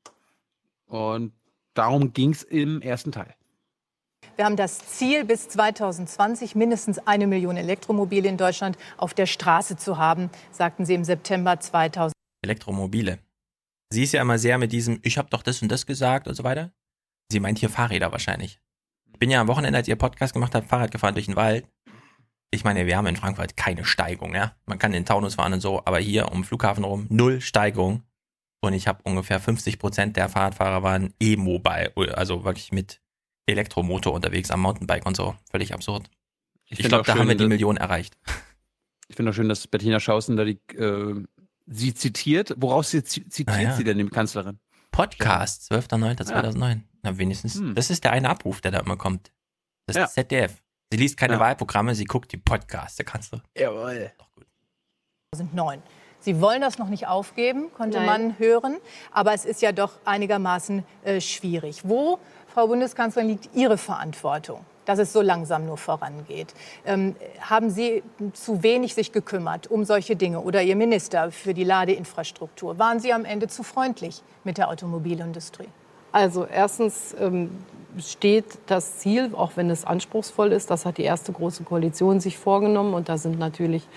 [0.88, 1.34] Und
[1.76, 3.36] darum ging es im ersten Teil.
[4.40, 9.76] Wir haben das Ziel, bis 2020 mindestens eine Million Elektromobile in Deutschland auf der Straße
[9.76, 12.14] zu haben, sagten Sie im September 2000.
[12.46, 13.20] Elektromobile.
[13.90, 16.36] Sie ist ja immer sehr mit diesem, ich habe doch das und das gesagt und
[16.36, 16.72] so weiter.
[17.30, 18.62] Sie meint hier Fahrräder wahrscheinlich.
[19.12, 21.68] Ich bin ja am Wochenende, als ihr Podcast gemacht habt, Fahrrad gefahren durch den Wald.
[22.50, 24.56] Ich meine, wir haben in Frankfurt keine Steigung, ja.
[24.66, 28.04] Man kann in Taunus fahren und so, aber hier um den Flughafen rum null Steigung.
[28.62, 33.02] Und ich habe ungefähr 50 Prozent der Fahrradfahrer waren E-Mobile, also wirklich mit
[33.52, 35.36] Elektromotor unterwegs am Mountainbike und so.
[35.52, 36.10] Völlig absurd.
[36.66, 38.18] Ich, ich glaube, da schön, haben wir die Million erreicht.
[39.08, 41.26] Ich finde auch schön, dass Bettina Schausen da die, äh,
[41.66, 42.54] sie zitiert.
[42.58, 43.76] Woraus sie, zitiert ah, ja.
[43.76, 44.60] sie denn, die Kanzlerin?
[44.92, 46.70] Podcast, 12.09.2009.
[46.70, 46.76] Ja.
[47.02, 47.56] Na, wenigstens.
[47.56, 47.76] Hm.
[47.76, 49.32] Das ist der eine Abruf, der da immer kommt.
[49.88, 50.24] Das ist ja.
[50.24, 50.62] ZDF.
[50.92, 51.40] Sie liest keine ja.
[51.40, 53.44] Wahlprogramme, sie guckt die Podcasts der Kanzlerin.
[53.56, 54.12] Jawohl.
[54.18, 54.46] Doch gut.
[55.36, 55.82] 2009.
[56.22, 58.06] Sie wollen das noch nicht aufgeben, konnte Nein.
[58.06, 58.78] man hören.
[59.12, 61.82] Aber es ist ja doch einigermaßen äh, schwierig.
[61.88, 62.20] Wo
[62.60, 66.54] Frau Bundeskanzlerin, liegt Ihre Verantwortung, dass es so langsam nur vorangeht?
[66.86, 71.64] Ähm, haben Sie zu wenig sich gekümmert um solche Dinge oder Ihr Minister für die
[71.64, 72.78] Ladeinfrastruktur?
[72.78, 75.70] Waren Sie am Ende zu freundlich mit der Automobilindustrie?
[76.12, 77.50] Also erstens ähm,
[77.98, 82.38] steht das Ziel, auch wenn es anspruchsvoll ist, das hat die erste große Koalition sich
[82.38, 83.88] vorgenommen und da sind natürlich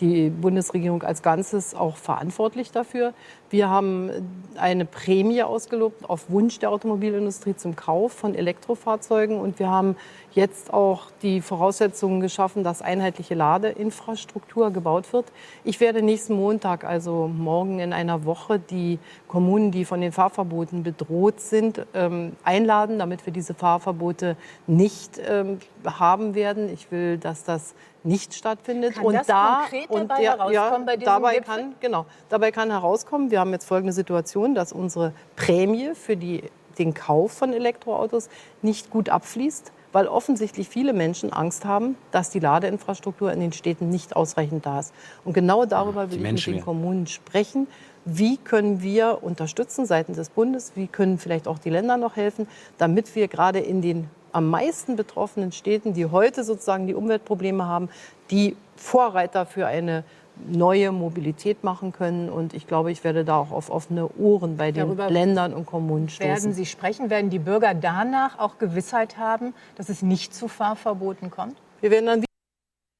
[0.00, 3.14] die Bundesregierung als Ganzes auch verantwortlich dafür.
[3.50, 4.10] Wir haben
[4.56, 9.96] eine Prämie ausgelobt auf Wunsch der Automobilindustrie zum Kauf von Elektrofahrzeugen und wir haben
[10.32, 15.26] jetzt auch die Voraussetzungen geschaffen, dass einheitliche Ladeinfrastruktur gebaut wird.
[15.64, 18.98] Ich werde nächsten Montag, also morgen in einer Woche, die
[19.28, 25.58] Kommunen, die von den Fahrverboten bedroht sind, ähm, einladen, damit wir diese Fahrverbote nicht ähm,
[25.84, 26.72] haben werden.
[26.72, 27.74] Ich will, dass das
[28.04, 28.94] nicht stattfindet.
[28.94, 31.54] Kann und das da und dabei ja, herauskommen bei diesem dabei Gipfel?
[31.54, 33.30] kann genau dabei kann herauskommen.
[33.30, 36.44] Wir haben jetzt folgende Situation, dass unsere Prämie für die,
[36.78, 38.28] den Kauf von Elektroautos
[38.62, 43.90] nicht gut abfließt weil offensichtlich viele Menschen Angst haben, dass die Ladeinfrastruktur in den Städten
[43.90, 44.92] nicht ausreichend da ist.
[45.24, 47.68] Und genau darüber will ich mit den Kommunen sprechen.
[48.04, 50.72] Wie können wir unterstützen seitens des Bundes?
[50.74, 52.48] Wie können vielleicht auch die Länder noch helfen,
[52.78, 57.88] damit wir gerade in den am meisten betroffenen Städten, die heute sozusagen die Umweltprobleme haben,
[58.30, 60.04] die Vorreiter für eine
[60.50, 62.28] neue Mobilität machen können.
[62.28, 65.66] Und ich glaube, ich werde da auch auf offene Ohren bei den Darüber Ländern und
[65.66, 66.30] Kommunen stoßen.
[66.30, 67.10] Werden Sie sprechen?
[67.10, 71.56] Werden die Bürger danach auch Gewissheit haben, dass es nicht zu Fahrverboten kommt?
[71.80, 72.24] Wir werden dann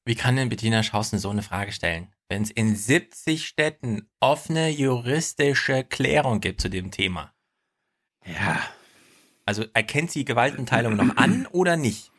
[0.05, 2.07] Wie kann denn Bettina Schausen so eine Frage stellen?
[2.29, 7.31] Wenn es in 70 Städten offene juristische Klärung gibt zu dem Thema.
[8.25, 8.59] Ja.
[9.45, 12.11] Also erkennt sie Gewaltenteilung noch an oder nicht?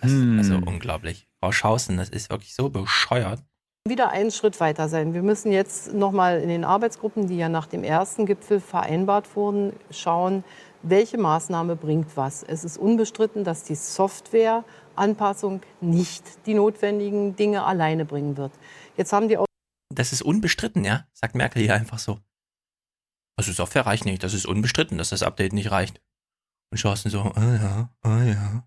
[0.00, 0.38] Das Hm.
[0.38, 1.26] ist also unglaublich.
[1.40, 3.42] Frau Schausen, das ist wirklich so bescheuert.
[3.88, 5.14] wieder einen Schritt weiter sein.
[5.14, 9.36] Wir müssen jetzt noch mal in den Arbeitsgruppen, die ja nach dem ersten Gipfel vereinbart
[9.36, 10.42] wurden, schauen,
[10.82, 12.42] welche Maßnahme bringt was.
[12.42, 18.50] Es ist unbestritten, dass die Softwareanpassung nicht die notwendigen Dinge alleine bringen wird.
[18.96, 19.38] Jetzt haben die
[19.94, 21.04] Das ist unbestritten, ja?
[21.12, 22.18] Sagt Merkel hier einfach so.
[23.36, 24.22] Also Software reicht nicht.
[24.22, 26.00] Das ist unbestritten, dass das Update nicht reicht.
[26.70, 28.64] Und Schausen so, ah ja, ah ja.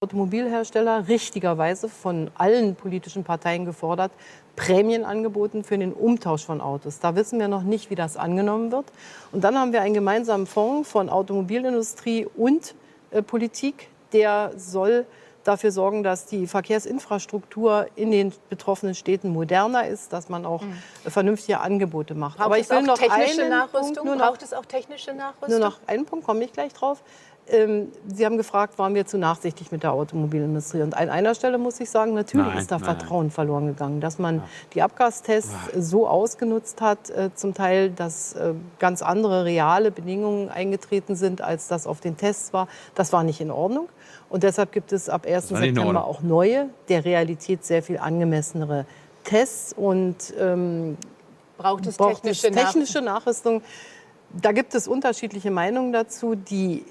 [0.00, 4.12] Automobilhersteller richtigerweise von allen politischen Parteien gefordert,
[4.54, 7.00] Prämien angeboten für den Umtausch von Autos.
[7.00, 8.86] Da wissen wir noch nicht, wie das angenommen wird.
[9.32, 12.76] Und dann haben wir einen gemeinsamen Fonds von Automobilindustrie und
[13.10, 15.04] äh, Politik, der soll
[15.48, 20.62] dafür sorgen, dass die Verkehrsinfrastruktur in den betroffenen Städten moderner ist, dass man auch
[21.04, 22.36] äh, vernünftige Angebote macht.
[22.36, 23.94] Braucht Aber ich es will auch noch technische einen Nachrüstung?
[23.94, 25.50] Punkt, nur noch, Braucht es auch technische Nachrüstung?
[25.50, 27.02] nur noch einen Punkt, komme ich gleich drauf.
[27.50, 30.82] Ähm, Sie haben gefragt, waren wir zu nachsichtig mit der Automobilindustrie?
[30.82, 32.84] Und an einer Stelle muss ich sagen, natürlich Nein, ist da nein.
[32.84, 34.42] Vertrauen verloren gegangen, dass man
[34.74, 41.16] die Abgastests so ausgenutzt hat, äh, zum Teil, dass äh, ganz andere reale Bedingungen eingetreten
[41.16, 42.68] sind, als das auf den Tests war.
[42.94, 43.88] Das war nicht in Ordnung.
[44.30, 45.52] Und deshalb gibt es ab 1.
[45.52, 48.84] war nicht in September auch neue, der Realität sehr viel angemessenere
[49.24, 50.96] Tests und ähm,
[51.56, 53.62] Braucht es braucht technische es technische Nachrüstung.
[54.32, 56.34] Da gibt es unterschiedliche Meinungen dazu.
[56.34, 56.84] Die,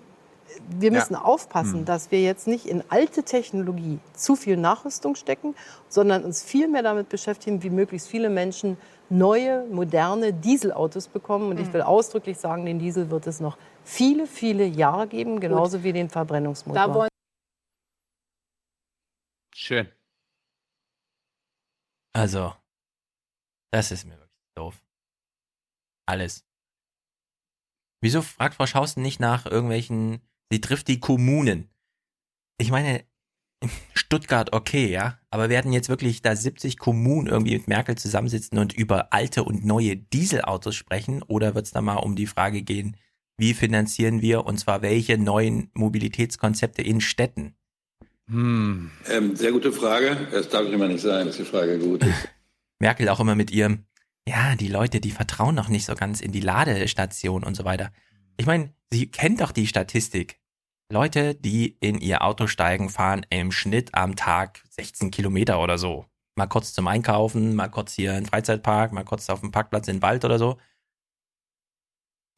[0.69, 0.99] wir Ja.
[0.99, 1.85] müssen aufpassen, Hm.
[1.85, 5.55] dass wir jetzt nicht in alte Technologie zu viel Nachrüstung stecken,
[5.89, 8.77] sondern uns viel mehr damit beschäftigen, wie möglichst viele Menschen
[9.09, 11.51] neue, moderne Dieselautos bekommen.
[11.51, 15.83] Und ich will ausdrücklich sagen, den Diesel wird es noch viele, viele Jahre geben, genauso
[15.83, 17.07] wie den Verbrennungsmotor.
[19.59, 19.87] Schön.
[22.13, 22.53] Also,
[23.71, 24.79] das ist mir wirklich doof.
[26.07, 26.45] Alles.
[27.99, 30.21] Wieso fragt Frau Schausten nicht nach irgendwelchen,
[30.51, 31.71] sie trifft die Kommunen?
[32.59, 33.03] Ich meine,
[33.95, 38.73] Stuttgart okay, ja, aber werden jetzt wirklich da 70 Kommunen irgendwie mit Merkel zusammensitzen und
[38.73, 41.23] über alte und neue Dieselautos sprechen?
[41.23, 42.95] Oder wird es da mal um die Frage gehen,
[43.37, 47.56] wie finanzieren wir und zwar welche neuen Mobilitätskonzepte in Städten?
[48.29, 48.91] Hm.
[49.09, 50.27] Ähm, sehr gute Frage.
[50.31, 52.29] Das darf ich immer nicht sagen, dass die Frage gut ist.
[52.79, 53.85] Merkel auch immer mit ihrem,
[54.27, 57.91] ja, die Leute, die vertrauen noch nicht so ganz in die Ladestation und so weiter.
[58.37, 60.39] Ich meine, sie kennt doch die Statistik.
[60.91, 66.05] Leute, die in ihr Auto steigen, fahren im Schnitt am Tag 16 Kilometer oder so.
[66.35, 69.87] Mal kurz zum Einkaufen, mal kurz hier in den Freizeitpark, mal kurz auf dem Parkplatz
[69.87, 70.57] in den Wald oder so.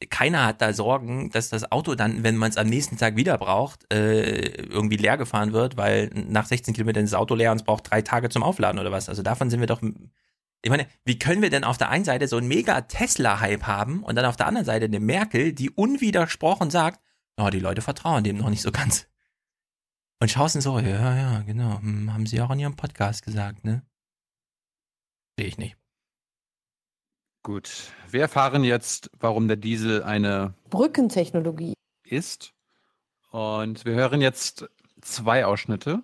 [0.09, 3.37] Keiner hat da Sorgen, dass das Auto dann, wenn man es am nächsten Tag wieder
[3.37, 7.57] braucht, äh, irgendwie leer gefahren wird, weil nach 16 Kilometern ist das Auto leer und
[7.57, 9.09] es braucht drei Tage zum Aufladen oder was.
[9.09, 9.81] Also davon sind wir doch.
[10.61, 14.03] Ich meine, wie können wir denn auf der einen Seite so einen mega Tesla-Hype haben
[14.03, 17.01] und dann auf der anderen Seite eine Merkel, die unwidersprochen sagt,
[17.37, 19.07] oh, die Leute vertrauen dem noch nicht so ganz.
[20.21, 23.83] Und Schausen so, ja, ja, genau, hm, haben sie auch in ihrem Podcast gesagt, ne?
[25.37, 25.78] Sehe ich nicht.
[27.43, 27.91] Gut.
[28.09, 31.73] Wir erfahren jetzt, warum der Diesel eine Brückentechnologie.
[32.03, 32.53] ist.
[33.31, 34.67] Und wir hören jetzt
[35.01, 36.01] zwei Ausschnitte.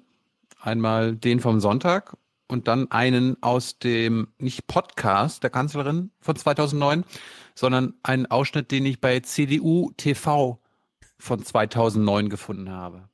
[0.61, 7.03] Einmal den vom Sonntag und dann einen aus dem, nicht Podcast der Kanzlerin von 2009,
[7.55, 10.59] sondern einen Ausschnitt, den ich bei CDU TV
[11.17, 13.09] von 2009 gefunden habe.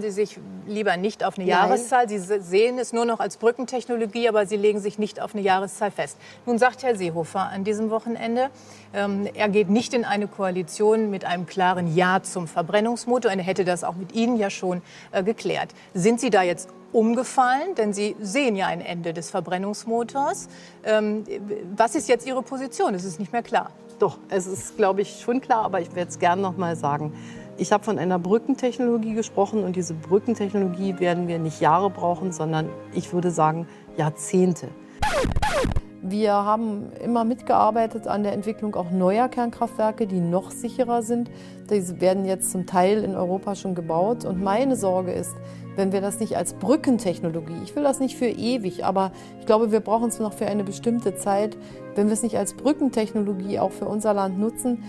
[0.00, 1.56] Sie sich lieber nicht auf eine Nein.
[1.56, 2.08] Jahreszahl.
[2.08, 5.42] Sie se- sehen es nur noch als Brückentechnologie, aber Sie legen sich nicht auf eine
[5.42, 6.16] Jahreszahl fest.
[6.46, 8.50] Nun sagt Herr Seehofer an diesem Wochenende,
[8.94, 13.30] ähm, er geht nicht in eine Koalition mit einem klaren Ja zum Verbrennungsmotor.
[13.30, 15.68] Er hätte das auch mit Ihnen ja schon äh, geklärt.
[15.94, 17.74] Sind Sie da jetzt umgefallen?
[17.76, 20.48] Denn Sie sehen ja ein Ende des Verbrennungsmotors.
[20.84, 21.24] Ähm,
[21.76, 22.94] was ist jetzt Ihre Position?
[22.94, 23.70] Es ist nicht mehr klar.
[23.98, 27.12] Doch, es ist, glaube ich, schon klar, aber ich werde es gerne noch mal sagen.
[27.58, 32.68] Ich habe von einer Brückentechnologie gesprochen und diese Brückentechnologie werden wir nicht Jahre brauchen, sondern
[32.92, 34.68] ich würde sagen Jahrzehnte.
[36.02, 41.30] Wir haben immer mitgearbeitet an der Entwicklung auch neuer Kernkraftwerke, die noch sicherer sind.
[41.70, 44.26] Diese werden jetzt zum Teil in Europa schon gebaut.
[44.26, 45.34] Und meine Sorge ist,
[45.76, 49.72] wenn wir das nicht als Brückentechnologie, ich will das nicht für ewig, aber ich glaube,
[49.72, 51.56] wir brauchen es noch für eine bestimmte Zeit,
[51.94, 54.84] wenn wir es nicht als Brückentechnologie auch für unser Land nutzen.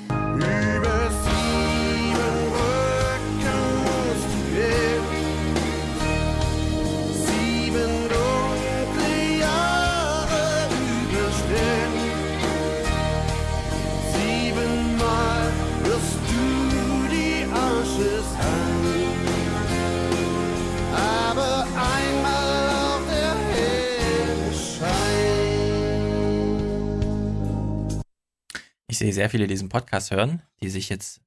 [28.97, 31.21] Ich sehe sehr viele, die diesen Podcast hören, die sich jetzt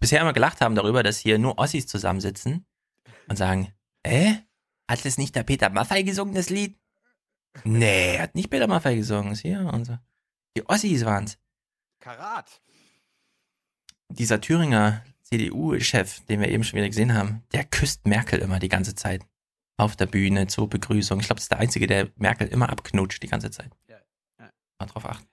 [0.00, 2.66] bisher immer gelacht haben darüber, dass hier nur Ossis zusammensitzen
[3.28, 3.72] und sagen,
[4.02, 4.32] äh,
[4.90, 6.76] hat das nicht der Peter Maffei gesungen, das Lied?
[7.62, 9.96] Nee, hat nicht Peter Maffei gesungen, ist hier und so.
[10.56, 11.38] Die Ossis waren's.
[12.00, 12.60] Karat.
[14.08, 18.68] Dieser Thüringer CDU-Chef, den wir eben schon wieder gesehen haben, der küsst Merkel immer die
[18.68, 19.24] ganze Zeit.
[19.76, 21.20] Auf der Bühne zur Begrüßung.
[21.20, 23.70] Ich glaube, das ist der Einzige, der Merkel immer abknutscht die ganze Zeit.
[23.86, 24.00] Ja,
[24.40, 24.50] ja.
[24.80, 25.28] Mal drauf achten.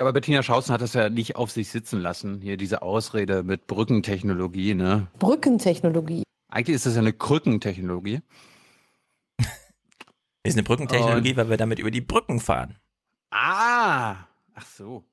[0.00, 2.40] Aber Bettina Schausen hat das ja nicht auf sich sitzen lassen.
[2.40, 5.08] Hier diese Ausrede mit Brückentechnologie, ne?
[5.18, 6.22] Brückentechnologie.
[6.48, 8.20] Eigentlich ist das ja eine Krückentechnologie.
[10.44, 12.78] Ist eine Brückentechnologie, weil wir damit über die Brücken fahren.
[13.30, 14.14] Ah,
[14.54, 15.04] ach so.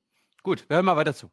[0.42, 1.30] Gut, wir hören mal weiter zu.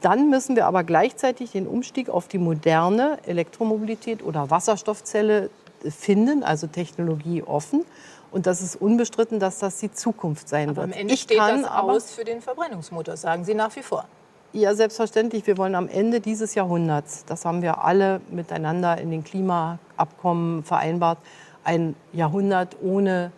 [0.00, 5.50] Dann müssen wir aber gleichzeitig den Umstieg auf die moderne Elektromobilität oder Wasserstoffzelle
[5.88, 7.84] finden, also technologieoffen.
[8.30, 10.86] Und das ist unbestritten, dass das die Zukunft sein Aber wird.
[10.94, 14.04] am Ende ich steht kann das aus für den Verbrennungsmotor, sagen Sie nach wie vor.
[14.52, 15.46] Ja, selbstverständlich.
[15.46, 21.18] Wir wollen am Ende dieses Jahrhunderts, das haben wir alle miteinander in den Klimaabkommen vereinbart,
[21.64, 23.32] ein Jahrhundert ohne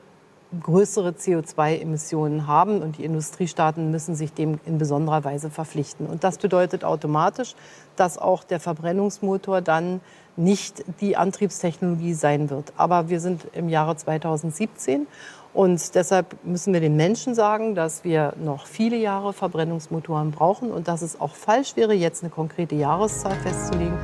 [0.62, 2.82] größere CO2-Emissionen haben.
[2.82, 6.06] Und die Industriestaaten müssen sich dem in besonderer Weise verpflichten.
[6.06, 7.54] Und das bedeutet automatisch,
[7.96, 10.00] dass auch der Verbrennungsmotor dann
[10.36, 12.72] nicht die Antriebstechnologie sein wird.
[12.76, 15.06] Aber wir sind im Jahre 2017
[15.52, 20.86] und deshalb müssen wir den Menschen sagen, dass wir noch viele Jahre Verbrennungsmotoren brauchen und
[20.86, 23.98] dass es auch falsch wäre, jetzt eine konkrete Jahreszahl festzulegen.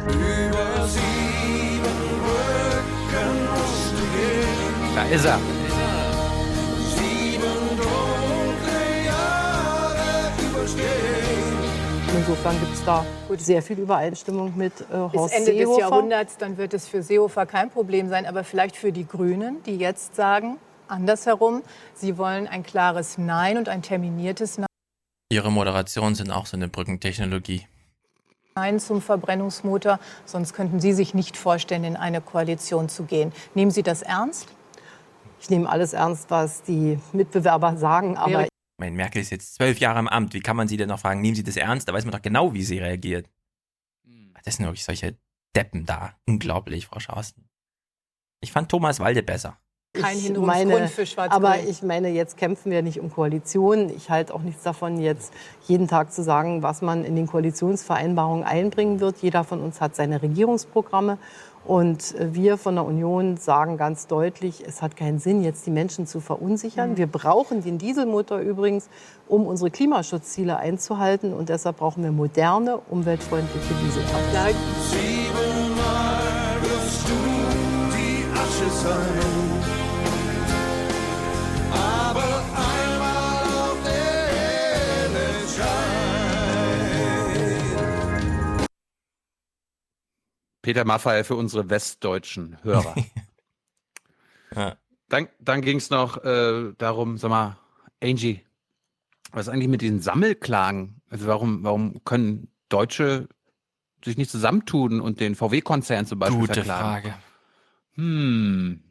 [4.95, 5.39] Da ist er.
[12.17, 13.05] Insofern gibt es da
[13.39, 15.81] sehr viel Übereinstimmung mit äh, Bis Horst Ende des Seehofer.
[15.81, 19.77] Jahrhunderts, dann wird es für Seehofer kein Problem sein, aber vielleicht für die Grünen, die
[19.77, 21.63] jetzt sagen, andersherum,
[21.93, 24.61] sie wollen ein klares Nein und ein terminiertes
[25.31, 27.67] Ihre Moderationen sind auch so eine Brückentechnologie.
[28.55, 33.33] Nein zum Verbrennungsmotor, sonst könnten Sie sich nicht vorstellen, in eine Koalition zu gehen.
[33.55, 34.47] Nehmen Sie das ernst?
[35.41, 38.47] Ich nehme alles ernst, was die Mitbewerber sagen, aber
[38.77, 40.35] Mein Merkel ist jetzt zwölf Jahre im Amt.
[40.35, 41.89] Wie kann man sie denn noch fragen, nehmen Sie das ernst?
[41.89, 43.29] Da weiß man doch genau, wie sie reagiert.
[44.45, 45.17] Das sind wirklich solche
[45.57, 46.15] Deppen da.
[46.27, 47.49] Unglaublich, Frau Schausten.
[48.41, 49.59] Ich fand Thomas Walde besser.
[49.95, 51.45] Kein ich meine, für Schwarz-Grün.
[51.45, 53.95] aber ich meine, jetzt kämpfen wir nicht um Koalitionen.
[53.97, 55.33] Ich halte auch nichts davon, jetzt
[55.69, 59.19] jeden Tag zu sagen, was man in den Koalitionsvereinbarungen einbringen wird.
[59.23, 61.17] Jeder von uns hat seine Regierungsprogramme.
[61.65, 66.07] Und wir von der Union sagen ganz deutlich, es hat keinen Sinn, jetzt die Menschen
[66.07, 66.93] zu verunsichern.
[66.93, 66.97] Mhm.
[66.99, 68.89] Wir brauchen den Dieselmotor übrigens,
[69.29, 71.33] um unsere Klimaschutzziele einzuhalten.
[71.33, 74.59] Und deshalb brauchen wir moderne, umweltfreundliche Dieselfahrzeuge.
[74.91, 76.21] Siebenmal
[76.61, 79.44] wirst du die Asche sein.
[90.65, 92.95] Peter Maffay für unsere westdeutschen Hörer.
[94.57, 94.77] Ja.
[95.09, 97.59] Dann, dann ging es noch äh, darum, sag mal,
[98.01, 98.45] Angie,
[99.33, 101.03] was ist eigentlich mit diesen Sammelklagen?
[101.09, 103.29] Also warum, warum können Deutsche
[104.05, 107.11] sich nicht zusammentun und den VW-Konzern zum Beispiel Gute verklagen?
[107.11, 107.15] Frage.
[107.95, 108.85] Hm.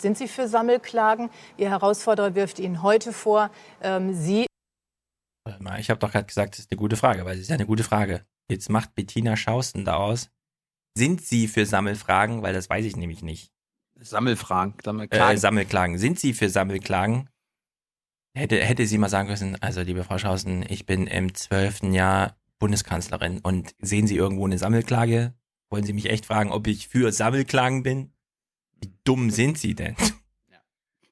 [0.00, 1.30] Sind Sie für Sammelklagen?
[1.56, 4.46] Ihr Herausforderer wirft Ihnen heute vor, ähm, Sie
[5.78, 7.66] Ich habe doch gerade gesagt, das ist eine gute Frage, weil es ist ja eine
[7.66, 8.26] gute Frage.
[8.48, 10.30] Jetzt macht Bettina Schausten daraus.
[10.96, 12.42] Sind Sie für Sammelfragen?
[12.42, 13.52] Weil das weiß ich nämlich nicht.
[13.98, 15.36] Sammelfragen, Sammelklagen.
[15.36, 15.98] Äh, Sammelklagen.
[15.98, 17.28] Sind Sie für Sammelklagen?
[18.34, 22.36] Hätte, hätte sie mal sagen müssen, also liebe Frau Schausten, ich bin im zwölften Jahr
[22.58, 25.32] Bundeskanzlerin und sehen Sie irgendwo eine Sammelklage?
[25.70, 28.12] Wollen Sie mich echt fragen, ob ich für Sammelklagen bin?
[28.78, 29.96] Wie dumm sind Sie denn?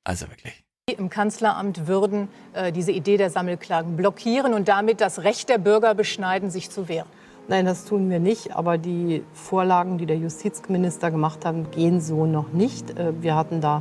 [0.06, 0.62] Also wirklich.
[0.98, 5.94] im Kanzleramt würden äh, diese Idee der Sammelklagen blockieren und damit das Recht der Bürger
[5.94, 7.08] beschneiden, sich zu wehren.
[7.48, 8.56] Nein, das tun wir nicht.
[8.56, 12.98] Aber die Vorlagen, die der Justizminister gemacht hat, gehen so noch nicht.
[12.98, 13.80] Äh, Wir hatten da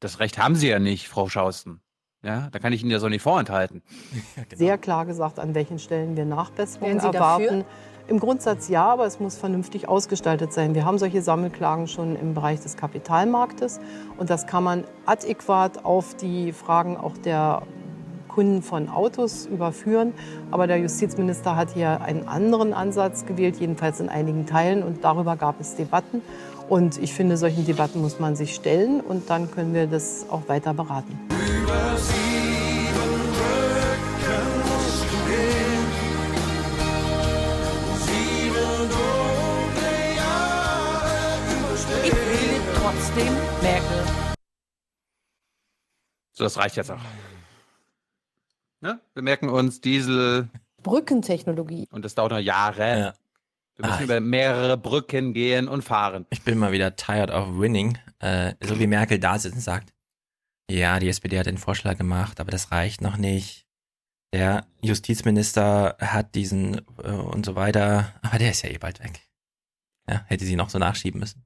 [0.00, 1.80] Das Recht haben Sie ja nicht, Frau Schausten.
[2.24, 3.82] Ja, da kann ich Ihnen ja so nicht vorenthalten.
[4.54, 7.44] sehr klar gesagt, an welchen Stellen wir Nachbesserungen erwarten.
[7.44, 7.64] dafür?
[8.08, 10.74] Im Grundsatz ja, aber es muss vernünftig ausgestaltet sein.
[10.74, 13.80] Wir haben solche Sammelklagen schon im Bereich des Kapitalmarktes
[14.18, 17.62] und das kann man adäquat auf die Fragen auch der
[18.32, 20.12] Kunden von Autos überführen.
[20.50, 24.82] Aber der Justizminister hat hier einen anderen Ansatz gewählt, jedenfalls in einigen Teilen.
[24.82, 26.22] Und darüber gab es Debatten.
[26.68, 30.48] Und ich finde, solchen Debatten muss man sich stellen und dann können wir das auch
[30.48, 31.18] weiter beraten.
[31.28, 35.84] Über sieben Brücken musst du gehen.
[38.06, 41.10] Sieben dunkle Jahre
[41.60, 42.04] überstehen.
[42.04, 44.02] Ich will trotzdem Merkel.
[46.32, 47.00] So, das reicht jetzt auch.
[48.82, 49.00] Ne?
[49.14, 50.48] Wir merken uns Diesel
[50.82, 51.88] Brückentechnologie.
[51.92, 53.14] und das dauert noch Jahre.
[53.76, 56.26] Wir müssen Ah, über mehrere Brücken gehen und fahren.
[56.30, 57.96] Ich bin mal wieder tired of winning.
[58.18, 59.92] Äh, so wie Merkel da sitzt und sagt,
[60.70, 63.66] ja, die SPD hat den Vorschlag gemacht, aber das reicht noch nicht.
[64.32, 69.20] Der Justizminister hat diesen äh, und so weiter, aber der ist ja eh bald weg.
[70.08, 71.44] Ja, hätte sie noch so nachschieben müssen.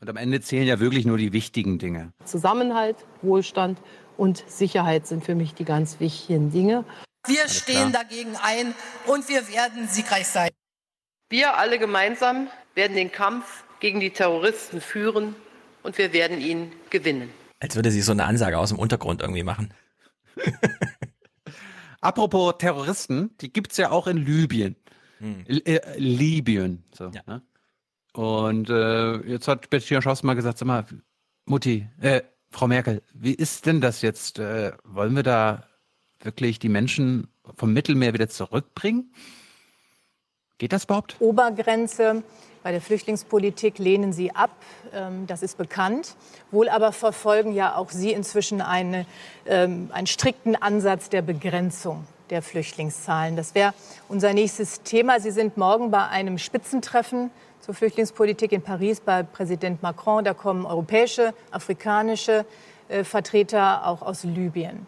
[0.00, 2.12] Und am Ende zählen ja wirklich nur die wichtigen Dinge.
[2.24, 3.78] Zusammenhalt, Wohlstand
[4.20, 6.84] und Sicherheit sind für mich die ganz wichtigen Dinge.
[7.26, 8.74] Wir stehen dagegen ein
[9.06, 10.50] und wir werden siegreich sein.
[11.30, 15.34] Wir alle gemeinsam werden den Kampf gegen die Terroristen führen
[15.82, 17.30] und wir werden ihn gewinnen.
[17.60, 19.72] Als würde sie so eine Ansage aus dem Untergrund irgendwie machen.
[22.02, 24.76] Apropos Terroristen, die gibt's ja auch in Libyen.
[25.20, 26.84] L äh, Libyen.
[26.92, 27.42] So, ne?
[28.12, 30.84] Und äh, jetzt hat Bettina Schaus mal gesagt, sag mal,
[31.46, 34.38] Mutti, äh, Frau Merkel, wie ist denn das jetzt?
[34.38, 35.64] Äh, wollen wir da
[36.20, 39.14] wirklich die Menschen vom Mittelmeer wieder zurückbringen?
[40.58, 41.16] Geht das überhaupt?
[41.20, 42.22] Obergrenze.
[42.62, 44.50] Bei der Flüchtlingspolitik lehnen Sie ab,
[44.92, 46.16] ähm, das ist bekannt.
[46.50, 49.06] Wohl aber verfolgen ja auch Sie inzwischen eine,
[49.46, 53.36] ähm, einen strikten Ansatz der Begrenzung der Flüchtlingszahlen.
[53.36, 53.74] Das wäre
[54.08, 55.20] unser nächstes Thema.
[55.20, 60.24] Sie sind morgen bei einem Spitzentreffen zur Flüchtlingspolitik in Paris bei Präsident Macron.
[60.24, 62.46] Da kommen europäische, afrikanische
[62.88, 64.86] äh, Vertreter auch aus Libyen.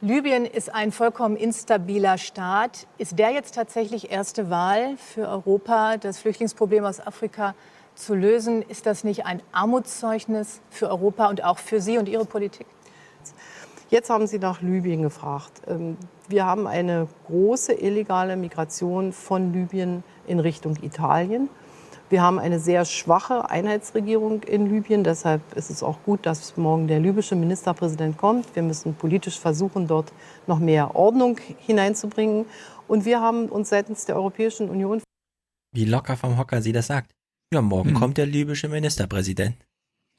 [0.00, 2.88] Libyen ist ein vollkommen instabiler Staat.
[2.98, 7.54] Ist der jetzt tatsächlich erste Wahl für Europa, das Flüchtlingsproblem aus Afrika
[7.94, 8.62] zu lösen?
[8.62, 12.66] Ist das nicht ein Armutszeugnis für Europa und auch für Sie und Ihre Politik?
[13.90, 15.60] Jetzt haben Sie nach Libyen gefragt.
[16.32, 21.50] Wir haben eine große illegale Migration von Libyen in Richtung Italien.
[22.08, 25.04] Wir haben eine sehr schwache Einheitsregierung in Libyen.
[25.04, 28.56] Deshalb ist es auch gut, dass morgen der libysche Ministerpräsident kommt.
[28.56, 30.10] Wir müssen politisch versuchen, dort
[30.46, 32.46] noch mehr Ordnung hineinzubringen.
[32.88, 35.02] Und wir haben uns seitens der Europäischen Union
[35.74, 37.10] Wie locker vom Hocker sie das sagt.
[37.52, 39.54] Ja, morgen kommt der libysche Ministerpräsident.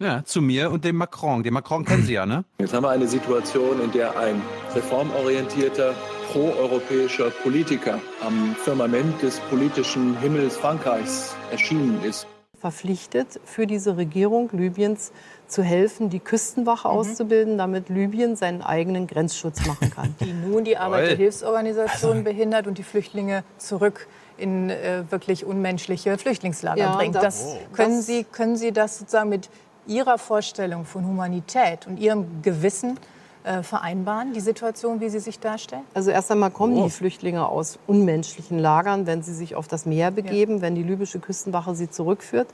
[0.04, 1.44] Ja, zu mir und dem Macron.
[1.44, 2.44] Den Macron kennen Sie ja, ne?
[2.60, 4.42] Jetzt haben wir eine Situation, in der ein
[4.76, 5.94] reformorientierter,
[6.34, 12.28] proeuropäischer Politiker am Firmament des politischen Himmels Frankreichs erschienen ist.
[12.60, 15.12] verpflichtet, für diese Regierung Libyens
[15.48, 20.16] zu helfen, die Küstenwache auszubilden, damit Libyen seinen eigenen Grenzschutz machen kann.
[20.22, 24.08] Die nun die Arbeit der Hilfsorganisationen behindert und die Flüchtlinge zurück
[24.38, 27.16] in äh, wirklich unmenschliche Flüchtlingslager Ja, bringt.
[27.16, 27.58] das- Das, Oh.
[27.74, 29.50] können, das- Sie, können Sie das sozusagen mit
[29.88, 32.98] Ihrer Vorstellung von Humanität und Ihrem Gewissen
[33.44, 35.84] äh, vereinbaren, die Situation, wie sie sich darstellt?
[35.94, 36.86] Also erst einmal kommen Oh.
[36.86, 41.20] die Flüchtlinge aus unmenschlichen Lagern, wenn sie sich auf das Meer begeben, wenn die libysche
[41.20, 42.48] Küstenwache sie zurückführt,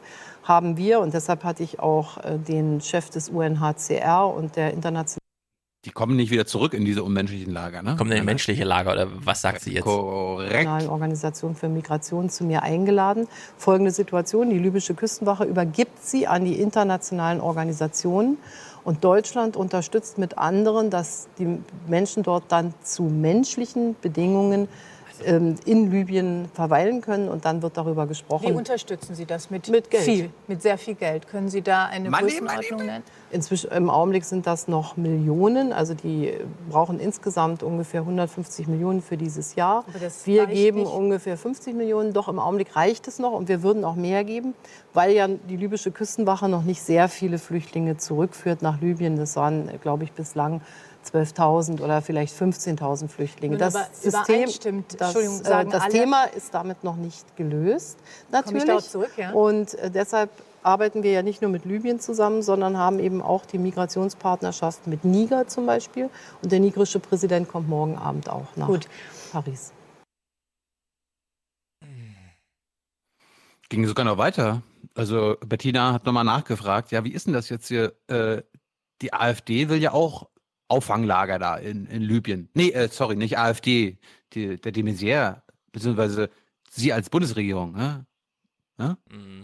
[0.43, 5.19] haben wir, und deshalb hatte ich auch äh, den Chef des UNHCR und der internationalen
[5.85, 7.95] Die kommen nicht wieder zurück in diese unmenschlichen Lager, ne?
[7.95, 9.85] Kommt in menschliche Lager oder was sagt sie jetzt?
[9.85, 10.89] Korrekt.
[10.89, 13.29] Organisation für Migration zu mir eingeladen.
[13.55, 18.39] Folgende Situation, die libysche Küstenwache übergibt sie an die internationalen Organisationen
[18.83, 24.67] und Deutschland unterstützt mit anderen, dass die Menschen dort dann zu menschlichen Bedingungen
[25.23, 28.55] in Libyen verweilen können und dann wird darüber Wie gesprochen.
[28.55, 30.03] unterstützen Sie das mit, Mit Geld.
[30.03, 31.27] viel, mit sehr viel Geld?
[31.27, 33.03] Können Sie da eine Money, Größenordnung nennen?
[33.31, 36.33] Inzwischen im Augenblick sind das noch Millionen, also die
[36.69, 39.85] brauchen insgesamt ungefähr 150 Millionen für dieses Jahr.
[40.25, 40.91] Wir geben nicht.
[40.91, 44.55] ungefähr 50 Millionen, doch im Augenblick reicht es noch und wir würden auch mehr geben,
[44.93, 49.15] weil ja die libysche Küstenwache noch nicht sehr viele Flüchtlinge zurückführt nach Libyen.
[49.17, 50.61] Das waren, glaube ich, bislang
[51.13, 53.53] 12.000 oder vielleicht 15.000 Flüchtlinge.
[53.57, 57.97] Nun, Das System, das, Entschuldigung, äh, das alle- Thema ist damit noch nicht gelöst,
[58.31, 58.89] Komme ich natürlich.
[58.89, 59.31] zurück, ja?
[59.31, 60.29] Und äh, deshalb
[60.61, 65.05] arbeiten wir ja nicht nur mit Libyen zusammen, sondern haben eben auch die Migrationspartnerschaft mit
[65.05, 66.09] Niger zum Beispiel.
[66.41, 68.87] Und der nigerische Präsident kommt morgen Abend auch nach Gut.
[69.31, 69.71] Paris.
[73.69, 74.63] Ging sogar noch weiter.
[74.95, 77.93] Also Bettina hat nochmal nachgefragt, ja, wie ist denn das jetzt hier?
[78.07, 78.41] Äh,
[79.01, 80.27] die AfD will ja auch
[80.69, 82.49] Auffanglager da in, in Libyen.
[82.53, 83.97] Nee, äh, sorry, nicht AfD,
[84.33, 85.41] die, der de Maizière,
[85.71, 86.29] beziehungsweise
[86.69, 87.73] Sie als Bundesregierung.
[87.73, 88.05] Ne?
[88.79, 88.97] Ne?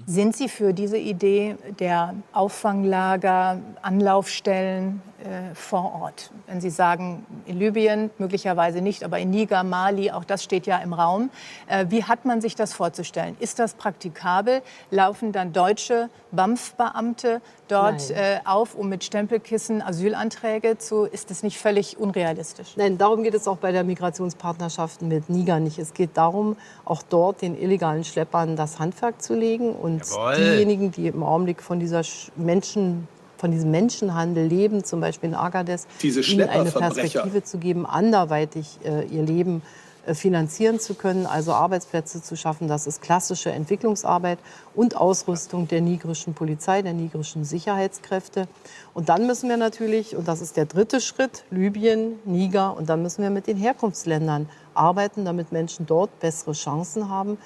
[0.06, 6.32] Sind Sie für diese Idee der Auffanglager, Anlaufstellen äh, vor Ort?
[6.48, 10.78] Wenn Sie sagen, in Libyen möglicherweise nicht, aber in Niger, Mali, auch das steht ja
[10.78, 11.32] im Raum.
[11.68, 13.36] Äh, wie hat man sich das vorzustellen?
[13.42, 14.62] Ist das praktikabel?
[14.90, 21.06] Laufen dann deutsche BAMF-Beamte dort äh, auf, um mit Stempelkissen Asylanträge zu...
[21.06, 22.74] Ist das nicht völlig unrealistisch?
[22.76, 25.80] Nein, darum geht es auch bei der Migrationspartnerschaft mit Niger nicht.
[25.80, 30.36] Es geht darum, auch dort den illegalen Schleppern das Handwerk zu legen und Jawohl.
[30.36, 35.36] diejenigen, die im Augenblick von dieser Sch- Menschen von diesem Menschenhandel leben, zum Beispiel in
[35.36, 36.72] Agadez, Diese ihnen eine.
[36.72, 42.68] Perspektive zu geben, anderweitig äh, ihr Leben äh, finanzieren zu können, also Arbeitsplätze zu schaffen.
[42.68, 44.40] Das ist klassische Entwicklungsarbeit
[44.76, 48.48] und Ausrüstung der nigerischen Polizei, der nigerischen Sicherheitskräfte.
[48.94, 53.02] Und dann müssen wir natürlich, und das ist der dritte Schritt, Libyen, Niger, und dann
[53.02, 57.38] müssen wir mit den Herkunftsländern arbeiten, damit Menschen dort bessere Chancen haben.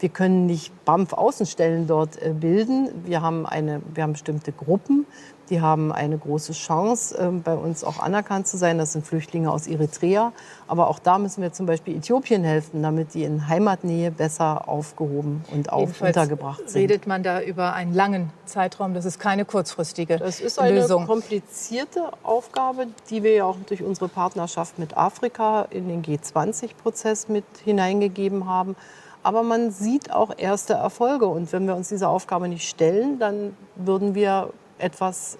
[0.00, 2.90] Wir können nicht BAMF-Außenstellen dort äh, bilden.
[3.04, 5.06] Wir haben, eine, wir haben bestimmte Gruppen,
[5.50, 8.78] die haben eine große Chance, ähm, bei uns auch anerkannt zu sein.
[8.78, 10.32] Das sind Flüchtlinge aus Eritrea.
[10.66, 15.44] Aber auch da müssen wir zum Beispiel Äthiopien helfen, damit die in Heimatnähe besser aufgehoben
[15.52, 16.80] und auch Jedenfalls untergebracht sind.
[16.80, 18.94] redet man da über einen langen Zeitraum.
[18.94, 21.06] Das ist keine kurzfristige Das ist eine Lösung.
[21.06, 27.44] komplizierte Aufgabe, die wir ja auch durch unsere Partnerschaft mit Afrika in den G20-Prozess mit
[27.64, 28.76] hineingegeben haben.
[29.22, 31.26] Aber man sieht auch erste Erfolge.
[31.26, 35.38] Und wenn wir uns dieser Aufgabe nicht stellen, dann würden wir etwas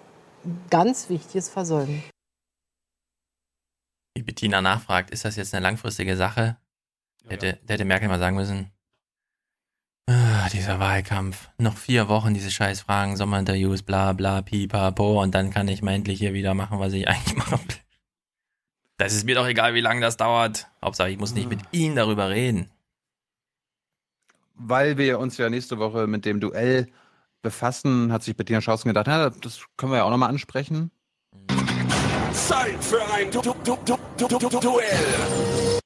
[0.70, 2.02] ganz Wichtiges versäumen.
[4.14, 6.56] Wie Bettina nachfragt, ist das jetzt eine langfristige Sache?
[7.26, 8.72] Hätte, hätte Merkel mal sagen müssen,
[10.08, 15.68] ah, dieser Wahlkampf, noch vier Wochen diese Scheißfragen, Sommerinterviews, bla bla, pipapo, und dann kann
[15.68, 17.76] ich mal endlich hier wieder machen, was ich eigentlich machen will.
[18.96, 20.66] Das ist mir doch egal, wie lange das dauert.
[20.82, 22.68] Hauptsache, ich muss nicht mit Ihnen darüber reden.
[24.56, 26.88] Weil wir uns ja nächste Woche mit dem Duell
[27.42, 30.90] befassen, hat sich Bettina Schausen gedacht, na, das können wir ja auch nochmal ansprechen.
[32.32, 33.76] Zeit für ein du du du
[34.16, 35.78] du du du Duell.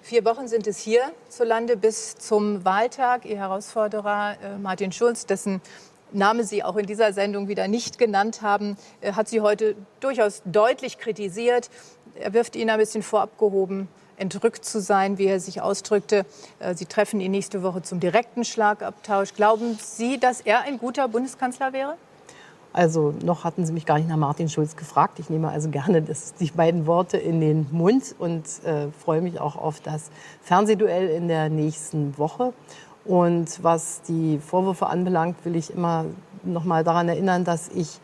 [0.00, 3.24] Vier Wochen sind es hierzulande bis zum Wahltag.
[3.24, 5.60] Ihr Herausforderer äh, Martin Schulz, dessen
[6.12, 10.42] Name Sie auch in dieser Sendung wieder nicht genannt haben, äh, hat Sie heute durchaus
[10.44, 11.70] deutlich kritisiert.
[12.14, 16.24] Er wirft Ihnen ein bisschen vorabgehoben, entrückt zu sein, wie er sich ausdrückte.
[16.58, 19.34] Äh, Sie treffen ihn nächste Woche zum direkten Schlagabtausch.
[19.34, 21.96] Glauben Sie, dass er ein guter Bundeskanzler wäre?
[22.72, 25.18] Also noch hatten Sie mich gar nicht nach Martin Schulz gefragt.
[25.18, 29.40] Ich nehme also gerne das, die beiden Worte in den Mund und äh, freue mich
[29.40, 30.10] auch auf das
[30.42, 32.52] Fernsehduell in der nächsten Woche.
[33.06, 36.04] Und was die Vorwürfe anbelangt, will ich immer
[36.42, 37.98] noch mal daran erinnern, dass ich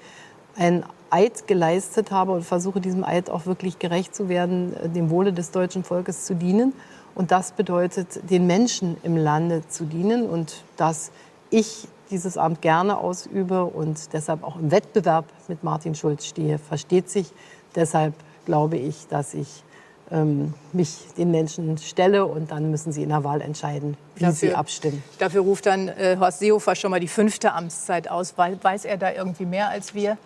[0.57, 5.10] einen Eid geleistet habe und versuche diesem Eid auch wirklich gerecht zu werden, äh, dem
[5.10, 6.73] Wohle des deutschen Volkes zu dienen.
[7.15, 11.10] Und das bedeutet, den Menschen im Lande zu dienen und dass
[11.50, 17.10] ich dieses Amt gerne ausübe und deshalb auch im Wettbewerb mit Martin Schulz stehe, versteht
[17.10, 17.31] sich.
[17.74, 18.15] Deshalb
[18.47, 19.62] glaube ich, dass ich
[20.10, 24.47] ähm, mich den Menschen stelle und dann müssen sie in der Wahl entscheiden, wie sie
[24.49, 25.02] Dafür- abstimmen.
[25.18, 28.34] Dafür ruft dann äh, Horst Seehofer schon mal die fünfte Amtszeit aus.
[28.36, 30.16] Wei- Weiß er da irgendwie mehr als wir?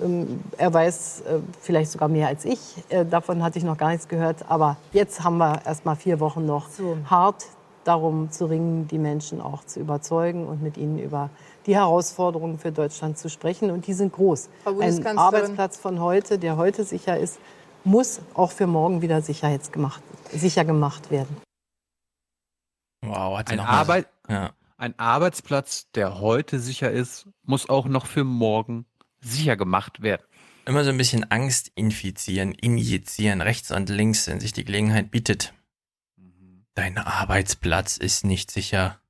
[0.00, 2.60] Ähm, Er weiß äh, vielleicht sogar mehr als ich.
[2.88, 4.44] Äh, Davon hatte ich noch gar nichts gehört.
[4.48, 6.68] Aber jetzt haben wir erst mal vier Wochen noch
[7.10, 7.46] hart
[7.84, 11.30] darum zu ringen, die Menschen auch zu überzeugen und mit ihnen über
[11.66, 13.70] die Herausforderungen für Deutschland zu sprechen.
[13.72, 14.48] Und die sind groß.
[14.64, 15.18] Ein.
[15.18, 17.38] Arbeitsplatz von heute, der heute sicher ist,
[17.84, 21.36] muss auch für morgen wieder sicherheitsgemacht, sicher gemacht werden.
[23.04, 24.50] Wow, hat sie Ein, noch mal- Arbeit, Ja.
[24.76, 28.86] ein Arbeitsplatz, der heute sicher ist, muss auch noch für morgen
[29.22, 30.22] sicher gemacht werden.
[30.64, 35.54] Immer so ein bisschen Angst infizieren, injizieren, rechts und links, wenn sich die Gelegenheit bietet.
[36.74, 39.00] Dein Arbeitsplatz ist nicht sicher.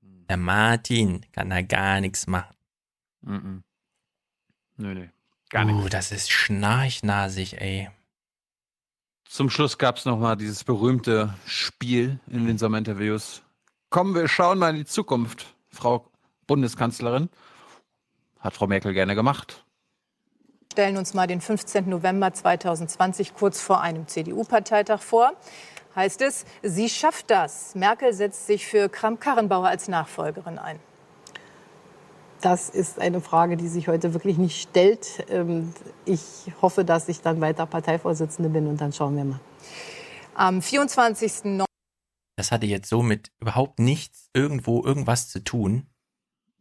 [0.00, 2.56] Der Martin kann da gar nichts machen.
[3.20, 3.62] Mhm.
[4.76, 5.08] Nö, nö.
[5.50, 5.90] Gar uh, nichts.
[5.90, 7.90] das ist schnarchnasig, ey.
[9.28, 13.42] Zum Schluss gab es nochmal dieses berühmte Spiel in den Sommerinterviews.
[13.90, 16.10] Kommen wir schauen mal in die Zukunft, Frau
[16.46, 17.28] Bundeskanzlerin.
[18.42, 19.64] Hat Frau Merkel gerne gemacht.
[20.72, 21.88] stellen uns mal den 15.
[21.88, 25.32] November 2020 kurz vor einem CDU-Parteitag vor.
[25.94, 27.74] Heißt es, sie schafft das.
[27.74, 30.80] Merkel setzt sich für Kramp-Karrenbauer als Nachfolgerin ein.
[32.40, 35.24] Das ist eine Frage, die sich heute wirklich nicht stellt.
[35.28, 35.72] Ähm,
[36.06, 39.40] Ich hoffe, dass ich dann weiter Parteivorsitzende bin und dann schauen wir mal.
[40.34, 41.44] Am 24.
[41.44, 41.66] No-
[42.36, 45.86] Das hatte jetzt so mit überhaupt nichts irgendwo irgendwas zu tun.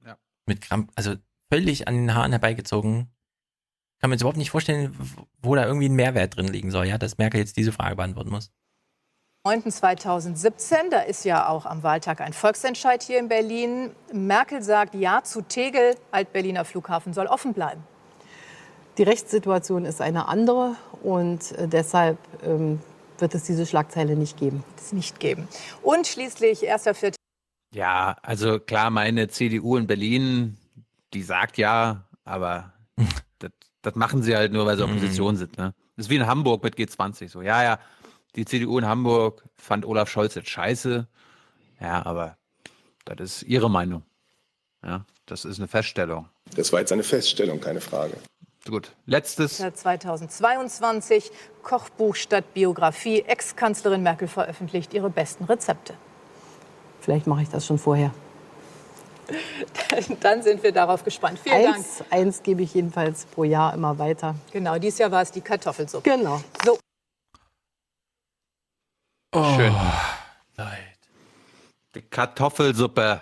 [0.06, 0.18] Ja.
[0.46, 1.16] Mit Kramp, also
[1.52, 3.12] völlig an den Haaren herbeigezogen.
[4.00, 4.98] Kann man sich überhaupt nicht vorstellen,
[5.42, 8.32] wo da irgendwie ein Mehrwert drin liegen soll, ja, dass Merkel jetzt diese Frage beantworten
[8.32, 8.52] muss.
[9.46, 13.92] 9.2017, da ist ja auch am Wahltag ein Volksentscheid hier in Berlin.
[14.14, 17.84] Merkel sagt Ja zu Tegel, Altberliner Flughafen soll offen bleiben.
[18.98, 22.80] Die Rechtssituation ist eine andere und äh, deshalb ähm,
[23.18, 24.64] wird es diese Schlagzeile nicht geben.
[24.78, 25.48] Es nicht geben.
[25.82, 27.16] Und schließlich 1.4.
[27.74, 30.58] Ja, also klar, meine CDU in Berlin,
[31.14, 32.74] die sagt ja, aber
[33.40, 35.58] das, das machen sie halt nur, weil sie Opposition sind.
[35.58, 35.74] Ne?
[35.96, 37.30] Das ist wie in Hamburg mit G20.
[37.30, 37.80] So, ja, ja,
[38.36, 41.08] die CDU in Hamburg fand Olaf Scholz jetzt scheiße.
[41.80, 42.38] Ja, aber
[43.06, 44.04] das ist ihre Meinung.
[44.84, 46.28] Ja, das ist eine Feststellung.
[46.56, 48.18] Das war jetzt eine Feststellung, keine Frage.
[48.68, 48.92] Gut.
[49.06, 49.58] Letztes.
[49.58, 51.32] 2022,
[51.64, 53.22] Kochbuch statt Biografie.
[53.22, 55.96] Ex-Kanzlerin Merkel veröffentlicht ihre besten Rezepte.
[57.00, 58.14] Vielleicht mache ich das schon vorher.
[60.20, 61.40] Dann sind wir darauf gespannt.
[61.40, 61.76] Vielen Dank.
[61.78, 64.36] Eins, eins gebe ich jedenfalls pro Jahr immer weiter.
[64.52, 66.10] Genau, dieses Jahr war es die Kartoffelsuppe.
[66.10, 66.42] Genau.
[66.66, 66.78] So.
[69.56, 69.74] Schön.
[71.96, 73.22] Die Kartoffelsuppe.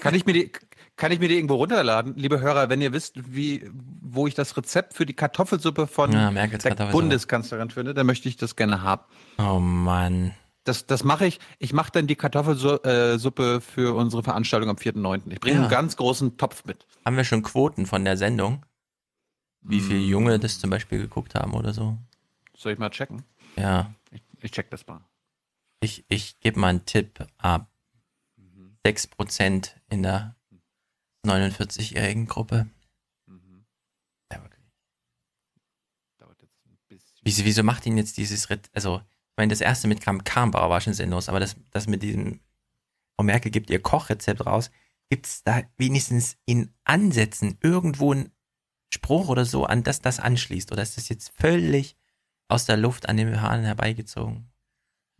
[0.00, 0.52] Kann ich mir die,
[0.96, 2.14] kann ich mir die irgendwo runterladen?
[2.16, 3.70] Liebe Hörer, wenn ihr wisst, wie,
[4.00, 6.92] wo ich das Rezept für die Kartoffelsuppe von Ja, der Kartoffelsuppe.
[6.92, 9.02] Bundeskanzlerin finde, dann möchte ich das gerne haben.
[9.38, 10.34] Oh Mann.
[10.64, 11.40] Das, das mache ich.
[11.58, 15.30] Ich mache dann die Kartoffelsuppe für unsere Veranstaltung am 4.9.
[15.32, 15.60] Ich bringe Ja.
[15.62, 16.86] einen ganz großen Topf mit.
[17.04, 18.64] Haben wir schon Quoten von der Sendung?
[19.60, 21.98] Wie viele Junge das zum Beispiel geguckt haben oder so?
[22.56, 23.22] Soll ich mal checken?
[23.56, 23.92] Ja.
[24.10, 25.00] Ich, ich check das mal.
[25.80, 27.68] Ich, ich gebe mal einen Tipp ab.
[28.86, 30.34] 6% in der
[31.24, 32.68] 49-jährigen Gruppe.
[34.32, 34.64] Ja, wirklich.
[37.22, 38.68] Wieso, wieso macht ihn jetzt dieses Ritt?
[38.72, 39.00] Also,
[39.32, 42.40] ich meine, das erste mit Kram Karnbauer war schon sinnlos, aber das, das mit diesem,
[43.16, 44.70] Frau Merkel gibt ihr Kochrezept raus.
[45.08, 48.32] Gibt es da wenigstens in Ansätzen irgendwo einen
[48.92, 50.70] Spruch oder so, an das das anschließt?
[50.70, 51.96] Oder ist das jetzt völlig
[52.48, 54.52] aus der Luft an den Haaren herbeigezogen?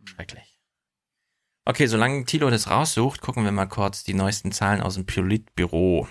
[0.05, 0.59] Schrecklich.
[1.65, 6.07] Okay, solange Thilo das raussucht, gucken wir mal kurz die neuesten Zahlen aus dem Politbüro.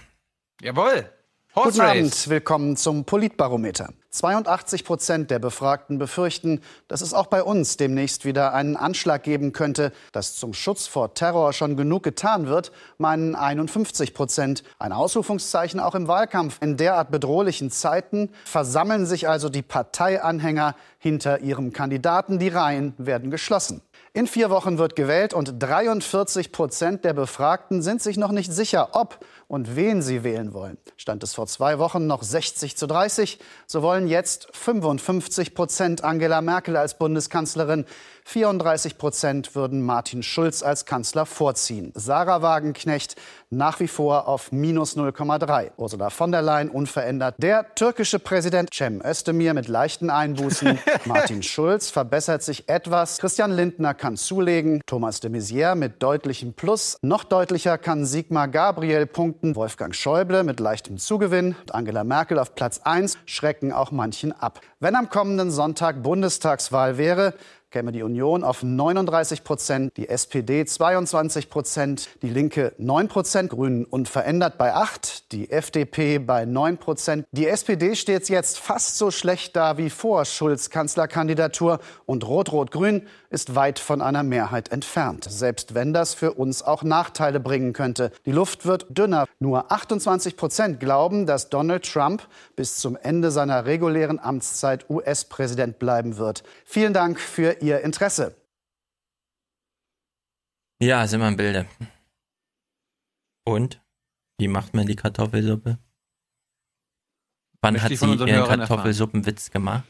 [0.60, 1.08] Jawohl.
[1.54, 3.90] Guten Abend, willkommen zum Politbarometer.
[4.08, 9.52] 82 Prozent der Befragten befürchten, dass es auch bei uns demnächst wieder einen Anschlag geben
[9.52, 9.92] könnte.
[10.12, 14.62] Dass zum Schutz vor Terror schon genug getan wird, meinen 51 Prozent.
[14.78, 16.56] Ein Ausrufungszeichen auch im Wahlkampf.
[16.62, 22.38] In derart bedrohlichen Zeiten versammeln sich also die Parteianhänger hinter ihrem Kandidaten.
[22.38, 23.82] Die Reihen werden geschlossen.
[24.14, 28.90] In vier Wochen wird gewählt und 43 Prozent der Befragten sind sich noch nicht sicher,
[28.92, 30.76] ob und wen sie wählen wollen.
[30.98, 36.42] Stand es vor zwei Wochen noch 60 zu 30, so wollen jetzt 55 Prozent Angela
[36.42, 37.86] Merkel als Bundeskanzlerin.
[38.24, 41.92] 34 Prozent würden Martin Schulz als Kanzler vorziehen.
[41.94, 43.16] Sarah Wagenknecht
[43.50, 45.72] nach wie vor auf minus 0,3.
[45.76, 47.34] Ursula von der Leyen unverändert.
[47.38, 50.78] Der türkische Präsident Cem Özdemir mit leichten Einbußen.
[51.04, 53.18] Martin Schulz verbessert sich etwas.
[53.18, 54.80] Christian Lindner kann zulegen.
[54.86, 56.96] Thomas de Maizière mit deutlichem Plus.
[57.02, 59.54] Noch deutlicher kann Sigmar Gabriel punkten.
[59.54, 61.54] Wolfgang Schäuble mit leichtem Zugewinn.
[61.60, 64.60] Und Angela Merkel auf Platz 1 schrecken auch manchen ab.
[64.80, 67.34] Wenn am kommenden Sonntag Bundestagswahl wäre,
[67.72, 73.86] käme die Union auf 39 Prozent, die SPD 22 Prozent, die Linke 9 Prozent, Grünen
[73.86, 77.26] unverändert bei 8, die FDP bei 9 Prozent.
[77.32, 83.54] Die SPD steht jetzt fast so schlecht da wie vor Schulz Kanzlerkandidatur und Rot-Rot-Grün ist
[83.54, 88.12] weit von einer Mehrheit entfernt, selbst wenn das für uns auch Nachteile bringen könnte.
[88.26, 89.26] Die Luft wird dünner.
[89.40, 96.18] Nur 28 Prozent glauben, dass Donald Trump bis zum Ende seiner regulären Amtszeit US-Präsident bleiben
[96.18, 96.44] wird.
[96.64, 98.36] Vielen Dank für Ihr Interesse.
[100.80, 101.66] Ja, sind wir im Bilde.
[103.44, 103.80] Und?
[104.38, 105.78] Wie macht man die Kartoffelsuppe?
[107.60, 109.84] Wann Möchte hat sie ihren Kartoffelsuppenwitz gemacht?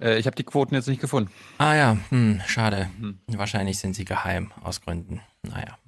[0.00, 1.30] Äh, ich habe die Quoten jetzt nicht gefunden.
[1.58, 2.90] Ah ja, hm, schade.
[3.26, 5.20] Wahrscheinlich sind sie geheim aus Gründen.
[5.42, 5.78] Naja.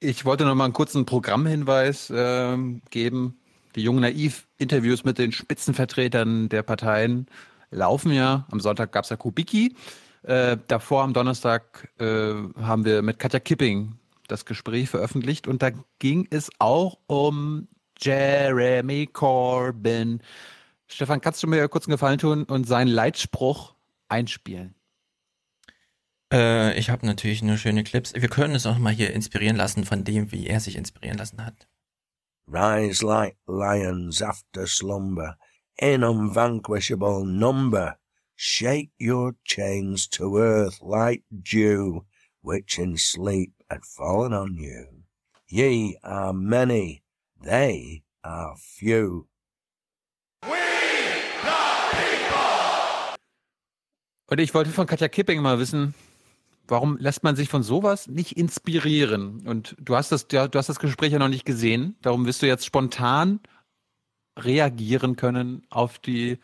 [0.00, 3.40] Ich wollte noch mal einen kurzen Programmhinweis ähm, geben.
[3.74, 7.26] Die jungen Naiv-Interviews mit den Spitzenvertretern der Parteien
[7.70, 8.46] laufen ja.
[8.50, 9.74] Am Sonntag gab es ja Kubicki.
[10.22, 13.94] Äh, davor am Donnerstag äh, haben wir mit Katja Kipping
[14.26, 20.20] das Gespräch veröffentlicht und da ging es auch um Jeremy Corbyn.
[20.90, 23.74] Stefan, kannst du mir kurz einen Gefallen tun und seinen Leitspruch
[24.08, 24.74] einspielen?
[26.32, 28.14] Äh, ich habe natürlich nur schöne Clips.
[28.14, 31.44] Wir können uns auch mal hier inspirieren lassen von dem, wie er sich inspirieren lassen
[31.44, 31.68] hat.
[32.50, 35.36] Rise like lions after slumber,
[35.76, 37.98] in unvanquishable number.
[38.36, 42.06] Shake your chains to earth like dew,
[42.42, 45.04] which in sleep had fallen on you.
[45.48, 47.02] Ye are many,
[47.42, 49.28] they are few.
[54.30, 55.94] Und ich wollte von Katja Kipping mal wissen,
[56.66, 59.46] warum lässt man sich von sowas nicht inspirieren?
[59.46, 62.46] Und du hast das, du hast das Gespräch ja noch nicht gesehen, darum wirst du
[62.46, 63.40] jetzt spontan
[64.38, 66.38] reagieren können auf die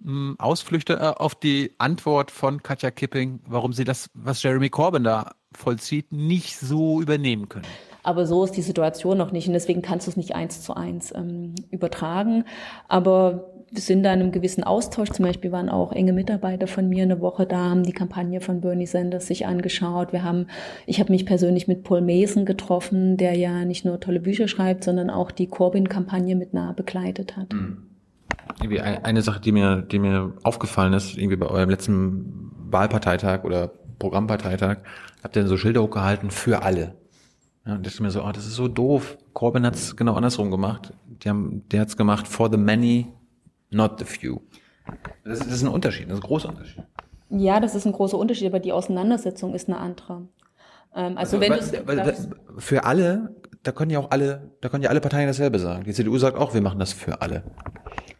[0.00, 5.04] mh, Ausflüchte, äh, auf die Antwort von Katja Kipping, warum sie das, was Jeremy Corbyn
[5.04, 7.66] da vollzieht, nicht so übernehmen können.
[8.02, 10.74] Aber so ist die Situation noch nicht und deswegen kannst du es nicht eins zu
[10.74, 12.44] eins ähm, übertragen.
[12.88, 15.10] Aber sind da in einem gewissen Austausch.
[15.10, 18.60] Zum Beispiel waren auch enge Mitarbeiter von mir eine Woche da, haben die Kampagne von
[18.60, 20.12] Bernie Sanders sich angeschaut.
[20.12, 20.46] Wir haben,
[20.86, 24.84] ich habe mich persönlich mit Paul Mason getroffen, der ja nicht nur tolle Bücher schreibt,
[24.84, 27.52] sondern auch die Corbyn-Kampagne mit nah begleitet hat.
[27.52, 27.84] Mhm.
[28.60, 33.72] Irgendwie eine Sache, die mir, die mir aufgefallen ist, irgendwie bei eurem letzten Wahlparteitag oder
[33.98, 34.78] Programmparteitag,
[35.22, 36.94] habt ihr so Schilder hochgehalten für alle.
[37.66, 39.16] Ja, und ist mir so, oh, das ist so doof.
[39.32, 40.92] Corbyn hat es genau andersrum gemacht.
[41.06, 43.06] Die haben, der hat es gemacht for the many,
[43.72, 44.40] not the few.
[45.24, 46.82] Das ist, das ist ein Unterschied, das ist ein großer Unterschied.
[47.30, 50.28] Ja, das ist ein großer Unterschied, aber die Auseinandersetzung ist eine andere.
[50.94, 51.80] Ähm, also, wenn was, du
[52.58, 55.84] für alle, da können ja auch alle, da können ja alle Parteien dasselbe sagen.
[55.84, 57.42] Die CDU sagt auch, wir machen das für alle.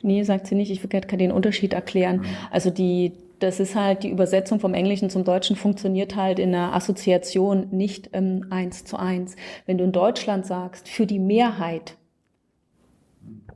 [0.02, 0.70] Nee, sagt sie nicht.
[0.70, 2.24] Ich kann den Unterschied erklären.
[2.50, 6.74] Also die, das ist halt die Übersetzung vom Englischen zum Deutschen funktioniert halt in der
[6.74, 9.36] Assoziation nicht ähm, eins zu eins.
[9.66, 11.96] Wenn du in Deutschland sagst, für die Mehrheit,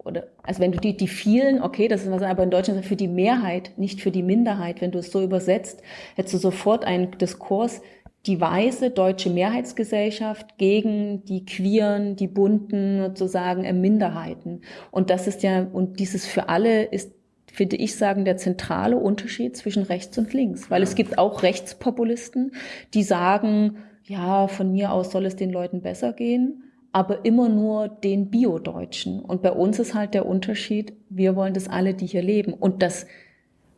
[0.07, 2.97] oder, also wenn du die, die vielen, okay, das ist was, aber in Deutschland für
[2.97, 5.83] die Mehrheit, nicht für die Minderheit, wenn du es so übersetzt,
[6.15, 7.83] hättest du sofort einen Diskurs,
[8.27, 14.63] die weiße deutsche Mehrheitsgesellschaft gegen die queeren, die bunten sozusagen Minderheiten.
[14.91, 17.13] Und das ist ja, und dieses für alle ist
[17.53, 20.71] finde ich sagen, der zentrale Unterschied zwischen rechts und links.
[20.71, 22.53] Weil es gibt auch Rechtspopulisten,
[22.93, 26.66] die sagen, ja, von mir aus soll es den Leuten besser gehen,
[26.97, 29.21] aber immer nur den Bio-Deutschen.
[29.21, 32.55] Und bei uns ist halt der Unterschied, wir wollen das alle, die hier leben.
[32.55, 33.07] Und das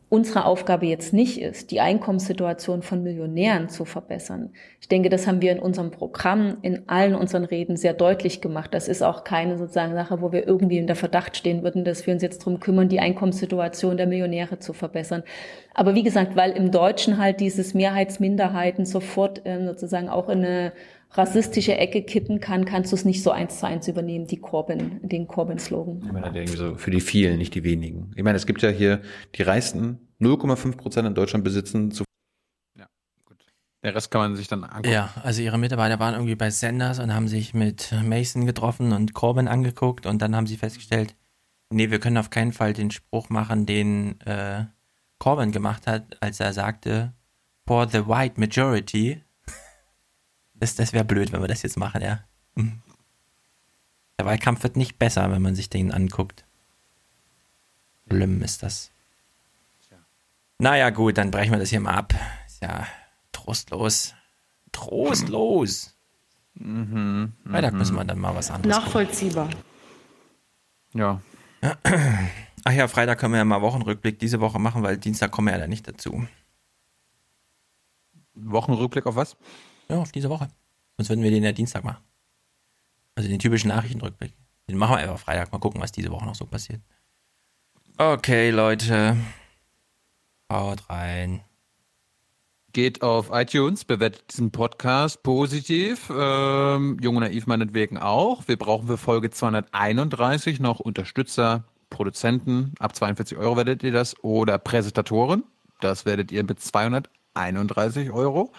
[0.07, 4.51] unsere Aufgabe jetzt nicht ist, die Einkommenssituation von Millionären zu verbessern.
[4.79, 8.73] Ich denke, das haben wir in unserem Programm, in allen unseren Reden sehr deutlich gemacht.
[8.73, 12.07] Das ist auch keine sozusagen Sache, wo wir irgendwie in der Verdacht stehen würden, dass
[12.07, 15.23] wir uns jetzt darum kümmern, die Einkommenssituation der Millionäre zu verbessern.
[15.73, 20.71] Aber wie gesagt, weil im Deutschen halt dieses Mehrheitsminderheiten sofort ähm, sozusagen auch in eine
[21.11, 24.99] rassistische Ecke kippen kann, kannst du es nicht so eins zu eins übernehmen, die Corbyn,
[25.07, 26.03] den Corbyn-Slogan.
[26.05, 28.11] Ich meine, irgendwie so für die vielen, nicht die wenigen.
[28.15, 29.01] Ich meine, es gibt ja hier
[29.35, 32.03] die reichsten 0,5 Prozent in Deutschland besitzen zu
[33.83, 34.91] Der Rest kann man sich dann angucken.
[34.91, 39.13] Ja, also ihre Mitarbeiter waren irgendwie bei Sanders und haben sich mit Mason getroffen und
[39.13, 41.15] Corbyn angeguckt und dann haben sie festgestellt,
[41.71, 44.65] nee, wir können auf keinen Fall den Spruch machen, den äh,
[45.17, 47.13] Corbyn gemacht hat, als er sagte,
[47.65, 49.23] for the white majority,
[50.59, 52.23] das, das wäre blöd, wenn wir das jetzt machen, ja.
[52.55, 52.81] Hm.
[54.17, 56.45] Der Wahlkampf wird nicht besser, wenn man sich den anguckt.
[58.07, 58.91] Schlimm ist das.
[60.57, 62.13] Naja, gut, dann brechen wir das hier mal ab.
[62.45, 62.85] Ist ja
[63.31, 64.13] trostlos.
[64.73, 65.95] Trostlos.
[66.55, 67.79] Mhm, Freitag mhm.
[67.79, 69.49] müssen wir dann mal was anderes Nachvollziehbar.
[70.93, 71.21] Ja.
[72.65, 75.53] Ach ja, Freitag können wir ja mal Wochenrückblick diese Woche machen, weil Dienstag kommen wir
[75.53, 76.27] ja da nicht dazu.
[78.35, 79.37] Wochenrückblick auf was?
[79.89, 80.47] Ja, auf diese Woche.
[80.97, 82.03] Sonst würden wir den ja Dienstag machen.
[83.15, 84.33] Also den typischen Nachrichtenrückblick.
[84.69, 85.51] Den machen wir einfach Freitag.
[85.51, 86.81] Mal gucken, was diese Woche noch so passiert.
[87.97, 89.17] Okay, Leute.
[90.51, 91.41] Haut rein.
[92.71, 96.11] Geht auf iTunes, bewertet diesen Podcast positiv.
[96.15, 98.47] Ähm, Jung und Naiv meinetwegen auch.
[98.47, 102.75] Wir brauchen für Folge 231 noch Unterstützer, Produzenten.
[102.79, 104.23] Ab 42 Euro werdet ihr das.
[104.23, 105.43] Oder Präsentatoren.
[105.81, 108.53] Das werdet ihr mit 231 Euro.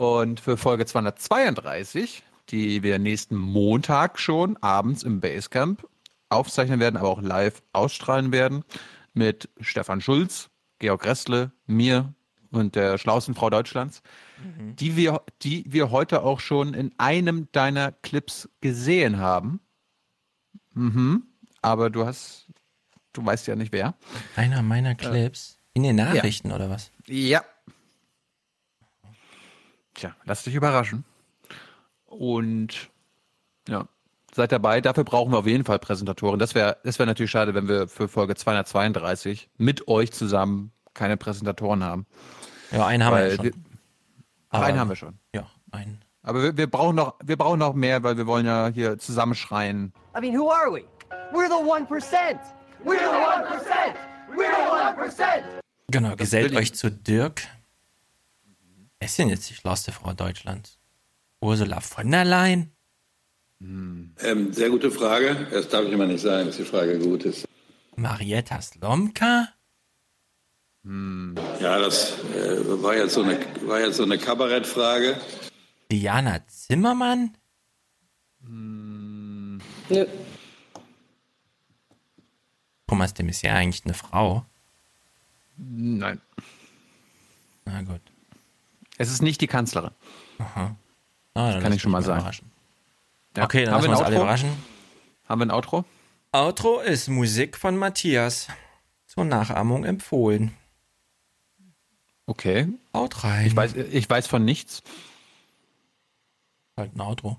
[0.00, 5.86] Und für Folge 232, die wir nächsten Montag schon abends im Basecamp
[6.30, 8.64] aufzeichnen werden, aber auch live ausstrahlen werden,
[9.12, 10.48] mit Stefan Schulz,
[10.78, 12.14] Georg Ressle, mir
[12.50, 14.00] und der schlauesten Frau Deutschlands,
[14.42, 14.74] Mhm.
[14.76, 19.60] die, wir, die wir heute auch schon in einem deiner Clips gesehen haben.
[20.72, 21.24] Mhm.
[21.60, 22.46] Aber du hast,
[23.12, 23.92] du weißt ja nicht wer.
[24.34, 25.58] Einer meiner Clips.
[25.74, 26.90] In den Nachrichten oder was?
[27.06, 27.44] Ja.
[30.00, 31.04] Tja, lass dich überraschen.
[32.06, 32.88] Und
[33.68, 33.86] ja,
[34.34, 34.80] seid dabei.
[34.80, 36.38] Dafür brauchen wir auf jeden Fall Präsentatoren.
[36.38, 41.18] Das wäre das wär natürlich schade, wenn wir für Folge 232 mit euch zusammen keine
[41.18, 42.06] Präsentatoren haben.
[42.70, 43.44] Ja, einen haben wir Weil schon.
[43.44, 43.52] Wir,
[44.48, 45.18] Aber- einen haben wir schon.
[45.34, 46.02] Ja, einen.
[46.22, 49.92] Aber wir, wir, brauchen noch, wir brauchen noch mehr, weil wir wollen ja hier zusammenschreien.
[50.16, 50.82] I mean, who are we?
[51.30, 52.38] We're the 1%.
[52.84, 53.94] We're the 1%.
[54.34, 55.42] We're the 1%.
[55.90, 57.42] Genau, gesellt euch zu Dirk.
[59.00, 60.78] Wer ist denn jetzt die schlauste Frau Deutschlands?
[61.40, 62.70] Ursula von der Leyen?
[63.62, 65.48] Ähm, sehr gute Frage.
[65.50, 67.48] Das darf ich immer nicht sagen, dass die Frage gut ist.
[67.96, 69.48] Marietta Slomka?
[70.84, 75.18] Ja, das äh, war, jetzt so eine, war jetzt so eine Kabarettfrage.
[75.90, 77.36] Diana Zimmermann?
[78.42, 80.06] Nö.
[82.86, 84.44] Thomas de Maizière eigentlich eine Frau?
[85.56, 86.20] Nein.
[87.64, 88.09] Na gut.
[89.00, 89.92] Es ist nicht die Kanzlerin.
[90.38, 90.76] Aha.
[91.32, 92.22] Ah, Kann ich schon mal sagen.
[93.34, 93.44] Ja.
[93.44, 94.50] Okay, dann Haben lassen wir wir uns ein alle überraschen.
[95.26, 95.86] Haben wir ein Outro?
[96.32, 98.48] Outro ist Musik von Matthias.
[99.06, 100.54] zur Nachahmung empfohlen.
[102.26, 102.68] Okay.
[102.92, 103.46] Haut rein.
[103.46, 104.82] Ich weiß, ich weiß von nichts.
[106.76, 107.38] Halt ein Outro.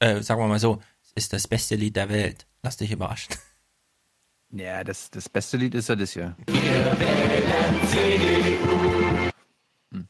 [0.00, 2.46] Äh, sagen wir mal so, es ist das beste Lied der Welt.
[2.62, 3.34] Lass dich überraschen.
[4.50, 6.36] Ja, das, das beste Lied ist ja das hier.
[6.48, 6.58] Hm,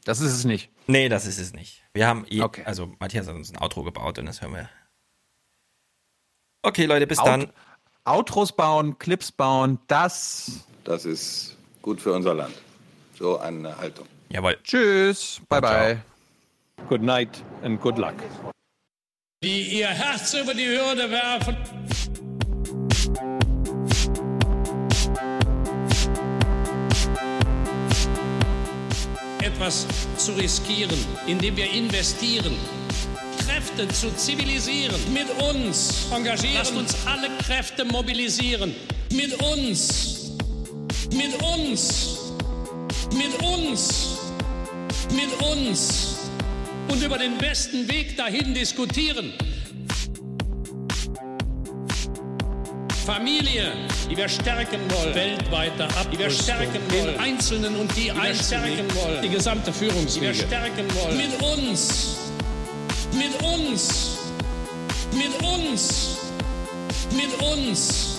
[0.03, 0.71] Das ist es nicht.
[0.87, 1.83] Nee, das ist es nicht.
[1.93, 4.69] Wir haben, eh, also Matthias hat uns ein Outro gebaut und das hören wir.
[6.63, 7.53] Okay, Leute, bis Out- dann.
[8.05, 10.65] Outros bauen, Clips bauen, das.
[10.83, 12.55] Das ist gut für unser Land.
[13.17, 14.07] So eine Haltung.
[14.29, 14.57] Jawohl.
[14.63, 15.41] Tschüss.
[15.47, 16.03] Bye bye.
[16.87, 18.15] Good night and good luck.
[19.43, 21.57] Die ihr Herz über die Hürde werfen.
[29.59, 30.97] Etwas zu riskieren,
[31.27, 32.55] indem wir investieren.
[33.45, 34.95] Kräfte zu zivilisieren.
[35.11, 36.55] Mit uns engagieren.
[36.55, 38.73] Lasst uns alle Kräfte mobilisieren.
[39.11, 40.31] Mit uns.
[41.11, 42.19] Mit uns.
[43.11, 44.17] Mit uns.
[45.11, 46.15] Mit uns.
[46.87, 49.33] Und über den besten Weg dahin diskutieren.
[53.09, 53.71] Familie,
[54.07, 55.15] die wir stärken wollen.
[55.15, 56.11] Weltweite Abrüstung.
[56.11, 57.13] Die wir stärken wollen.
[57.13, 58.11] Den Einzelnen und die, die
[58.95, 59.21] wollen.
[59.23, 60.31] Die gesamte Führungsriege.
[60.31, 61.17] Die wir stärken wollen.
[61.17, 62.17] Mit uns.
[63.13, 64.17] Mit uns.
[65.11, 66.17] Mit uns.
[67.15, 68.18] Mit uns.